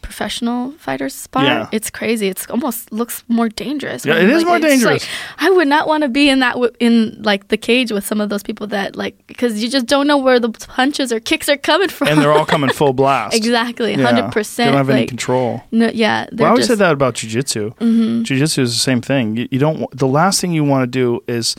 professional 0.07 0.71
fighters 0.79 1.15
spar. 1.15 1.45
Yeah. 1.45 1.69
It's 1.73 1.91
crazy. 1.91 2.29
It's 2.29 2.47
almost 2.49 2.93
looks 2.93 3.25
more 3.29 3.49
dangerous. 3.49 4.07
Yeah, 4.07 4.15
it 4.15 4.31
is 4.31 4.45
like, 4.45 4.47
more 4.47 4.57
it's 4.57 4.63
like- 4.65 5.01
dangerous. 5.01 5.07
I 5.39 5.51
would 5.51 5.67
not 5.69 5.89
want 5.89 6.03
to 6.05 6.09
be 6.09 6.29
in 6.31 6.39
that 6.39 6.53
w- 6.55 6.73
in 6.79 7.21
like 7.23 7.49
the 7.49 7.57
cage 7.57 7.91
with 7.91 8.07
some 8.07 8.21
of 8.21 8.29
those 8.29 8.43
people 8.45 8.67
that 8.69 8.95
like 8.97 9.15
because 9.27 9.63
you 9.63 9.69
just 9.69 9.87
don't 9.87 10.07
know 10.07 10.17
where 10.17 10.39
the 10.39 10.51
punches 10.51 11.13
or 11.13 11.19
kicks 11.21 11.49
are 11.49 11.57
coming 11.57 11.89
from. 11.89 12.09
and 12.09 12.21
they're 12.21 12.33
all 12.33 12.47
coming 12.47 12.71
full 12.81 12.93
blast. 12.93 13.37
exactly 13.37 13.95
hundred 13.95 14.27
They 14.27 14.31
percent. 14.31 14.69
don't 14.71 14.79
have 14.79 14.91
any 14.91 15.07
control. 15.07 15.63
No, 15.73 15.89
yeah. 15.93 16.27
Well, 16.33 16.47
I 16.47 16.49
always 16.51 16.61
just, 16.67 16.69
said 16.69 16.79
that 16.79 16.93
about 16.93 17.15
jujitsu. 17.15 17.77
Mm-hmm. 17.79 18.23
Jujitsu 18.23 18.61
is 18.61 18.73
the 18.73 18.81
same 18.81 19.01
thing. 19.01 19.37
You, 19.37 19.49
you 19.51 19.59
don't. 19.59 19.91
The 19.97 20.07
last 20.07 20.41
thing 20.41 20.53
you 20.53 20.63
want 20.65 20.83
to 20.85 20.87
do 20.87 21.21
is 21.27 21.57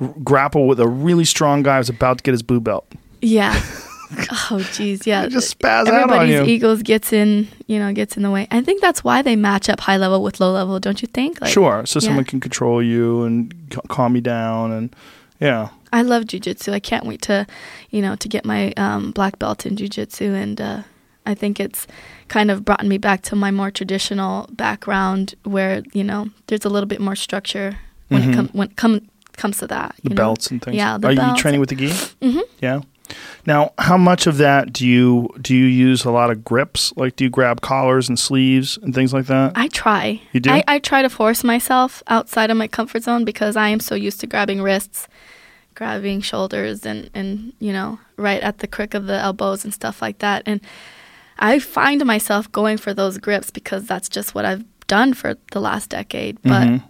r- 0.00 0.14
grapple 0.22 0.66
with 0.68 0.78
a 0.80 0.86
really 0.88 1.24
strong 1.24 1.62
guy 1.62 1.78
who's 1.78 1.88
about 1.88 2.18
to 2.18 2.22
get 2.22 2.32
his 2.32 2.42
blue 2.42 2.60
belt. 2.60 2.86
Yeah. 3.22 3.58
oh, 4.50 4.58
jeez. 4.72 5.06
Yeah. 5.06 5.22
They 5.22 5.28
just 5.30 5.58
spaz 5.58 5.86
out 5.86 5.88
on 5.88 5.94
Everybody's 5.94 6.34
you. 6.34 6.44
egos 6.44 6.82
gets 6.82 7.12
in, 7.12 7.48
you 7.66 7.78
know, 7.78 7.92
gets 7.92 8.16
in 8.16 8.22
the 8.22 8.30
way. 8.30 8.46
I 8.50 8.60
think 8.62 8.80
that's 8.80 9.02
why 9.02 9.22
they 9.22 9.36
match 9.36 9.68
up 9.68 9.80
high 9.80 9.96
level 9.96 10.22
with 10.22 10.40
low 10.40 10.52
level. 10.52 10.78
Don't 10.78 11.02
you 11.02 11.08
think? 11.08 11.40
Like, 11.40 11.52
sure. 11.52 11.84
So 11.86 11.98
yeah. 11.98 12.06
someone 12.06 12.24
can 12.24 12.40
control 12.40 12.82
you 12.82 13.24
and 13.24 13.52
c- 13.72 13.80
calm 13.88 14.14
you 14.14 14.20
down, 14.20 14.72
and 14.72 14.94
yeah. 15.40 15.70
I 15.92 16.02
love 16.02 16.24
jujitsu. 16.24 16.72
I 16.72 16.80
can't 16.80 17.04
wait 17.04 17.22
to, 17.22 17.46
you 17.90 18.00
know, 18.00 18.16
to 18.16 18.28
get 18.28 18.44
my 18.44 18.72
um, 18.76 19.10
black 19.10 19.38
belt 19.38 19.66
in 19.66 19.76
jujitsu, 19.76 20.34
and 20.34 20.60
uh, 20.60 20.82
I 21.24 21.34
think 21.34 21.58
it's 21.58 21.86
kind 22.28 22.50
of 22.50 22.64
brought 22.64 22.84
me 22.84 22.98
back 22.98 23.22
to 23.22 23.36
my 23.36 23.50
more 23.50 23.70
traditional 23.70 24.48
background, 24.52 25.34
where 25.44 25.82
you 25.92 26.04
know 26.04 26.30
there's 26.46 26.64
a 26.64 26.68
little 26.68 26.88
bit 26.88 27.00
more 27.00 27.16
structure 27.16 27.78
when 28.08 28.30
it 28.30 28.34
comes 28.34 28.54
when 28.54 28.68
it 28.68 28.76
come, 28.76 29.08
comes 29.36 29.58
to 29.58 29.66
that. 29.66 29.96
Mm-hmm. 29.96 30.02
The 30.02 30.10
you 30.10 30.14
know? 30.14 30.16
belts 30.16 30.50
and 30.50 30.62
things. 30.62 30.76
Yeah, 30.76 30.98
the 30.98 31.08
Are 31.08 31.12
you 31.12 31.36
training 31.36 31.60
with 31.60 31.70
the 31.70 31.76
gi? 31.76 31.88
Mm-hmm. 31.88 32.40
Yeah. 32.60 32.80
Now, 33.46 33.72
how 33.78 33.96
much 33.96 34.26
of 34.26 34.38
that 34.38 34.72
do 34.72 34.86
you 34.86 35.28
do 35.40 35.54
you 35.54 35.66
use 35.66 36.04
a 36.04 36.10
lot 36.10 36.30
of 36.30 36.44
grips? 36.44 36.92
Like, 36.96 37.16
do 37.16 37.24
you 37.24 37.30
grab 37.30 37.60
collars 37.60 38.08
and 38.08 38.18
sleeves 38.18 38.76
and 38.82 38.94
things 38.94 39.12
like 39.12 39.26
that? 39.26 39.52
I 39.54 39.68
try. 39.68 40.20
You 40.32 40.40
do? 40.40 40.50
I, 40.50 40.64
I 40.66 40.78
try 40.78 41.02
to 41.02 41.08
force 41.10 41.44
myself 41.44 42.02
outside 42.08 42.50
of 42.50 42.56
my 42.56 42.68
comfort 42.68 43.02
zone 43.04 43.24
because 43.24 43.56
I 43.56 43.68
am 43.68 43.80
so 43.80 43.94
used 43.94 44.20
to 44.20 44.26
grabbing 44.26 44.60
wrists, 44.62 45.06
grabbing 45.74 46.20
shoulders, 46.22 46.84
and, 46.86 47.10
and 47.14 47.52
you 47.60 47.72
know, 47.72 47.98
right 48.16 48.42
at 48.42 48.58
the 48.58 48.66
crick 48.66 48.94
of 48.94 49.06
the 49.06 49.18
elbows 49.18 49.64
and 49.64 49.72
stuff 49.72 50.02
like 50.02 50.18
that. 50.18 50.42
And 50.46 50.60
I 51.38 51.58
find 51.58 52.04
myself 52.04 52.50
going 52.50 52.78
for 52.78 52.94
those 52.94 53.18
grips 53.18 53.50
because 53.50 53.86
that's 53.86 54.08
just 54.08 54.34
what 54.34 54.44
I've 54.44 54.64
done 54.86 55.14
for 55.14 55.36
the 55.52 55.60
last 55.60 55.90
decade. 55.90 56.40
But 56.42 56.66
Mhm. 56.68 56.82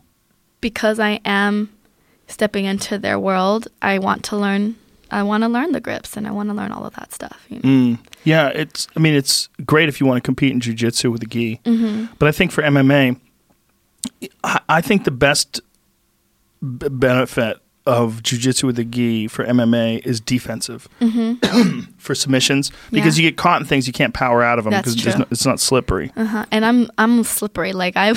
because 0.61 0.99
I 1.01 1.21
am 1.25 1.71
stepping 2.29 2.65
into 2.65 2.97
their 2.99 3.19
world, 3.19 3.69
I 3.83 3.99
want 3.99 4.23
to 4.25 4.37
learn. 4.37 4.77
I 5.11 5.23
want 5.23 5.43
to 5.45 5.49
learn 5.49 5.73
the 5.73 5.81
grips 5.81 6.17
and 6.17 6.27
I 6.27 6.31
want 6.31 6.49
to 6.49 6.55
learn 6.55 6.73
all 6.73 6.85
of 6.85 6.95
that 6.95 7.13
stuff. 7.13 7.45
You 7.49 7.57
know? 7.57 7.63
Mm. 7.69 7.99
Yeah, 8.25 8.49
it's. 8.49 8.89
I 8.97 9.01
mean, 9.01 9.15
it's 9.15 9.49
great 9.65 9.89
if 9.89 10.01
you 10.01 10.07
want 10.07 10.17
to 10.23 10.27
compete 10.27 10.53
in 10.53 10.61
jujitsu 10.61 11.11
with 11.13 11.23
a 11.23 11.27
gi, 11.27 11.61
Mm-hmm. 11.65 12.15
but 12.19 12.29
I 12.29 12.33
think 12.33 12.51
for 12.53 12.63
MMA, 12.63 13.19
I, 14.45 14.61
I 14.69 14.81
think 14.81 15.05
the 15.05 15.11
best 15.11 15.61
b- 16.61 16.89
benefit 16.91 17.59
of 17.87 18.21
jujitsu 18.25 18.65
with 18.65 18.79
a 18.81 18.85
gi 18.85 19.29
for 19.29 19.45
MMA 19.45 20.05
is 20.05 20.21
defensive 20.21 20.89
for 21.99 22.17
submissions 22.17 22.71
because 22.91 23.15
Mm-hmm. 23.15 23.21
Yeah. 23.21 23.25
you 23.27 23.31
get 23.31 23.37
caught 23.37 23.61
in 23.61 23.67
things 23.69 23.87
you 23.87 23.93
can't 23.93 24.13
power 24.13 24.43
out 24.43 24.59
of 24.59 24.65
them 24.65 24.73
because 24.75 25.17
no, 25.17 25.25
it's 25.31 25.47
not 25.47 25.61
slippery. 25.61 26.11
Uh-huh. 26.17 26.45
And 26.51 26.65
I'm 26.65 26.91
I'm 26.99 27.23
slippery. 27.23 27.73
Like 27.73 27.95
I, 27.97 28.13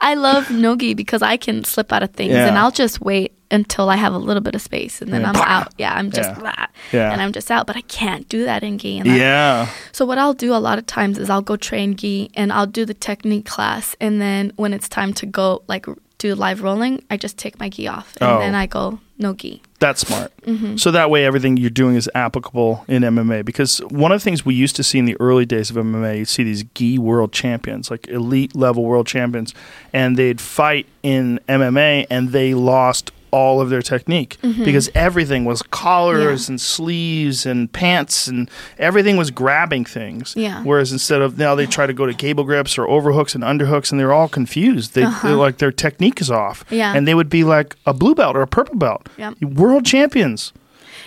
I 0.00 0.14
love 0.16 0.50
nogi 0.50 0.94
because 0.94 1.22
I 1.22 1.36
can 1.36 1.64
slip 1.64 1.92
out 1.92 2.02
of 2.04 2.10
things, 2.12 2.32
Yeah. 2.32 2.46
and 2.46 2.56
I'll 2.58 2.70
just 2.70 3.00
wait 3.00 3.32
until 3.50 3.88
I 3.88 3.96
have 3.96 4.12
a 4.12 4.18
little 4.18 4.42
bit 4.42 4.54
of 4.54 4.62
space, 4.62 5.00
and 5.02 5.12
then 5.12 5.22
Yeah. 5.22 5.30
I'm 5.30 5.36
out. 5.36 5.72
Yeah, 5.78 5.94
I'm 5.94 6.10
just 6.10 6.30
Yeah. 6.30 6.38
blah, 6.38 6.66
Yeah. 6.92 7.12
and 7.12 7.20
I'm 7.22 7.32
just 7.32 7.50
out. 7.50 7.66
But 7.66 7.76
I 7.76 7.82
can't 7.82 8.28
do 8.28 8.44
that 8.44 8.62
in 8.62 8.78
gi. 8.78 8.98
And 8.98 9.06
Yeah. 9.08 9.66
so 9.92 10.04
what 10.04 10.18
I'll 10.18 10.34
do 10.34 10.54
a 10.54 10.58
lot 10.58 10.78
of 10.78 10.86
times 10.86 11.18
is 11.18 11.28
I'll 11.30 11.42
go 11.42 11.56
train 11.56 11.96
gi 11.96 12.30
and 12.34 12.52
I'll 12.52 12.66
do 12.66 12.84
the 12.84 12.94
technique 12.94 13.46
class, 13.46 13.96
and 14.00 14.20
then 14.20 14.52
when 14.56 14.72
it's 14.72 14.88
time 14.88 15.12
to 15.14 15.26
go 15.26 15.62
like 15.68 15.86
do 16.18 16.34
live 16.34 16.60
rolling, 16.62 17.02
I 17.10 17.16
just 17.16 17.38
take 17.38 17.58
my 17.58 17.70
gi 17.70 17.88
off, 17.88 18.14
and 18.20 18.30
Oh. 18.30 18.38
then 18.40 18.54
I 18.54 18.66
go 18.66 18.98
no 19.18 19.32
gi. 19.32 19.62
That's 19.78 20.02
smart. 20.06 20.30
Mm-hmm. 20.46 20.76
So 20.76 20.90
that 20.90 21.08
way, 21.10 21.24
everything 21.24 21.56
you're 21.56 21.70
doing 21.70 21.94
is 21.96 22.08
applicable 22.14 22.84
in 22.88 23.02
MMA. 23.02 23.42
Because 23.42 23.78
one 23.88 24.12
of 24.12 24.20
the 24.20 24.24
things 24.24 24.44
we 24.44 24.54
used 24.54 24.76
to 24.76 24.82
see 24.82 24.98
in 24.98 25.06
the 25.06 25.16
early 25.18 25.46
days 25.46 25.70
of 25.70 25.76
MMA, 25.78 26.18
you 26.18 26.24
see 26.26 26.42
these 26.42 26.64
gi 26.74 26.98
world 26.98 27.32
champions, 27.32 27.90
like 27.90 28.06
elite 28.08 28.54
level 28.54 28.84
world 28.84 29.06
champions, 29.06 29.54
and 29.94 30.18
they'd 30.18 30.40
fight 30.42 30.86
in 31.02 31.40
MMA 31.48 32.06
and 32.10 32.32
they 32.32 32.52
lost 32.52 33.12
all 33.32 33.60
of 33.60 33.70
their 33.70 33.82
technique 33.82 34.36
because 34.42 34.90
everything 34.94 35.44
was 35.44 35.62
collars 35.62 36.20
Mm-hmm. 36.20 36.50
Yeah. 36.50 36.52
and 36.52 36.60
sleeves 36.60 37.46
and 37.46 37.72
pants 37.72 38.26
and 38.26 38.50
everything 38.78 39.16
was 39.16 39.30
grabbing 39.30 39.84
things. 39.84 40.34
Yeah. 40.36 40.62
Whereas 40.64 40.92
instead 40.92 41.22
of 41.22 41.38
now 41.38 41.54
they 41.54 41.66
try 41.66 41.86
to 41.86 41.92
go 41.92 42.06
to 42.06 42.14
cable 42.14 42.44
grips 42.44 42.76
or 42.78 42.88
overhooks 42.88 43.34
and 43.34 43.44
underhooks 43.44 43.90
and 43.90 44.00
they're 44.00 44.12
all 44.12 44.28
confused. 44.28 44.94
They, 44.94 45.04
they're 45.22 45.36
like 45.36 45.58
their 45.58 45.72
technique 45.72 46.20
is 46.20 46.30
off. 46.30 46.62
Uh-huh. 46.62 46.74
Yeah. 46.76 46.94
And 46.94 47.06
they 47.06 47.14
would 47.14 47.28
be 47.30 47.44
like 47.44 47.76
a 47.86 47.92
blue 47.94 48.14
belt 48.14 48.36
or 48.36 48.42
a 48.42 48.46
purple 48.46 48.76
belt. 48.76 49.08
Yep. 49.18 49.40
World 49.42 49.84
champions. 49.86 50.52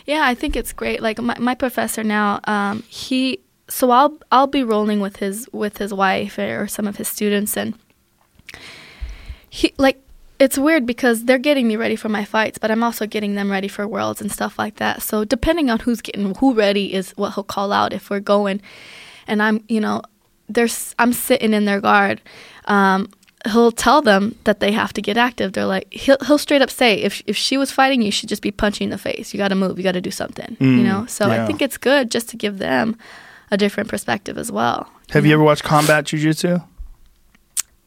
Yeah, 0.05 0.23
I 0.25 0.35
think 0.35 0.55
it's 0.55 0.73
great. 0.73 1.01
Like 1.01 1.21
my, 1.21 1.37
my 1.39 1.55
professor 1.55 2.03
now, 2.03 2.39
um, 2.45 2.83
he 2.89 3.39
so 3.69 3.89
I'll 3.91 4.17
I'll 4.31 4.47
be 4.47 4.63
rolling 4.63 4.99
with 4.99 5.17
his 5.17 5.47
with 5.53 5.77
his 5.77 5.93
wife 5.93 6.37
or 6.37 6.67
some 6.67 6.87
of 6.87 6.97
his 6.97 7.07
students, 7.07 7.55
and 7.57 7.73
he 9.49 9.73
like 9.77 10.01
it's 10.39 10.57
weird 10.57 10.85
because 10.85 11.25
they're 11.25 11.37
getting 11.37 11.67
me 11.67 11.75
ready 11.75 11.95
for 11.95 12.09
my 12.09 12.25
fights, 12.25 12.57
but 12.57 12.71
I'm 12.71 12.83
also 12.83 13.05
getting 13.07 13.35
them 13.35 13.49
ready 13.51 13.67
for 13.67 13.87
worlds 13.87 14.19
and 14.21 14.31
stuff 14.31 14.57
like 14.59 14.75
that. 14.77 15.01
So 15.01 15.23
depending 15.23 15.69
on 15.69 15.79
who's 15.79 16.01
getting 16.01 16.35
who 16.35 16.53
ready 16.53 16.93
is 16.93 17.11
what 17.11 17.35
he'll 17.35 17.43
call 17.43 17.71
out 17.71 17.93
if 17.93 18.09
we're 18.09 18.19
going, 18.19 18.61
and 19.27 19.41
I'm 19.41 19.63
you 19.69 19.79
know 19.79 20.01
there's 20.49 20.93
I'm 20.99 21.13
sitting 21.13 21.53
in 21.53 21.65
their 21.65 21.79
guard. 21.79 22.19
Um, 22.65 23.09
he'll 23.45 23.71
tell 23.71 24.01
them 24.01 24.35
that 24.45 24.59
they 24.59 24.71
have 24.71 24.91
to 24.93 25.01
get 25.01 25.17
active. 25.17 25.53
They're 25.53 25.65
like 25.65 25.87
he'll 25.93 26.17
he'll 26.25 26.37
straight 26.37 26.61
up 26.61 26.69
say 26.69 26.95
if 27.01 27.21
if 27.27 27.37
she 27.37 27.57
was 27.57 27.71
fighting 27.71 28.01
you, 28.01 28.11
should 28.11 28.29
just 28.29 28.41
be 28.41 28.51
punching 28.51 28.85
in 28.85 28.89
the 28.89 28.97
face. 28.97 29.33
You 29.33 29.37
got 29.37 29.49
to 29.49 29.55
move. 29.55 29.77
You 29.77 29.83
got 29.83 29.93
to 29.93 30.01
do 30.01 30.11
something. 30.11 30.57
you 30.59 30.67
Mm, 30.67 30.83
know. 30.83 31.05
So 31.05 31.27
yeah. 31.27 31.43
I 31.43 31.47
think 31.47 31.61
it's 31.61 31.77
good 31.77 32.11
just 32.11 32.27
to 32.29 32.37
give 32.37 32.57
them 32.57 32.97
a 33.51 33.57
different 33.57 33.87
perspective 33.89 34.37
as 34.37 34.51
well. 34.51 34.89
Have 35.11 35.25
you 35.25 35.33
ever 35.33 35.43
watched 35.43 35.63
combat 35.63 36.05
jujitsu? 36.05 36.63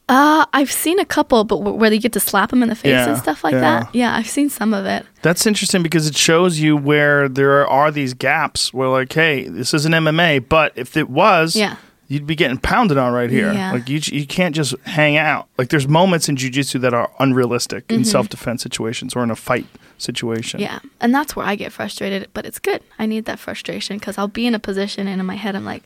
Uh, 0.09 0.47
I've 0.53 0.71
seen 0.71 1.01
a 1.01 1.05
couple, 1.05 1.43
but 1.43 1.57
wh- 1.57 1.77
where 1.77 1.91
they 1.91 1.99
get 1.99 2.13
to 2.13 2.21
slap 2.21 2.51
them 2.51 2.63
in 2.63 2.69
the 2.69 2.77
face 2.77 2.91
Yeah, 2.91 3.09
and 3.09 3.19
stuff 3.19 3.43
like 3.43 3.55
yeah. 3.55 3.61
that. 3.61 3.95
Yeah, 3.95 4.15
I've 4.15 4.29
seen 4.29 4.49
some 4.49 4.73
of 4.73 4.87
it. 4.87 5.05
That's 5.23 5.47
interesting 5.47 5.83
because 5.83 6.07
it 6.07 6.17
shows 6.17 6.61
you 6.61 6.77
where 6.77 7.29
there 7.29 7.67
are 7.67 7.91
these 7.91 8.15
gaps 8.15 8.73
where, 8.73 8.89
like, 8.89 9.13
hey, 9.13 9.49
this 9.49 9.75
is 9.75 9.85
an 9.85 9.93
MMA, 9.93 10.49
but 10.49 10.73
if 10.77 10.97
it 10.97 11.11
was, 11.11 11.57
Yeah. 11.57 11.75
you'd 12.07 12.25
be 12.27 12.37
getting 12.37 12.57
pounded 12.59 12.99
on 12.99 13.13
right 13.13 13.31
here. 13.31 13.53
Yeah. 13.53 13.73
Like, 13.73 13.89
you, 13.89 13.99
you 14.05 14.29
can't 14.29 14.55
just 14.55 14.79
hang 14.85 15.17
out. 15.17 15.49
Like, 15.59 15.71
there's 15.71 15.89
moments 15.89 16.29
in 16.29 16.37
jujitsu 16.37 16.81
that 16.83 16.95
are 16.95 17.11
unrealistic 17.19 17.91
in 17.91 18.05
self 18.05 18.29
defense 18.29 18.63
situations 18.63 19.17
or 19.17 19.25
in 19.25 19.33
a 19.33 19.37
fight 19.37 19.67
situation. 19.99 20.61
Mm-hmm. 20.61 20.73
Yeah, 20.73 20.79
and 21.01 21.13
that's 21.13 21.35
where 21.35 21.45
I 21.47 21.57
get 21.57 21.73
frustrated. 21.73 22.29
But 22.33 22.47
it's 22.47 22.61
good. 22.61 22.81
I 22.97 23.07
need 23.07 23.25
that 23.25 23.41
frustration 23.41 23.99
because 23.99 24.19
I'll 24.19 24.29
be 24.29 24.47
in 24.47 24.55
a 24.55 24.61
position 24.61 25.09
and 25.09 25.19
in 25.21 25.27
my 25.27 25.35
head 25.35 25.57
I'm 25.57 25.65
like, 25.65 25.83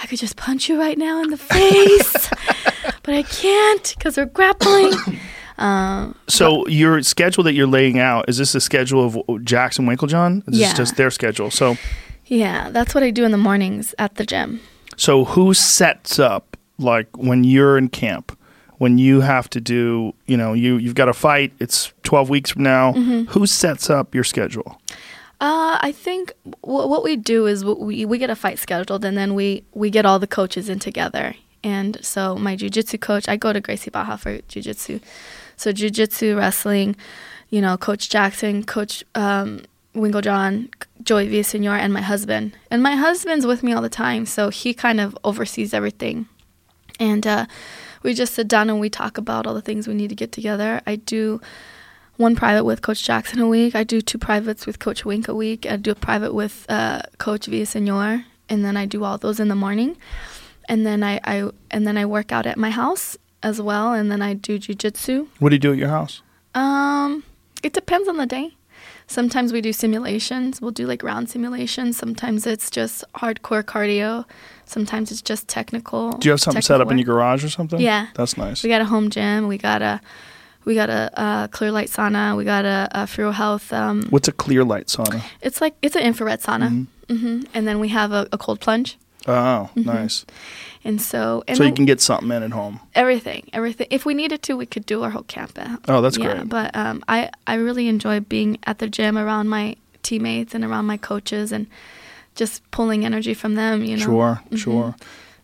I 0.00 0.06
could 0.06 0.18
just 0.18 0.36
punch 0.36 0.68
you 0.68 0.78
right 0.78 0.96
now 0.96 1.22
in 1.22 1.30
the 1.30 1.36
face, 1.36 2.30
but 3.02 3.14
I 3.14 3.22
can't 3.22 3.94
because 3.96 4.16
we're 4.16 4.26
grappling. 4.26 4.92
Um, 5.58 6.14
So, 6.28 6.68
your 6.68 7.02
schedule 7.02 7.42
that 7.42 7.52
you're 7.52 7.66
laying 7.66 7.98
out, 7.98 8.28
is 8.28 8.38
this 8.38 8.52
the 8.52 8.60
schedule 8.60 9.04
of 9.04 9.44
Jackson 9.44 9.86
Winkeljohn? 9.86 10.48
Is 10.48 10.56
Yeah. 10.56 10.68
this 10.68 10.76
just 10.76 10.96
their 10.96 11.10
schedule? 11.10 11.50
So, 11.50 11.76
yeah, 12.26 12.70
that's 12.70 12.94
what 12.94 13.02
I 13.02 13.10
do 13.10 13.24
in 13.24 13.32
the 13.32 13.38
mornings 13.38 13.92
at 13.98 14.14
the 14.14 14.24
gym. 14.24 14.60
So 14.96 15.24
who 15.24 15.54
sets 15.54 16.20
up 16.20 16.56
like 16.78 17.08
when 17.16 17.42
you're 17.42 17.76
in 17.76 17.88
camp? 17.88 18.38
When 18.76 18.98
you 18.98 19.20
have 19.22 19.50
to 19.50 19.60
do, 19.60 20.14
you 20.26 20.36
know, 20.36 20.52
you 20.52 20.76
you've 20.76 20.94
got 20.94 21.08
a 21.08 21.12
fight. 21.12 21.52
It's 21.58 21.92
twelve 22.04 22.30
weeks 22.30 22.52
from 22.52 22.62
now. 22.62 22.92
Mm-hmm. 22.92 23.24
Who 23.32 23.44
sets 23.44 23.90
up 23.90 24.14
your 24.14 24.22
schedule? 24.22 24.80
Uh, 25.40 25.78
I 25.80 25.92
think 25.92 26.32
w- 26.62 26.88
what 26.88 27.04
we 27.04 27.14
do 27.16 27.46
is 27.46 27.64
we 27.64 28.04
we 28.04 28.18
get 28.18 28.30
a 28.30 28.36
fight 28.36 28.58
scheduled, 28.58 29.04
and 29.04 29.16
then 29.16 29.34
we 29.34 29.64
we 29.72 29.88
get 29.90 30.04
all 30.04 30.18
the 30.18 30.26
coaches 30.26 30.68
in 30.68 30.78
together. 30.78 31.34
And 31.62 31.98
so 32.04 32.36
my 32.36 32.56
jujitsu 32.56 33.00
coach, 33.00 33.28
I 33.28 33.36
go 33.36 33.52
to 33.52 33.60
Gracie 33.60 33.90
Barra 33.90 34.16
for 34.16 34.38
jujitsu. 34.38 35.00
So 35.56 35.72
jujitsu, 35.72 36.36
wrestling, 36.36 36.96
you 37.50 37.60
know, 37.60 37.76
Coach 37.76 38.08
Jackson, 38.10 38.64
Coach 38.64 39.04
um, 39.14 39.62
Winkeljohn, 39.94 40.72
Joey 41.02 41.28
Villasenor, 41.28 41.78
and 41.78 41.92
my 41.92 42.00
husband. 42.02 42.56
And 42.70 42.82
my 42.82 42.94
husband's 42.96 43.46
with 43.46 43.62
me 43.62 43.72
all 43.72 43.82
the 43.82 43.88
time, 43.88 44.26
so 44.26 44.50
he 44.50 44.74
kind 44.74 45.00
of 45.00 45.16
oversees 45.24 45.74
everything. 45.74 46.26
And 47.00 47.26
uh, 47.26 47.46
we 48.02 48.14
just 48.14 48.34
sit 48.34 48.48
down 48.48 48.70
and 48.70 48.80
we 48.80 48.90
talk 48.90 49.18
about 49.18 49.46
all 49.46 49.54
the 49.54 49.62
things 49.62 49.86
we 49.86 49.94
need 49.94 50.08
to 50.08 50.16
get 50.16 50.32
together. 50.32 50.80
I 50.86 50.96
do 50.96 51.40
one 52.18 52.36
private 52.36 52.64
with 52.64 52.82
Coach 52.82 53.04
Jackson 53.04 53.40
a 53.40 53.48
week. 53.48 53.74
I 53.74 53.84
do 53.84 54.00
two 54.00 54.18
privates 54.18 54.66
with 54.66 54.78
Coach 54.78 55.04
Wink 55.04 55.28
a 55.28 55.34
week. 55.34 55.64
I 55.66 55.76
do 55.76 55.92
a 55.92 55.94
private 55.94 56.34
with 56.34 56.66
uh, 56.68 57.02
Coach 57.18 57.46
Villasenor, 57.46 58.24
and 58.48 58.64
then 58.64 58.76
I 58.76 58.84
do 58.86 59.04
all 59.04 59.16
those 59.16 59.40
in 59.40 59.48
the 59.48 59.54
morning. 59.54 59.96
And 60.68 60.84
then 60.84 61.02
I, 61.02 61.20
I 61.24 61.48
and 61.70 61.86
then 61.86 61.96
I 61.96 62.04
work 62.04 62.30
out 62.30 62.44
at 62.44 62.58
my 62.58 62.70
house 62.70 63.16
as 63.42 63.62
well, 63.62 63.94
and 63.94 64.10
then 64.10 64.20
I 64.20 64.34
do 64.34 64.58
jujitsu. 64.58 65.28
What 65.38 65.48
do 65.50 65.54
you 65.54 65.60
do 65.60 65.72
at 65.72 65.78
your 65.78 65.88
house? 65.88 66.20
Um, 66.54 67.22
it 67.62 67.72
depends 67.72 68.08
on 68.08 68.16
the 68.16 68.26
day. 68.26 68.54
Sometimes 69.06 69.52
we 69.54 69.62
do 69.62 69.72
simulations. 69.72 70.60
We'll 70.60 70.72
do 70.72 70.86
like 70.86 71.02
round 71.02 71.30
simulations. 71.30 71.96
Sometimes 71.96 72.46
it's 72.46 72.68
just 72.68 73.04
hardcore 73.14 73.62
cardio. 73.62 74.26
Sometimes 74.66 75.10
it's 75.10 75.22
just 75.22 75.48
technical. 75.48 76.12
Do 76.12 76.28
you 76.28 76.32
have 76.32 76.40
something 76.40 76.60
set 76.60 76.82
up 76.82 76.90
in 76.90 76.98
your 76.98 77.06
garage 77.06 77.42
or 77.42 77.48
something? 77.48 77.80
Yeah. 77.80 78.08
that's 78.14 78.36
nice. 78.36 78.62
We 78.62 78.68
got 78.68 78.82
a 78.82 78.84
home 78.84 79.08
gym. 79.08 79.48
We 79.48 79.56
got 79.56 79.80
a 79.80 80.00
we 80.68 80.74
got 80.74 80.90
a, 80.90 81.02
uh 81.24 81.44
clear 81.56 81.72
light 81.78 81.88
sauna. 81.96 82.36
We 82.36 82.44
got 82.44 82.64
a, 82.64 82.88
a 82.92 83.32
Health. 83.32 83.72
Um, 83.72 84.02
What's 84.10 84.28
a 84.28 84.32
clear 84.44 84.62
light 84.72 84.86
sauna? 84.94 85.20
it's 85.46 85.60
like 85.64 85.74
it's 85.82 85.96
an 85.96 86.02
infrared 86.02 86.40
sauna. 86.46 86.68
hmm 87.08 87.40
And 87.54 87.66
then 87.66 87.76
we 87.80 87.88
have 87.88 88.10
a, 88.12 88.22
a 88.32 88.38
cold 88.38 88.60
plunge. 88.60 88.98
Oh, 89.26 89.68
nice. 89.74 90.24
And 90.84 91.00
so 91.10 91.42
and 91.48 91.56
So 91.56 91.64
you 91.64 91.72
can 91.74 91.86
get 91.86 92.00
something 92.00 92.30
in 92.36 92.42
at 92.42 92.52
home. 92.52 92.80
everything, 92.94 93.42
everything. 93.52 93.86
If 93.90 94.04
we 94.06 94.14
needed 94.14 94.40
to, 94.46 94.56
we 94.62 94.66
could 94.66 94.86
do 94.86 95.02
our 95.04 95.10
whole 95.10 95.26
camp 95.26 95.58
out. 95.58 95.80
Oh, 95.88 96.00
that's 96.02 96.18
yeah, 96.18 96.34
great. 96.34 96.48
But 96.48 96.68
um, 96.76 97.02
I 97.16 97.18
I 97.52 97.54
really 97.66 97.86
enjoy 97.88 98.20
being 98.20 98.58
at 98.70 98.78
the 98.78 98.88
gym 98.96 99.16
around 99.16 99.48
my 99.48 99.76
teammates 100.02 100.54
and 100.54 100.64
around 100.64 100.86
my 100.86 100.98
coaches 100.98 101.52
and 101.52 101.66
just 102.40 102.62
pulling 102.70 103.04
energy 103.04 103.34
from 103.34 103.54
them. 103.56 103.82
You 103.84 103.96
know. 103.96 104.04
Sure, 104.04 104.34
Mm-hmm. 104.44 104.56
sure. 104.56 104.94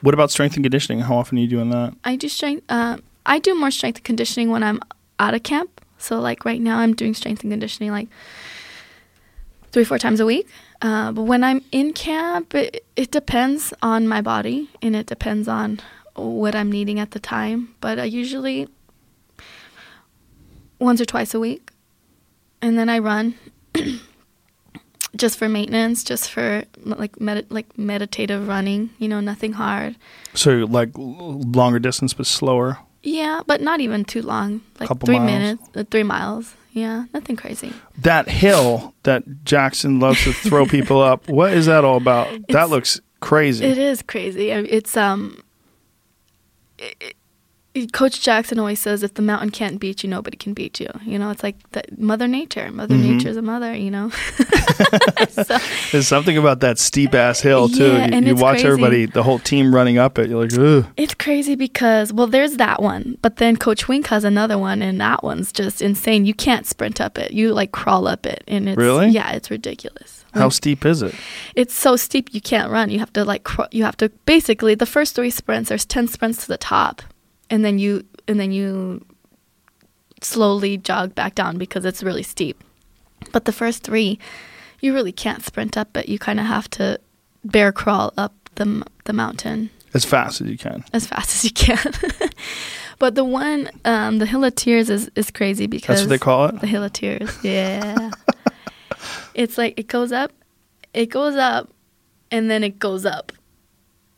What 0.04 0.14
about 0.14 0.30
strength 0.30 0.56
and 0.56 0.64
conditioning? 0.64 1.00
How 1.08 1.16
often 1.16 1.38
are 1.38 1.40
you 1.40 1.48
doing 1.56 1.70
that? 1.70 1.90
I 2.04 2.16
do 2.16 2.28
strength. 2.28 2.62
Uh, 2.68 2.96
I 3.34 3.38
do 3.38 3.54
more 3.54 3.70
strength 3.70 3.96
and 3.98 4.04
conditioning 4.04 4.50
when 4.52 4.62
I'm 4.62 4.78
out 5.18 5.34
of 5.34 5.42
camp. 5.42 5.80
So 5.98 6.20
like 6.20 6.44
right 6.44 6.60
now, 6.60 6.78
I'm 6.78 6.94
doing 6.94 7.14
strength 7.14 7.42
and 7.42 7.52
conditioning 7.52 7.90
like 7.90 8.08
three 9.72 9.84
four 9.84 9.98
times 9.98 10.20
a 10.20 10.26
week. 10.26 10.48
Uh, 10.82 11.12
but 11.12 11.22
when 11.22 11.42
I'm 11.42 11.62
in 11.72 11.92
camp, 11.92 12.54
it, 12.54 12.84
it 12.96 13.10
depends 13.10 13.72
on 13.82 14.06
my 14.06 14.20
body 14.20 14.68
and 14.82 14.94
it 14.94 15.06
depends 15.06 15.48
on 15.48 15.80
what 16.14 16.54
I'm 16.54 16.70
needing 16.70 17.00
at 17.00 17.12
the 17.12 17.20
time. 17.20 17.74
But 17.80 17.98
I 17.98 18.04
usually 18.04 18.68
once 20.78 21.00
or 21.00 21.04
twice 21.04 21.34
a 21.34 21.40
week, 21.40 21.70
and 22.60 22.78
then 22.78 22.88
I 22.88 22.98
run. 22.98 23.34
just 25.16 25.38
for 25.38 25.48
maintenance, 25.48 26.02
just 26.04 26.30
for 26.30 26.64
like 26.82 27.20
med- 27.20 27.46
like 27.50 27.78
meditative 27.78 28.48
running, 28.48 28.90
you 28.98 29.08
know, 29.08 29.20
nothing 29.20 29.52
hard. 29.52 29.96
So 30.34 30.64
like 30.68 30.90
longer 30.96 31.78
distance 31.78 32.14
but 32.14 32.26
slower. 32.26 32.78
Yeah, 33.06 33.42
but 33.46 33.60
not 33.60 33.80
even 33.80 34.04
too 34.04 34.22
long. 34.22 34.62
Like 34.80 34.88
Couple 34.88 35.06
three 35.06 35.18
miles. 35.18 35.30
minutes, 35.30 35.62
uh, 35.76 35.84
three 35.90 36.02
miles. 36.02 36.54
Yeah, 36.72 37.04
nothing 37.14 37.36
crazy. 37.36 37.72
That 37.98 38.28
hill 38.28 38.94
that 39.04 39.22
Jackson 39.44 40.00
loves 40.00 40.24
to 40.24 40.32
throw 40.32 40.66
people 40.66 41.00
up. 41.00 41.28
What 41.28 41.52
is 41.52 41.66
that 41.66 41.84
all 41.84 41.96
about? 41.98 42.28
that 42.48 42.70
looks 42.70 43.00
crazy. 43.20 43.64
It 43.64 43.78
is 43.78 44.02
crazy. 44.02 44.50
It's 44.50 44.96
um. 44.96 45.42
it- 46.78 47.14
Coach 47.92 48.20
Jackson 48.22 48.58
always 48.60 48.78
says, 48.78 49.02
"If 49.02 49.14
the 49.14 49.22
mountain 49.22 49.50
can't 49.50 49.80
beat 49.80 50.04
you, 50.04 50.08
nobody 50.08 50.36
can 50.36 50.54
beat 50.54 50.78
you." 50.78 50.88
You 51.04 51.18
know, 51.18 51.30
it's 51.30 51.42
like 51.42 51.56
Mother 51.98 52.28
Nature. 52.28 52.70
Mother 52.70 52.94
Mhm. 52.94 53.16
Nature's 53.16 53.36
a 53.36 53.42
mother. 53.42 53.74
You 53.74 53.90
know. 53.90 54.10
so, 55.28 55.58
There's 55.92 56.06
something 56.06 56.36
about 56.38 56.60
that 56.60 56.78
steep 56.78 57.14
ass 57.14 57.40
hill 57.40 57.68
too. 57.68 57.92
Yeah, 57.94 58.16
you 58.18 58.26
you 58.28 58.34
watch 58.36 58.54
crazy. 58.60 58.66
everybody, 58.68 59.06
the 59.06 59.22
whole 59.22 59.38
team 59.38 59.74
running 59.74 59.98
up 59.98 60.18
it. 60.18 60.30
You're 60.30 60.44
like, 60.46 60.56
ugh. 60.58 60.86
It's 60.96 61.14
crazy 61.14 61.54
because 61.56 62.12
well, 62.12 62.26
there's 62.26 62.56
that 62.58 62.80
one, 62.80 63.18
but 63.22 63.36
then 63.36 63.56
Coach 63.56 63.88
Wink 63.88 64.06
has 64.06 64.24
another 64.24 64.56
one, 64.58 64.80
and 64.82 65.00
that 65.00 65.24
one's 65.24 65.50
just 65.52 65.82
insane. 65.82 66.24
You 66.26 66.34
can't 66.34 66.66
sprint 66.66 67.00
up 67.00 67.18
it; 67.18 67.32
you 67.32 67.52
like 67.52 67.72
crawl 67.72 68.06
up 68.06 68.24
it, 68.26 68.44
and 68.46 68.68
it's 68.68 68.76
Really? 68.78 69.08
yeah, 69.08 69.32
it's 69.32 69.50
ridiculous. 69.50 70.24
How 70.34 70.48
steep 70.48 70.84
is 70.84 71.02
it? 71.02 71.14
It's 71.54 71.74
so 71.74 71.94
steep 71.96 72.28
you 72.32 72.40
can't 72.40 72.70
run. 72.70 72.90
You 72.90 72.98
have 72.98 73.12
to 73.14 73.24
like 73.24 73.44
craw- 73.44 73.68
you 73.72 73.84
have 73.84 73.96
to 73.98 74.10
basically 74.26 74.74
the 74.74 74.86
first 74.86 75.14
three 75.14 75.30
sprints. 75.30 75.68
There's 75.68 75.84
ten 75.84 76.08
sprints 76.08 76.42
to 76.42 76.48
the 76.48 76.56
top, 76.58 77.02
and 77.50 77.64
then 77.64 77.78
you 77.78 78.04
and 78.28 78.38
then 78.40 78.52
you 78.52 79.04
slowly 80.20 80.76
jog 80.78 81.14
back 81.14 81.34
down 81.34 81.58
because 81.58 81.84
it's 81.84 82.02
really 82.02 82.22
steep. 82.22 82.62
But 83.32 83.44
the 83.44 83.52
first 83.52 83.82
three, 83.82 84.18
you 84.80 84.94
really 84.94 85.12
can't 85.12 85.44
sprint 85.44 85.76
up 85.76 85.88
but 85.92 86.08
You 86.08 86.18
kind 86.18 86.40
of 86.40 86.46
have 86.46 86.68
to 86.70 86.98
bear 87.44 87.72
crawl 87.72 88.12
up 88.16 88.32
the 88.54 88.84
the 89.04 89.12
mountain 89.12 89.70
As 89.92 90.04
fast 90.04 90.40
as 90.40 90.48
you 90.48 90.56
can. 90.58 90.84
as 90.92 91.06
fast 91.06 91.34
as 91.34 91.44
you 91.44 91.50
can. 91.50 91.92
but 92.98 93.14
the 93.14 93.24
one, 93.24 93.68
um, 93.84 94.18
the 94.18 94.26
Hill 94.26 94.44
of 94.44 94.54
Tears 94.54 94.88
is, 94.90 95.10
is 95.14 95.30
crazy 95.30 95.66
because 95.66 95.98
That's 95.98 96.02
what 96.02 96.10
they 96.10 96.18
call 96.18 96.46
it. 96.46 96.60
the 96.60 96.66
Hill 96.66 96.84
of 96.84 96.92
Tears. 96.92 97.30
Yeah. 97.42 98.10
it's 99.34 99.58
like 99.58 99.78
it 99.78 99.88
goes 99.88 100.12
up, 100.12 100.32
it 100.94 101.06
goes 101.06 101.36
up, 101.36 101.70
and 102.30 102.50
then 102.50 102.64
it 102.64 102.78
goes 102.78 103.04
up. 103.04 103.32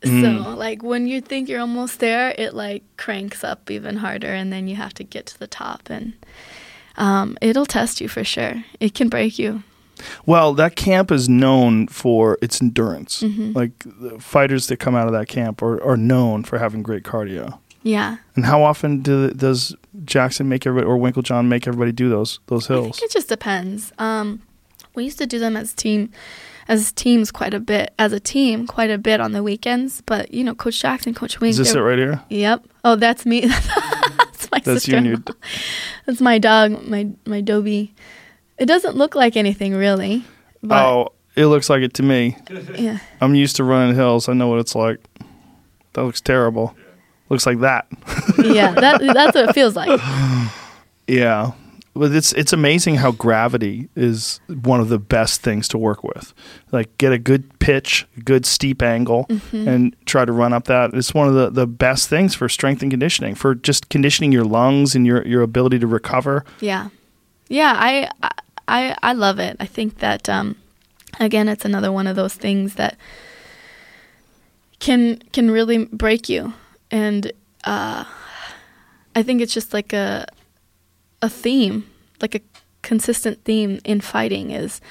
So 0.03 0.09
Mm. 0.09 0.57
like 0.57 0.83
when 0.83 1.07
you 1.07 1.21
think 1.21 1.49
you're 1.49 1.59
almost 1.61 1.99
there, 1.99 2.33
it 2.37 2.53
like 2.53 2.83
cranks 2.97 3.43
up 3.43 3.71
even 3.71 3.97
harder, 3.97 4.33
and 4.33 4.53
then 4.53 4.67
you 4.67 4.75
have 4.75 4.93
to 4.95 5.03
get 5.03 5.25
to 5.27 5.39
the 5.39 5.47
top, 5.47 5.89
and 5.89 6.13
um, 6.97 7.37
it'll 7.41 7.65
test 7.65 7.99
you 8.01 8.07
for 8.07 8.23
sure. 8.23 8.63
It 8.79 8.93
can 8.93 9.09
break 9.09 9.37
you. 9.39 9.63
Well, 10.27 10.53
that 10.53 10.75
camp 10.75 11.11
is 11.11 11.27
known 11.27 11.87
for 11.87 12.37
its 12.41 12.61
endurance. 12.61 13.23
Mhm. 13.23 13.55
Like 13.55 13.71
the 13.85 14.19
fighters 14.19 14.67
that 14.67 14.77
come 14.77 14.95
out 14.95 15.07
of 15.07 15.13
that 15.13 15.27
camp 15.27 15.61
are, 15.63 15.83
are 15.83 15.97
known 15.97 16.43
for 16.43 16.59
having 16.59 16.83
great 16.83 17.03
cardio. 17.03 17.57
Yeah. 17.81 18.17
And 18.35 18.45
how 18.45 18.61
often 18.63 19.01
do, 19.01 19.31
does 19.31 19.75
Jackson 20.05 20.47
make 20.49 20.67
everybody 20.67 20.87
or 20.87 20.97
Winkeljohn 20.97 21.47
make 21.47 21.67
everybody 21.67 21.91
do 21.91 22.09
those 22.09 22.39
those 22.47 22.67
hills? 22.67 23.01
it 23.01 23.11
just 23.11 23.29
depends. 23.29 23.91
Um, 23.97 24.41
we 24.93 25.03
used 25.05 25.17
to 25.19 25.25
do 25.27 25.39
them 25.39 25.55
as 25.57 25.73
team, 25.73 26.11
as 26.67 26.91
teams 26.91 27.31
quite 27.31 27.53
a 27.53 27.59
bit, 27.59 27.93
as 27.97 28.11
a 28.13 28.19
team 28.19 28.67
quite 28.67 28.89
a 28.89 28.97
bit 28.97 29.19
on 29.21 29.31
the 29.31 29.41
weekends. 29.43 30.01
But 30.05 30.33
you 30.33 30.43
know, 30.43 30.53
Coach 30.55 30.79
Jackson, 30.81 31.13
Coach 31.13 31.39
Wink. 31.39 31.51
Is 31.51 31.57
this 31.57 31.73
it 31.75 31.79
right 31.79 31.97
here? 31.97 32.21
Yep. 32.29 32.65
Oh, 32.83 32.95
that's 32.95 33.25
me. 33.25 33.41
that's 33.45 34.51
my 34.51 34.59
That's 34.59 34.83
sister. 34.83 34.99
your. 35.01 35.17
That's 36.05 36.21
my 36.21 36.37
dog, 36.39 36.87
my 36.87 37.07
my 37.25 37.41
Dobie. 37.41 37.93
It 38.57 38.65
doesn't 38.65 38.95
look 38.95 39.13
like 39.15 39.35
anything 39.37 39.73
really. 39.75 40.23
But 40.63 40.83
Oh, 40.85 41.13
it 41.35 41.45
looks 41.47 41.69
like 41.69 41.83
it 41.83 41.93
to 41.95 42.03
me. 42.03 42.35
yeah. 42.75 42.99
I'm 43.21 43.35
used 43.35 43.55
to 43.57 43.63
running 43.63 43.95
hills. 43.95 44.27
I 44.27 44.33
know 44.33 44.47
what 44.47 44.59
it's 44.59 44.73
like. 44.75 44.99
That 45.93 46.03
looks 46.03 46.21
terrible. 46.21 46.75
Looks 47.29 47.45
like 47.45 47.59
that. 47.59 47.87
Yeah, 48.39 48.71
that 48.71 49.01
that's 49.13 49.35
what 49.35 49.49
it 49.49 49.53
feels 49.53 49.75
like. 49.75 49.99
Yeah. 51.09 51.51
But 51.97 52.11
it's 52.13 52.31
it's 52.33 52.53
amazing 52.53 52.95
how 52.95 53.11
gravity 53.11 53.89
is 53.95 54.39
one 54.47 54.79
of 54.79 54.89
the 54.89 54.99
best 54.99 55.41
things 55.41 55.67
to 55.69 55.77
work 55.77 56.03
with. 56.03 56.33
Like 56.71 56.97
get 56.97 57.11
a 57.13 57.17
good 57.17 57.57
pitch, 57.59 58.05
good 58.23 58.45
steep 58.45 58.81
angle, 58.81 59.25
Mm-hmm. 59.29 59.67
and 59.67 59.95
try 60.05 60.25
to 60.25 60.31
run 60.31 60.53
up 60.53 60.65
that. 60.65 60.93
It's 60.93 61.13
one 61.13 61.27
of 61.27 61.33
the, 61.33 61.49
the 61.49 61.67
best 61.67 62.09
things 62.09 62.35
for 62.35 62.47
strength 62.49 62.81
and 62.81 62.91
conditioning, 62.91 63.35
for 63.35 63.55
just 63.55 63.89
conditioning 63.89 64.31
your 64.31 64.45
lungs 64.45 64.95
and 64.95 65.05
your, 65.05 65.25
your 65.27 65.41
ability 65.41 65.79
to 65.79 65.87
recover. 65.87 66.43
Yeah, 66.59 66.89
yeah. 67.49 67.73
I 67.77 68.09
I 68.67 68.95
I 69.01 69.13
love 69.13 69.39
it. 69.39 69.57
I 69.59 69.65
think 69.65 69.99
that 69.99 70.27
um, 70.29 70.55
again, 71.19 71.47
it's 71.49 71.65
another 71.65 71.91
one 71.91 72.07
of 72.07 72.15
those 72.15 72.33
things 72.35 72.75
that 72.75 72.97
can 74.79 75.17
can 75.33 75.49
really 75.51 75.85
break 75.85 76.29
you, 76.29 76.53
and 76.91 77.31
uh, 77.63 78.03
I 79.15 79.23
think 79.23 79.41
it's 79.41 79.53
just 79.53 79.73
like 79.73 79.93
a 79.93 80.27
a 81.21 81.29
theme, 81.29 81.89
like 82.21 82.35
a 82.35 82.41
consistent 82.81 83.43
theme 83.43 83.79
in 83.83 84.01
fighting 84.01 84.51
is 84.51 84.81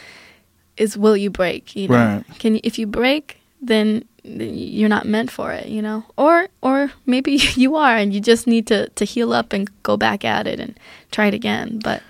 is 0.77 0.97
will 0.97 1.17
you 1.17 1.31
break? 1.31 1.75
You 1.75 1.89
know, 1.89 1.95
Right. 1.95 2.25
can 2.39 2.55
you, 2.57 2.61
if 2.63 2.79
you 2.79 2.87
break, 2.87 3.39
then 3.63 4.05
you're 4.25 4.89
not 4.91 5.07
meant 5.07 5.31
for 5.31 5.53
it, 5.53 5.69
you 5.69 5.81
know, 5.81 6.05
or 6.19 6.49
or 6.61 6.93
maybe 7.07 7.33
you 7.57 7.77
are, 7.77 7.97
and 7.97 8.13
you 8.13 8.21
just 8.21 8.47
need 8.47 8.67
to 8.67 8.89
to 8.91 9.05
heal 9.05 9.33
up 9.33 9.53
and 9.53 9.71
go 9.83 9.97
back 9.97 10.25
at 10.25 10.47
it 10.47 10.61
and 10.61 10.79
try 11.13 11.27
it 11.27 11.35
again. 11.35 11.79
But 11.83 12.03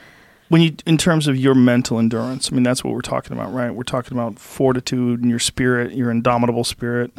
When 0.48 0.62
you, 0.62 0.74
in 0.86 0.96
terms 0.96 1.28
of 1.28 1.36
your 1.36 1.54
mental 1.54 1.98
endurance, 1.98 2.50
I 2.50 2.54
mean, 2.54 2.62
that's 2.64 2.82
what 2.82 2.94
we're 2.94 3.00
talking 3.02 3.32
about, 3.36 3.52
right? 3.52 3.70
We're 3.74 3.82
talking 3.84 4.16
about 4.16 4.38
fortitude 4.38 5.20
and 5.20 5.28
your 5.30 5.38
spirit, 5.40 5.92
your 5.92 6.10
indomitable 6.10 6.64
spirit. 6.64 7.12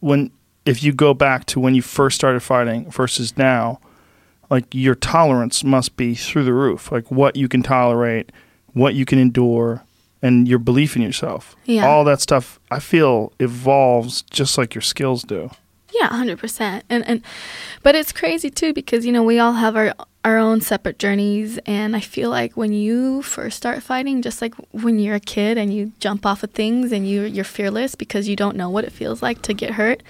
When, 0.00 0.30
if 0.66 0.82
you 0.82 0.92
go 0.92 1.14
back 1.14 1.46
to 1.46 1.60
when 1.60 1.74
you 1.74 1.82
first 1.82 2.16
started 2.16 2.40
fighting 2.40 2.90
versus 2.90 3.36
now, 3.36 3.78
like 4.52 4.66
your 4.74 4.94
tolerance 4.94 5.64
must 5.64 5.96
be 5.96 6.14
through 6.14 6.44
the 6.44 6.52
roof. 6.52 6.92
Like 6.92 7.10
what 7.10 7.36
you 7.36 7.48
can 7.48 7.62
tolerate, 7.62 8.30
what 8.74 8.94
you 8.94 9.06
can 9.06 9.18
endure, 9.18 9.82
and 10.20 10.46
your 10.46 10.58
belief 10.58 10.94
in 10.94 11.00
yourself. 11.00 11.56
Yeah. 11.64 11.88
All 11.88 12.04
that 12.04 12.20
stuff, 12.20 12.60
I 12.70 12.78
feel, 12.78 13.32
evolves 13.40 14.20
just 14.20 14.58
like 14.58 14.74
your 14.74 14.82
skills 14.82 15.22
do. 15.22 15.50
Yeah, 15.94 16.08
hundred 16.08 16.38
percent. 16.38 16.84
And 16.90 17.02
and 17.06 17.22
but 17.82 17.94
it's 17.94 18.12
crazy 18.12 18.50
too 18.50 18.74
because 18.74 19.06
you 19.06 19.12
know 19.12 19.22
we 19.22 19.38
all 19.38 19.54
have 19.54 19.74
our 19.74 19.94
our 20.22 20.36
own 20.36 20.60
separate 20.60 20.98
journeys, 20.98 21.58
and 21.64 21.96
I 21.96 22.00
feel 22.00 22.28
like 22.28 22.54
when 22.54 22.74
you 22.74 23.22
first 23.22 23.56
start 23.56 23.82
fighting, 23.82 24.20
just 24.20 24.42
like 24.42 24.54
when 24.70 24.98
you're 24.98 25.16
a 25.16 25.20
kid 25.20 25.56
and 25.56 25.72
you 25.72 25.92
jump 25.98 26.26
off 26.26 26.42
of 26.42 26.50
things 26.50 26.92
and 26.92 27.08
you 27.08 27.22
you're 27.22 27.42
fearless 27.42 27.94
because 27.94 28.28
you 28.28 28.36
don't 28.36 28.56
know 28.56 28.68
what 28.68 28.84
it 28.84 28.92
feels 28.92 29.22
like 29.22 29.40
to 29.42 29.54
get 29.54 29.72
hurt, 29.72 30.02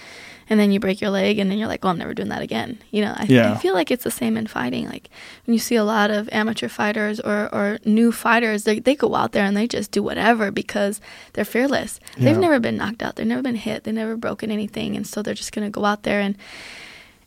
and 0.53 0.61
then 0.61 0.71
you 0.71 0.79
break 0.79 1.01
your 1.01 1.09
leg, 1.11 1.39
and 1.39 1.51
then 1.51 1.57
you're 1.57 1.67
like, 1.67 1.83
well, 1.83 1.93
I'm 1.93 1.99
never 1.99 2.13
doing 2.13 2.29
that 2.29 2.43
again. 2.43 2.79
You 2.91 3.01
know, 3.05 3.15
I, 3.17 3.25
Yeah. 3.25 3.55
I 3.55 3.57
feel 3.57 3.73
like 3.73 3.91
it's 3.91 4.05
the 4.05 4.11
same 4.11 4.37
in 4.37 4.47
fighting. 4.47 4.87
Like 4.87 5.09
when 5.47 5.55
you 5.55 5.59
see 5.59 5.77
a 5.77 5.83
lot 5.85 6.11
of 6.11 6.29
amateur 6.31 6.69
fighters 6.69 7.19
or 7.21 7.49
or 7.55 7.79
new 7.87 8.13
fighters, 8.13 8.65
they 8.65 8.79
they 8.79 8.95
go 8.95 9.15
out 9.15 9.33
there 9.33 9.47
and 9.47 9.57
they 9.57 9.67
just 9.67 9.91
do 9.91 10.03
whatever 10.03 10.51
because 10.51 11.01
they're 11.33 11.47
fearless. 11.57 11.99
They've 12.19 12.37
never 12.39 12.61
been 12.61 12.77
knocked 12.77 13.03
out. 13.03 13.17
They've 13.17 13.27
never 13.27 13.43
been 13.43 13.57
hit. 13.57 13.85
They've 13.85 13.95
never 13.95 14.17
broken 14.17 14.51
anything, 14.51 14.95
and 14.97 15.07
so 15.07 15.23
they're 15.23 15.41
just 15.43 15.53
gonna 15.53 15.71
go 15.71 15.85
out 15.87 16.03
there 16.03 16.21
and 16.21 16.37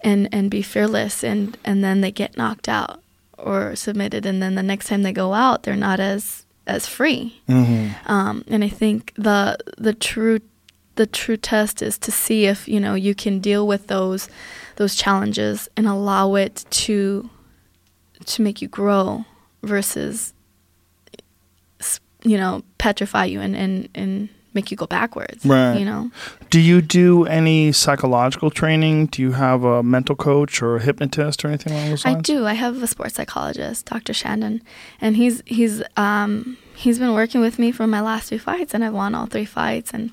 and 0.02 0.30
and 0.31 0.52
be 0.52 0.61
fearless, 0.61 1.23
and 1.23 1.57
and 1.65 1.84
then 1.84 2.02
they 2.02 2.11
get 2.11 2.38
knocked 2.38 2.69
out 2.69 3.02
or 3.38 3.76
submitted, 3.76 4.26
and 4.26 4.39
then 4.41 4.53
the 4.56 4.64
next 4.64 4.88
time 4.88 5.02
they 5.03 5.11
go 5.11 5.34
out, 5.34 5.64
they're 5.64 5.76
not 5.89 5.99
as 5.99 6.45
as 6.68 6.88
free. 6.88 7.41
Mm-hmm. 7.49 8.11
Um, 8.11 8.43
and 8.47 8.64
I 8.64 8.69
think 8.69 9.14
the 9.18 9.57
the 9.77 9.93
true 9.93 10.39
the 10.95 11.05
true 11.05 11.38
test 11.38 11.81
is 11.81 11.97
to 11.99 12.11
see 12.11 12.45
if 12.45 12.67
you 12.67 12.80
know 12.80 12.93
you 12.95 13.13
can 13.15 13.39
deal 13.39 13.67
with 13.67 13.88
those 13.88 14.30
those 14.77 14.95
challenges 14.95 15.67
and 15.77 15.88
allow 15.88 16.35
it 16.35 16.65
to 16.69 17.30
to 18.26 18.41
make 18.41 18.61
you 18.61 18.67
grow 18.67 19.26
versus 19.63 20.34
you 22.23 22.38
know 22.38 22.63
petrify 22.77 23.26
you 23.26 23.39
and 23.41 23.55
and 23.55 23.89
and 23.93 24.30
make 24.53 24.72
you 24.72 24.77
go 24.77 24.88
backwards 24.88 25.45
Right. 25.45 25.77
you 25.77 25.84
know 25.85 26.09
Do 26.49 26.59
you 26.61 26.81
do 26.81 27.26
any 27.26 27.73
psychological 27.73 28.49
training? 28.49 29.07
Do 29.07 29.22
you 29.22 29.34
have 29.34 29.65
a 29.65 29.84
mental 29.84 30.15
coach 30.15 30.61
or 30.61 30.77
a 30.77 30.81
hypnotist 30.81 31.43
or 31.43 31.49
anything 31.49 31.73
along 31.73 31.89
those 31.89 32.05
I 32.05 32.13
do. 32.15 32.45
I 32.45 32.53
have 32.53 32.81
a 32.81 32.88
sports 32.88 33.15
psychologist, 33.15 33.85
Dr. 33.88 34.13
Shandon, 34.13 34.61
and 35.01 35.17
he's 35.17 35.43
he's 35.45 35.84
um 35.97 36.57
he's 36.73 36.99
been 36.99 37.13
working 37.13 37.41
with 37.41 37.59
me 37.59 37.72
for 37.73 37.85
my 37.85 37.99
last 38.01 38.30
two 38.30 38.39
fights, 38.39 38.73
and 38.73 38.84
I've 38.85 38.93
won 38.93 39.13
all 39.13 39.26
three 39.26 39.43
fights, 39.45 39.91
and 39.93 40.11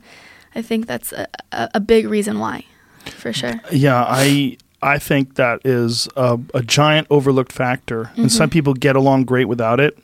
I 0.55 0.63
think 0.63 0.87
that's 0.87 1.13
a, 1.13 1.27
a, 1.53 1.71
a 1.75 1.81
big 1.81 2.07
reason 2.09 2.39
why, 2.39 2.65
for 3.07 3.33
sure. 3.33 3.61
Yeah, 3.71 4.05
I 4.07 4.57
I 4.83 4.99
think 4.99 5.35
that 5.37 5.61
is 5.65 6.09
a, 6.17 6.39
a 6.55 6.63
giant 6.63 7.07
overlooked 7.11 7.53
factor, 7.53 8.11
and 8.17 8.31
some 8.31 8.47
Mm-hmm. 8.49 8.53
people 8.53 8.75
get 8.75 8.97
along 8.97 9.25
great 9.25 9.47
without 9.47 9.81
it. 9.81 9.97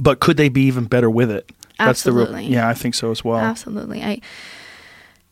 But 0.00 0.20
could 0.20 0.36
they 0.36 0.48
be 0.48 0.62
even 0.62 0.84
better 0.84 1.10
with 1.10 1.30
it? 1.30 1.50
That's 1.78 2.02
the 2.04 2.10
Absolutely. 2.10 2.42
real. 2.42 2.52
Yeah, 2.52 2.68
I 2.68 2.74
think 2.74 2.94
so 2.94 3.10
as 3.10 3.24
well. 3.24 3.38
Absolutely, 3.38 4.02
I. 4.02 4.20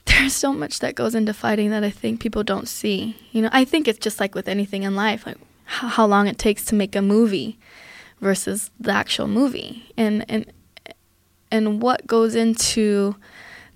There's 0.07 0.33
so 0.35 0.53
much 0.55 0.79
that 0.81 0.95
goes 0.95 1.15
into 1.15 1.35
fighting 1.35 1.69
that 1.71 1.85
I 1.85 1.91
think 1.91 2.21
people 2.21 2.43
don't 2.43 2.67
see. 2.67 3.15
You 3.33 3.43
know, 3.43 3.51
I 3.53 3.65
think 3.67 3.87
it's 3.87 3.99
just 3.99 4.19
like 4.19 4.35
with 4.35 4.49
anything 4.49 4.83
in 4.85 4.97
life, 4.97 5.27
like 5.27 5.37
how, 5.65 5.89
how 5.89 6.07
long 6.07 6.27
it 6.27 6.39
takes 6.39 6.65
to 6.67 6.75
make 6.75 6.97
a 6.97 7.03
movie 7.03 7.59
versus 8.21 8.71
the 8.81 8.91
actual 8.93 9.29
movie, 9.29 9.85
and 9.97 10.25
and 10.29 10.51
and 11.51 11.81
what 11.83 12.07
goes 12.07 12.35
into 12.35 13.15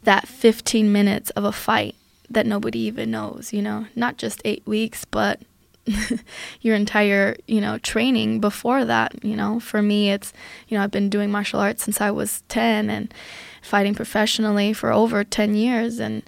that 0.03 0.29
15 0.29 0.91
minutes 0.91 1.31
of 1.31 1.45
a 1.45 1.53
fight 1.53 1.95
that 2.31 2.47
nobody 2.47 2.81
even 2.81 3.11
knows. 3.11 3.53
You 3.53 3.63
know, 3.63 3.87
not 3.95 4.17
just 4.17 4.43
eight 4.45 4.67
weeks, 4.67 5.05
but 5.05 5.41
your 6.61 6.77
entire 6.77 7.37
you 7.47 7.61
know 7.61 7.77
training 7.79 8.39
before 8.39 8.85
that 8.85 9.13
you 9.25 9.35
know 9.35 9.59
for 9.59 9.83
me 9.83 10.11
it's 10.13 10.33
you 10.69 10.77
know 10.77 10.85
i've 10.85 10.93
been 10.93 11.11
doing 11.11 11.31
martial 11.31 11.59
arts 11.59 11.83
since 11.83 12.01
i 12.01 12.11
was 12.11 12.43
10 12.49 12.89
and 12.89 13.13
fighting 13.61 13.95
professionally 13.95 14.73
for 14.73 14.93
over 14.93 15.25
10 15.25 15.55
years 15.57 15.99
and 15.99 16.23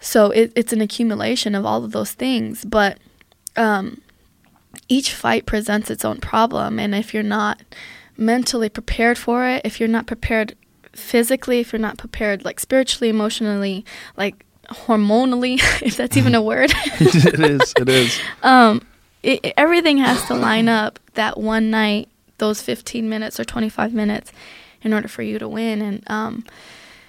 so 0.00 0.30
it, 0.30 0.50
it's 0.56 0.72
an 0.72 0.80
accumulation 0.80 1.54
of 1.54 1.66
all 1.66 1.84
of 1.84 1.92
those 1.92 2.12
things 2.12 2.64
but 2.64 2.98
um, 3.56 4.00
each 4.88 5.12
fight 5.12 5.46
presents 5.46 5.90
its 5.90 6.04
own 6.04 6.18
problem 6.18 6.78
and 6.78 6.94
if 6.94 7.12
you're 7.12 7.22
not 7.22 7.60
mentally 8.16 8.70
prepared 8.70 9.18
for 9.18 9.46
it 9.46 9.60
if 9.64 9.78
you're 9.78 9.88
not 9.88 10.06
prepared 10.06 10.56
physically 10.94 11.60
if 11.60 11.72
you're 11.72 11.80
not 11.80 11.98
prepared 11.98 12.44
like 12.44 12.60
spiritually 12.60 13.08
emotionally 13.08 13.84
like 14.16 14.44
hormonally 14.70 15.54
if 15.82 15.96
that's 15.96 16.16
even 16.16 16.34
a 16.34 16.42
word 16.50 16.72
it 17.00 17.40
is. 17.40 17.74
It 17.78 17.88
is. 17.88 18.20
um, 18.42 18.80
it, 19.24 19.54
everything 19.56 19.98
has 19.98 20.24
to 20.26 20.34
line 20.34 20.68
up 20.68 21.00
that 21.14 21.38
one 21.38 21.70
night, 21.70 22.08
those 22.38 22.60
15 22.60 23.08
minutes 23.08 23.40
or 23.40 23.44
25 23.44 23.94
minutes, 23.94 24.32
in 24.82 24.92
order 24.92 25.08
for 25.08 25.22
you 25.22 25.38
to 25.38 25.48
win. 25.48 25.80
And 25.80 26.10
um, 26.10 26.44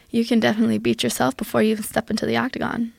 you 0.09 0.25
can 0.25 0.39
definitely 0.39 0.77
beat 0.77 1.03
yourself 1.03 1.35
before 1.35 1.61
you 1.61 1.71
even 1.71 1.83
step 1.83 2.09
into 2.09 2.25
the 2.25 2.37
octagon. 2.37 2.93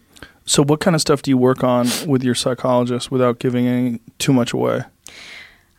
So, 0.44 0.62
what 0.62 0.80
kind 0.80 0.94
of 0.94 1.00
stuff 1.00 1.22
do 1.22 1.30
you 1.30 1.38
work 1.38 1.64
on 1.64 1.88
with 2.06 2.22
your 2.22 2.34
psychologist 2.34 3.10
without 3.10 3.40
giving 3.40 3.66
any 3.66 4.00
too 4.18 4.32
much 4.32 4.52
away? 4.52 4.82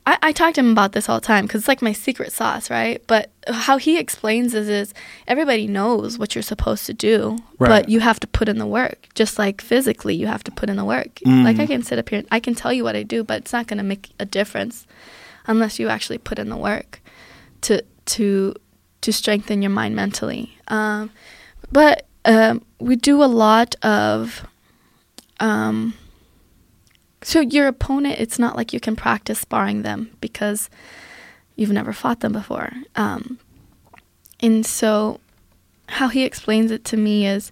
I, 0.08 0.18
I 0.24 0.32
talk 0.32 0.54
to 0.54 0.62
him 0.62 0.72
about 0.72 0.94
this 0.94 1.10
all 1.10 1.20
the 1.20 1.26
time 1.26 1.46
because 1.46 1.62
it's 1.62 1.68
like 1.68 1.82
my 1.82 1.92
secret 1.92 2.32
sauce, 2.32 2.70
right? 2.70 3.04
But 3.08 3.30
how 3.48 3.78
he 3.78 3.98
explains 4.00 4.54
is, 4.54 4.70
is 4.70 4.94
everybody 5.28 5.68
knows 5.68 6.18
what 6.18 6.34
you're 6.34 6.42
supposed 6.54 6.86
to 6.86 6.94
do, 6.94 7.38
Right. 7.60 7.68
but 7.70 7.90
you 7.90 8.00
have 8.00 8.18
to 8.22 8.28
put 8.28 8.48
in 8.48 8.58
the 8.58 8.66
work. 8.66 9.08
Just 9.16 9.38
like 9.38 9.60
physically, 9.62 10.16
you 10.16 10.28
have 10.28 10.44
to 10.46 10.52
put 10.52 10.70
in 10.70 10.78
the 10.78 10.86
work. 10.86 11.20
Like 11.26 11.60
I 11.60 11.66
can 11.68 11.84
sit 11.84 12.00
up 12.00 12.08
here, 12.10 12.20
and 12.20 12.28
I 12.32 12.40
can 12.40 12.56
tell 12.56 12.72
you 12.72 12.84
what 12.86 12.96
I 12.96 13.04
do, 13.04 13.24
but 13.24 13.42
it's 13.42 13.52
not 13.54 13.68
going 13.68 13.80
to 13.80 13.84
make 13.84 14.12
a 14.18 14.26
difference 14.26 14.88
unless 15.46 15.78
you 15.78 15.90
actually 15.90 16.18
put 16.20 16.40
in 16.40 16.48
the 16.50 16.58
work 16.58 17.02
to 17.62 17.84
to 18.06 18.54
to 19.02 19.12
strengthen 19.12 19.62
your 19.62 19.72
mind 19.72 19.94
mentally. 19.96 20.58
Um, 20.70 21.12
but 21.72 22.06
um, 22.24 22.64
we 22.80 22.96
do 22.96 23.22
a 23.24 23.26
lot 23.46 23.76
of 23.84 24.46
um, 25.42 25.94
so 27.22 27.42
your 27.42 27.68
opponent. 27.68 28.20
It's 28.20 28.40
not 28.40 28.56
like 28.56 28.74
you 28.74 28.80
can 28.80 28.96
practice 28.96 29.40
sparring 29.40 29.82
them 29.82 30.16
because 30.22 30.70
you've 31.56 31.72
never 31.72 31.94
fought 31.94 32.20
them 32.20 32.34
before. 32.34 32.72
Um, 32.96 33.40
and 34.40 34.66
so, 34.66 35.20
how 35.90 36.10
he 36.10 36.24
explains 36.24 36.72
it 36.72 36.84
to 36.86 36.98
me 36.98 37.26
is, 37.26 37.52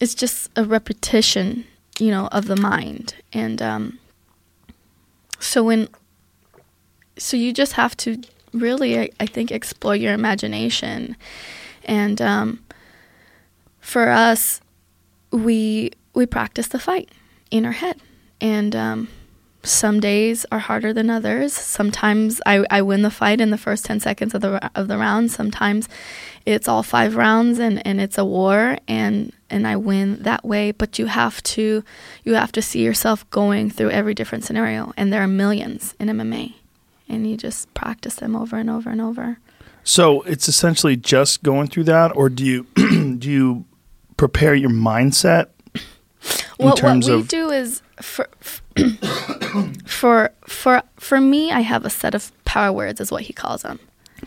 it's 0.00 0.14
just 0.14 0.50
a 0.56 0.64
repetition, 0.64 1.64
you 1.98 2.10
know, 2.10 2.26
of 2.28 2.46
the 2.46 2.56
mind. 2.56 3.14
And 3.32 3.62
um, 3.62 3.98
so 5.38 5.62
when, 5.62 5.88
so 7.16 7.36
you 7.36 7.52
just 7.52 7.74
have 7.74 7.96
to 7.98 8.20
really, 8.52 8.98
I, 8.98 9.10
I 9.20 9.26
think, 9.26 9.50
explore 9.50 9.96
your 9.96 10.12
imagination. 10.12 11.16
And 11.84 12.20
um, 12.20 12.64
for 13.80 14.08
us, 14.10 14.60
we 15.30 15.90
we 16.14 16.26
practice 16.26 16.68
the 16.68 16.78
fight 16.78 17.10
in 17.50 17.64
our 17.64 17.72
head, 17.72 17.96
and 18.42 18.76
um, 18.76 19.08
some 19.62 20.00
days 20.00 20.44
are 20.50 20.58
harder 20.58 20.92
than 20.92 21.08
others. 21.08 21.52
Sometimes 21.52 22.40
I, 22.44 22.66
I 22.68 22.82
win 22.82 23.02
the 23.02 23.10
fight 23.10 23.40
in 23.40 23.50
the 23.50 23.56
first 23.56 23.84
ten 23.84 24.00
seconds 24.00 24.34
of 24.34 24.42
the 24.42 24.70
of 24.74 24.88
the 24.88 24.98
round. 24.98 25.30
Sometimes 25.30 25.88
it's 26.44 26.66
all 26.66 26.82
five 26.82 27.14
rounds 27.14 27.60
and, 27.60 27.84
and 27.86 28.00
it's 28.00 28.18
a 28.18 28.24
war 28.24 28.76
and 28.88 29.32
and 29.48 29.66
I 29.66 29.76
win 29.76 30.22
that 30.24 30.44
way. 30.44 30.72
But 30.72 30.98
you 30.98 31.06
have 31.06 31.42
to 31.44 31.84
you 32.24 32.34
have 32.34 32.52
to 32.52 32.60
see 32.60 32.82
yourself 32.82 33.28
going 33.30 33.70
through 33.70 33.90
every 33.90 34.14
different 34.14 34.44
scenario, 34.44 34.92
and 34.96 35.12
there 35.12 35.22
are 35.22 35.28
millions 35.28 35.94
in 36.00 36.08
MMA, 36.08 36.54
and 37.08 37.30
you 37.30 37.36
just 37.36 37.72
practice 37.72 38.16
them 38.16 38.34
over 38.34 38.56
and 38.56 38.68
over 38.68 38.90
and 38.90 39.00
over. 39.00 39.38
So 39.84 40.22
it's 40.22 40.48
essentially 40.48 40.96
just 40.96 41.42
going 41.42 41.68
through 41.68 41.84
that, 41.84 42.14
or 42.16 42.28
do 42.28 42.44
you 42.44 42.64
do 43.18 43.30
you 43.30 43.64
prepare 44.16 44.54
your 44.54 44.70
mindset 44.70 45.48
in 46.58 46.66
What, 46.66 46.82
we 46.82 47.22
do 47.22 47.50
is 47.50 47.82
for 48.00 48.28
for 49.86 50.30
for 50.46 50.82
for 50.98 51.20
me, 51.20 51.50
I 51.52 51.60
have 51.60 51.84
a 51.84 51.90
set 51.90 52.14
of 52.14 52.32
power 52.44 52.72
words, 52.72 53.00
is 53.00 53.10
what 53.10 53.22
he 53.22 53.32
calls 53.32 53.62
them. 53.62 53.78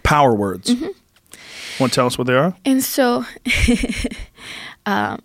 power 0.03 0.33
words? 0.33 0.69
Mm-hmm. 0.69 0.87
Want 1.79 1.91
to 1.91 1.95
tell 1.95 2.05
us 2.05 2.17
what 2.17 2.27
they 2.27 2.35
are? 2.35 2.55
And 2.63 2.81
so, 2.83 3.25
um, 4.85 5.21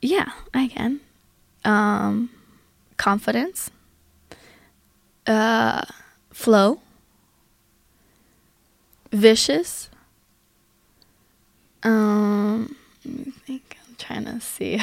yeah, 0.00 0.30
I 0.54 0.68
can. 0.68 1.00
Um, 1.64 2.30
confidence, 2.96 3.70
uh, 5.26 5.82
flow, 6.32 6.80
vicious. 9.12 9.90
Um, 11.82 12.76
let 13.04 13.26
me 13.26 13.32
think. 13.46 13.69
Trying 14.10 14.24
to 14.24 14.40
see. 14.40 14.80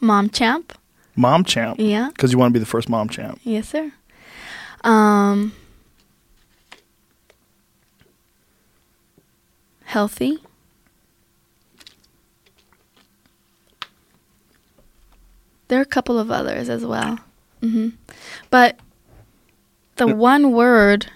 Mom 0.00 0.28
champ. 0.30 0.78
Mom 1.16 1.42
champ. 1.42 1.80
Yeah. 1.80 2.08
Because 2.10 2.30
you 2.30 2.38
want 2.38 2.50
to 2.50 2.52
be 2.52 2.60
the 2.60 2.66
first 2.66 2.88
mom 2.88 3.08
champ. 3.08 3.40
Yes, 3.42 3.68
sir. 3.68 3.90
Um, 4.84 5.52
healthy. 9.86 10.38
There 15.66 15.80
are 15.80 15.82
a 15.82 15.86
couple 15.86 16.20
of 16.20 16.30
others 16.30 16.68
as 16.68 16.86
well. 16.86 17.18
hmm 17.60 17.88
But 18.50 18.78
the 19.96 20.06
one 20.06 20.52
word 20.52 21.06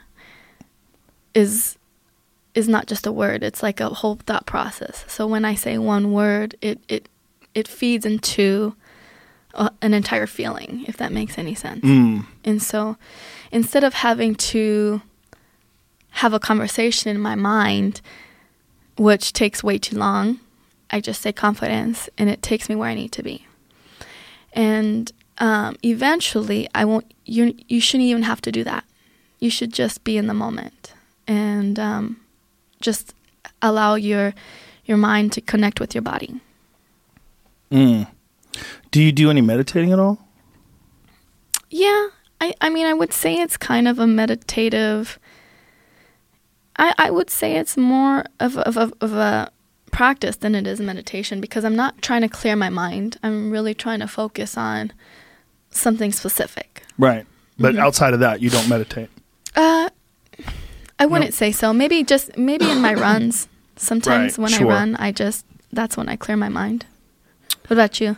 is 1.35 1.78
is 2.59 2.69
not 2.69 2.87
just 2.87 3.07
a 3.07 3.13
word. 3.13 3.43
It's 3.45 3.63
like 3.63 3.81
a 3.81 3.89
whole 3.89 4.17
thought 4.17 4.45
process. 4.45 5.05
So 5.07 5.27
when 5.27 5.45
I 5.45 5.55
say 5.55 5.79
one 5.79 6.13
word, 6.13 6.57
it 6.61 6.81
it 6.89 7.09
it 7.55 7.69
feeds 7.69 8.05
into 8.05 8.75
a, 9.55 9.71
an 9.81 9.95
entire 9.95 10.27
feeling, 10.27 10.85
if 10.89 10.97
that 10.97 11.13
makes 11.13 11.39
any 11.39 11.55
sense. 11.55 11.85
Mm. 11.85 12.27
And 12.45 12.61
so 12.61 12.97
instead 13.53 13.85
of 13.85 13.95
having 13.95 14.35
to 14.35 15.01
have 16.11 16.35
a 16.35 16.41
conversation 16.41 17.11
in 17.11 17.21
my 17.21 17.37
mind, 17.37 18.01
which 18.97 19.33
takes 19.33 19.63
way 19.63 19.79
too 19.79 19.97
long, 19.97 20.41
I 20.91 21.01
just 21.01 21.23
say 21.23 21.33
confidence 21.33 22.11
and 22.19 22.29
it 22.29 22.43
takes 22.43 22.69
me 22.69 22.75
where 22.75 22.91
I 22.91 22.95
need 22.95 23.13
to 23.13 23.23
be. 23.23 23.47
And 24.53 25.13
um, 25.39 25.77
eventually, 25.85 26.69
I 26.75 26.85
won't, 26.85 27.07
you, 27.25 27.55
you 27.69 27.81
shouldn't 27.81 28.09
even 28.09 28.25
have 28.25 28.41
to 28.43 28.51
do 28.51 28.65
that. 28.65 28.85
You 29.39 29.51
should 29.51 29.73
just 29.73 30.03
be 30.03 30.17
in 30.17 30.27
the 30.27 30.35
moment 30.35 30.95
and 31.29 31.79
um, 31.79 32.21
just 32.81 33.15
allow 33.63 33.95
your, 33.95 34.35
your 34.85 34.97
mind 34.97 35.33
to 35.33 35.41
connect 35.41 35.81
with 35.81 35.95
your 35.95 36.03
body. 36.03 36.41
Mm. 37.71 38.07
Do 38.91 39.03
you 39.03 39.13
do 39.13 39.31
any 39.31 39.41
meditating 39.41 39.93
at 39.93 39.99
all? 39.99 40.19
Yeah, 41.71 42.09
I, 42.41 42.55
I 42.61 42.71
mean, 42.71 42.87
I 42.87 42.95
would 42.95 43.13
say 43.13 43.35
it's 43.35 43.57
kind 43.57 43.87
of 43.87 43.99
a 43.99 44.07
meditative. 44.07 45.19
I, 46.77 46.95
I 46.97 47.11
would 47.11 47.29
say 47.31 47.57
it's 47.57 47.77
more 47.77 48.25
of, 48.41 48.57
of, 48.59 48.77
of, 48.79 48.95
of 49.01 49.13
a 49.13 49.51
practice 49.91 50.37
than 50.37 50.55
it 50.55 50.67
is 50.67 50.81
meditation 50.81 51.41
because 51.41 51.65
I'm 51.65 51.77
not 51.77 52.01
trying 52.01 52.23
to 52.23 52.29
clear 52.29 52.57
my 52.57 52.69
mind. 52.71 53.19
I'm 53.23 53.51
really 53.51 53.75
trying 53.75 54.01
to 54.01 54.07
focus 54.09 54.57
on 54.57 54.93
something 55.71 56.13
specific. 56.13 56.83
Right. 56.99 57.27
But 57.59 57.75
Mm-hmm. 57.75 57.83
outside 57.83 58.15
of 58.15 58.21
that, 58.21 58.41
you 58.41 58.51
don't 58.51 58.69
meditate. 58.69 59.11
Uh, 59.57 59.91
I 60.99 61.07
wouldn't 61.07 61.35
say 61.35 61.53
so. 61.53 61.73
Maybe 61.73 62.03
just 62.05 62.37
maybe 62.37 62.69
in 62.70 62.81
my 62.81 62.95
runs. 63.07 63.49
Sometimes 63.77 64.37
Right, 64.39 64.43
when 64.43 64.51
sure. 64.53 64.66
I 64.73 64.75
run, 64.75 64.97
I 64.97 65.12
just 65.12 65.45
that's 65.73 65.97
when 65.97 66.09
I 66.09 66.16
clear 66.16 66.37
my 66.37 66.49
mind. 66.49 66.85
What 67.66 67.73
about 67.73 68.01
you? 68.01 68.16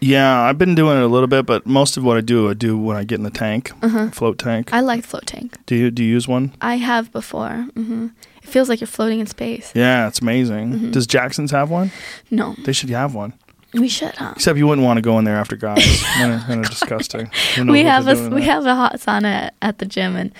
Yeah, 0.00 0.42
I've 0.42 0.58
been 0.58 0.74
doing 0.74 0.98
it 0.98 1.02
a 1.02 1.06
little 1.06 1.26
bit, 1.28 1.46
but 1.46 1.64
most 1.66 1.96
of 1.96 2.04
what 2.04 2.16
I 2.18 2.20
do, 2.20 2.50
I 2.50 2.54
do 2.54 2.76
when 2.76 2.96
I 2.98 3.04
get 3.04 3.16
in 3.18 3.24
the 3.24 3.30
tank, 3.30 3.72
float 4.12 4.38
tank. 4.38 4.68
Uh-huh. 4.70 4.76
I 4.78 4.80
like 4.80 5.04
float 5.04 5.26
tank. 5.26 5.56
do 5.66 5.74
you 5.74 5.90
do 5.90 6.02
you 6.04 6.10
use 6.10 6.26
one? 6.28 6.52
I 6.60 6.76
have 6.76 7.10
before. 7.12 7.66
hmm 7.74 8.08
It 8.42 8.48
feels 8.48 8.68
like 8.68 8.80
you're 8.80 8.86
floating 8.88 9.20
in 9.20 9.26
space. 9.26 9.72
Yeah, 9.74 10.08
it's 10.08 10.20
amazing. 10.20 10.72
Mm-hmm. 10.72 10.90
Does 10.90 11.06
Jackson's 11.06 11.50
have 11.52 11.70
one? 11.70 11.92
No, 12.30 12.54
They 12.64 12.72
should 12.72 12.90
have 12.90 13.14
one. 13.14 13.32
We 13.78 13.88
should, 13.88 14.14
huh? 14.16 14.32
Except 14.36 14.58
you 14.58 14.66
wouldn't 14.66 14.84
want 14.84 14.96
to 14.98 15.02
go 15.02 15.18
in 15.18 15.24
there 15.24 15.36
after 15.36 15.56
guys. 15.56 16.02
kind, 16.02 16.32
of, 16.32 16.40
kind 16.42 16.60
of 16.64 16.70
disgusting. 16.70 17.30
We 17.66 17.82
have 17.84 18.06
a 18.08 18.14
we 18.30 18.40
there. 18.40 18.40
have 18.52 18.66
a 18.66 18.74
hot 18.74 18.94
sauna 18.96 19.24
at, 19.46 19.54
at 19.62 19.78
the 19.78 19.86
gym, 19.86 20.16
and 20.16 20.32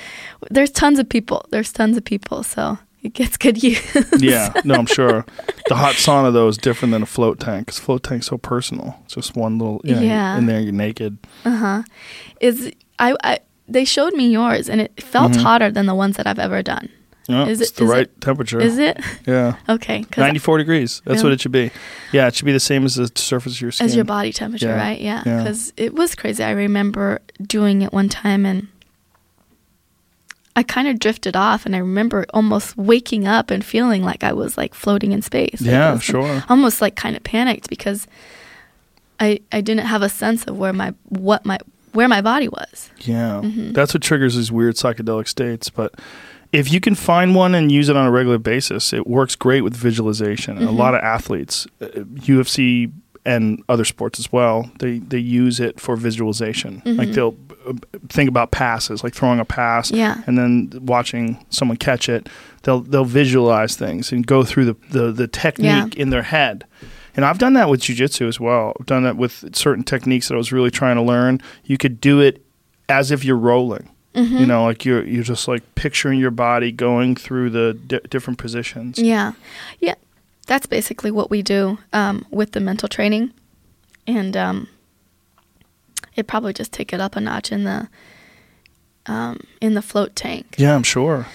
there's 0.50 0.70
tons 0.70 0.98
of 0.98 1.08
people. 1.08 1.44
There's 1.50 1.72
tons 1.72 1.96
of 1.96 2.04
people, 2.04 2.42
so 2.42 2.78
it 3.02 3.12
gets 3.14 3.36
good 3.36 3.62
use. 3.70 3.80
yeah, 4.18 4.52
no, 4.64 4.74
I'm 4.74 4.86
sure. 4.86 5.24
The 5.68 5.74
hot 5.74 5.96
sauna 5.96 6.32
though 6.32 6.46
is 6.46 6.56
different 6.56 6.92
than 6.92 7.02
a 7.02 7.06
float 7.06 7.40
tank 7.40 7.66
because 7.66 7.80
float 7.80 8.04
tank's 8.04 8.26
so 8.28 8.38
personal. 8.38 9.00
It's 9.04 9.14
just 9.14 9.34
one 9.36 9.58
little 9.58 9.80
you 9.82 9.96
know, 9.96 10.00
Yeah. 10.00 10.38
in 10.38 10.46
there. 10.46 10.60
You're 10.60 10.72
naked. 10.72 11.18
Uh 11.44 11.56
huh. 11.56 11.82
Is 12.40 12.70
I, 13.00 13.16
I 13.24 13.38
they 13.68 13.84
showed 13.84 14.14
me 14.14 14.30
yours, 14.30 14.70
and 14.70 14.80
it 14.80 15.02
felt 15.02 15.32
Mm-hmm. 15.32 15.42
hotter 15.42 15.70
than 15.72 15.86
the 15.86 15.94
ones 15.94 16.16
that 16.18 16.26
I've 16.28 16.38
ever 16.38 16.62
done. 16.62 16.88
Yeah, 17.28 17.46
Is 17.46 17.60
it's 17.60 17.70
it- 17.72 17.76
the 17.76 17.84
is 17.84 17.90
right 17.90 18.02
it- 18.02 18.20
temperature. 18.20 18.60
Is 18.60 18.78
it 18.78 18.98
Yeah, 19.26 19.56
okay. 19.68 20.04
94 20.16 20.58
degrees. 20.58 21.02
That's 21.04 21.22
what 21.22 21.32
it 21.32 21.40
should 21.40 21.52
be. 21.52 21.70
Yeah, 22.12 22.28
it 22.28 22.34
should 22.34 22.44
be 22.46 22.52
the 22.52 22.60
same 22.60 22.84
as 22.84 22.94
the 22.94 23.10
surface 23.16 23.54
of 23.56 23.60
your 23.60 23.72
skin. 23.72 23.84
as 23.86 23.96
your 23.96 24.04
body 24.04 24.32
temperature, 24.32 24.68
Yeah, 24.68 24.76
right? 24.76 25.00
Yeah, 25.00 25.22
yeah. 25.26 25.38
because 25.42 25.72
it 25.76 25.94
was 25.94 26.14
crazy. 26.14 26.44
I 26.44 26.50
remember 26.52 27.20
doing 27.42 27.82
it 27.82 27.92
one 27.92 28.08
time, 28.08 28.46
and 28.46 28.68
I 30.54 30.62
kind 30.62 30.88
of 30.88 30.98
drifted 30.98 31.36
off, 31.36 31.66
and 31.66 31.76
I 31.76 31.78
remember 31.80 32.24
almost 32.32 32.76
waking 32.78 33.26
up 33.26 33.50
and 33.50 33.62
feeling 33.64 34.02
like 34.02 34.24
I 34.24 34.32
was 34.32 34.56
like 34.56 34.72
floating 34.74 35.12
in 35.12 35.20
space. 35.20 35.60
Yeah, 35.60 35.92
was, 35.94 36.02
sure. 36.02 36.44
Almost 36.48 36.80
like 36.80 36.96
kind 36.96 37.14
of 37.16 37.22
panicked 37.24 37.68
because 37.68 38.06
I 39.20 39.40
I 39.52 39.60
didn't 39.60 39.86
have 39.86 40.02
a 40.02 40.08
sense 40.08 40.44
of 40.46 40.56
where 40.56 40.72
my 40.72 40.94
what 41.10 41.44
my 41.44 41.58
where 41.92 42.08
my 42.08 42.22
body 42.22 42.48
was. 42.48 42.90
Yeah, 43.00 43.40
Mm-hmm. 43.44 43.72
that's 43.72 43.92
what 43.92 44.02
triggers 44.02 44.34
these 44.36 44.50
weird 44.50 44.76
psychedelic 44.76 45.28
states. 45.28 45.68
But 45.68 45.94
if 46.56 46.72
you 46.72 46.80
can 46.80 46.94
find 46.94 47.34
one 47.34 47.54
and 47.54 47.70
use 47.70 47.88
it 47.88 47.96
on 47.96 48.06
a 48.06 48.10
regular 48.10 48.38
basis, 48.38 48.92
it 48.92 49.06
works 49.06 49.36
great 49.36 49.60
with 49.62 49.74
visualization. 49.74 50.56
Mm-hmm. 50.56 50.68
A 50.68 50.70
lot 50.72 50.94
of 50.94 51.00
athletes, 51.02 51.66
uh, 51.80 51.86
UFC 51.86 52.90
and 53.24 53.62
other 53.68 53.84
sports 53.84 54.18
as 54.18 54.32
well, 54.32 54.70
they 54.78 54.98
they 54.98 55.18
use 55.18 55.60
it 55.60 55.80
for 55.80 55.96
visualization. 55.96 56.80
Mm-hmm. 56.82 56.98
Like 56.98 57.10
they'll 57.12 57.36
uh, 57.66 57.72
think 58.08 58.28
about 58.28 58.52
passes, 58.52 59.02
like 59.04 59.14
throwing 59.14 59.40
a 59.40 59.44
pass, 59.44 59.90
Yeah. 59.90 60.22
and 60.26 60.38
then 60.38 60.70
watching 60.82 61.44
someone 61.50 61.76
catch 61.76 62.08
it. 62.08 62.28
They'll 62.62 62.80
they'll 62.80 63.04
visualize 63.04 63.76
things 63.76 64.12
and 64.12 64.26
go 64.26 64.44
through 64.44 64.66
the 64.66 64.76
the, 64.90 65.12
the 65.12 65.28
technique 65.28 65.96
in 65.96 66.10
their 66.10 66.22
head. 66.22 66.64
And 67.16 67.24
I've 67.24 67.38
done 67.38 67.54
that 67.54 67.68
with 67.70 67.80
jujitsu 67.80 68.28
as 68.28 68.38
well. 68.38 68.74
I've 68.78 68.86
done 68.86 69.02
that 69.04 69.16
with 69.16 69.56
certain 69.56 69.82
techniques 69.84 70.28
that 70.28 70.34
I 70.34 70.36
was 70.36 70.52
really 70.52 70.70
trying 70.70 70.96
to 70.96 71.02
learn. 71.02 71.40
You 71.64 71.78
could 71.78 71.98
do 72.00 72.20
it 72.20 72.44
as 72.88 73.10
if 73.10 73.24
you're 73.24 73.38
rolling. 73.38 73.88
Mm-hmm. 74.16 74.38
You 74.38 74.46
know, 74.46 74.64
like 74.64 74.84
you're 74.84 75.04
you're 75.04 75.22
just 75.22 75.46
like 75.46 75.62
picturing 75.74 76.18
your 76.18 76.30
body 76.30 76.72
going 76.72 77.14
through 77.16 77.50
the 77.50 77.74
di- 77.74 78.00
different 78.08 78.38
positions. 78.38 78.98
Yeah, 78.98 79.32
yeah. 79.78 79.94
That's 80.46 80.66
basically 80.66 81.10
what 81.10 81.28
we 81.30 81.42
do 81.42 81.78
um, 81.92 82.24
with 82.30 82.52
the 82.52 82.60
mental 82.60 82.88
training, 82.88 83.32
and 84.06 84.36
um, 84.36 84.68
it 86.14 86.26
probably 86.26 86.52
just 86.52 86.72
take 86.72 86.92
it 86.92 87.00
up 87.00 87.16
a 87.16 87.20
notch 87.20 87.52
in 87.52 87.64
the 87.64 87.88
um, 89.06 89.40
in 89.60 89.74
the 89.74 89.82
float 89.82 90.16
tank. 90.16 90.54
Yeah, 90.56 90.74
I'm 90.74 90.82
sure. 90.82 91.26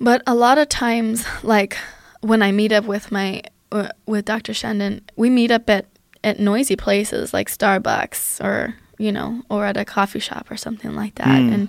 But 0.00 0.22
a 0.26 0.34
lot 0.34 0.58
of 0.58 0.68
times, 0.68 1.24
like 1.42 1.76
when 2.20 2.42
I 2.42 2.52
meet 2.52 2.72
up 2.72 2.84
with 2.84 3.10
my 3.10 3.42
uh, 3.72 3.88
with 4.06 4.24
Dr. 4.26 4.52
Shandon, 4.52 5.02
we 5.16 5.30
meet 5.30 5.50
up 5.50 5.68
at 5.70 5.86
at 6.22 6.38
noisy 6.38 6.76
places 6.76 7.32
like 7.32 7.48
Starbucks 7.50 8.44
or 8.44 8.74
you 8.98 9.12
know 9.12 9.42
or 9.48 9.64
at 9.64 9.76
a 9.76 9.84
coffee 9.84 10.18
shop 10.20 10.50
or 10.50 10.56
something 10.56 10.94
like 10.94 11.14
that, 11.16 11.26
Mm. 11.40 11.54
and 11.54 11.68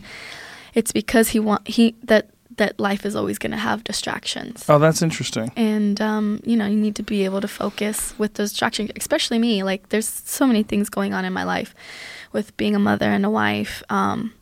it's 0.74 0.92
because 0.92 1.30
he 1.30 1.40
want 1.40 1.68
he 1.68 1.96
that 2.04 2.30
that 2.58 2.80
life 2.80 3.06
is 3.06 3.16
always 3.16 3.38
going 3.40 3.52
to 3.52 3.58
have 3.58 3.84
distractions. 3.84 4.66
Oh, 4.68 4.78
that's 4.78 5.02
interesting. 5.02 5.52
And 5.56 6.00
um, 6.02 6.42
you 6.46 6.56
know, 6.58 6.66
you 6.68 6.76
need 6.78 6.96
to 6.98 7.04
be 7.04 7.24
able 7.26 7.42
to 7.42 7.48
focus 7.48 8.14
with 8.18 8.36
those 8.36 8.50
distractions. 8.52 8.92
Especially 8.96 9.40
me, 9.40 9.64
like 9.64 9.90
there's 9.90 10.08
so 10.08 10.46
many 10.46 10.64
things 10.64 10.90
going 10.90 11.14
on 11.14 11.26
in 11.26 11.34
my 11.34 11.44
life, 11.44 11.74
with 12.34 12.56
being 12.58 12.76
a 12.76 12.80
mother 12.80 13.06
and 13.10 13.26
a 13.26 13.30
wife, 13.30 13.82
um, 13.90 14.34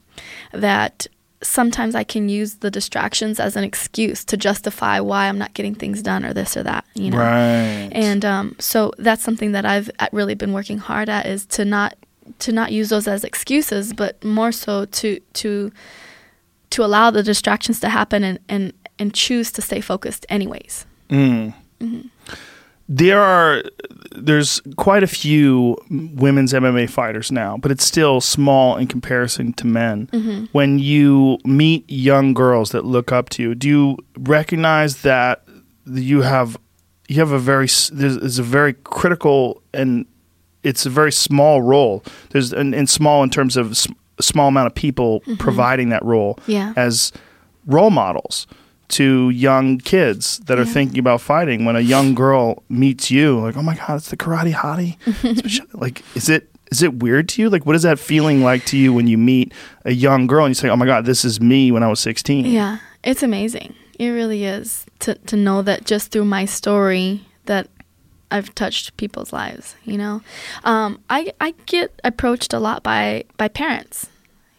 that 0.52 1.08
sometimes 1.42 1.96
I 1.96 2.04
can 2.04 2.28
use 2.28 2.56
the 2.56 2.70
distractions 2.70 3.40
as 3.40 3.56
an 3.56 3.64
excuse 3.64 4.26
to 4.26 4.36
justify 4.36 5.00
why 5.00 5.30
I'm 5.30 5.38
not 5.38 5.54
getting 5.54 5.74
things 5.74 6.02
done 6.02 6.26
or 6.26 6.34
this 6.34 6.58
or 6.58 6.64
that. 6.64 6.84
You 6.96 7.12
know, 7.12 7.18
Right. 7.20 7.90
and 7.94 8.26
um, 8.26 8.56
so 8.60 8.92
that's 8.98 9.24
something 9.24 9.54
that 9.54 9.66
I've 9.66 9.90
really 10.12 10.36
been 10.36 10.52
working 10.52 10.80
hard 10.80 11.08
at 11.10 11.26
is 11.26 11.46
to 11.48 11.64
not 11.64 11.96
to 12.40 12.52
not 12.52 12.72
use 12.72 12.90
those 12.90 13.08
as 13.08 13.24
excuses, 13.24 13.94
but 13.94 14.22
more 14.24 14.52
so 14.52 14.86
to 14.86 15.20
to 15.34 15.72
to 16.72 16.84
allow 16.84 17.12
the 17.12 17.24
distractions 17.24 17.80
to 17.82 17.90
happen 17.90 18.24
and 18.24 18.40
and 18.50 18.74
and 18.98 19.14
choose 19.14 19.52
to 19.54 19.62
stay 19.62 19.82
focused 19.82 20.26
anyways. 20.30 20.86
Mm. 21.10 21.54
Mm-hmm. 21.80 22.08
There 22.92 23.22
are 23.22 23.64
there's 24.16 24.62
quite 24.76 25.04
a 25.04 25.08
few 25.08 25.78
women's 25.90 26.54
MMA 26.54 26.90
fighters 26.90 27.32
now, 27.32 27.58
but 27.58 27.72
it's 27.72 27.86
still 27.86 28.20
small 28.20 28.78
in 28.78 28.88
comparison 28.88 29.54
to 29.54 29.68
men. 29.68 30.08
Mm-hmm. 30.08 30.46
When 30.52 30.80
you 30.80 31.38
meet 31.46 31.90
young 31.90 32.34
girls 32.34 32.72
that 32.72 32.86
look 32.86 33.12
up 33.12 33.30
to 33.30 33.44
you, 33.44 33.56
do 33.56 33.68
you 33.68 33.98
recognize 34.18 35.04
that 35.04 35.44
you 35.86 36.22
have 36.22 36.58
you 37.08 37.18
have 37.18 37.32
a 37.32 37.40
very 37.40 37.68
there's, 37.92 38.40
a 38.40 38.44
very 38.44 38.74
critical 38.74 39.62
and 39.74 40.06
it's 40.64 40.86
a 40.86 40.90
very 40.90 41.12
small 41.12 41.62
role. 41.62 42.04
There's 42.32 42.54
and, 42.54 42.76
and 42.76 42.90
small 42.90 43.24
in 43.24 43.30
terms 43.30 43.58
of 43.58 43.78
small 44.22 44.48
amount 44.48 44.68
of 44.68 44.76
people 44.76 45.22
providing 45.38 45.90
that 45.90 46.04
role 46.04 46.36
Mm-hmm. 46.42 46.52
Yeah. 46.52 46.74
as 46.76 47.12
role 47.66 47.90
models 47.90 48.48
to 48.90 49.30
young 49.30 49.78
kids 49.78 50.40
that 50.46 50.58
are 50.58 50.64
Yeah. 50.64 50.74
thinking 50.74 51.00
about 51.00 51.22
fighting. 51.22 51.64
When 51.66 51.76
a 51.76 51.80
young 51.82 52.16
girl 52.16 52.64
meets 52.70 53.12
you, 53.12 53.40
like, 53.40 53.56
oh 53.56 53.62
my 53.62 53.76
god, 53.76 53.98
it's 53.98 54.10
the 54.10 54.18
karate 54.18 54.54
hottie. 54.54 54.98
like, 55.74 56.04
is 56.16 56.28
it 56.30 56.50
is 56.72 56.82
it 56.84 56.96
weird 57.00 57.28
to 57.30 57.42
you? 57.42 57.50
Like, 57.50 57.66
what 57.66 57.76
is 57.76 57.82
that 57.84 57.98
feeling 58.00 58.44
like 58.44 58.66
to 58.66 58.78
you 58.78 58.94
when 58.94 59.08
you 59.08 59.18
meet 59.18 59.54
a 59.86 59.92
young 59.94 60.28
girl 60.28 60.46
and 60.46 60.52
you 60.52 60.56
say, 60.56 60.70
oh 60.70 60.76
my 60.76 60.86
god, 60.86 61.06
this 61.06 61.24
is 61.26 61.40
me 61.42 61.72
when 61.72 61.84
I 61.84 61.88
was 61.88 62.00
sixteen? 62.00 62.46
Yeah, 62.46 62.78
it's 63.04 63.24
amazing. 63.24 63.74
It 64.00 64.10
really 64.10 64.44
is 64.46 64.86
to 65.00 65.16
to 65.16 65.36
know 65.36 65.62
that 65.64 65.86
just 65.86 66.12
through 66.12 66.26
my 66.26 66.46
story 66.46 67.22
that 67.46 67.68
I've 68.32 68.54
touched 68.56 68.96
people's 68.98 69.34
lives. 69.34 69.76
You 69.84 69.98
know, 69.98 70.22
um, 70.64 71.00
I 71.10 71.34
I 71.42 71.54
get 71.66 72.00
approached 72.04 72.54
a 72.54 72.60
lot 72.60 72.84
by 72.84 73.24
by 73.38 73.48
parents, 73.48 74.08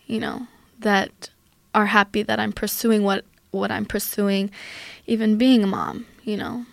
you 0.06 0.18
know, 0.20 0.46
that 0.80 1.30
are 1.74 1.86
happy 1.86 2.22
that 2.22 2.40
I'm 2.40 2.52
pursuing 2.52 3.02
what 3.04 3.24
what 3.52 3.70
I'm 3.70 3.84
pursuing, 3.84 4.50
even 5.06 5.38
being 5.38 5.62
a 5.62 5.66
mom. 5.66 6.06
You 6.24 6.36
know, 6.36 6.66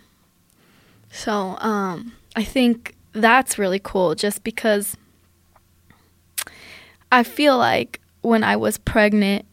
so 1.12 1.58
um, 1.60 2.14
I 2.36 2.44
think 2.44 2.96
that's 3.14 3.58
really 3.58 3.80
cool. 3.80 4.16
Just 4.16 4.44
because 4.44 4.98
I 7.12 7.24
feel 7.24 7.58
like 7.58 8.02
when 8.22 8.44
I 8.44 8.56
was 8.56 8.78
pregnant, 8.78 9.46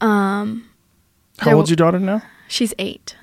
um, 0.00 0.68
How 1.38 1.54
old's 1.54 1.70
your 1.70 1.76
daughter 1.76 1.98
now? 1.98 2.22
she's 2.48 2.74
eight. 2.78 3.16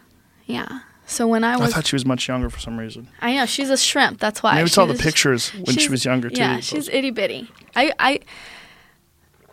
Yeah. 0.45 0.80
So 1.11 1.27
when 1.27 1.43
I 1.43 1.57
was, 1.57 1.71
I, 1.71 1.75
thought 1.75 1.88
she 1.88 1.95
was 1.97 2.05
much 2.05 2.29
younger 2.29 2.49
for 2.49 2.59
some 2.59 2.79
reason. 2.79 3.09
I 3.19 3.35
know 3.35 3.45
she's 3.45 3.69
a 3.69 3.75
shrimp. 3.75 4.19
That's 4.21 4.41
why. 4.41 4.55
Maybe 4.55 4.67
it's 4.67 4.77
all 4.77 4.88
the 4.88 4.93
pictures 4.93 5.49
when 5.49 5.75
she 5.75 5.89
was 5.89 6.05
younger 6.05 6.29
too. 6.29 6.39
Yeah, 6.39 6.61
she's 6.61 6.88
itty 6.88 7.11
bitty. 7.11 7.51
I, 7.75 7.91
I, 7.99 8.19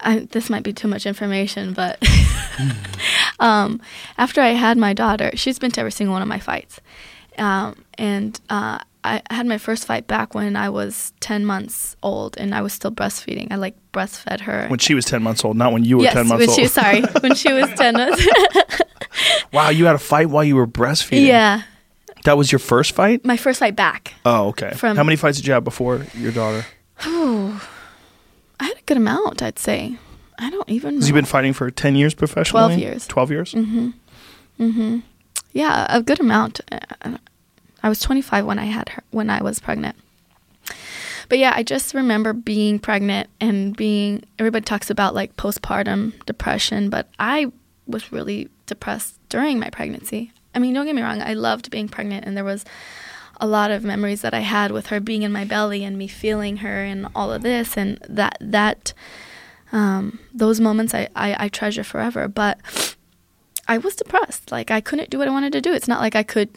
I, 0.01 0.19
this 0.21 0.49
might 0.49 0.63
be 0.63 0.73
too 0.73 0.87
much 0.87 1.05
information, 1.05 1.73
but 1.73 2.01
um, 3.41 3.81
after 4.17 4.41
I 4.41 4.51
had 4.51 4.79
my 4.79 4.93
daughter, 4.93 5.33
she's 5.35 5.59
been 5.59 5.73
to 5.73 5.81
every 5.81 5.91
single 5.91 6.13
one 6.13 6.23
of 6.23 6.29
my 6.29 6.39
fights, 6.39 6.81
um, 7.39 7.85
and 7.95 8.41
uh, 8.49 8.79
I 9.31 9.35
had 9.35 9.47
my 9.47 9.59
first 9.59 9.87
fight 9.87 10.07
back 10.07 10.35
when 10.35 10.57
I 10.57 10.69
was 10.69 11.13
ten 11.21 11.45
months 11.47 11.97
old, 12.03 12.37
and 12.37 12.55
I 12.55 12.63
was 12.63 12.73
still 12.73 12.91
breastfeeding. 12.93 13.49
I 13.51 13.57
like 13.57 13.77
breastfed 13.93 14.41
her. 14.41 14.69
when 14.69 14.79
she 14.79 14.95
was 14.95 15.05
ten 15.05 15.23
months 15.23 15.45
old, 15.45 15.57
not 15.57 15.73
when 15.73 15.85
you 15.85 15.99
were 15.99 16.05
yes, 16.05 16.15
ten 16.15 16.29
months 16.29 16.47
when 16.47 16.51
old. 16.51 16.59
she 16.59 16.67
sorry, 16.81 17.03
when 17.21 17.35
she 17.35 17.53
was 17.53 17.69
ten 17.75 17.95
months. 17.95 18.27
wow, 19.53 19.71
you 19.71 19.87
had 19.87 19.95
a 19.95 19.99
fight 19.99 20.29
while 20.29 20.45
you 20.45 20.57
were 20.57 20.67
breastfeeding. 20.67 21.27
yeah, 21.27 21.63
that 22.25 22.37
was 22.37 22.53
your 22.53 22.59
first 22.59 22.93
fight. 22.93 23.25
my 23.25 23.37
first 23.37 23.61
fight 23.61 23.77
back. 23.77 24.15
Oh, 24.25 24.49
okay. 24.49 24.73
From- 24.75 24.97
How 24.97 25.05
many 25.05 25.17
fights 25.17 25.39
did 25.39 25.47
you 25.47 25.53
have 25.55 25.65
before 25.65 26.07
your 26.15 26.33
daughter? 26.33 26.67
Ooh. 27.07 27.61
I 28.61 28.65
had 28.65 28.77
a 28.77 28.83
good 28.87 28.97
amount, 28.97 29.41
I'd 29.41 29.59
say. 29.59 29.97
I 30.39 30.51
don't 30.51 30.69
even 30.69 30.99
know. 30.99 31.07
You've 31.07 31.15
been 31.15 31.25
fighting 31.25 31.53
for 31.53 31.71
10 31.71 31.95
years 31.95 32.13
professionally? 32.15 32.77
12 32.77 32.81
years. 32.81 33.07
12 33.07 33.31
years? 33.31 33.55
Mm-hmm. 33.55 33.89
Mm 34.61 34.75
hmm. 34.75 34.99
Yeah, 35.53 35.87
a 35.89 36.03
good 36.03 36.21
amount. 36.21 36.61
Uh, 36.71 37.19
I 37.89 37.91
was 37.91 38.01
25 38.01 38.45
when 38.45 38.59
I 38.59 38.67
had 38.67 38.91
her 38.91 39.03
when 39.13 39.31
I 39.31 39.43
was 39.43 39.61
pregnant. 39.61 39.97
But 41.31 41.39
yeah, 41.39 41.55
I 41.57 41.63
just 41.63 41.95
remember 41.95 42.35
being 42.35 42.79
pregnant 42.79 43.31
and 43.41 43.75
being 43.75 44.25
everybody 44.39 44.63
talks 44.63 44.91
about 44.91 45.15
like 45.15 45.39
postpartum 45.39 46.13
depression, 46.27 46.91
but 46.91 47.09
I 47.19 47.51
was 47.87 48.13
really 48.13 48.51
depressed 48.67 49.19
during 49.31 49.59
my 49.59 49.71
pregnancy. 49.71 50.33
I 50.55 50.59
mean, 50.59 50.75
don't 50.75 50.85
get 50.85 50.97
me 50.97 51.01
wrong, 51.01 51.23
I 51.23 51.33
loved 51.33 51.71
being 51.71 51.89
pregnant 51.89 52.27
and 52.27 52.37
there 52.37 52.45
was 52.45 52.67
a 53.41 53.47
lot 53.47 53.71
of 53.71 53.85
memories 53.85 54.21
that 54.21 54.35
I 54.35 54.41
had 54.41 54.71
with 54.71 54.89
her 54.89 55.01
being 55.01 55.23
in 55.23 55.33
my 55.33 55.47
belly 55.47 55.83
and 55.83 55.97
me 55.97 56.09
feeling 56.09 56.59
her 56.59 56.85
and 56.85 57.09
all 57.15 57.33
of 57.33 57.41
this 57.41 57.75
and 57.75 57.99
that 58.07 58.37
that 58.43 58.93
um, 59.73 60.19
those 60.35 60.61
moments 60.61 60.93
I, 60.93 61.09
I, 61.17 61.45
I 61.45 61.49
treasure 61.49 61.85
forever. 61.85 62.29
But 62.29 62.59
I 63.67 63.79
was 63.79 63.97
depressed. 63.97 64.53
Like 64.53 64.71
I 64.71 64.83
couldn't 64.83 65.09
do 65.09 65.17
what 65.17 65.29
I 65.29 65.31
wanted 65.31 65.55
to 65.55 65.63
do. 65.63 65.73
It's 65.73 65.89
not 65.89 66.03
like 66.03 66.15
I 66.15 66.23
could 66.23 66.51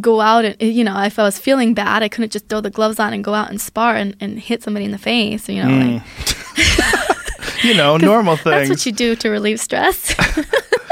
go 0.00 0.20
out 0.20 0.44
and 0.44 0.60
you 0.60 0.84
know 0.84 1.00
if 1.02 1.18
I 1.18 1.22
was 1.22 1.38
feeling 1.38 1.74
bad, 1.74 2.02
I 2.02 2.08
couldn't 2.08 2.32
just 2.32 2.48
throw 2.48 2.60
the 2.60 2.70
gloves 2.70 2.98
on 2.98 3.12
and 3.12 3.24
go 3.24 3.34
out 3.34 3.50
and 3.50 3.60
spar 3.60 3.96
and, 3.96 4.16
and 4.20 4.38
hit 4.38 4.62
somebody 4.62 4.84
in 4.84 4.90
the 4.90 4.98
face. 4.98 5.48
You 5.48 5.62
know, 5.62 5.68
like, 5.68 6.02
mm. 6.02 7.14
You 7.62 7.74
know, 7.74 7.96
normal 7.96 8.36
things 8.36 8.68
that's 8.68 8.70
what 8.70 8.86
you 8.86 8.92
do 8.92 9.16
to 9.16 9.30
relieve 9.30 9.60
stress. 9.60 10.14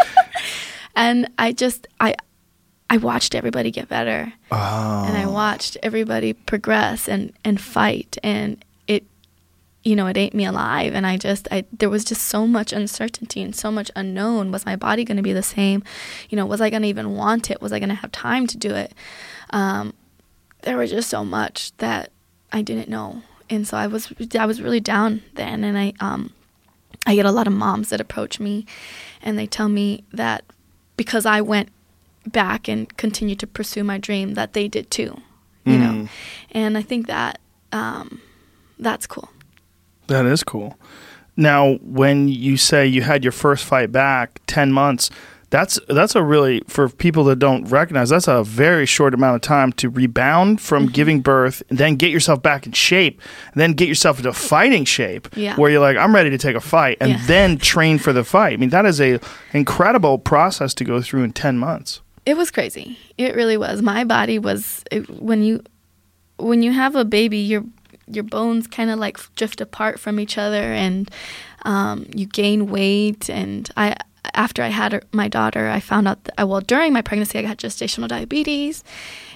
and 0.96 1.28
I 1.38 1.52
just 1.52 1.86
I 2.00 2.14
I 2.88 2.98
watched 2.98 3.34
everybody 3.34 3.70
get 3.70 3.88
better 3.88 4.32
oh. 4.50 5.04
and 5.06 5.16
I 5.16 5.26
watched 5.26 5.76
everybody 5.82 6.32
progress 6.32 7.08
and 7.08 7.32
and 7.44 7.60
fight 7.60 8.16
and 8.22 8.62
you 9.86 9.94
know 9.94 10.08
it 10.08 10.16
ate 10.16 10.34
me 10.34 10.44
alive. 10.44 10.94
And 10.94 11.06
I 11.06 11.16
just 11.16 11.46
I 11.52 11.64
there 11.72 11.88
was 11.88 12.04
just 12.04 12.22
so 12.22 12.46
much 12.46 12.72
uncertainty 12.72 13.40
and 13.40 13.54
so 13.54 13.70
much 13.70 13.90
unknown. 13.94 14.50
Was 14.50 14.66
my 14.66 14.74
body 14.74 15.04
going 15.04 15.16
to 15.16 15.22
be 15.22 15.32
the 15.32 15.44
same? 15.44 15.84
You 16.28 16.36
know 16.36 16.44
was 16.44 16.60
I 16.60 16.70
going 16.70 16.82
to 16.82 16.88
even 16.88 17.14
want 17.14 17.50
it? 17.50 17.62
Was 17.62 17.72
I 17.72 17.78
going 17.78 17.90
to 17.90 17.94
have 17.94 18.10
time 18.10 18.48
to 18.48 18.58
do 18.58 18.74
it? 18.74 18.92
Um, 19.50 19.94
there 20.62 20.76
was 20.76 20.90
just 20.90 21.08
so 21.08 21.24
much 21.24 21.74
that 21.76 22.10
I 22.52 22.62
didn't 22.62 22.88
know. 22.88 23.22
And 23.48 23.66
so 23.66 23.76
I 23.76 23.86
was 23.86 24.12
I 24.38 24.44
was 24.44 24.60
really 24.60 24.80
down 24.80 25.22
then. 25.34 25.62
And 25.62 25.78
I 25.78 25.92
um 26.00 26.32
I 27.06 27.14
get 27.14 27.24
a 27.24 27.30
lot 27.30 27.46
of 27.46 27.52
moms 27.52 27.90
that 27.90 28.00
approach 28.00 28.40
me 28.40 28.66
and 29.22 29.38
they 29.38 29.46
tell 29.46 29.68
me 29.68 30.02
that 30.12 30.44
because 30.96 31.24
I 31.24 31.40
went 31.40 31.68
back 32.26 32.66
and 32.66 32.94
continued 32.96 33.38
to 33.38 33.46
pursue 33.46 33.84
my 33.84 33.98
dream 33.98 34.34
that 34.34 34.52
they 34.52 34.66
did 34.66 34.90
too 34.90 35.22
you 35.64 35.78
know? 35.78 35.90
Mm. 35.90 36.08
and 36.52 36.78
I 36.78 36.82
think 36.82 37.08
that 37.08 37.40
um, 37.72 38.20
that's 38.78 39.04
cool 39.04 39.28
That 40.08 40.26
is 40.26 40.42
cool. 40.44 40.78
Now, 41.36 41.74
when 41.82 42.28
you 42.28 42.56
say 42.56 42.86
you 42.86 43.02
had 43.02 43.22
your 43.24 43.32
first 43.32 43.64
fight 43.64 43.92
back 43.92 44.40
10 44.46 44.72
months, 44.72 45.10
that's 45.50 45.78
that's 45.88 46.16
a 46.16 46.22
really 46.24 46.60
for 46.66 46.88
people 46.88 47.22
that 47.24 47.38
don't 47.38 47.64
recognize 47.66 48.08
that's 48.08 48.26
a 48.26 48.42
very 48.42 48.84
short 48.84 49.14
amount 49.14 49.36
of 49.36 49.42
time 49.42 49.70
to 49.74 49.88
rebound 49.88 50.60
from 50.60 50.84
Mm-hmm. 50.86 50.92
giving 50.92 51.20
birth 51.20 51.62
and 51.70 51.78
then 51.78 51.94
get 51.94 52.10
yourself 52.10 52.42
back 52.42 52.66
in 52.66 52.72
shape 52.72 53.20
and 53.52 53.60
then 53.60 53.72
get 53.74 53.86
yourself 53.86 54.18
into 54.18 54.32
fighting 54.32 54.84
shape 54.84 55.28
Yeah. 55.36 55.54
where 55.54 55.70
you're 55.70 55.80
like 55.80 55.96
I'm 55.96 56.12
ready 56.12 56.30
to 56.30 56.38
take 56.38 56.56
a 56.56 56.60
fight 56.60 56.98
and 57.00 57.10
Yeah. 57.12 57.26
then 57.28 57.58
train 57.58 57.98
for 57.98 58.12
the 58.12 58.24
fight. 58.24 58.54
I 58.54 58.56
mean 58.56 58.70
that 58.70 58.86
is 58.86 59.00
a 59.00 59.20
incredible 59.52 60.18
process 60.18 60.74
to 60.74 60.84
go 60.84 61.00
through 61.00 61.22
in 61.22 61.32
10 61.32 61.58
months. 61.58 62.00
it 62.26 62.36
was 62.36 62.50
crazy 62.50 62.98
it 63.16 63.36
really 63.36 63.56
was 63.56 63.82
my 63.82 64.02
body 64.02 64.40
was 64.40 64.82
it, 64.90 65.08
when 65.22 65.42
you 65.44 65.62
when 66.38 66.62
you 66.64 66.72
have 66.72 66.96
a 66.96 67.04
baby 67.04 67.38
you're 67.38 67.64
your 68.06 68.24
bones 68.24 68.66
kind 68.66 68.90
of 68.90 68.98
like 68.98 69.18
drift 69.36 69.60
apart 69.60 69.98
from 69.98 70.20
each 70.20 70.38
other 70.38 70.72
and 70.72 71.10
um, 71.62 72.06
you 72.14 72.26
gain 72.26 72.68
weight. 72.68 73.28
And 73.28 73.68
i 73.76 73.96
after 74.34 74.60
i 74.60 74.68
had 74.68 75.04
my 75.12 75.28
daughter 75.28 75.68
i 75.68 75.78
found 75.78 76.08
out 76.08 76.24
that 76.24 76.48
well 76.48 76.60
during 76.60 76.92
my 76.92 77.00
pregnancy 77.00 77.38
i 77.38 77.42
got 77.42 77.58
gestational 77.58 78.08
diabetes. 78.08 78.84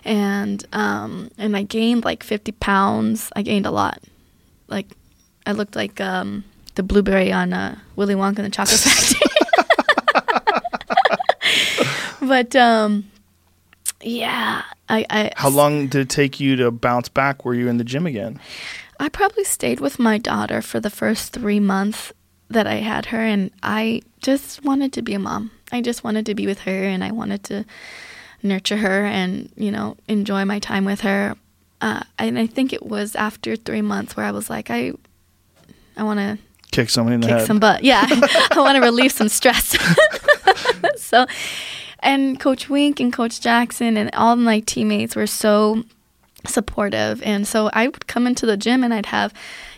And 0.05 0.65
um, 0.73 1.31
and 1.39 1.57
i 1.57 1.63
gained 1.63 2.05
like 2.05 2.23
50 2.23 2.53
pounds. 2.53 3.31
I 3.37 3.43
gained 3.43 3.67
a 3.67 3.71
lot. 3.71 4.01
Like 4.69 4.87
i 5.47 5.53
looked 5.53 5.77
like 5.77 6.01
um, 6.01 6.45
the 6.75 6.83
blueberry 6.83 7.33
on 7.33 7.53
uh, 7.53 7.79
willy 7.97 8.15
wonka 8.15 8.39
and 8.39 8.47
the 8.47 8.51
chocolate 8.51 8.81
factory. 8.81 9.21
But 12.21 12.55
um, 12.55 13.11
yeah, 14.03 14.63
I, 14.91 15.07
I. 15.09 15.33
How 15.37 15.49
long 15.49 15.87
did 15.87 16.03
it 16.03 16.09
take 16.11 16.41
you 16.41 16.57
to 16.57 16.71
bounce 16.71 17.09
back? 17.09 17.45
Were 17.45 17.55
you 17.55 17.69
in 17.69 17.79
the 17.79 17.85
gym 17.85 18.07
again? 18.07 18.41
I 18.99 19.09
probably 19.09 19.45
stayed 19.45 19.81
with 19.81 19.99
my 19.99 20.19
daughter 20.19 20.61
for 20.61 20.81
the 20.81 20.91
first 20.91 21.33
three 21.33 21.61
months 21.61 22.13
that 22.51 22.67
I 22.67 22.77
had 22.77 23.07
her, 23.07 23.21
and 23.21 23.51
I 23.63 24.03
just 24.19 24.65
wanted 24.65 24.93
to 24.95 25.03
be 25.03 25.15
a 25.15 25.19
mom. 25.19 25.53
I 25.73 25.81
just 25.81 26.03
wanted 26.05 26.27
to 26.27 26.35
be 26.35 26.47
with 26.47 26.61
her, 26.61 26.85
and 26.85 27.03
I 27.05 27.13
wanted 27.13 27.45
to 27.45 27.65
nurture 28.43 28.79
her 28.79 29.05
and 29.05 29.53
you 29.57 29.71
know 29.71 29.97
enjoy 30.09 30.45
my 30.45 30.59
time 30.59 30.85
with 30.85 31.01
her. 31.03 31.37
Uh, 31.81 32.03
and 32.19 32.39
I 32.39 32.47
think 32.47 32.73
it 32.73 32.85
was 32.85 33.15
after 33.15 33.57
three 33.57 33.81
months 33.81 34.17
where 34.17 34.27
I 34.27 34.33
was 34.33 34.51
like, 34.51 34.71
I, 34.71 34.93
I 35.97 36.03
want 36.03 36.19
to 36.19 36.39
kick 36.73 36.91
somebody 36.91 37.15
in 37.15 37.21
the 37.23 37.29
kick 37.29 37.39
head. 37.39 37.47
some 37.47 37.59
butt. 37.59 37.85
Yeah, 37.85 38.05
I 38.11 38.57
want 38.59 38.77
to 38.77 38.83
relieve 38.83 39.13
some 39.13 39.29
stress. 39.29 39.77
so, 40.97 41.27
and 42.03 42.39
Coach 42.39 42.69
Wink 42.69 43.01
and 43.01 43.13
Coach 43.13 43.41
Jackson 43.41 43.97
and 43.97 44.11
all 44.15 44.37
my 44.37 44.61
teammates 44.61 45.17
were 45.17 45.27
so 45.27 45.85
supportive. 46.47 47.23
And 47.23 47.47
so 47.47 47.71
I 47.73 47.87
would 47.87 48.07
come 48.07 48.27
into 48.27 48.47
the 48.47 48.57
gym 48.57 48.83
and 48.83 48.95
I'd 48.95 49.07
have, 49.07 49.33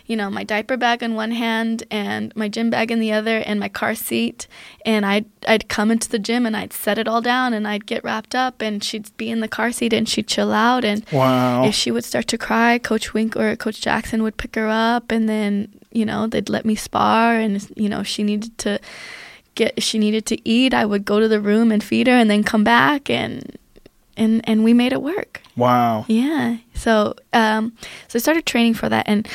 you 0.05 0.15
know, 0.15 0.29
my 0.29 0.43
diaper 0.43 0.77
bag 0.77 1.03
in 1.03 1.15
one 1.15 1.31
hand 1.31 1.83
and 1.91 2.35
my 2.35 2.47
gym 2.47 2.69
bag 2.69 2.91
in 2.91 2.99
the 2.99 3.11
other 3.11 3.39
and 3.39 3.59
my 3.59 3.69
car 3.69 3.95
seat. 3.95 4.47
And 4.85 5.05
I'd, 5.05 5.25
I'd 5.47 5.69
come 5.69 5.91
into 5.91 6.09
the 6.09 6.19
gym 6.19 6.45
and 6.45 6.55
I'd 6.55 6.73
set 6.73 6.97
it 6.97 7.07
all 7.07 7.21
down 7.21 7.53
and 7.53 7.67
I'd 7.67 7.85
get 7.85 8.03
wrapped 8.03 8.35
up 8.35 8.61
and 8.61 8.83
she'd 8.83 9.15
be 9.17 9.29
in 9.29 9.41
the 9.41 9.47
car 9.47 9.71
seat 9.71 9.93
and 9.93 10.07
she'd 10.07 10.27
chill 10.27 10.51
out. 10.51 10.85
And 10.85 11.05
wow. 11.11 11.65
if 11.65 11.75
she 11.75 11.91
would 11.91 12.05
start 12.05 12.27
to 12.29 12.37
cry, 12.37 12.77
Coach 12.77 13.13
Wink 13.13 13.35
or 13.35 13.55
Coach 13.55 13.81
Jackson 13.81 14.23
would 14.23 14.37
pick 14.37 14.55
her 14.55 14.67
up 14.67 15.11
and 15.11 15.27
then, 15.27 15.73
you 15.91 16.05
know, 16.05 16.27
they'd 16.27 16.49
let 16.49 16.65
me 16.65 16.75
spar 16.75 17.35
and, 17.35 17.69
you 17.75 17.89
know, 17.89 18.03
she 18.03 18.23
needed 18.23 18.57
to 18.59 18.79
get 19.55 19.81
she 19.81 19.97
needed 19.97 20.25
to 20.27 20.49
eat, 20.49 20.73
I 20.73 20.85
would 20.85 21.05
go 21.05 21.19
to 21.19 21.27
the 21.27 21.39
room 21.39 21.71
and 21.71 21.83
feed 21.83 22.07
her 22.07 22.13
and 22.13 22.29
then 22.29 22.43
come 22.43 22.63
back 22.63 23.09
and 23.09 23.57
and 24.17 24.47
and 24.47 24.63
we 24.63 24.73
made 24.73 24.93
it 24.93 25.01
work. 25.01 25.41
Wow. 25.55 26.05
Yeah. 26.07 26.57
So 26.73 27.15
um 27.33 27.73
so 28.07 28.17
I 28.17 28.19
started 28.19 28.45
training 28.45 28.73
for 28.73 28.89
that 28.89 29.07
and 29.07 29.27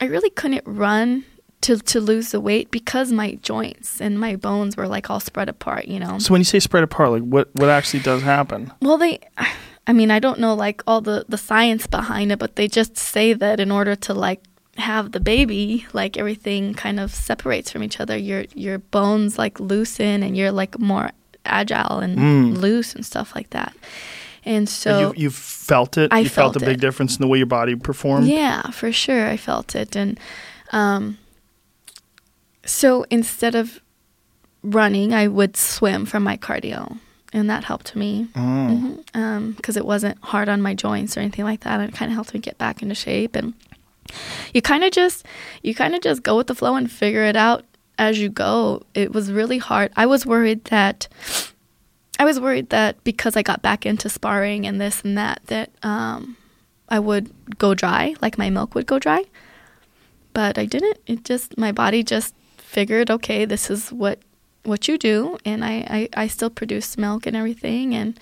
I 0.00 0.06
really 0.06 0.30
couldn't 0.30 0.64
run 0.66 1.24
to 1.62 1.78
to 1.78 2.00
lose 2.00 2.32
the 2.32 2.40
weight 2.40 2.70
because 2.70 3.12
my 3.12 3.34
joints 3.36 4.00
and 4.00 4.18
my 4.18 4.36
bones 4.36 4.76
were 4.76 4.88
like 4.88 5.10
all 5.10 5.20
spread 5.20 5.48
apart, 5.48 5.86
you 5.86 6.00
know. 6.00 6.18
So 6.18 6.32
when 6.32 6.40
you 6.40 6.44
say 6.44 6.60
spread 6.60 6.84
apart, 6.84 7.10
like 7.12 7.22
what 7.22 7.48
what 7.54 7.68
actually 7.68 8.02
does 8.02 8.22
happen? 8.22 8.72
Well, 8.80 8.98
they 8.98 9.20
I 9.86 9.92
mean, 9.92 10.10
I 10.10 10.18
don't 10.18 10.38
know 10.38 10.54
like 10.54 10.82
all 10.86 11.00
the 11.00 11.24
the 11.28 11.38
science 11.38 11.86
behind 11.86 12.32
it, 12.32 12.38
but 12.38 12.56
they 12.56 12.68
just 12.68 12.96
say 12.96 13.32
that 13.32 13.60
in 13.60 13.70
order 13.70 13.96
to 13.96 14.14
like 14.14 14.42
have 14.78 15.12
the 15.12 15.20
baby, 15.20 15.86
like 15.92 16.16
everything 16.16 16.74
kind 16.74 16.98
of 16.98 17.14
separates 17.14 17.70
from 17.70 17.82
each 17.82 18.00
other. 18.00 18.16
Your 18.16 18.44
your 18.54 18.78
bones 18.78 19.38
like 19.38 19.60
loosen 19.60 20.22
and 20.22 20.36
you're 20.36 20.52
like 20.52 20.78
more 20.78 21.10
agile 21.44 21.98
and 21.98 22.18
Mm. 22.18 22.56
loose 22.58 22.94
and 22.94 23.04
stuff 23.04 23.34
like 23.34 23.50
that. 23.50 23.74
And 24.44 24.68
so 24.68 24.98
you 25.00 25.24
you 25.24 25.30
felt 25.30 25.96
it. 25.98 26.12
I 26.12 26.20
you 26.20 26.28
felt, 26.28 26.54
felt 26.54 26.62
a 26.62 26.66
big 26.66 26.80
difference 26.80 27.16
in 27.16 27.22
the 27.22 27.28
way 27.28 27.38
your 27.38 27.46
body 27.46 27.76
performed. 27.76 28.26
Yeah, 28.28 28.62
for 28.70 28.90
sure. 28.92 29.28
I 29.28 29.36
felt 29.36 29.74
it. 29.74 29.94
And 29.96 30.18
um, 30.72 31.18
so 32.64 33.04
instead 33.10 33.54
of 33.54 33.80
running, 34.62 35.12
I 35.12 35.28
would 35.28 35.56
swim 35.56 36.06
for 36.06 36.20
my 36.20 36.36
cardio. 36.36 36.98
And 37.34 37.48
that 37.48 37.64
helped 37.64 37.96
me 37.96 38.28
because 38.34 39.76
it 39.76 39.86
wasn't 39.86 40.18
hard 40.22 40.48
on 40.50 40.60
my 40.60 40.74
joints 40.74 41.16
or 41.16 41.20
anything 41.20 41.46
like 41.46 41.60
that. 41.60 41.80
It 41.80 41.94
kind 41.94 42.10
of 42.10 42.14
helped 42.14 42.34
me 42.34 42.40
get 42.40 42.58
back 42.58 42.82
into 42.82 42.94
shape. 42.94 43.34
And 43.36 43.54
you 44.54 44.62
kind 44.62 44.84
of 44.84 44.92
just, 44.92 45.26
you 45.62 45.74
kind 45.74 45.94
of 45.94 46.00
just 46.00 46.22
go 46.22 46.36
with 46.36 46.46
the 46.46 46.54
flow 46.54 46.76
and 46.76 46.90
figure 46.90 47.24
it 47.24 47.36
out 47.36 47.64
as 47.98 48.18
you 48.18 48.28
go. 48.28 48.82
It 48.94 49.12
was 49.12 49.30
really 49.30 49.58
hard. 49.58 49.92
I 49.96 50.06
was 50.06 50.26
worried 50.26 50.64
that 50.66 51.08
I 52.18 52.24
was 52.24 52.38
worried 52.38 52.70
that 52.70 53.02
because 53.04 53.36
I 53.36 53.42
got 53.42 53.62
back 53.62 53.84
into 53.84 54.08
sparring 54.08 54.66
and 54.66 54.80
this 54.80 55.02
and 55.02 55.18
that, 55.18 55.40
that 55.46 55.70
um, 55.82 56.36
I 56.88 56.98
would 56.98 57.32
go 57.58 57.74
dry, 57.74 58.14
like 58.20 58.38
my 58.38 58.50
milk 58.50 58.74
would 58.74 58.86
go 58.86 58.98
dry. 58.98 59.24
But 60.32 60.56
I 60.56 60.66
didn't. 60.66 60.98
It 61.06 61.24
just 61.24 61.58
my 61.58 61.72
body 61.72 62.02
just 62.02 62.34
figured, 62.58 63.10
okay, 63.10 63.44
this 63.44 63.70
is 63.70 63.92
what 63.92 64.20
what 64.62 64.88
you 64.88 64.96
do, 64.96 65.36
and 65.44 65.64
I 65.64 66.08
I, 66.14 66.24
I 66.24 66.26
still 66.28 66.48
produced 66.48 66.96
milk 66.96 67.26
and 67.26 67.36
everything, 67.36 67.94
and 67.94 68.18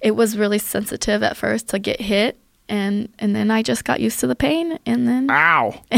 it 0.00 0.12
was 0.12 0.38
really 0.38 0.58
sensitive 0.58 1.22
at 1.22 1.36
first 1.36 1.68
to 1.68 1.78
get 1.78 2.00
hit, 2.00 2.38
and 2.68 3.08
and 3.18 3.34
then 3.34 3.50
I 3.50 3.62
just 3.62 3.84
got 3.84 4.00
used 4.00 4.20
to 4.20 4.26
the 4.26 4.36
pain, 4.36 4.78
and 4.86 5.06
then 5.06 5.30
Ow. 5.30 5.82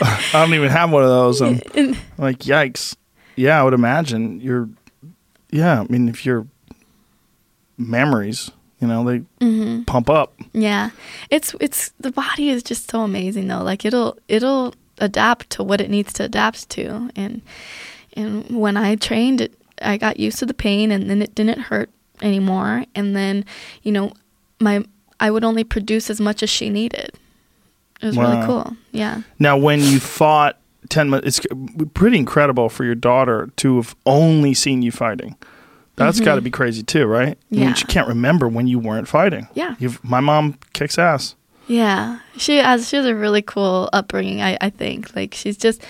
I 0.00 0.30
don't 0.32 0.54
even 0.54 0.70
have 0.70 0.90
one 0.90 1.02
of 1.02 1.08
those. 1.08 1.40
I'm 1.40 1.60
and, 1.74 1.98
like, 2.18 2.40
yikes. 2.40 2.96
Yeah, 3.36 3.60
I 3.60 3.64
would 3.64 3.74
imagine 3.74 4.40
you're. 4.40 4.68
Yeah, 5.50 5.80
I 5.80 5.84
mean, 5.84 6.08
if 6.08 6.24
your 6.24 6.46
memories, 7.76 8.50
you 8.80 8.88
know, 8.88 9.04
they 9.04 9.20
mhm. 9.40 9.86
pump 9.86 10.10
up. 10.10 10.32
Yeah. 10.52 10.90
It's 11.30 11.54
it's 11.60 11.92
the 12.00 12.10
body 12.10 12.50
is 12.50 12.62
just 12.62 12.90
so 12.90 13.02
amazing 13.02 13.48
though. 13.48 13.62
Like 13.62 13.84
it'll 13.84 14.18
it'll 14.28 14.74
adapt 14.98 15.50
to 15.50 15.62
what 15.62 15.80
it 15.80 15.90
needs 15.90 16.12
to 16.14 16.24
adapt 16.24 16.68
to 16.70 17.10
and 17.16 17.42
and 18.14 18.60
when 18.60 18.76
I 18.76 18.94
trained 18.96 19.40
it 19.40 19.54
I 19.80 19.96
got 19.96 20.20
used 20.20 20.38
to 20.40 20.46
the 20.46 20.54
pain 20.54 20.90
and 20.92 21.08
then 21.08 21.22
it 21.22 21.34
didn't 21.34 21.60
hurt 21.60 21.90
anymore 22.20 22.84
and 22.94 23.16
then, 23.16 23.44
you 23.82 23.92
know, 23.92 24.12
my 24.60 24.84
I 25.22 25.30
would 25.30 25.44
only 25.44 25.64
produce 25.64 26.10
as 26.10 26.20
much 26.20 26.42
as 26.42 26.50
she 26.50 26.68
needed. 26.68 27.10
It 28.02 28.06
was 28.06 28.16
really 28.16 28.44
cool. 28.46 28.76
Yeah. 28.90 29.22
Now, 29.38 29.56
when 29.56 29.80
you 29.80 30.00
fought 30.00 30.58
ten 30.88 31.08
months, 31.10 31.26
it's 31.28 31.40
pretty 31.94 32.18
incredible 32.18 32.68
for 32.68 32.84
your 32.84 32.96
daughter 32.96 33.48
to 33.56 33.76
have 33.76 33.94
only 34.04 34.52
seen 34.54 34.82
you 34.82 34.90
fighting. 34.90 35.36
That's 35.96 36.18
got 36.20 36.34
to 36.34 36.40
be 36.40 36.50
crazy 36.50 36.82
too, 36.82 37.06
right? 37.06 37.20
I 37.22 37.54
mean, 37.54 37.60
Mm-hmm. 37.60 37.62
Yeah. 37.62 37.74
she 37.74 37.84
can't 37.86 38.08
remember 38.08 38.48
when 38.48 38.66
you 38.66 38.78
weren't 38.80 39.06
fighting. 39.06 39.46
Yeah. 39.54 39.76
You've, 39.78 40.02
my 40.02 40.18
mom 40.20 40.58
kicks 40.72 40.98
ass. 40.98 41.36
Yeah, 41.68 42.18
she 42.36 42.56
has. 42.56 42.88
She 42.88 42.96
has 42.96 43.06
a 43.06 43.14
really 43.14 43.40
cool 43.42 43.88
upbringing. 43.92 44.42
I, 44.42 44.58
I 44.60 44.68
think 44.70 45.14
like 45.14 45.32
she's 45.34 45.56
just 45.56 45.80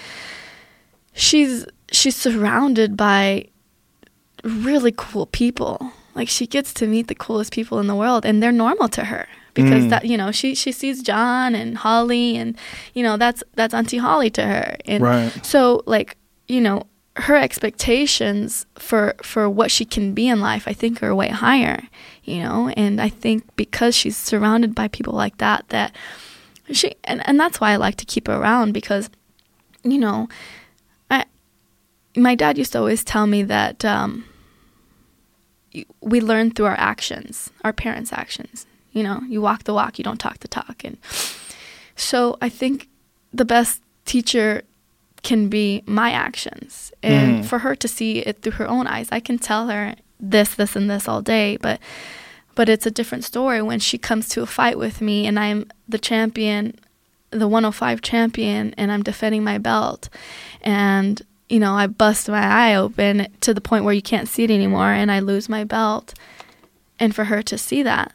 she's 1.14 1.64
she's 1.90 2.14
surrounded 2.14 2.96
by 2.96 3.46
really 4.44 4.92
cool 4.94 5.26
people. 5.26 5.92
Like 6.14 6.28
she 6.28 6.47
gets 6.47 6.74
to 6.74 6.86
meet 6.86 7.06
the 7.09 7.14
coolest 7.14 7.52
people 7.52 7.78
in 7.78 7.86
the 7.86 7.94
world, 7.94 8.24
and 8.26 8.43
they're 8.43 8.52
normal 8.52 8.89
to 8.90 9.05
her 9.05 9.26
because 9.55 9.84
Mm. 9.84 9.89
that 9.90 10.05
you 10.06 10.16
know 10.16 10.30
she 10.32 10.55
she 10.55 10.72
sees 10.72 11.02
John 11.02 11.55
and 11.55 11.76
Holly, 11.78 12.36
and 12.36 12.56
you 12.94 13.02
know 13.02 13.16
that's 13.16 13.43
that's 13.55 13.74
Auntie 13.74 13.98
Holly 13.98 14.30
to 14.30 14.43
her, 14.44 14.76
and 14.86 15.02
Right. 15.02 15.32
so 15.44 15.82
like 15.86 16.16
you 16.48 16.60
know 16.60 16.86
her 17.16 17.36
expectations 17.36 18.64
for 18.76 19.14
for 19.22 19.48
what 19.48 19.70
she 19.70 19.84
can 19.84 20.14
be 20.14 20.26
in 20.28 20.40
life 20.40 20.66
i 20.66 20.72
think 20.72 21.02
are 21.02 21.14
way 21.14 21.28
higher 21.28 21.82
you 22.24 22.39
know 22.43 22.68
and 22.74 23.02
i 23.02 23.09
think 23.10 23.44
because 23.55 23.94
she's 23.94 24.16
surrounded 24.16 24.74
by 24.74 24.89
people 24.89 25.12
like 25.12 25.36
that 25.36 25.62
that 25.68 25.94
she 26.72 26.94
and, 27.05 27.20
and 27.28 27.39
that's 27.39 27.60
why 27.60 27.70
i 27.72 27.76
like 27.76 27.97
to 27.97 28.06
keep 28.06 28.28
her 28.28 28.34
around 28.36 28.72
because 28.72 29.10
you 29.84 29.98
know 29.98 30.26
i 31.10 31.22
my 32.16 32.34
dad 32.34 32.56
used 32.56 32.72
to 32.72 32.78
always 32.78 33.05
tell 33.05 33.26
me 33.26 33.43
that 33.43 33.84
um 33.84 34.24
we 36.01 36.20
learn 36.20 36.51
through 36.51 36.66
our 36.66 36.78
actions 36.78 37.51
our 37.65 37.73
parents 37.73 38.12
actions. 38.12 38.66
You 38.93 39.03
know 39.03 39.20
you 39.28 39.40
walk 39.40 39.65
the 39.65 39.74
walk 39.74 39.99
you 39.99 40.05
don't 40.05 40.19
talk 40.20 40.39
the 40.40 40.49
talk. 40.49 40.85
And 40.85 40.97
so 41.97 42.36
i 42.40 42.49
think 42.49 42.89
the 43.32 43.44
best 43.44 43.81
teacher 44.05 44.62
can 45.23 45.49
be 45.49 45.82
my 45.86 46.11
actions. 46.11 46.93
And 47.03 47.44
Mm. 47.44 47.44
for 47.44 47.59
her 47.61 47.74
to 47.77 47.89
see 47.89 48.19
it 48.28 48.43
through 48.43 48.53
her 48.61 48.69
own 48.69 48.86
eyes 48.86 49.09
i 49.12 49.20
can 49.20 49.39
tell 49.39 49.69
her 49.69 49.94
this 50.20 50.55
this 50.55 50.77
and 50.77 50.89
this 50.90 51.09
all 51.09 51.23
day 51.23 51.57
but 51.66 51.78
but 52.55 52.69
it's 52.69 52.86
a 52.86 52.90
different 52.90 53.24
story 53.24 53.61
when 53.62 53.81
she 53.81 53.97
comes 53.99 54.28
to 54.28 54.43
a 54.43 54.47
fight 54.47 54.78
with 54.78 55.01
me 55.01 55.27
and 55.28 55.39
i'm 55.39 55.61
the 55.89 55.99
champion 55.99 56.62
the 57.31 57.49
105 57.49 58.03
champion 58.03 58.74
and 58.77 58.93
i'm 58.93 59.03
defending 59.03 59.43
my 59.43 59.59
belt. 59.59 60.09
And 60.61 61.23
you 61.52 61.60
know 61.60 61.74
i 61.74 61.86
bust 61.86 62.28
my 62.28 62.42
eye 62.42 62.74
open 62.74 63.26
to 63.40 63.52
the 63.52 63.60
point 63.60 63.84
where 63.84 63.94
you 63.94 64.02
can't 64.02 64.28
see 64.28 64.44
it 64.44 64.50
anymore 64.50 64.90
and 64.90 65.12
i 65.12 65.20
lose 65.20 65.48
my 65.48 65.64
belt 65.64 66.14
and 66.98 67.14
for 67.14 67.24
her 67.24 67.42
to 67.42 67.58
see 67.58 67.82
that 67.82 68.12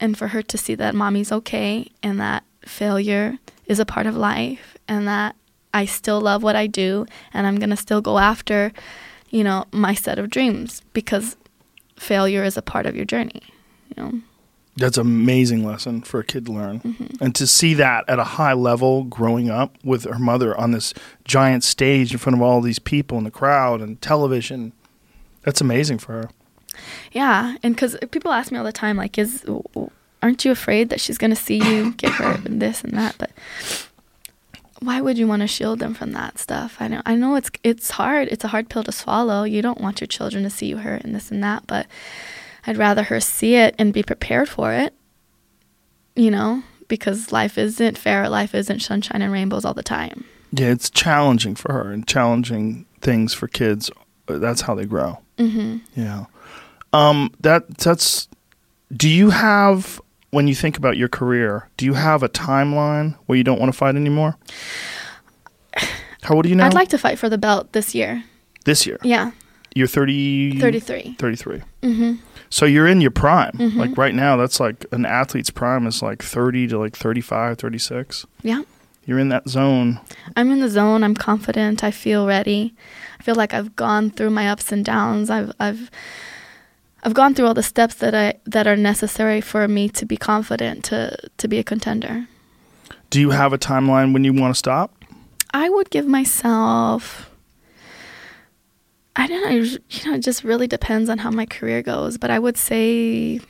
and 0.00 0.16
for 0.16 0.28
her 0.28 0.42
to 0.42 0.56
see 0.56 0.74
that 0.74 0.94
mommy's 0.94 1.30
okay 1.30 1.90
and 2.02 2.18
that 2.20 2.42
failure 2.64 3.38
is 3.66 3.78
a 3.78 3.86
part 3.86 4.06
of 4.06 4.16
life 4.16 4.76
and 4.88 5.06
that 5.06 5.36
I 5.74 5.84
still 5.86 6.20
love 6.20 6.42
what 6.42 6.56
I 6.56 6.66
do 6.66 7.06
and 7.32 7.46
I'm 7.46 7.56
going 7.56 7.70
to 7.70 7.76
still 7.76 8.00
go 8.00 8.18
after, 8.18 8.72
you 9.30 9.42
know, 9.42 9.64
my 9.72 9.94
set 9.94 10.18
of 10.18 10.30
dreams 10.30 10.82
because 10.92 11.36
failure 11.96 12.44
is 12.44 12.56
a 12.56 12.62
part 12.62 12.86
of 12.86 12.94
your 12.94 13.04
journey, 13.04 13.42
you 13.88 14.02
know. 14.02 14.20
That's 14.76 14.96
an 14.96 15.06
amazing 15.06 15.66
lesson 15.66 16.00
for 16.00 16.20
a 16.20 16.24
kid 16.24 16.46
to 16.46 16.52
learn. 16.52 16.80
Mm-hmm. 16.80 17.22
And 17.22 17.34
to 17.34 17.46
see 17.46 17.74
that 17.74 18.04
at 18.08 18.18
a 18.18 18.24
high 18.24 18.54
level 18.54 19.04
growing 19.04 19.50
up 19.50 19.76
with 19.84 20.04
her 20.04 20.18
mother 20.18 20.56
on 20.56 20.70
this 20.70 20.94
giant 21.24 21.62
stage 21.62 22.12
in 22.12 22.18
front 22.18 22.36
of 22.36 22.42
all 22.42 22.60
these 22.62 22.78
people 22.78 23.18
in 23.18 23.24
the 23.24 23.30
crowd 23.30 23.82
and 23.82 24.00
television, 24.00 24.72
that's 25.42 25.60
amazing 25.60 25.98
for 25.98 26.12
her. 26.12 26.30
Yeah, 27.12 27.56
and 27.62 27.74
because 27.74 27.96
people 28.10 28.32
ask 28.32 28.50
me 28.50 28.58
all 28.58 28.64
the 28.64 28.72
time, 28.72 28.96
like, 28.96 29.18
is 29.18 29.44
aren't 30.22 30.44
you 30.44 30.50
afraid 30.50 30.88
that 30.88 31.00
she's 31.00 31.18
gonna 31.18 31.36
see 31.36 31.56
you 31.56 31.92
get 31.92 32.12
hurt 32.12 32.46
and 32.46 32.62
this 32.62 32.82
and 32.82 32.96
that? 32.96 33.16
But 33.18 33.30
why 34.80 35.00
would 35.00 35.18
you 35.18 35.26
want 35.26 35.42
to 35.42 35.46
shield 35.46 35.78
them 35.78 35.94
from 35.94 36.12
that 36.12 36.38
stuff? 36.38 36.76
I 36.80 36.88
know, 36.88 37.02
I 37.04 37.14
know 37.14 37.36
it's 37.36 37.50
it's 37.62 37.90
hard. 37.90 38.28
It's 38.28 38.44
a 38.44 38.48
hard 38.48 38.68
pill 38.68 38.84
to 38.84 38.92
swallow. 38.92 39.44
You 39.44 39.60
don't 39.60 39.80
want 39.80 40.00
your 40.00 40.08
children 40.08 40.44
to 40.44 40.50
see 40.50 40.66
you 40.66 40.78
hurt 40.78 41.04
and 41.04 41.14
this 41.14 41.30
and 41.30 41.42
that, 41.44 41.66
but 41.66 41.86
I'd 42.66 42.76
rather 42.78 43.02
her 43.04 43.20
see 43.20 43.56
it 43.56 43.74
and 43.78 43.92
be 43.92 44.02
prepared 44.02 44.48
for 44.48 44.72
it. 44.72 44.94
You 46.14 46.30
know, 46.30 46.62
because 46.88 47.32
life 47.32 47.56
isn't 47.56 47.96
fair. 47.98 48.28
Life 48.28 48.54
isn't 48.54 48.80
sunshine 48.80 49.22
and 49.22 49.32
rainbows 49.32 49.64
all 49.64 49.74
the 49.74 49.82
time. 49.82 50.24
Yeah, 50.52 50.68
it's 50.68 50.90
challenging 50.90 51.54
for 51.54 51.72
her 51.72 51.90
and 51.90 52.06
challenging 52.06 52.84
things 53.00 53.32
for 53.32 53.48
kids. 53.48 53.90
That's 54.26 54.60
how 54.62 54.74
they 54.74 54.84
grow. 54.84 55.18
hmm 55.38 55.78
Yeah. 55.96 56.26
Um, 56.92 57.32
that 57.40 57.78
that's. 57.78 58.28
Do 58.94 59.08
you 59.08 59.30
have 59.30 59.98
when 60.30 60.46
you 60.48 60.54
think 60.54 60.76
about 60.76 60.98
your 60.98 61.08
career? 61.08 61.70
Do 61.78 61.86
you 61.86 61.94
have 61.94 62.22
a 62.22 62.28
timeline 62.28 63.16
where 63.24 63.38
you 63.38 63.44
don't 63.44 63.58
want 63.58 63.72
to 63.72 63.76
fight 63.78 63.96
anymore? 63.96 64.36
How 66.22 66.34
old 66.36 66.44
are 66.46 66.48
you 66.50 66.54
now? 66.54 66.66
I'd 66.66 66.74
like 66.74 66.90
to 66.90 66.98
fight 66.98 67.18
for 67.18 67.28
the 67.30 67.38
belt 67.38 67.72
this 67.72 67.94
year. 67.94 68.22
this 68.66 68.86
year. 68.86 68.98
Yeah, 69.02 69.30
You're 69.74 69.88
30, 69.88 70.60
33. 70.60 71.16
33. 71.18 71.62
hmm 71.82 72.14
So 72.52 72.66
you're 72.66 72.86
in 72.86 73.00
your 73.00 73.10
prime. 73.10 73.52
Mhm. 73.54 73.76
Like 73.76 73.96
right 73.96 74.14
now, 74.14 74.36
that's 74.36 74.60
like 74.60 74.84
an 74.92 75.06
athlete's 75.06 75.48
prime 75.48 75.86
is 75.86 76.02
like 76.02 76.22
30 76.22 76.66
to 76.68 76.78
like 76.78 76.94
35, 76.94 77.56
36. 77.56 78.26
Yeah. 78.42 78.60
You're 79.06 79.18
in 79.18 79.30
that 79.30 79.48
zone. 79.48 79.98
I'm 80.36 80.50
in 80.52 80.60
the 80.60 80.68
zone. 80.68 81.02
I'm 81.02 81.14
confident. 81.14 81.82
I 81.82 81.90
feel 81.90 82.26
ready. 82.26 82.74
I 83.18 83.22
feel 83.22 83.36
like 83.36 83.54
I've 83.54 83.74
gone 83.74 84.10
through 84.10 84.30
my 84.30 84.50
ups 84.50 84.70
and 84.70 84.84
downs. 84.84 85.30
I've 85.30 85.50
I've 85.58 85.90
I've 87.02 87.14
gone 87.14 87.34
through 87.34 87.46
all 87.46 87.54
the 87.54 87.62
steps 87.62 87.94
that 87.96 88.14
I 88.14 88.34
that 88.44 88.66
are 88.66 88.76
necessary 88.76 89.40
for 89.40 89.66
me 89.66 89.88
to 89.88 90.04
be 90.04 90.18
confident 90.18 90.84
to 90.84 91.16
to 91.38 91.48
be 91.48 91.58
a 91.58 91.64
contender. 91.64 92.26
Do 93.08 93.18
you 93.18 93.30
have 93.30 93.54
a 93.54 93.58
timeline 93.58 94.12
when 94.12 94.24
you 94.24 94.34
want 94.34 94.54
to 94.54 94.58
stop? 94.58 94.94
I 95.54 95.70
would 95.70 95.88
give 95.88 96.06
myself 96.06 97.30
I 99.16 99.26
don't 99.26 99.42
know, 99.42 99.50
you 99.90 100.10
know, 100.10 100.14
it 100.16 100.20
just 100.20 100.42
really 100.42 100.66
depends 100.66 101.10
on 101.10 101.18
how 101.18 101.30
my 101.30 101.44
career 101.46 101.82
goes, 101.82 102.16
but 102.18 102.30
I 102.30 102.38
would 102.38 102.56
say 102.56 103.40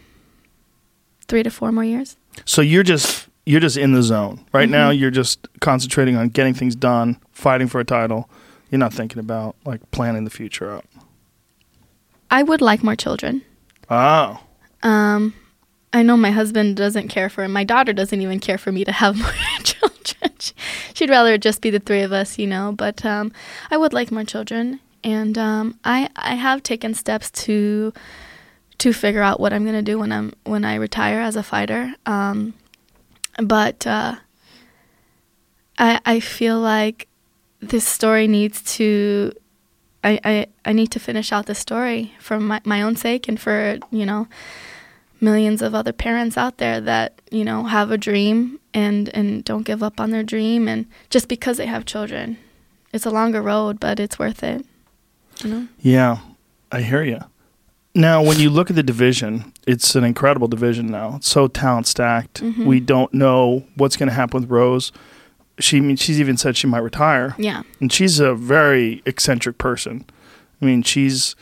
3 1.28 1.42
to 1.44 1.50
4 1.50 1.70
more 1.72 1.84
years. 1.84 2.16
So 2.44 2.62
you're 2.62 2.82
just 2.82 3.28
you're 3.44 3.60
just 3.60 3.76
in 3.76 3.92
the 3.92 4.02
zone 4.02 4.44
right 4.52 4.68
now. 4.68 4.90
Mhm. 4.90 4.98
You're 5.00 5.10
just 5.10 5.46
concentrating 5.60 6.16
on 6.16 6.28
getting 6.28 6.54
things 6.54 6.74
done, 6.76 7.16
fighting 7.32 7.66
for 7.68 7.80
a 7.80 7.84
title. 7.84 8.28
You're 8.70 8.78
not 8.78 8.92
thinking 8.92 9.18
about 9.18 9.56
like 9.64 9.88
planning 9.90 10.24
the 10.24 10.30
future 10.30 10.70
out. 10.70 10.84
I 12.30 12.42
would 12.42 12.60
like 12.60 12.82
more 12.82 12.96
children. 12.96 13.42
Oh, 13.90 14.40
Um, 14.82 15.34
I 15.92 16.02
know 16.02 16.16
my 16.16 16.30
husband 16.30 16.76
doesn't 16.76 17.08
care 17.08 17.28
for 17.28 17.46
My 17.48 17.64
daughter 17.64 17.92
doesn't 17.92 18.20
even 18.22 18.40
care 18.40 18.58
for 18.58 18.72
me 18.72 18.84
to 18.84 18.92
have 18.92 19.16
more 19.18 19.32
children. 19.62 20.32
She- 20.38 20.54
She'd 20.94 21.10
rather 21.10 21.34
it 21.34 21.42
just 21.42 21.60
be 21.60 21.70
the 21.70 21.80
three 21.80 22.00
of 22.02 22.12
us, 22.12 22.38
you 22.38 22.46
know. 22.46 22.72
But 22.76 23.04
um, 23.04 23.32
I 23.70 23.76
would 23.76 23.92
like 23.92 24.10
more 24.12 24.24
children, 24.24 24.80
and 25.04 25.36
um, 25.38 25.78
I 25.84 26.08
I 26.16 26.34
have 26.34 26.62
taken 26.62 26.94
steps 26.94 27.30
to 27.44 27.92
to 28.78 28.92
figure 28.92 29.22
out 29.22 29.40
what 29.40 29.52
I'm 29.52 29.64
gonna 29.64 29.82
do 29.82 29.98
when 29.98 30.12
I'm 30.12 30.32
when 30.44 30.64
I 30.64 30.74
retire 30.76 31.20
as 31.20 31.36
a 31.36 31.42
fighter. 31.42 31.94
Um, 32.06 32.54
but 33.38 33.86
uh, 33.86 34.16
I 35.78 36.00
I 36.04 36.20
feel 36.20 36.58
like 36.58 37.08
this 37.60 37.86
story 37.86 38.26
needs 38.26 38.62
to 38.76 39.32
I, 40.04 40.20
I, 40.24 40.46
I 40.64 40.72
need 40.72 40.90
to 40.92 41.00
finish 41.00 41.32
out 41.32 41.46
the 41.46 41.54
story 41.54 42.14
for 42.18 42.40
my, 42.40 42.60
my 42.64 42.82
own 42.82 42.96
sake 42.96 43.28
and 43.28 43.40
for, 43.40 43.78
you 43.90 44.04
know, 44.04 44.26
millions 45.20 45.62
of 45.62 45.74
other 45.74 45.92
parents 45.92 46.36
out 46.36 46.58
there 46.58 46.80
that, 46.80 47.20
you 47.30 47.44
know, 47.44 47.64
have 47.64 47.90
a 47.92 47.98
dream 47.98 48.58
and, 48.74 49.08
and 49.14 49.44
don't 49.44 49.62
give 49.62 49.82
up 49.82 50.00
on 50.00 50.10
their 50.10 50.24
dream 50.24 50.66
and 50.66 50.86
just 51.10 51.28
because 51.28 51.56
they 51.56 51.66
have 51.66 51.84
children. 51.84 52.36
It's 52.92 53.06
a 53.06 53.10
longer 53.10 53.40
road, 53.40 53.78
but 53.78 54.00
it's 54.00 54.18
worth 54.18 54.42
it. 54.42 54.66
You 55.44 55.50
know? 55.50 55.68
yeah, 55.80 56.18
I 56.70 56.82
hear 56.82 57.02
you. 57.02 57.20
Now, 57.94 58.22
when 58.22 58.38
you 58.38 58.48
look 58.48 58.70
at 58.70 58.76
the 58.76 58.82
division, 58.82 59.52
it's 59.66 59.94
an 59.94 60.04
incredible 60.04 60.48
division 60.48 60.86
now. 60.86 61.16
It's 61.16 61.28
so 61.28 61.46
talent 61.46 61.86
stacked. 61.86 62.42
Mhm. 62.42 62.64
We 62.64 62.80
don't 62.80 63.12
know 63.12 63.64
what's 63.76 63.96
going 63.96 64.08
to 64.08 64.14
happen 64.14 64.40
with 64.40 64.50
Rose. 64.50 64.92
She 65.58 65.76
I 65.76 65.80
mean, 65.80 65.96
she's 65.96 66.18
even 66.18 66.38
said 66.38 66.56
she 66.56 66.66
might 66.66 66.78
retire. 66.78 67.34
Yeah. 67.38 67.62
and 67.80 67.92
she's 67.92 68.18
a 68.18 68.34
very 68.34 69.02
eccentric 69.04 69.58
person. 69.58 70.06
I 70.60 70.64
mean, 70.64 70.82
she's 70.82 71.36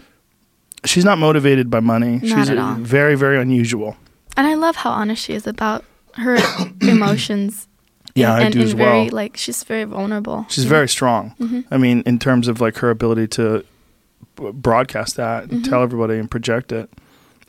she's 0.85 1.05
not 1.05 1.19
motivated 1.19 1.71
by 1.71 1.79
money. 1.81 2.19
Not 2.23 2.23
she's 2.23 2.51
at 2.51 2.59
all. 2.59 2.75
very 2.75 3.15
very 3.15 3.39
unusual. 3.39 3.97
And 4.37 4.47
I 4.47 4.55
love 4.55 4.77
how 4.77 4.91
honest 4.91 5.23
she 5.25 5.35
is 5.35 5.47
about 5.47 5.85
her 6.15 6.37
emotions. 6.81 7.69
Yeah, 8.17 8.35
and, 8.35 8.47
I 8.47 8.51
do 8.51 8.59
and 8.61 8.67
as 8.69 8.73
very, 8.73 9.03
well. 9.05 9.09
like, 9.13 9.37
she's 9.37 9.63
very 9.63 9.85
vulnerable. 9.85 10.45
She's 10.49 10.65
know? 10.65 10.71
very 10.71 10.89
strong. 10.89 11.35
Mhm. 11.41 11.65
I 11.71 11.77
mean, 11.77 12.03
in 12.07 12.19
terms 12.19 12.49
of 12.49 12.61
like 12.61 12.79
her 12.79 12.91
ability 12.91 13.29
to 13.39 13.65
broadcast 14.55 15.17
that 15.17 15.45
and 15.45 15.63
Mhm. 15.63 15.69
tell 15.69 15.83
everybody 15.83 16.19
and 16.19 16.31
project 16.31 16.73
it. 16.73 16.91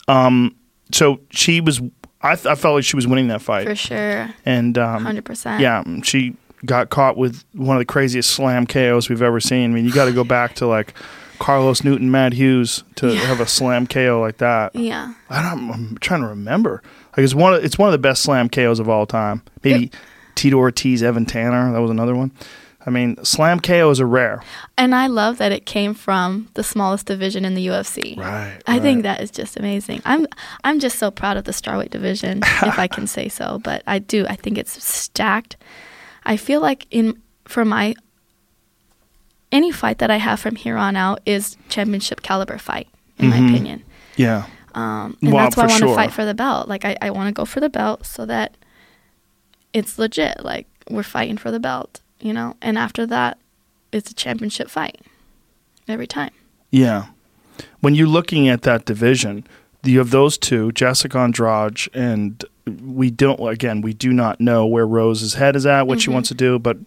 Um, 0.07 0.55
so 0.91 1.19
she 1.31 1.61
was. 1.61 1.81
I, 2.23 2.35
th- 2.35 2.45
I 2.45 2.53
felt 2.55 2.75
like 2.75 2.83
she 2.83 2.95
was 2.95 3.07
winning 3.07 3.29
that 3.29 3.41
fight, 3.41 3.65
For 3.67 3.73
sure. 3.73 4.29
and 4.45 4.77
um, 4.77 5.03
100%. 5.05 5.59
yeah, 5.59 5.83
she 6.03 6.35
got 6.67 6.91
caught 6.91 7.17
with 7.17 7.43
one 7.53 7.75
of 7.75 7.81
the 7.81 7.85
craziest 7.85 8.29
slam 8.29 8.67
KOs 8.67 9.09
we've 9.09 9.23
ever 9.23 9.39
seen. 9.39 9.71
I 9.71 9.73
mean, 9.73 9.85
you 9.85 9.91
got 9.91 10.05
to 10.05 10.11
go 10.11 10.23
back 10.37 10.53
to 10.55 10.67
like 10.67 10.93
Carlos 11.39 11.83
Newton, 11.83 12.11
Matt 12.11 12.33
Hughes 12.33 12.83
to 12.97 13.07
Yeah. 13.15 13.21
have 13.21 13.39
a 13.39 13.47
slam 13.47 13.87
KO 13.87 14.19
like 14.21 14.37
that. 14.37 14.75
Yeah. 14.75 15.13
I 15.31 15.41
don't, 15.41 15.71
I'm 15.71 15.97
trying 15.99 16.21
to 16.21 16.27
remember. 16.27 16.83
Like 17.17 17.23
it's 17.23 17.33
one 17.33 17.55
of 17.55 17.63
it's 17.65 17.79
one 17.79 17.87
of 17.89 17.93
the 17.93 17.97
best 17.97 18.21
slam 18.21 18.47
KOs 18.47 18.79
of 18.79 18.87
all 18.87 19.07
time. 19.07 19.41
Maybe 19.63 19.89
Tito 20.35 20.57
Ortiz, 20.57 21.01
Evan 21.01 21.25
Tanner, 21.25 21.71
that 21.73 21.81
was 21.81 21.89
another 21.89 22.13
one. 22.15 22.29
I 22.85 22.89
mean, 22.89 23.23
slam 23.23 23.59
KOs 23.59 23.99
are 24.01 24.07
rare. 24.07 24.41
And 24.77 24.95
I 24.95 25.05
love 25.07 25.37
that 25.37 25.51
it 25.51 25.65
came 25.67 25.93
from 25.93 26.49
the 26.55 26.63
smallest 26.63 27.05
division 27.05 27.45
in 27.45 27.53
the 27.53 27.67
UFC. 27.67 28.17
Right. 28.17 28.59
I 28.65 28.79
think 28.79 29.03
that 29.03 29.21
is 29.21 29.29
just 29.29 29.55
amazing. 29.57 30.01
I'm 30.03 30.25
I'm 30.63 30.79
just 30.79 30.97
so 30.97 31.11
proud 31.11 31.37
of 31.37 31.43
the 31.43 31.51
strawweight 31.51 31.91
division, 31.91 32.39
if 32.63 32.79
I 32.79 32.87
can 32.87 33.05
say 33.07 33.29
so. 33.29 33.59
But 33.63 33.83
I 33.85 33.99
do. 33.99 34.25
I 34.27 34.35
think 34.35 34.57
it's 34.57 34.83
stacked. 34.83 35.57
I 36.25 36.37
feel 36.37 36.59
like 36.61 36.87
in 36.89 37.21
for 37.45 37.63
my 37.65 37.93
any 39.51 39.71
fight 39.71 39.97
that 39.99 40.09
I 40.09 40.17
have 40.17 40.39
from 40.39 40.55
here 40.55 40.77
on 40.77 40.95
out 40.95 41.19
is 41.25 41.57
championship 41.69 42.21
caliber 42.21 42.57
fight, 42.57 42.87
in 43.17 43.25
Mhm. 43.25 43.29
my 43.29 43.37
opinion. 43.49 43.83
Yeah. 44.15 44.45
Um, 44.73 45.17
and 45.21 45.33
Well, 45.33 45.43
that's 45.43 45.57
why 45.57 45.63
I 45.63 45.67
want 45.67 45.81
to 45.81 45.87
sure. 45.87 45.95
fight 45.95 46.11
for 46.13 46.23
the 46.23 46.33
belt. 46.33 46.69
Like 46.69 46.85
I, 46.85 46.95
I 47.01 47.09
want 47.09 47.27
to 47.27 47.33
go 47.33 47.43
for 47.45 47.59
the 47.59 47.69
belt 47.69 48.05
so 48.05 48.25
that 48.25 48.55
it's 49.73 49.99
legit. 49.99 50.43
Like 50.43 50.67
we're 50.89 51.03
fighting 51.03 51.37
for 51.37 51.51
the 51.51 51.59
belt, 51.59 51.99
you 52.23 52.33
know. 52.33 52.55
And 52.61 52.77
after 52.77 53.05
that, 53.07 53.37
it's 53.91 54.11
a 54.11 54.13
championship 54.13 54.69
fight 54.69 55.01
every 55.87 56.07
time. 56.07 56.31
Yeah. 56.71 57.07
When 57.81 57.95
you're 57.95 58.07
looking 58.07 58.47
at 58.47 58.61
that 58.63 58.85
division, 58.85 59.45
you 59.83 59.97
have 59.99 60.11
those 60.11 60.37
two, 60.37 60.71
Jessica 60.71 61.17
Andrade, 61.17 61.79
and 61.93 62.43
we 62.83 63.09
don't, 63.11 63.39
again, 63.47 63.81
we 63.81 63.93
do 63.93 64.13
not 64.13 64.39
know 64.39 64.65
where 64.65 64.85
Rose's 64.87 65.33
head 65.35 65.55
is 65.55 65.65
at, 65.65 65.87
what 65.87 65.99
she 66.01 66.09
Mhm. 66.09 66.13
wants 66.13 66.29
to 66.29 66.35
do, 66.35 66.59
but 66.59 66.77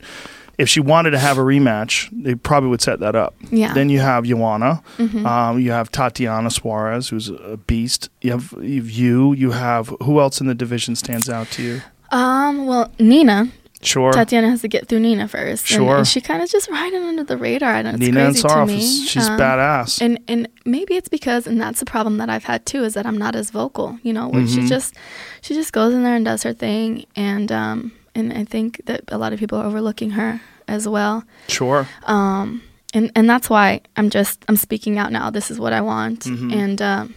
if 0.57 0.69
she 0.69 0.79
wanted 0.81 1.11
to 1.11 1.19
have 1.19 1.37
a 1.37 1.41
rematch, 1.43 2.09
they 2.13 2.37
probably 2.37 2.71
would 2.71 2.81
set 2.81 3.01
that 3.01 3.17
up. 3.17 3.35
Yeah. 3.51 3.75
Then 3.75 3.89
you 3.91 3.99
have 4.01 4.25
Joanna, 4.25 4.83
Mhm. 4.99 5.27
um, 5.27 5.59
you 5.59 5.73
have 5.73 5.91
Tatiana 5.91 6.49
Suarez, 6.51 7.09
who's 7.09 7.29
a 7.29 7.59
beast. 7.67 8.09
You 8.23 8.31
have, 8.31 8.55
you 8.63 8.81
have 8.81 8.91
you, 8.91 9.33
you 9.35 9.51
have, 9.51 9.93
who 10.03 10.21
else 10.21 10.41
in 10.41 10.47
the 10.47 10.55
division 10.55 10.95
stands 10.95 11.29
out 11.29 11.51
to 11.53 11.63
you? 11.63 11.83
Um, 12.13 12.67
well, 12.67 12.93
Nina, 13.01 13.49
Sure. 13.85 14.13
Tatiana 14.13 14.51
has 14.51 14.61
to 14.63 14.69
get 14.69 14.89
through 14.89 15.01
Nina 15.01 15.29
first. 15.29 15.71
and- 15.71 15.77
Sure. 15.77 15.97
And, 15.99 16.07
she 16.09 16.21
kind 16.21 16.43
of 16.43 16.51
just 16.51 16.69
riding 16.71 17.03
under 17.03 17.23
the 17.25 17.37
radar. 17.37 17.75
And 17.75 17.87
it's 17.89 17.99
Nina 17.99 18.25
crazy 18.25 18.43
to 18.49 18.67
me. 18.67 18.79
is, 18.79 19.09
she's 19.09 19.29
Um, 19.29 19.39
badass. 19.39 20.01
And 20.01 20.19
and 20.27 20.49
maybe 20.65 20.95
it's 20.95 21.09
because, 21.09 21.47
and 21.47 21.61
that's 21.61 21.81
the 21.81 21.87
problem 21.87 22.17
that 22.19 22.29
I've 22.31 22.45
had 22.45 22.65
too, 22.67 22.83
is 22.85 22.95
that 22.95 23.07
I'm 23.07 23.19
not 23.19 23.37
as 23.37 23.51
vocal. 23.51 23.99
You 24.03 24.13
know, 24.13 24.29
where 24.29 24.47
she 24.47 24.67
just 24.67 24.95
she 25.43 25.55
just 25.55 25.73
goes 25.73 25.93
in 25.95 26.03
there 26.03 26.17
and 26.17 26.25
does 26.25 26.43
her 26.43 26.53
thing, 26.53 27.05
and 27.17 27.51
um, 27.53 27.93
and 28.15 28.33
I 28.33 28.45
think 28.45 28.81
that 28.87 29.03
a 29.09 29.19
lot 29.19 29.33
of 29.33 29.39
people 29.39 29.59
are 29.59 29.67
overlooking 29.67 30.11
her 30.13 30.41
as 30.67 30.89
well. 30.89 31.25
sure. 31.49 31.87
Um, 32.07 32.63
and 32.95 33.11
and 33.17 33.29
that's 33.29 33.51
why 33.51 33.81
I'm 33.97 34.09
just 34.09 34.45
I'm 34.49 34.57
speaking 34.57 34.99
out 34.99 35.11
now. 35.13 35.29
This 35.31 35.51
is 35.51 35.59
what 35.61 35.73
I 35.73 35.81
want. 35.81 36.21
Mhm. 36.25 36.53
And 36.55 36.81
um, 36.83 37.15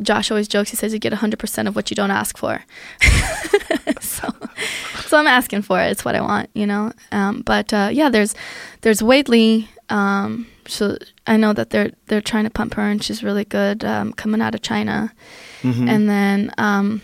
Josh 0.00 0.30
always 0.30 0.48
jokes. 0.48 0.70
He 0.70 0.76
says 0.76 0.92
you 0.92 0.98
get 0.98 1.12
100 1.12 1.38
percent 1.38 1.68
of 1.68 1.76
what 1.76 1.90
you 1.90 1.94
don't 1.94 2.10
ask 2.10 2.38
for. 2.38 2.64
so 4.00 4.28
so 5.06 5.18
I'm 5.18 5.26
asking 5.26 5.62
for 5.62 5.80
it. 5.80 5.90
It's 5.90 6.04
what 6.04 6.14
I 6.14 6.20
want, 6.20 6.50
you 6.54 6.66
know. 6.66 6.92
Um, 7.10 7.42
but 7.42 7.72
uh, 7.72 7.90
yeah, 7.92 8.08
there's 8.08 8.34
there's 8.82 9.00
Weili, 9.00 9.68
um, 9.90 10.46
so 10.66 10.96
I 11.26 11.36
know 11.36 11.52
that 11.52 11.70
they're 11.70 11.90
they're 12.06 12.20
trying 12.20 12.44
to 12.44 12.50
pump 12.50 12.74
her, 12.74 12.82
and 12.82 13.02
she's 13.02 13.22
really 13.22 13.44
good 13.44 13.84
um, 13.84 14.12
coming 14.12 14.40
out 14.40 14.54
of 14.54 14.62
China. 14.62 15.12
Mhm. 15.62 15.88
And 15.88 16.08
then, 16.08 16.52
um, 16.58 17.02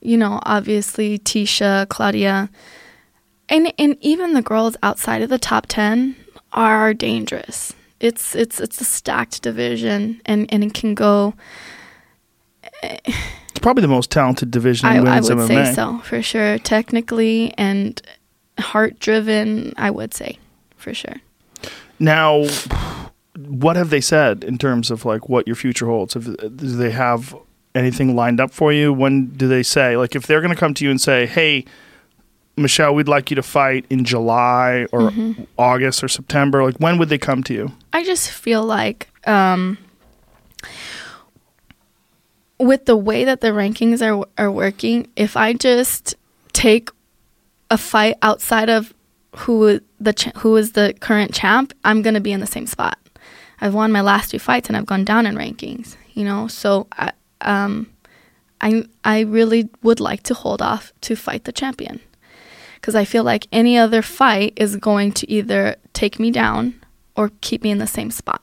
you 0.00 0.16
know, 0.16 0.40
obviously 0.44 1.18
Tecia, 1.18 1.88
Claudia, 1.88 2.50
and 3.48 3.72
and 3.78 3.96
even 4.00 4.34
the 4.34 4.42
girls 4.42 4.76
outside 4.82 5.22
of 5.22 5.30
the 5.30 5.38
top 5.38 5.66
ten 5.68 6.16
are 6.52 6.92
dangerous. 6.94 7.72
It's 8.00 8.34
it's 8.34 8.60
it's 8.60 8.80
a 8.80 8.84
stacked 8.84 9.40
division, 9.42 10.20
and 10.26 10.46
and 10.52 10.62
it 10.64 10.74
can 10.74 10.94
go. 10.94 11.34
It's 13.06 13.58
probably 13.60 13.82
the 13.82 13.88
most 13.88 14.10
talented 14.10 14.50
division 14.50 14.88
in 14.92 15.06
I, 15.08 15.16
I 15.16 15.20
would 15.20 15.30
MMA. 15.32 15.48
say 15.48 15.72
so 15.74 15.98
for 15.98 16.22
sure. 16.22 16.58
Technically 16.58 17.54
and 17.58 18.00
heart 18.58 18.98
driven, 19.00 19.72
I 19.76 19.90
would 19.90 20.14
say 20.14 20.38
for 20.76 20.94
sure. 20.94 21.16
Now, 21.98 22.46
what 23.36 23.76
have 23.76 23.90
they 23.90 24.00
said 24.00 24.44
in 24.44 24.58
terms 24.58 24.90
of 24.90 25.04
like 25.04 25.28
what 25.28 25.46
your 25.46 25.56
future 25.56 25.86
holds? 25.86 26.14
Have, 26.14 26.24
do 26.36 26.48
they 26.76 26.90
have 26.90 27.34
anything 27.74 28.14
lined 28.14 28.40
up 28.40 28.52
for 28.52 28.72
you? 28.72 28.92
When 28.92 29.26
do 29.28 29.48
they 29.48 29.62
say 29.62 29.96
like 29.96 30.14
if 30.14 30.26
they're 30.26 30.40
going 30.40 30.54
to 30.54 30.58
come 30.58 30.74
to 30.74 30.84
you 30.84 30.90
and 30.90 31.00
say, 31.00 31.26
"Hey, 31.26 31.64
Michelle, 32.56 32.94
we'd 32.94 33.08
like 33.08 33.30
you 33.30 33.34
to 33.36 33.42
fight 33.42 33.84
in 33.90 34.04
July 34.04 34.86
or 34.92 35.10
Mm-hmm. 35.10 35.44
August 35.58 36.04
or 36.04 36.08
September"? 36.08 36.62
Like 36.64 36.76
when 36.76 36.98
would 36.98 37.08
they 37.08 37.18
come 37.18 37.42
to 37.44 37.54
you? 37.54 37.72
I 37.92 38.04
just 38.04 38.30
feel 38.30 38.62
like 38.64 39.08
um, 39.26 39.78
with 42.58 42.86
the 42.86 42.96
way 42.96 43.24
that 43.24 43.40
the 43.40 43.48
rankings 43.48 44.00
are 44.02 44.26
are 44.38 44.50
working, 44.50 45.08
if 45.16 45.36
I 45.36 45.52
just 45.52 46.14
take 46.52 46.90
a 47.70 47.78
fight 47.78 48.16
outside 48.22 48.68
of 48.68 48.94
who 49.36 49.80
the 50.00 50.12
ch- 50.12 50.36
who 50.36 50.56
is 50.56 50.72
the 50.72 50.94
current 51.00 51.34
champ, 51.34 51.72
I'm 51.84 52.02
gonna 52.02 52.20
be 52.20 52.32
in 52.32 52.40
the 52.40 52.46
same 52.46 52.66
spot. 52.66 52.98
I've 53.60 53.74
won 53.74 53.92
my 53.92 54.00
last 54.00 54.30
two 54.30 54.38
fights 54.38 54.68
and 54.68 54.76
I've 54.76 54.86
gone 54.86 55.04
down 55.04 55.26
in 55.26 55.34
rankings. 55.34 55.96
You 56.12 56.24
know, 56.24 56.48
so 56.48 56.86
I 56.92 57.12
um, 57.40 57.90
I 58.60 58.84
I 59.04 59.20
really 59.20 59.68
would 59.82 60.00
like 60.00 60.22
to 60.24 60.34
hold 60.34 60.62
off 60.62 60.92
to 61.02 61.16
fight 61.16 61.44
the 61.44 61.52
champion 61.52 62.00
because 62.76 62.94
I 62.94 63.04
feel 63.04 63.24
like 63.24 63.48
any 63.50 63.78
other 63.78 64.02
fight 64.02 64.52
is 64.56 64.76
going 64.76 65.12
to 65.12 65.30
either 65.30 65.76
take 65.92 66.18
me 66.18 66.30
down 66.30 66.80
or 67.16 67.30
keep 67.40 67.62
me 67.62 67.70
in 67.70 67.78
the 67.78 67.86
same 67.86 68.10
spot. 68.10 68.42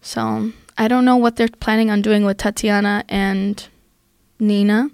So 0.00 0.52
I 0.78 0.88
don't 0.88 1.04
know 1.04 1.16
what 1.16 1.36
they're 1.36 1.48
planning 1.48 1.90
on 1.90 2.02
doing 2.02 2.24
with 2.24 2.38
Tatiana 2.38 3.04
and 3.08 3.66
Nina, 4.38 4.90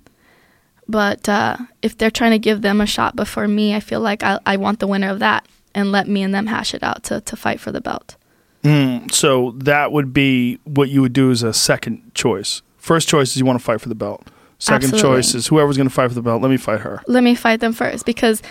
but 0.89 1.29
uh, 1.29 1.57
if 1.83 1.97
they're 1.97 2.11
trying 2.11 2.33
to 2.33 2.39
give 2.39 2.63
them 2.63 2.81
a 2.81 2.87
shot 2.87 3.15
before 3.17 3.47
me, 3.47 3.75
I 3.75 3.81
feel 3.81 4.01
like 4.01 4.23
I, 4.23 4.39
I 4.45 4.57
want 4.57 4.81
the 4.81 4.87
winner 4.87 5.09
of 5.09 5.19
that 5.21 5.47
and 5.75 5.93
let 5.93 6.09
me 6.09 6.23
and 6.23 6.35
them 6.35 6.47
hash 6.47 6.75
it 6.75 6.83
out 6.83 7.05
to, 7.05 7.21
to 7.21 7.37
fight 7.37 7.61
for 7.61 7.71
the 7.71 7.81
belt. 7.81 8.17
Mm, 8.65 9.13
so 9.13 9.53
that 9.59 9.93
would 9.93 10.13
be 10.13 10.59
what 10.65 10.89
you 10.89 11.01
would 11.01 11.13
do 11.13 11.31
as 11.31 11.43
a 11.43 11.53
second 11.53 12.13
choice. 12.15 12.63
First 12.77 13.09
choice 13.09 13.31
is 13.31 13.37
you 13.37 13.45
want 13.45 13.59
to 13.59 13.65
fight 13.65 13.81
for 13.81 13.89
the 13.89 13.95
belt. 13.95 14.27
Second 14.59 14.93
Absolutely. 14.95 15.19
choice 15.19 15.35
is 15.35 15.47
whoever's 15.47 15.77
going 15.77 15.89
to 15.89 15.95
fight 15.95 16.09
for 16.09 16.15
the 16.15 16.23
belt. 16.23 16.43
Let 16.43 16.51
me 16.51 16.57
fight 16.57 16.81
her. 16.81 17.01
Let 17.07 17.23
me 17.23 17.35
fight 17.35 17.61
them 17.61 17.73
first 17.73 18.05
because 18.05 18.43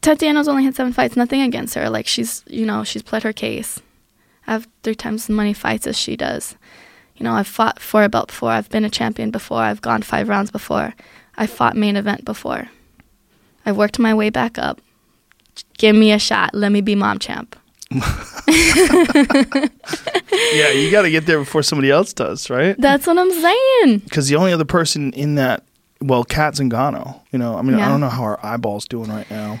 Tatiana's 0.00 0.48
only 0.48 0.64
had 0.64 0.74
seven 0.74 0.92
fights, 0.92 1.16
nothing 1.16 1.42
against 1.42 1.74
her. 1.74 1.90
Like 1.90 2.06
she's, 2.06 2.42
you 2.46 2.64
know, 2.64 2.84
she's 2.84 3.02
pled 3.02 3.22
her 3.24 3.32
case. 3.32 3.80
I 4.46 4.52
have 4.52 4.68
three 4.82 4.94
times 4.94 5.24
as 5.24 5.28
many 5.30 5.52
fights 5.52 5.86
as 5.86 5.98
she 5.98 6.16
does. 6.16 6.56
You 7.16 7.24
know, 7.24 7.34
I've 7.34 7.46
fought 7.46 7.80
for 7.80 8.02
a 8.02 8.08
belt 8.08 8.28
before. 8.28 8.50
I've 8.50 8.70
been 8.70 8.84
a 8.84 8.90
champion 8.90 9.30
before. 9.30 9.62
I've 9.62 9.82
gone 9.82 10.02
five 10.02 10.28
rounds 10.28 10.50
before. 10.50 10.94
I've 11.36 11.50
fought 11.50 11.76
main 11.76 11.96
event 11.96 12.24
before. 12.24 12.68
I've 13.66 13.76
worked 13.76 13.98
my 13.98 14.14
way 14.14 14.30
back 14.30 14.58
up. 14.58 14.80
Give 15.76 15.94
me 15.94 16.12
a 16.12 16.18
shot. 16.18 16.54
Let 16.54 16.72
me 16.72 16.80
be 16.80 16.94
mom 16.94 17.18
champ. 17.18 17.56
yeah, 17.90 18.00
you 20.70 20.90
got 20.90 21.02
to 21.02 21.10
get 21.10 21.26
there 21.26 21.38
before 21.38 21.62
somebody 21.62 21.90
else 21.90 22.12
does, 22.12 22.48
right? 22.48 22.76
That's 22.78 23.06
what 23.06 23.18
I'm 23.18 23.30
saying. 23.30 23.98
because 23.98 24.28
the 24.28 24.36
only 24.36 24.52
other 24.52 24.64
person 24.64 25.12
in 25.12 25.34
that, 25.36 25.64
well, 26.00 26.24
Cat 26.24 26.54
Zingano. 26.54 27.20
You 27.32 27.38
know, 27.38 27.56
I 27.56 27.62
mean, 27.62 27.78
I 27.78 27.88
don't 27.88 28.00
know 28.00 28.08
how 28.08 28.22
our 28.22 28.44
eyeballs 28.44 28.86
doing 28.86 29.10
right 29.10 29.28
now. 29.30 29.60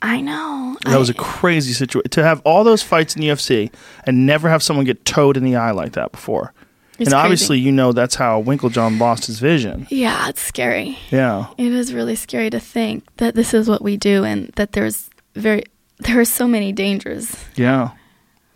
I 0.00 0.20
know. 0.20 0.76
That 0.84 0.98
was 0.98 1.10
a 1.10 1.14
crazy 1.14 1.72
situation 1.72 2.08
to 2.10 2.22
have 2.22 2.40
all 2.44 2.62
those 2.64 2.82
fights 2.82 3.16
in 3.16 3.20
the 3.22 3.28
UFC 3.28 3.72
and 4.04 4.26
never 4.26 4.48
have 4.48 4.62
someone 4.62 4.86
get 4.86 5.04
towed 5.04 5.36
in 5.36 5.42
the 5.44 5.56
eye 5.56 5.72
like 5.72 5.92
that 5.92 6.12
before. 6.12 6.52
and 6.98 7.06
crazy. 7.08 7.14
obviously, 7.16 7.58
you 7.58 7.72
know 7.72 7.92
that's 7.92 8.14
how 8.14 8.40
Winkeljohn 8.42 8.98
lost 9.00 9.26
his 9.26 9.40
vision. 9.40 9.86
Yeah, 9.90 10.28
it's 10.28 10.40
scary. 10.40 10.98
Yeah, 11.10 11.46
It 11.58 11.72
is 11.72 11.92
really 11.92 12.14
scary 12.14 12.48
to 12.50 12.60
think 12.60 13.04
that 13.16 13.34
this 13.34 13.52
is 13.54 13.68
what 13.68 13.82
we 13.82 13.96
do 13.96 14.24
and 14.24 14.48
that 14.56 14.72
there's 14.72 15.10
very 15.34 15.64
there 16.00 16.20
are 16.20 16.24
so 16.24 16.46
many 16.46 16.70
dangers. 16.72 17.34
yeah. 17.56 17.90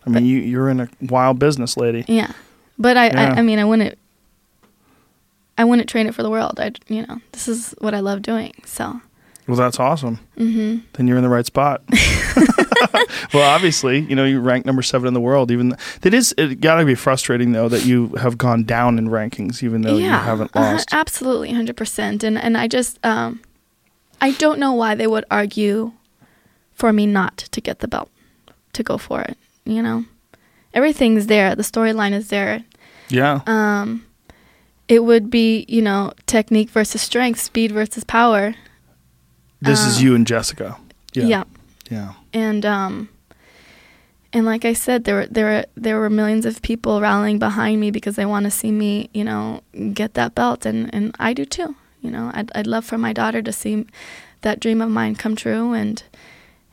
I 0.05 0.09
mean, 0.09 0.25
you 0.25 0.39
you're 0.39 0.69
in 0.69 0.79
a 0.81 0.89
wild 1.01 1.39
business, 1.39 1.77
lady. 1.77 2.03
Yeah. 2.07 2.31
But 2.77 2.97
I, 2.97 3.07
Yeah. 3.07 3.33
I 3.35 3.39
I 3.39 3.41
mean 3.41 3.59
I 3.59 3.65
wouldn't 3.65 3.97
I 5.57 5.63
wouldn't 5.65 5.87
train 5.89 6.07
it 6.07 6.15
for 6.15 6.23
the 6.23 6.29
world. 6.29 6.59
I 6.59 6.71
you 6.87 7.05
know, 7.05 7.19
this 7.31 7.47
is 7.47 7.73
what 7.79 7.93
I 7.93 7.99
love 7.99 8.21
doing. 8.21 8.53
So, 8.65 8.99
Well, 9.47 9.57
that's 9.57 9.79
awesome. 9.79 10.19
mhm. 10.37 10.83
Then 10.93 11.07
you're 11.07 11.17
in 11.17 11.23
the 11.23 11.29
right 11.29 11.45
spot. 11.45 11.83
well, 13.33 13.49
obviously, 13.49 13.99
you 13.99 14.15
know 14.15 14.25
you 14.25 14.39
rank 14.39 14.65
number 14.65 14.81
seven 14.81 15.07
in 15.07 15.13
the 15.13 15.19
world. 15.21 15.51
Even 15.51 15.75
that 16.01 16.13
is 16.13 16.33
it. 16.37 16.61
Got 16.61 16.75
to 16.75 16.85
be 16.85 16.95
frustrating 16.95 17.51
though 17.51 17.69
that 17.69 17.85
you 17.85 18.09
have 18.15 18.37
gone 18.37 18.63
down 18.63 18.97
in 18.97 19.09
rankings, 19.09 19.63
even 19.63 19.81
though 19.81 19.97
you 19.97 20.09
haven't 20.09 20.51
uh-huh, 20.55 20.73
lost. 20.73 20.89
absolutely 20.93 21.51
100%. 21.51 22.23
And 22.23 22.37
and 22.37 22.57
I 22.57 22.67
just 22.67 23.03
um 23.05 23.41
I 24.21 24.31
don't 24.31 24.59
know 24.59 24.73
why 24.73 24.95
they 24.95 25.07
would 25.07 25.25
argue 25.29 25.91
for 26.73 26.93
me 26.93 27.05
not 27.05 27.37
to 27.37 27.61
get 27.61 27.79
the 27.79 27.87
belt, 27.87 28.09
to 28.73 28.83
go 28.83 28.97
for 28.97 29.21
it, 29.21 29.37
you 29.65 29.81
know. 29.81 30.05
Everything's 30.73 31.27
there. 31.27 31.55
The 31.55 31.63
storyline 31.63 32.13
is 32.13 32.29
there. 32.29 32.63
yeah. 33.09 33.41
um, 33.45 34.05
it 34.87 35.03
would 35.03 35.29
be 35.29 35.65
you 35.67 35.81
know 35.81 36.13
technique 36.25 36.69
versus 36.69 37.01
strength, 37.01 37.39
speed 37.39 37.71
versus 37.71 38.03
power. 38.03 38.55
This 39.63 39.85
is 39.85 39.97
uh, 39.97 40.01
you 40.01 40.15
and 40.15 40.27
Jessica. 40.27 40.77
Yeah. 41.13 41.25
Yeah. 41.25 41.43
Yeah. 41.89 42.13
and 42.33 42.65
um, 42.65 43.09
and 44.31 44.45
like 44.45 44.65
I 44.65 44.73
said, 44.73 45.03
there 45.03 45.15
were 45.15 45.25
there 45.27 45.45
were 45.45 45.65
there 45.75 45.99
were 45.99 46.09
millions 46.09 46.45
of 46.45 46.61
people 46.61 47.01
rallying 47.01 47.39
behind 47.39 47.79
me 47.79 47.91
because 47.91 48.15
they 48.15 48.25
want 48.25 48.45
to 48.45 48.51
see 48.51 48.71
me, 48.71 49.09
you 49.13 49.23
know, 49.23 49.61
get 49.93 50.15
that 50.15 50.33
belt, 50.33 50.65
and 50.65 50.93
and 50.93 51.15
I 51.19 51.33
do 51.33 51.45
too. 51.45 51.75
You 52.01 52.11
know, 52.11 52.31
I'd 52.33 52.51
I'd 52.55 52.67
love 52.67 52.83
for 52.83 52.97
my 52.97 53.13
daughter 53.13 53.41
to 53.41 53.51
see 53.51 53.85
that 54.41 54.59
dream 54.59 54.81
of 54.81 54.89
mine 54.89 55.15
come 55.15 55.35
true, 55.35 55.73
and 55.73 56.01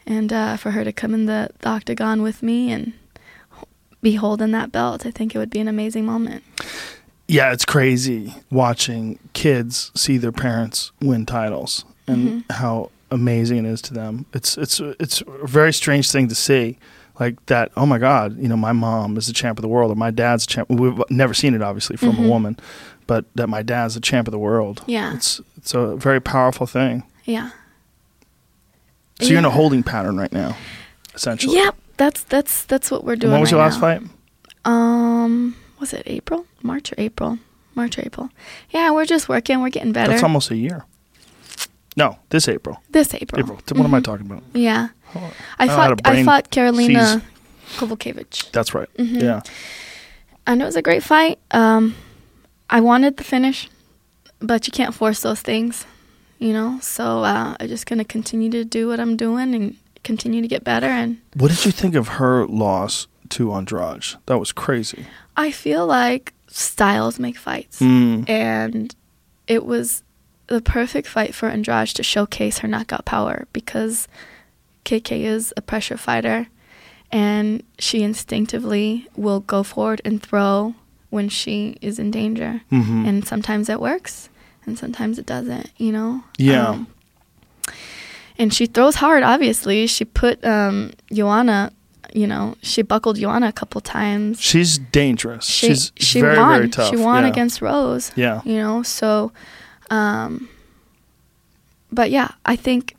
and 0.07 0.33
uh, 0.33 0.57
for 0.57 0.71
her 0.71 0.85
to 0.85 0.93
come 0.93 1.13
in 1.13 1.27
the, 1.27 1.51
the 1.59 1.69
octagon 1.69 2.23
with 2.23 2.43
me 2.43 2.73
and 2.73 2.95
be 4.03 4.15
holding 4.15 4.53
that 4.53 4.73
belt. 4.73 5.05
I 5.05 5.11
think 5.11 5.35
it 5.35 5.39
would 5.39 5.51
be 5.51 5.61
an 5.61 5.69
amazing 5.69 6.07
moment. 6.07 6.43
Yeah, 7.29 7.53
it's 7.53 7.65
crazy 7.65 8.35
watching 8.51 9.19
kids 9.35 9.93
see 9.95 10.17
their 10.17 10.33
parents 10.33 10.91
win 11.01 11.27
titles 11.27 11.85
and 12.11 12.29
Mm-hmm. 12.45 12.53
how 12.63 12.91
amazing 13.11 13.59
it 13.59 13.65
is 13.67 13.81
to 13.83 13.95
them. 13.95 14.27
It's 14.35 14.57
it's 14.59 14.81
it's 14.81 15.23
a 15.23 15.47
very 15.47 15.73
strange 15.73 16.11
thing 16.11 16.29
to 16.29 16.35
see. 16.35 16.79
Like 17.19 17.45
that, 17.47 17.71
oh 17.77 17.85
my 17.85 17.99
God, 17.99 18.39
you 18.39 18.49
know, 18.49 18.57
my 18.57 18.73
mom 18.73 19.19
is 19.19 19.27
the 19.27 19.35
champ 19.35 19.59
of 19.59 19.63
the 19.63 19.69
world, 19.69 19.91
or 19.93 19.95
my 19.95 20.11
dad's 20.11 20.47
champ. 20.47 20.71
We've 20.71 20.99
never 21.11 21.35
seen 21.35 21.55
it, 21.55 21.61
obviously, 21.61 21.97
from 21.99 22.13
Mhm. 22.17 22.25
a 22.25 22.29
woman, 22.29 22.57
but 23.07 23.27
that 23.35 23.49
my 23.49 23.63
dad's 23.63 23.93
the 23.95 24.01
champ 24.01 24.27
of 24.27 24.33
the 24.33 24.39
world. 24.39 24.83
Yeah. 24.87 25.13
it's 25.15 25.39
it's 25.59 25.75
a 25.75 25.97
very 25.97 26.21
powerful 26.21 26.67
thing. 26.67 27.03
Yeah. 27.25 27.51
So 29.21 29.27
you're 29.29 29.39
in 29.39 29.45
a 29.45 29.51
holding 29.51 29.83
pattern 29.83 30.17
right 30.17 30.33
now, 30.33 30.57
essentially. 31.15 31.55
Yep, 31.57 31.75
that's 31.99 32.23
that's 32.23 32.65
that's 32.65 32.91
what 32.91 33.05
we're 33.05 33.13
And 33.13 33.21
doing. 33.21 33.33
when 33.33 33.41
was 33.43 33.53
right 33.53 33.59
your 33.59 33.65
last 33.67 33.75
now. 33.75 33.81
fight? 33.99 34.03
Um, 34.65 35.57
was 35.79 35.93
it 35.93 36.03
April, 36.07 36.47
March 36.63 36.91
or 36.93 36.95
April? 36.99 37.39
March 37.75 37.99
or 37.99 38.03
April. 38.03 38.31
Yeah, 38.71 38.91
we're 38.93 39.05
just 39.05 39.29
working. 39.29 39.61
We're 39.61 39.69
getting 39.71 39.93
better. 39.93 40.11
That's 40.13 40.23
almost 40.23 40.51
a 40.51 40.57
year. 40.57 40.85
No, 42.01 42.19
this 42.31 42.49
April. 42.49 42.77
this 42.91 43.15
April. 43.15 43.41
April. 43.41 43.57
What 43.79 43.85
am 43.87 43.95
I 43.95 44.01
Mhm. 44.01 44.05
talking 44.05 44.27
about? 44.31 44.43
Yeah, 44.55 44.89
Oh, 45.15 45.33
I 45.59 45.65
I 45.65 45.69
fought. 45.69 46.01
I 46.05 46.25
fought 46.25 46.51
Karolina 46.51 47.23
Kowalkiewicz, 47.77 48.51
That's 48.53 48.75
right. 48.75 48.89
Mhm. 48.99 49.23
Yeah. 49.23 49.41
and 50.47 50.63
it 50.63 50.65
was 50.65 50.77
a 50.77 50.83
great 50.83 51.03
fight. 51.03 51.39
Um, 51.51 51.95
I 52.69 52.81
wanted 52.81 53.17
the 53.17 53.25
finish, 53.25 53.69
but 54.41 54.67
you 54.67 54.73
can't 54.73 54.95
force 54.95 55.21
those 55.21 55.41
things, 55.43 55.85
you 56.39 56.53
know. 56.53 56.79
So 56.81 57.05
uh, 57.25 57.55
I'm 57.61 57.69
just 57.69 57.87
gonna 57.87 58.05
continue 58.05 58.51
to 58.51 58.65
do 58.65 58.89
what 58.89 58.99
I'm 59.01 59.17
doing 59.17 59.55
and 59.55 59.77
continue 60.03 60.41
to 60.43 60.49
get 60.49 60.65
better. 60.65 60.87
And 60.89 61.19
What 61.35 61.51
did 61.51 61.65
you 61.67 61.73
think 61.73 61.95
of 61.95 62.07
her 62.21 62.47
loss 62.47 63.07
to 63.31 63.53
Andrade? 63.53 64.17
That 64.27 64.39
was 64.39 64.53
crazy. 64.53 65.05
I 65.37 65.51
feel 65.53 65.87
like 65.87 66.33
styles 66.49 67.19
make 67.19 67.37
fights. 67.37 67.81
Mm. 67.81 68.29
and 68.29 68.95
it 69.47 69.65
was 69.67 70.03
the 70.51 70.61
perfect 70.61 71.07
fight 71.07 71.35
for 71.35 71.49
Andrade 71.49 71.89
to 71.95 72.03
showcase 72.03 72.59
her 72.59 72.69
knockout 72.69 73.05
power 73.05 73.47
because 73.53 74.09
KK 74.85 75.23
is 75.25 75.55
a 75.57 75.63
pressure 75.63 75.97
fighter 75.97 76.49
and 77.13 77.63
she 77.79 78.03
instinctively 78.03 79.07
will 79.17 79.41
go 79.41 79.63
forward 79.63 80.01
and 80.05 80.21
throw 80.23 80.75
when 81.11 81.29
she 81.29 81.77
is 81.81 81.99
in 81.99 82.11
danger. 82.11 82.61
Mhm. 82.71 83.07
And 83.09 83.27
sometimes 83.27 83.69
it 83.69 83.81
works 83.81 84.29
and 84.67 84.77
sometimes 84.77 85.19
it 85.19 85.27
doesn't, 85.27 85.71
you 85.79 85.93
know? 85.93 86.25
Yeah. 86.37 86.69
Um, 86.69 86.87
and 88.37 88.53
she 88.53 88.67
throws 88.67 88.97
hard, 88.97 89.23
obviously. 89.23 89.87
She 89.87 90.05
put 90.05 90.45
um, 90.45 90.93
Joanna, 91.13 91.73
you 92.13 92.27
know, 92.27 92.57
she 92.61 92.83
buckled 92.83 93.19
Joanna 93.19 93.49
a 93.49 93.53
couple 93.53 93.81
times. 93.81 94.41
She's 94.41 94.79
dangerous. 94.79 95.45
She 95.45 95.69
She's 95.69 95.93
she 95.97 96.21
very 96.21 96.39
won. 96.39 96.53
very 96.59 96.69
tough. 96.69 96.91
She 96.91 96.97
won 96.97 97.23
yeah. 97.23 97.31
against 97.31 97.63
Rose. 97.63 98.11
Yeah. 98.17 98.41
You 98.45 98.57
know, 98.57 98.83
so 98.83 99.31
um 99.91 100.49
but 101.93 102.11
yeah, 102.11 102.31
I 102.47 102.57
think 102.57 102.97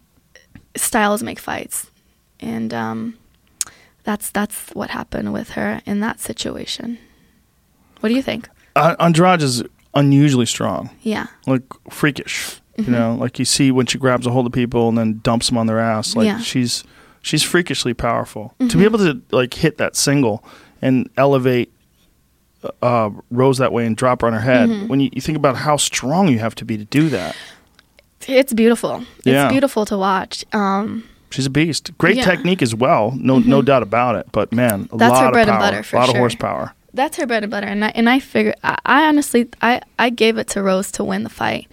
styles 0.75 1.23
make 1.23 1.39
fights. 1.39 1.89
And 2.39 2.73
um 2.73 3.17
that's 4.03 4.29
that's 4.31 4.69
what 4.71 4.89
happened 4.89 5.31
with 5.33 5.51
her 5.51 5.81
in 5.85 5.99
that 6.01 6.19
situation. 6.19 6.97
What 7.99 8.09
do 8.09 8.15
you 8.15 8.21
think? 8.23 8.49
Uh, 8.75 8.95
Andrade 8.99 9.41
is 9.41 9.63
unusually 9.93 10.45
strong, 10.45 10.89
Yeah. 11.01 11.27
like 11.45 11.63
freakish. 11.89 12.59
Mhm. 12.77 12.85
You 12.87 12.91
know, 12.93 13.15
like 13.15 13.37
you 13.37 13.45
see 13.45 13.69
when 13.71 13.85
she 13.85 13.97
grabs 13.97 14.25
a 14.25 14.31
hold 14.31 14.45
of 14.47 14.53
people 14.53 14.89
and 14.89 14.97
then 14.97 15.19
dumps 15.23 15.47
them 15.49 15.57
on 15.57 15.67
their 15.67 15.79
ass. 15.79 16.15
Like 16.15 16.25
Yeah. 16.25 16.39
she's 16.39 16.83
she's 17.21 17.43
freakishly 17.43 17.93
powerful. 17.93 18.55
To 18.59 18.65
Mhm. 18.65 18.79
be 18.79 18.83
able 18.85 18.99
to 18.99 19.21
like 19.31 19.53
hit 19.53 19.77
that 19.77 19.95
single 19.95 20.43
and 20.81 21.07
elevate 21.17 21.71
uh, 22.81 23.09
Rose 23.31 23.57
that 23.57 23.71
way 23.73 23.85
and 23.85 23.95
drop 23.97 24.21
her 24.21 24.27
on 24.27 24.33
her 24.33 24.39
head. 24.39 24.69
Mhm. 24.69 24.87
When 24.87 24.99
you, 24.99 25.09
you 25.13 25.21
think 25.21 25.37
about 25.37 25.55
how 25.57 25.77
strong 25.77 26.27
you 26.27 26.39
have 26.39 26.55
to 26.55 26.65
be 26.65 26.77
to 26.77 26.85
do 26.85 27.09
that, 27.09 27.35
It's 28.27 28.53
beautiful. 28.53 29.03
Yeah. 29.23 29.45
It's 29.45 29.51
beautiful 29.51 29.85
to 29.85 29.97
watch. 29.97 30.45
Um 30.53 31.03
she's 31.31 31.45
a 31.47 31.49
beast. 31.49 31.91
Great 31.97 32.17
Yeah. 32.17 32.25
technique 32.25 32.61
as 32.61 32.75
well. 32.75 33.13
No 33.17 33.39
no 33.39 33.61
Mhm. 33.61 33.65
doubt 33.65 33.83
about 33.83 34.15
it. 34.15 34.27
But 34.31 34.51
man, 34.51 34.87
a 34.93 34.97
That's 34.97 35.11
lot 35.11 35.21
her 35.21 35.27
of 35.27 35.33
bread 35.33 35.49
and 35.49 35.57
butter 35.59 35.81
for 35.83 35.95
a 35.95 35.99
lot 35.99 36.09
of 36.09 36.13
sure. 36.13 36.19
horsepower. 36.19 36.73
that's 36.93 37.15
her 37.17 37.25
bread 37.25 37.41
and 37.43 37.49
butter 37.49 37.67
and 37.67 37.85
I 37.85 37.91
and 37.95 38.09
I 38.09 38.19
figure 38.19 38.53
I, 38.63 38.77
I 38.85 39.07
honestly 39.07 39.47
I, 39.61 39.81
I 39.97 40.09
gave 40.11 40.37
it 40.37 40.47
to 40.49 40.61
Rose 40.61 40.91
to 40.91 41.03
win 41.03 41.23
the 41.23 41.29
fight. 41.29 41.67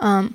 Um 0.00 0.34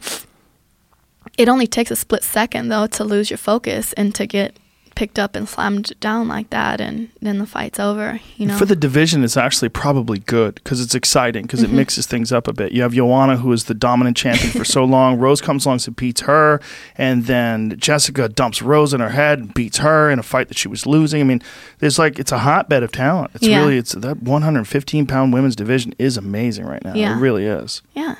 it 1.38 1.50
only 1.50 1.68
takes 1.68 1.92
a 1.92 1.96
split 1.96 2.24
second 2.24 2.70
though 2.70 2.88
to 2.88 3.04
lose 3.04 3.30
your 3.30 3.38
focus 3.38 3.92
and 3.94 4.14
to 4.16 4.26
get 4.26 4.56
picked 5.00 5.18
up 5.18 5.34
and 5.34 5.48
slammed 5.48 5.98
down 6.02 6.28
like 6.28 6.50
that 6.50 6.82
and 6.82 7.08
then 7.22 7.38
the 7.38 7.46
fight's 7.46 7.80
over, 7.80 8.20
you 8.36 8.46
know. 8.46 8.58
For 8.58 8.66
the 8.66 8.76
division, 8.76 9.24
it's 9.24 9.38
actually 9.38 9.70
probably 9.70 10.20
good 10.20 10.56
because 10.56 10.82
it's 10.82 10.94
exciting 10.94 11.44
because 11.44 11.62
Mhm. 11.62 11.64
it 11.64 11.72
mixes 11.72 12.06
things 12.06 12.34
up 12.34 12.50
a 12.50 12.54
bit. 12.54 12.74
You 12.74 12.82
have 12.82 12.92
Joanna, 12.94 13.38
who 13.38 13.54
is 13.54 13.64
the 13.64 13.74
dominant 13.74 14.18
champion 14.18 14.52
for 14.52 14.66
so 14.66 14.84
long. 14.96 15.18
Rose 15.18 15.40
comes 15.40 15.66
along 15.66 15.80
and 15.88 15.96
beats 15.96 16.20
her, 16.22 16.60
and 16.98 17.28
then 17.28 17.76
Jessica 17.78 18.28
dumps 18.28 18.62
Rose 18.62 18.94
in 18.94 19.00
her 19.00 19.12
head 19.12 19.40
and 19.40 19.54
beats 19.54 19.78
her 19.78 20.12
in 20.12 20.20
a 20.20 20.24
fight 20.24 20.50
that 20.50 20.58
she 20.58 20.68
was 20.68 20.86
losing. 20.86 21.22
I 21.22 21.24
mean, 21.24 21.42
there's 21.80 21.98
like 21.98 22.20
it's 22.20 22.34
a 22.34 22.40
hotbed 22.40 22.84
of 22.84 22.92
talent. 22.92 23.32
It's 23.36 23.48
Yeah. 23.48 23.60
really 23.62 23.78
it's 23.78 23.94
that 23.94 24.22
115 24.22 25.06
pound 25.06 25.32
women's 25.32 25.56
division 25.56 25.94
is 25.98 26.18
amazing 26.18 26.66
right 26.66 26.84
now. 26.84 26.94
Yeah. 26.94 27.16
It 27.16 27.22
really 27.22 27.46
is. 27.46 27.82
Yeah. 27.96 28.16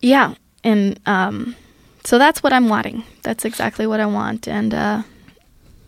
Yeah. 0.00 0.34
And 0.64 0.98
um, 1.06 1.54
so 2.02 2.18
that's 2.18 2.42
what 2.42 2.52
I'm 2.52 2.68
wanting. 2.68 3.04
That's 3.22 3.44
exactly 3.44 3.86
what 3.86 4.00
I 4.00 4.06
want. 4.06 4.48
And 4.48 4.74
uh, 4.74 5.02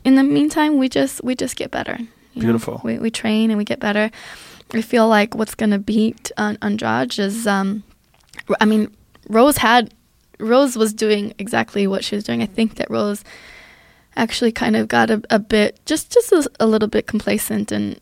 in 0.06 0.14
the 0.14 0.22
meantime, 0.22 0.78
we 0.78 0.88
just 0.88 1.22
we 1.24 1.34
just 1.34 1.56
get 1.56 1.72
better. 1.72 1.98
you 1.98 2.06
know? 2.36 2.40
Beautiful. 2.40 2.80
We 2.84 2.98
we 2.98 3.10
train 3.10 3.50
and 3.50 3.58
we 3.58 3.64
get 3.64 3.80
better. 3.80 4.10
I 4.72 4.80
feel 4.80 5.08
like 5.08 5.34
what's 5.34 5.56
gonna 5.56 5.80
beat 5.80 6.30
uh, 6.36 6.54
Andrade 6.62 7.18
is, 7.18 7.46
um, 7.46 7.82
I 8.60 8.64
mean, 8.64 8.94
Rose 9.28 9.56
had 9.58 9.92
Rose 10.38 10.76
was 10.76 10.94
doing 10.94 11.34
exactly 11.38 11.88
what 11.88 12.04
she 12.04 12.14
was 12.14 12.22
doing. 12.22 12.40
I 12.40 12.46
think 12.46 12.76
that 12.76 12.88
Rose 12.88 13.24
actually 14.16 14.52
kind 14.52 14.76
of 14.76 14.86
got 14.86 15.10
a, 15.10 15.20
a 15.28 15.40
bit 15.40 15.80
just 15.86 16.12
just 16.12 16.30
a, 16.30 16.48
a 16.60 16.66
little 16.66 16.88
bit 16.88 17.08
complacent 17.08 17.72
and 17.72 18.00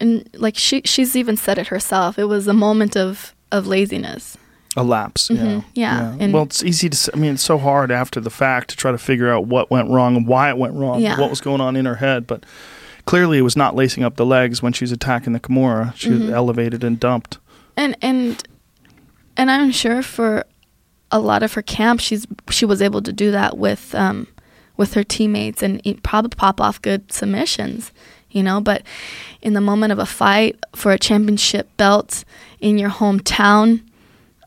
and 0.00 0.28
like 0.34 0.56
she 0.56 0.82
she's 0.84 1.14
even 1.14 1.36
said 1.36 1.58
it 1.58 1.68
herself. 1.68 2.18
It 2.18 2.24
was 2.24 2.48
a 2.48 2.52
moment 2.52 2.96
of 2.96 3.32
of 3.52 3.68
laziness. 3.68 4.36
A 4.76 4.82
lapse. 4.82 5.30
Yeah. 5.30 5.42
Mhm. 5.42 5.64
Yeah. 5.74 6.14
And- 6.18 6.32
well, 6.32 6.42
it's 6.44 6.62
easy 6.64 6.88
to. 6.90 7.10
I 7.14 7.16
mean, 7.16 7.34
it's 7.34 7.42
so 7.44 7.58
hard 7.58 7.92
after 7.92 8.20
the 8.20 8.30
fact 8.30 8.70
to 8.70 8.76
try 8.76 8.90
to 8.90 8.98
figure 8.98 9.32
out 9.32 9.46
what 9.46 9.70
went 9.70 9.88
wrong 9.88 10.16
and 10.16 10.26
why 10.26 10.48
it 10.50 10.56
went 10.58 10.74
wrong, 10.74 11.00
Yeah. 11.00 11.18
what 11.20 11.30
was 11.30 11.40
going 11.40 11.60
on 11.60 11.76
in 11.76 11.84
her 11.84 11.94
head. 11.96 12.26
But 12.26 12.44
clearly, 13.04 13.38
it 13.38 13.42
was 13.42 13.56
not 13.56 13.76
lacing 13.76 14.02
up 14.02 14.16
the 14.16 14.26
legs 14.26 14.62
when 14.62 14.72
she's 14.72 14.90
attacking 14.90 15.32
the 15.32 15.38
Kimura. 15.40 15.94
She 15.94 16.10
was 16.10 16.20
Mhm. 16.22 16.32
elevated 16.32 16.82
and 16.82 16.98
dumped. 16.98 17.38
and 17.76 17.96
and 18.02 18.42
and 19.36 19.50
I'm 19.50 19.70
sure 19.72 20.00
for 20.02 20.44
a 21.10 21.18
lot 21.18 21.42
of 21.42 21.52
her 21.54 21.62
camp, 21.62 22.00
she's 22.00 22.26
she 22.50 22.64
was 22.64 22.80
able 22.82 23.02
to 23.02 23.12
do 23.12 23.30
that 23.30 23.56
with 23.58 23.94
um 23.94 24.26
with 24.76 24.94
her 24.94 25.04
teammates 25.04 25.62
and 25.62 25.80
probably 26.02 26.30
pop 26.36 26.60
off 26.60 26.82
good 26.82 27.12
submissions, 27.12 27.92
you 28.30 28.42
know. 28.42 28.60
But 28.60 28.82
in 29.40 29.52
the 29.54 29.60
moment 29.60 29.92
of 29.92 30.00
a 30.00 30.06
fight 30.06 30.56
for 30.74 30.90
a 30.90 30.98
championship 30.98 31.68
belt 31.76 32.24
in 32.60 32.76
your 32.78 32.90
hometown 32.90 33.80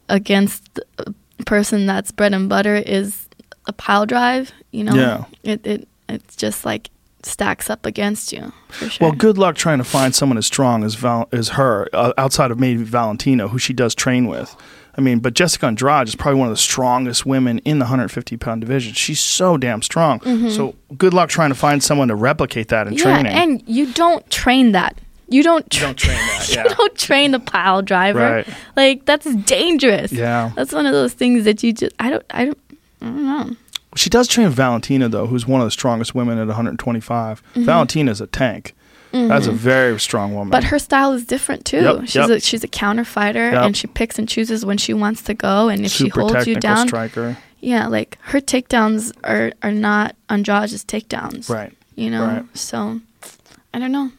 against 0.09 0.79
a 0.99 1.13
person 1.45 1.85
that's 1.85 2.11
bread 2.11 2.33
and 2.33 2.49
butter 2.49 2.75
is 2.75 3.27
a 3.65 3.73
pile 3.73 4.05
drive, 4.05 4.51
you 4.71 4.83
know. 4.83 4.95
Yeah. 4.95 5.25
It 5.43 5.65
it 5.65 5.87
it's 6.09 6.35
just 6.35 6.65
like 6.65 6.89
stacks 7.23 7.69
up 7.69 7.85
against 7.85 8.31
you 8.31 8.53
for 8.69 8.89
sure. 8.89 9.07
Well, 9.09 9.17
good 9.17 9.37
luck 9.37 9.55
trying 9.55 9.79
to 9.79 9.83
find 9.83 10.15
someone 10.15 10.37
as 10.37 10.45
strong 10.45 10.83
as 10.83 10.95
Val- 10.95 11.27
as 11.31 11.49
her 11.49 11.87
uh, 11.93 12.13
outside 12.17 12.51
of 12.51 12.59
maybe 12.59 12.83
Valentina, 12.83 13.49
who 13.49 13.59
she 13.59 13.73
does 13.73 13.93
train 13.93 14.27
with. 14.27 14.55
I 14.99 15.01
mean, 15.01 15.19
but 15.19 15.35
Jessica 15.35 15.67
Andrade 15.67 16.07
is 16.07 16.15
probably 16.15 16.39
one 16.39 16.47
of 16.47 16.53
the 16.53 16.57
strongest 16.57 17.23
women 17.23 17.59
in 17.59 17.77
the 17.77 17.83
150 17.83 18.35
pound 18.37 18.61
division. 18.61 18.93
She's 18.93 19.19
so 19.19 19.55
damn 19.57 19.83
strong. 19.83 20.21
So 20.49 20.73
good 20.97 21.13
luck 21.13 21.29
trying 21.29 21.49
to 21.49 21.55
find 21.55 21.83
someone 21.83 22.07
to 22.07 22.15
replicate 22.15 22.69
that 22.69 22.87
in 22.87 22.95
Mm-hmm. 22.95 23.07
yeah, 23.07 23.13
training. 23.21 23.31
and 23.33 23.63
you 23.67 23.93
don't 23.93 24.27
train 24.31 24.71
that. 24.71 24.97
You 25.29 25.43
don't. 25.43 25.73
you 25.73 25.81
don't 25.81 25.97
train 25.97 26.17
that. 26.17 26.49
you 26.69 26.75
don't 26.75 26.95
train 26.97 27.31
the 27.31 27.39
pile 27.39 27.81
driver. 27.81 28.19
Right. 28.19 28.47
Like 28.75 29.05
that's 29.05 29.33
dangerous. 29.35 30.11
Yeah. 30.11 30.51
That's 30.55 30.71
one 30.71 30.85
of 30.85 30.93
those 30.93 31.13
things 31.13 31.43
that 31.45 31.63
you 31.63 31.73
just. 31.73 31.93
I 31.99 32.09
don't. 32.09 32.25
I 32.29 32.45
don't. 32.45 32.57
I 33.01 33.05
don't 33.05 33.25
know. 33.25 33.55
She 33.95 34.09
does 34.09 34.27
train 34.27 34.49
Valentina 34.49 35.09
though, 35.09 35.27
who's 35.27 35.47
one 35.47 35.61
of 35.61 35.65
the 35.65 35.71
strongest 35.71 36.13
women 36.13 36.37
at 36.37 36.47
125. 36.47 37.41
Valentina's 37.55 38.21
a 38.21 38.27
tank. 38.27 38.75
That's 39.11 39.47
a 39.47 39.51
very 39.51 39.99
strong 39.99 40.33
woman. 40.33 40.45
Mm-hmm. 40.47 40.51
But 40.51 40.63
her 40.65 40.79
style 40.79 41.13
is 41.13 41.25
different 41.25 41.65
too. 41.65 41.81
Yep, 41.81 42.01
she's 42.01 42.15
yep. 42.15 42.29
a 42.29 42.39
she's 42.39 42.63
a 42.63 42.67
counter 42.67 43.05
fighter, 43.05 43.51
Yep. 43.51 43.63
and 43.63 43.77
she 43.77 43.87
picks 43.87 44.19
and 44.19 44.27
chooses 44.29 44.65
when 44.65 44.77
she 44.77 44.93
wants 44.93 45.23
to 45.23 45.33
go. 45.33 45.69
And 45.69 45.85
if 45.85 45.91
she 45.91 46.09
holds 46.09 46.45
you 46.45 46.55
down, 46.55 46.87
striker. 46.87 47.37
yeah, 47.59 47.87
like 47.87 48.17
her 48.21 48.39
takedowns 48.39 49.11
are 49.23 49.51
are 49.63 49.71
not 49.71 50.15
Andrade's 50.29 50.83
takedowns. 50.85 51.49
Right. 51.49 51.73
You 51.95 52.11
know. 52.11 52.27
right. 52.27 52.57
So, 52.57 53.01
I 53.73 53.79
don't 53.79 53.91
know. 53.91 54.11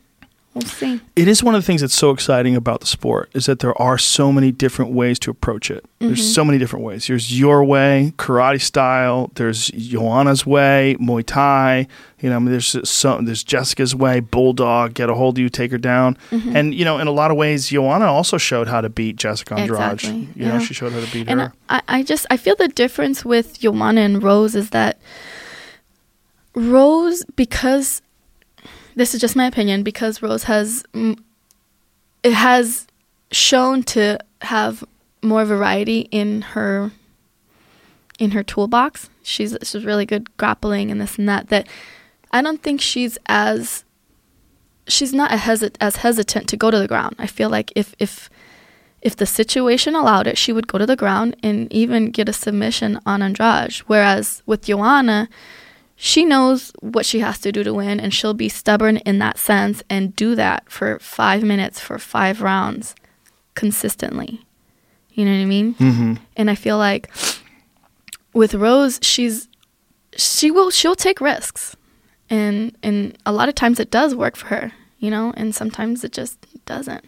We'll 0.55 0.63
see. 0.63 1.01
It 1.15 1.29
is 1.29 1.43
one 1.43 1.55
of 1.55 1.63
the 1.63 1.67
things 1.67 1.83
that's 1.83 1.95
so 1.95 2.11
exciting 2.11 2.57
about 2.57 2.81
the 2.81 2.87
sport 2.87 3.31
is 3.35 3.47
that 3.47 3.61
there 3.61 3.81
are 3.81 3.99
so 3.99 4.33
many 4.33 4.51
different 4.51 4.93
ways 4.93 5.19
to 5.21 5.31
approach 5.31 5.71
it. 5.71 5.85
Mm-hmm. 5.85 6.07
There's 6.07 6.35
so 6.35 6.45
many 6.45 6.59
different 6.59 6.85
ways. 6.85 7.07
There's 7.07 7.39
your 7.39 7.63
way, 7.63 8.13
karate 8.17 8.61
style. 8.61 9.31
There's 9.35 9.69
Joanna's 9.69 10.47
way, 10.47 10.97
Muay 11.01 11.25
Thai. 11.25 11.87
You 12.21 12.31
know, 12.31 12.37
I 12.37 12.39
mean, 12.39 12.51
there's 12.51 12.77
so 12.89 13.21
there's 13.21 13.45
Jessica's 13.45 13.95
way, 13.95 14.21
bulldog, 14.21 14.95
get 14.95 15.11
a 15.11 15.15
hold 15.15 15.37
of 15.37 15.43
you, 15.43 15.49
take 15.49 15.71
her 15.71 15.79
down. 15.79 16.17
Mm-hmm. 16.31 16.57
And 16.57 16.75
you 16.75 16.85
know, 16.85 16.99
in 16.99 17.07
a 17.07 17.13
lot 17.13 17.31
of 17.31 17.37
ways, 17.37 17.69
Joanna 17.69 18.07
also 18.07 18.39
showed 18.39 18.69
how 18.69 18.81
to 18.81 18.89
beat 18.89 19.17
Jessica 19.17 19.55
Andrade. 19.55 19.93
Exactly, 19.93 20.29
You 20.35 20.47
know, 20.47 20.59
she 20.59 20.75
showed 20.75 20.93
how 20.93 21.01
to 21.01 21.13
beat 21.13 21.29
And 21.29 21.41
her. 21.41 21.53
I, 21.69 21.83
I 21.87 22.03
just 22.03 22.27
I 22.31 22.37
feel 22.37 22.57
the 22.57 22.69
difference 22.69 23.25
with 23.25 23.61
Joanna 23.61 24.01
and 24.01 24.23
Rose 24.23 24.57
is 24.57 24.71
that 24.71 24.99
Rose 26.55 27.25
because 27.37 28.03
this 28.99 29.15
is 29.15 29.21
just 29.21 29.37
my 29.37 29.47
opinion 29.47 29.83
because 29.83 30.21
Rose 30.23 30.45
has 30.45 30.85
it 30.93 32.33
has 32.33 32.87
shown 33.31 33.83
to 33.85 34.19
have 34.43 34.85
more 35.23 35.45
variety 35.45 36.01
in 36.11 36.43
her 36.43 36.91
in 38.19 38.33
her 38.33 38.43
toolbox. 38.43 39.09
She's 39.23 39.57
she's 39.63 39.85
really 39.85 40.05
good 40.05 40.37
grappling 40.37 40.91
and 40.91 41.01
this 41.01 41.17
and 41.19 41.29
that 41.29 41.49
that 41.49 41.69
I 42.33 42.43
don't 42.43 42.63
think 42.63 42.81
she's 42.81 43.17
as 43.27 43.85
she's 44.89 45.15
not 45.15 45.31
as 45.31 45.97
hesitant 45.97 46.49
to 46.49 46.57
go 46.57 46.71
to 46.71 46.79
the 46.79 46.89
ground. 46.89 47.15
I 47.19 47.27
feel 47.27 47.51
like 47.51 47.73
if 47.77 47.95
if 47.99 48.29
if 49.01 49.15
the 49.15 49.27
situation 49.27 49.95
allowed 49.95 50.27
it, 50.27 50.37
she 50.37 50.53
would 50.53 50.67
go 50.67 50.77
to 50.77 50.87
the 50.87 50.97
ground 50.97 51.37
and 51.41 51.73
even 51.73 52.11
get 52.11 52.29
a 52.29 52.33
submission 52.33 52.99
on 53.07 53.23
Andrade. 53.23 53.77
Whereas 53.87 54.43
with 54.45 54.63
Joanna, 54.63 55.29
she 56.01 56.25
knows 56.25 56.73
what 56.81 57.05
she 57.05 57.19
has 57.19 57.41
to 57.41 57.51
do 57.51 57.65
to 57.65 57.75
win, 57.75 57.99
and 57.99 58.15
she'll 58.15 58.33
be 58.33 58.49
stubborn 58.49 58.99
in 58.99 59.19
that 59.19 59.37
sense 59.37 59.83
and 59.91 60.15
do 60.15 60.37
that 60.37 60.71
for 60.71 60.99
five 61.01 61.43
minutes 61.43 61.81
for 61.81 61.99
five 61.99 62.41
rounds 62.41 62.95
consistently. 63.55 64.47
You 65.11 65.25
know 65.25 65.33
what 65.33 65.43
I 65.43 65.45
mean? 65.45 65.75
hmm 65.75 66.15
And 66.37 66.49
I 66.49 66.55
feel 66.55 66.79
like 66.79 67.11
with 68.33 68.55
Rose, 68.55 69.01
she's 69.03 69.49
she 70.17 70.53
will 70.53 70.71
she'll 70.71 70.95
take 70.95 71.21
risks, 71.21 71.75
and 72.31 72.77
and 72.83 73.19
a 73.27 73.33
lot 73.33 73.49
of 73.49 73.57
times 73.57 73.81
it 73.81 73.91
does 73.91 74.15
work 74.15 74.37
for 74.37 74.47
her, 74.47 74.73
you 75.01 75.11
know, 75.11 75.33
and 75.37 75.53
sometimes 75.53 76.05
it 76.05 76.13
just 76.13 76.39
doesn't. 76.65 77.05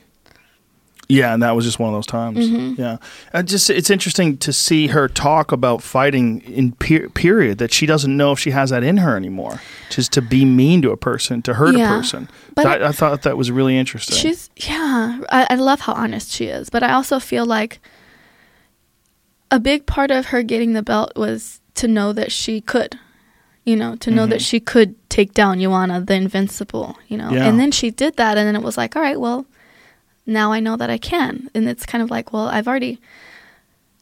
Yeah, 1.10 1.34
and 1.34 1.42
that 1.42 1.56
was 1.56 1.64
just 1.64 1.78
one 1.78 1.88
of 1.92 1.96
those 1.96 2.06
times. 2.06 2.38
Mm-hmm. 2.38 2.80
Yeah, 2.80 2.96
uh, 3.34 3.42
just 3.42 3.68
it's 3.70 3.90
interesting 3.90 4.36
to 4.38 4.52
see 4.52 4.86
her 4.88 5.08
talk 5.08 5.52
about 5.52 5.82
fighting 5.82 6.40
in 6.42 6.72
per- 6.72 7.08
period 7.10 7.58
that 7.58 7.72
she 7.72 7.84
doesn't 7.86 8.16
know 8.16 8.32
if 8.32 8.38
she 8.38 8.50
has 8.52 8.70
that 8.70 8.82
in 8.82 8.98
her 8.98 9.16
anymore. 9.16 9.60
Just 9.90 10.12
to 10.12 10.22
be 10.22 10.44
mean 10.44 10.82
to 10.82 10.90
a 10.90 10.96
person, 10.96 11.42
to 11.42 11.54
hurt 11.54 11.76
Yeah, 11.76 11.92
a 11.92 11.96
person. 11.98 12.28
but 12.54 12.62
That- 12.64 12.80
it- 12.82 12.86
I 12.86 12.92
thought 12.92 13.22
that 13.22 13.36
was 13.36 13.50
really 13.50 13.76
interesting. 13.76 14.16
She's 14.16 14.48
yeah. 14.56 15.20
I, 15.30 15.46
I 15.50 15.54
love 15.56 15.80
how 15.80 15.92
honest 15.94 16.30
she 16.30 16.46
is, 16.46 16.70
but 16.70 16.82
I 16.82 16.92
also 16.92 17.18
feel 17.18 17.44
like 17.44 17.80
a 19.50 19.58
big 19.58 19.86
part 19.86 20.10
of 20.10 20.26
her 20.26 20.42
getting 20.42 20.72
the 20.74 20.82
belt 20.82 21.12
was 21.16 21.60
to 21.74 21.88
know 21.88 22.12
that 22.12 22.30
she 22.32 22.60
could. 22.60 22.98
You 23.64 23.76
know, 23.76 23.94
to 23.96 24.10
know 24.10 24.22
Mm-hmm. 24.22 24.30
that 24.30 24.42
she 24.42 24.58
could 24.58 24.94
take 25.10 25.34
down 25.34 25.60
Joanna, 25.60 26.00
the 26.00 26.14
invincible. 26.14 26.96
You 27.08 27.18
know, 27.18 27.30
Yeah. 27.30 27.46
and 27.46 27.60
then 27.60 27.70
she 27.70 27.90
did 27.90 28.16
that, 28.16 28.38
and 28.38 28.46
then 28.48 28.56
it 28.56 28.62
was 28.62 28.76
like, 28.78 28.96
all 28.96 29.02
right, 29.02 29.20
well, 29.20 29.44
now 30.30 30.52
I 30.52 30.60
know 30.60 30.76
that 30.76 30.88
I 30.90 30.98
can, 30.98 31.50
and 31.54 31.68
it's 31.68 31.84
kind 31.84 32.02
of 32.02 32.10
like, 32.10 32.32
well, 32.32 32.48
I've 32.48 32.66
already, 32.68 32.98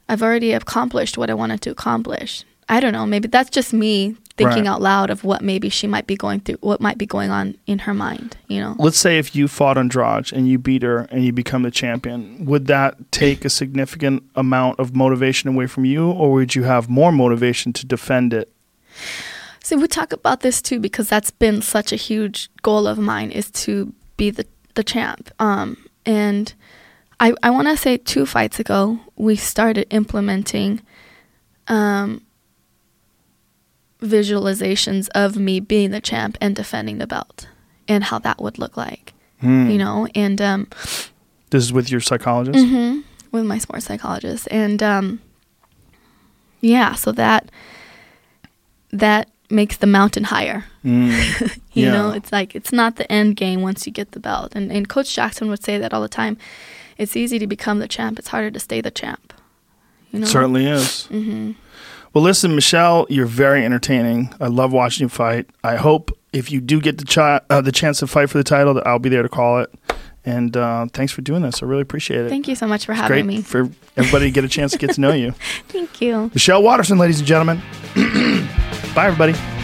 I've 0.09 0.23
already 0.23 0.53
accomplished 0.53 1.19
what 1.19 1.31
I 1.31 1.35
wanted 1.35 1.61
to 1.63 1.71
accomplish. 1.71 2.45
I 2.69 2.81
don't 2.81 2.93
know, 2.93 3.07
maybe 3.07 3.29
that's 3.29 3.51
just 3.51 3.73
me 3.73 4.15
thinking 4.37 4.65
Right. 4.65 4.67
out 4.69 4.81
loud 4.81 5.11
of 5.11 5.25
what 5.25 5.43
maybe 5.43 5.69
she 5.69 5.87
might 5.89 6.07
be 6.07 6.15
going 6.15 6.39
through, 6.41 6.59
what 6.61 6.81
might 6.81 6.97
be 6.99 7.07
going 7.07 7.31
on 7.31 7.57
in 7.67 7.81
her 7.81 7.95
mind. 7.95 8.37
You 8.47 8.61
know, 8.61 8.77
Let's 8.79 8.99
say 8.99 9.19
if 9.19 9.35
you 9.35 9.49
fought 9.49 9.77
Andrade 9.77 10.33
and 10.33 10.47
you 10.49 10.59
beat 10.59 10.83
her 10.83 11.09
and 11.11 11.25
you 11.25 11.33
become 11.33 11.63
the 11.63 11.73
champion, 11.73 12.45
would 12.45 12.67
that 12.67 13.11
take 13.11 13.45
a 13.45 13.51
significant 13.51 14.23
amount 14.37 14.79
of 14.79 14.95
motivation 14.95 15.49
away 15.49 15.67
from 15.67 15.85
you, 15.87 16.09
or 16.11 16.31
would 16.33 16.55
you 16.55 16.63
have 16.65 16.89
more 16.89 17.11
motivation 17.11 17.73
to 17.73 17.87
defend 17.87 18.33
it? 18.33 18.53
So 19.65 19.77
we 19.77 19.89
talk 19.89 20.13
about 20.13 20.41
this 20.41 20.63
too 20.63 20.79
because 20.79 21.09
that's 21.09 21.31
been 21.33 21.61
such 21.61 21.93
a 21.93 21.97
huge 21.97 22.49
goal 22.63 22.87
of 22.87 22.97
mine 22.99 23.31
is 23.31 23.51
to 23.67 23.93
be 24.17 24.31
the 24.31 24.47
the 24.75 24.85
champ. 24.85 25.31
Um, 25.41 25.77
and 26.07 26.53
I 27.21 27.35
I 27.43 27.51
want 27.51 27.69
to 27.69 27.77
say 27.77 27.97
two 27.97 28.27
fights 28.27 28.59
ago 28.61 28.99
we 29.17 29.37
started 29.37 29.87
implementing 29.91 30.81
um, 31.69 32.23
visualizations 34.01 35.09
of 35.15 35.37
me 35.37 35.61
being 35.61 35.91
the 35.91 36.01
champ 36.01 36.39
and 36.41 36.55
defending 36.55 36.99
the 36.99 37.07
belt 37.07 37.49
and 37.89 38.05
how 38.05 38.19
that 38.21 38.41
would 38.41 38.59
look 38.59 38.77
like. 38.77 39.13
Hmm. 39.41 39.71
You 39.71 39.79
know, 39.79 40.09
and 40.15 40.41
um, 40.41 40.69
This 41.51 41.65
is 41.65 41.73
with 41.73 41.91
your 41.91 42.01
psychologist. 42.01 42.65
hmm 42.65 43.01
with 43.31 43.45
my 43.45 43.59
sports 43.59 43.85
psychologist, 43.85 44.49
and 44.51 44.83
um, 44.83 45.21
yeah, 46.63 46.95
so 46.95 47.13
that 47.13 47.51
that 48.91 49.29
makes 49.51 49.77
the 49.79 49.87
mountain 49.87 50.25
higher. 50.25 50.65
Mm. 50.85 51.11
You 51.79 51.85
Yeah. 51.87 51.93
know, 51.93 52.11
it's 52.11 52.33
like 52.33 52.57
it's 52.57 52.73
not 52.73 52.97
the 52.97 53.11
end 53.13 53.37
game 53.37 53.63
once 53.63 53.87
you 53.87 53.93
get 53.93 54.11
the 54.11 54.19
belt. 54.21 54.53
And 54.57 54.73
and 54.73 54.89
Coach 54.89 55.15
Jackson 55.15 55.49
would 55.49 55.63
say 55.63 55.79
that 55.79 55.93
all 55.95 56.03
the 56.03 56.09
time. 56.09 56.37
It's 56.97 57.15
easy 57.17 57.39
to 57.39 57.47
become 57.47 57.79
the 57.79 57.87
champ. 57.87 58.19
It's 58.19 58.29
harder 58.29 58.51
to 58.51 58.59
stay 58.59 58.81
the 58.81 58.91
champ. 58.91 59.33
You 60.11 60.19
know. 60.21 60.27
It 60.27 60.31
Certainly 60.31 60.67
is. 60.67 61.07
hmm 61.07 61.53
Well, 62.13 62.25
listen, 62.25 62.55
Michelle, 62.57 63.07
you're 63.09 63.27
very 63.27 63.65
entertaining. 63.65 64.35
I 64.41 64.49
love 64.49 64.73
watching 64.73 65.05
you 65.05 65.09
fight. 65.09 65.47
I 65.63 65.77
hope 65.77 66.11
if 66.33 66.51
you 66.51 66.61
do 66.61 66.81
get 66.81 66.99
the 66.99 67.05
chi- 67.05 67.41
uh, 67.49 67.61
the 67.61 67.71
chance 67.73 68.01
to 68.01 68.07
fight 68.09 68.29
for 68.31 68.39
the 68.39 68.45
title, 68.45 68.75
that 68.75 68.85
I'll 68.87 68.99
be 68.99 69.09
there 69.11 69.23
to 69.23 69.29
call 69.29 69.61
it. 69.61 69.71
And 70.25 70.57
uh, 70.57 70.87
thanks 70.93 71.13
for 71.13 71.23
doing 71.23 71.43
this. 71.43 71.63
I 71.63 71.67
really 71.67 71.83
appreciate 71.83 72.27
it. 72.27 72.29
Thank 72.29 72.49
you 72.49 72.57
so 72.57 72.67
much 72.67 72.85
for 72.87 72.93
It's 72.93 73.01
having 73.01 73.25
great 73.25 73.37
me. 73.37 73.43
for 73.43 73.69
everybody 73.97 74.25
to 74.27 74.31
get 74.33 74.45
a 74.45 74.49
chance 74.49 74.73
to 74.73 74.79
get 74.79 74.91
to 74.95 75.01
know 75.01 75.13
you. 75.13 75.31
Thank 75.69 76.01
you. 76.03 76.31
Michelle 76.35 76.63
Waterson, 76.63 76.99
ladies 76.99 77.21
and 77.21 77.29
gentlemen. 77.29 77.63
Bye, 78.95 79.07
everybody. 79.07 79.58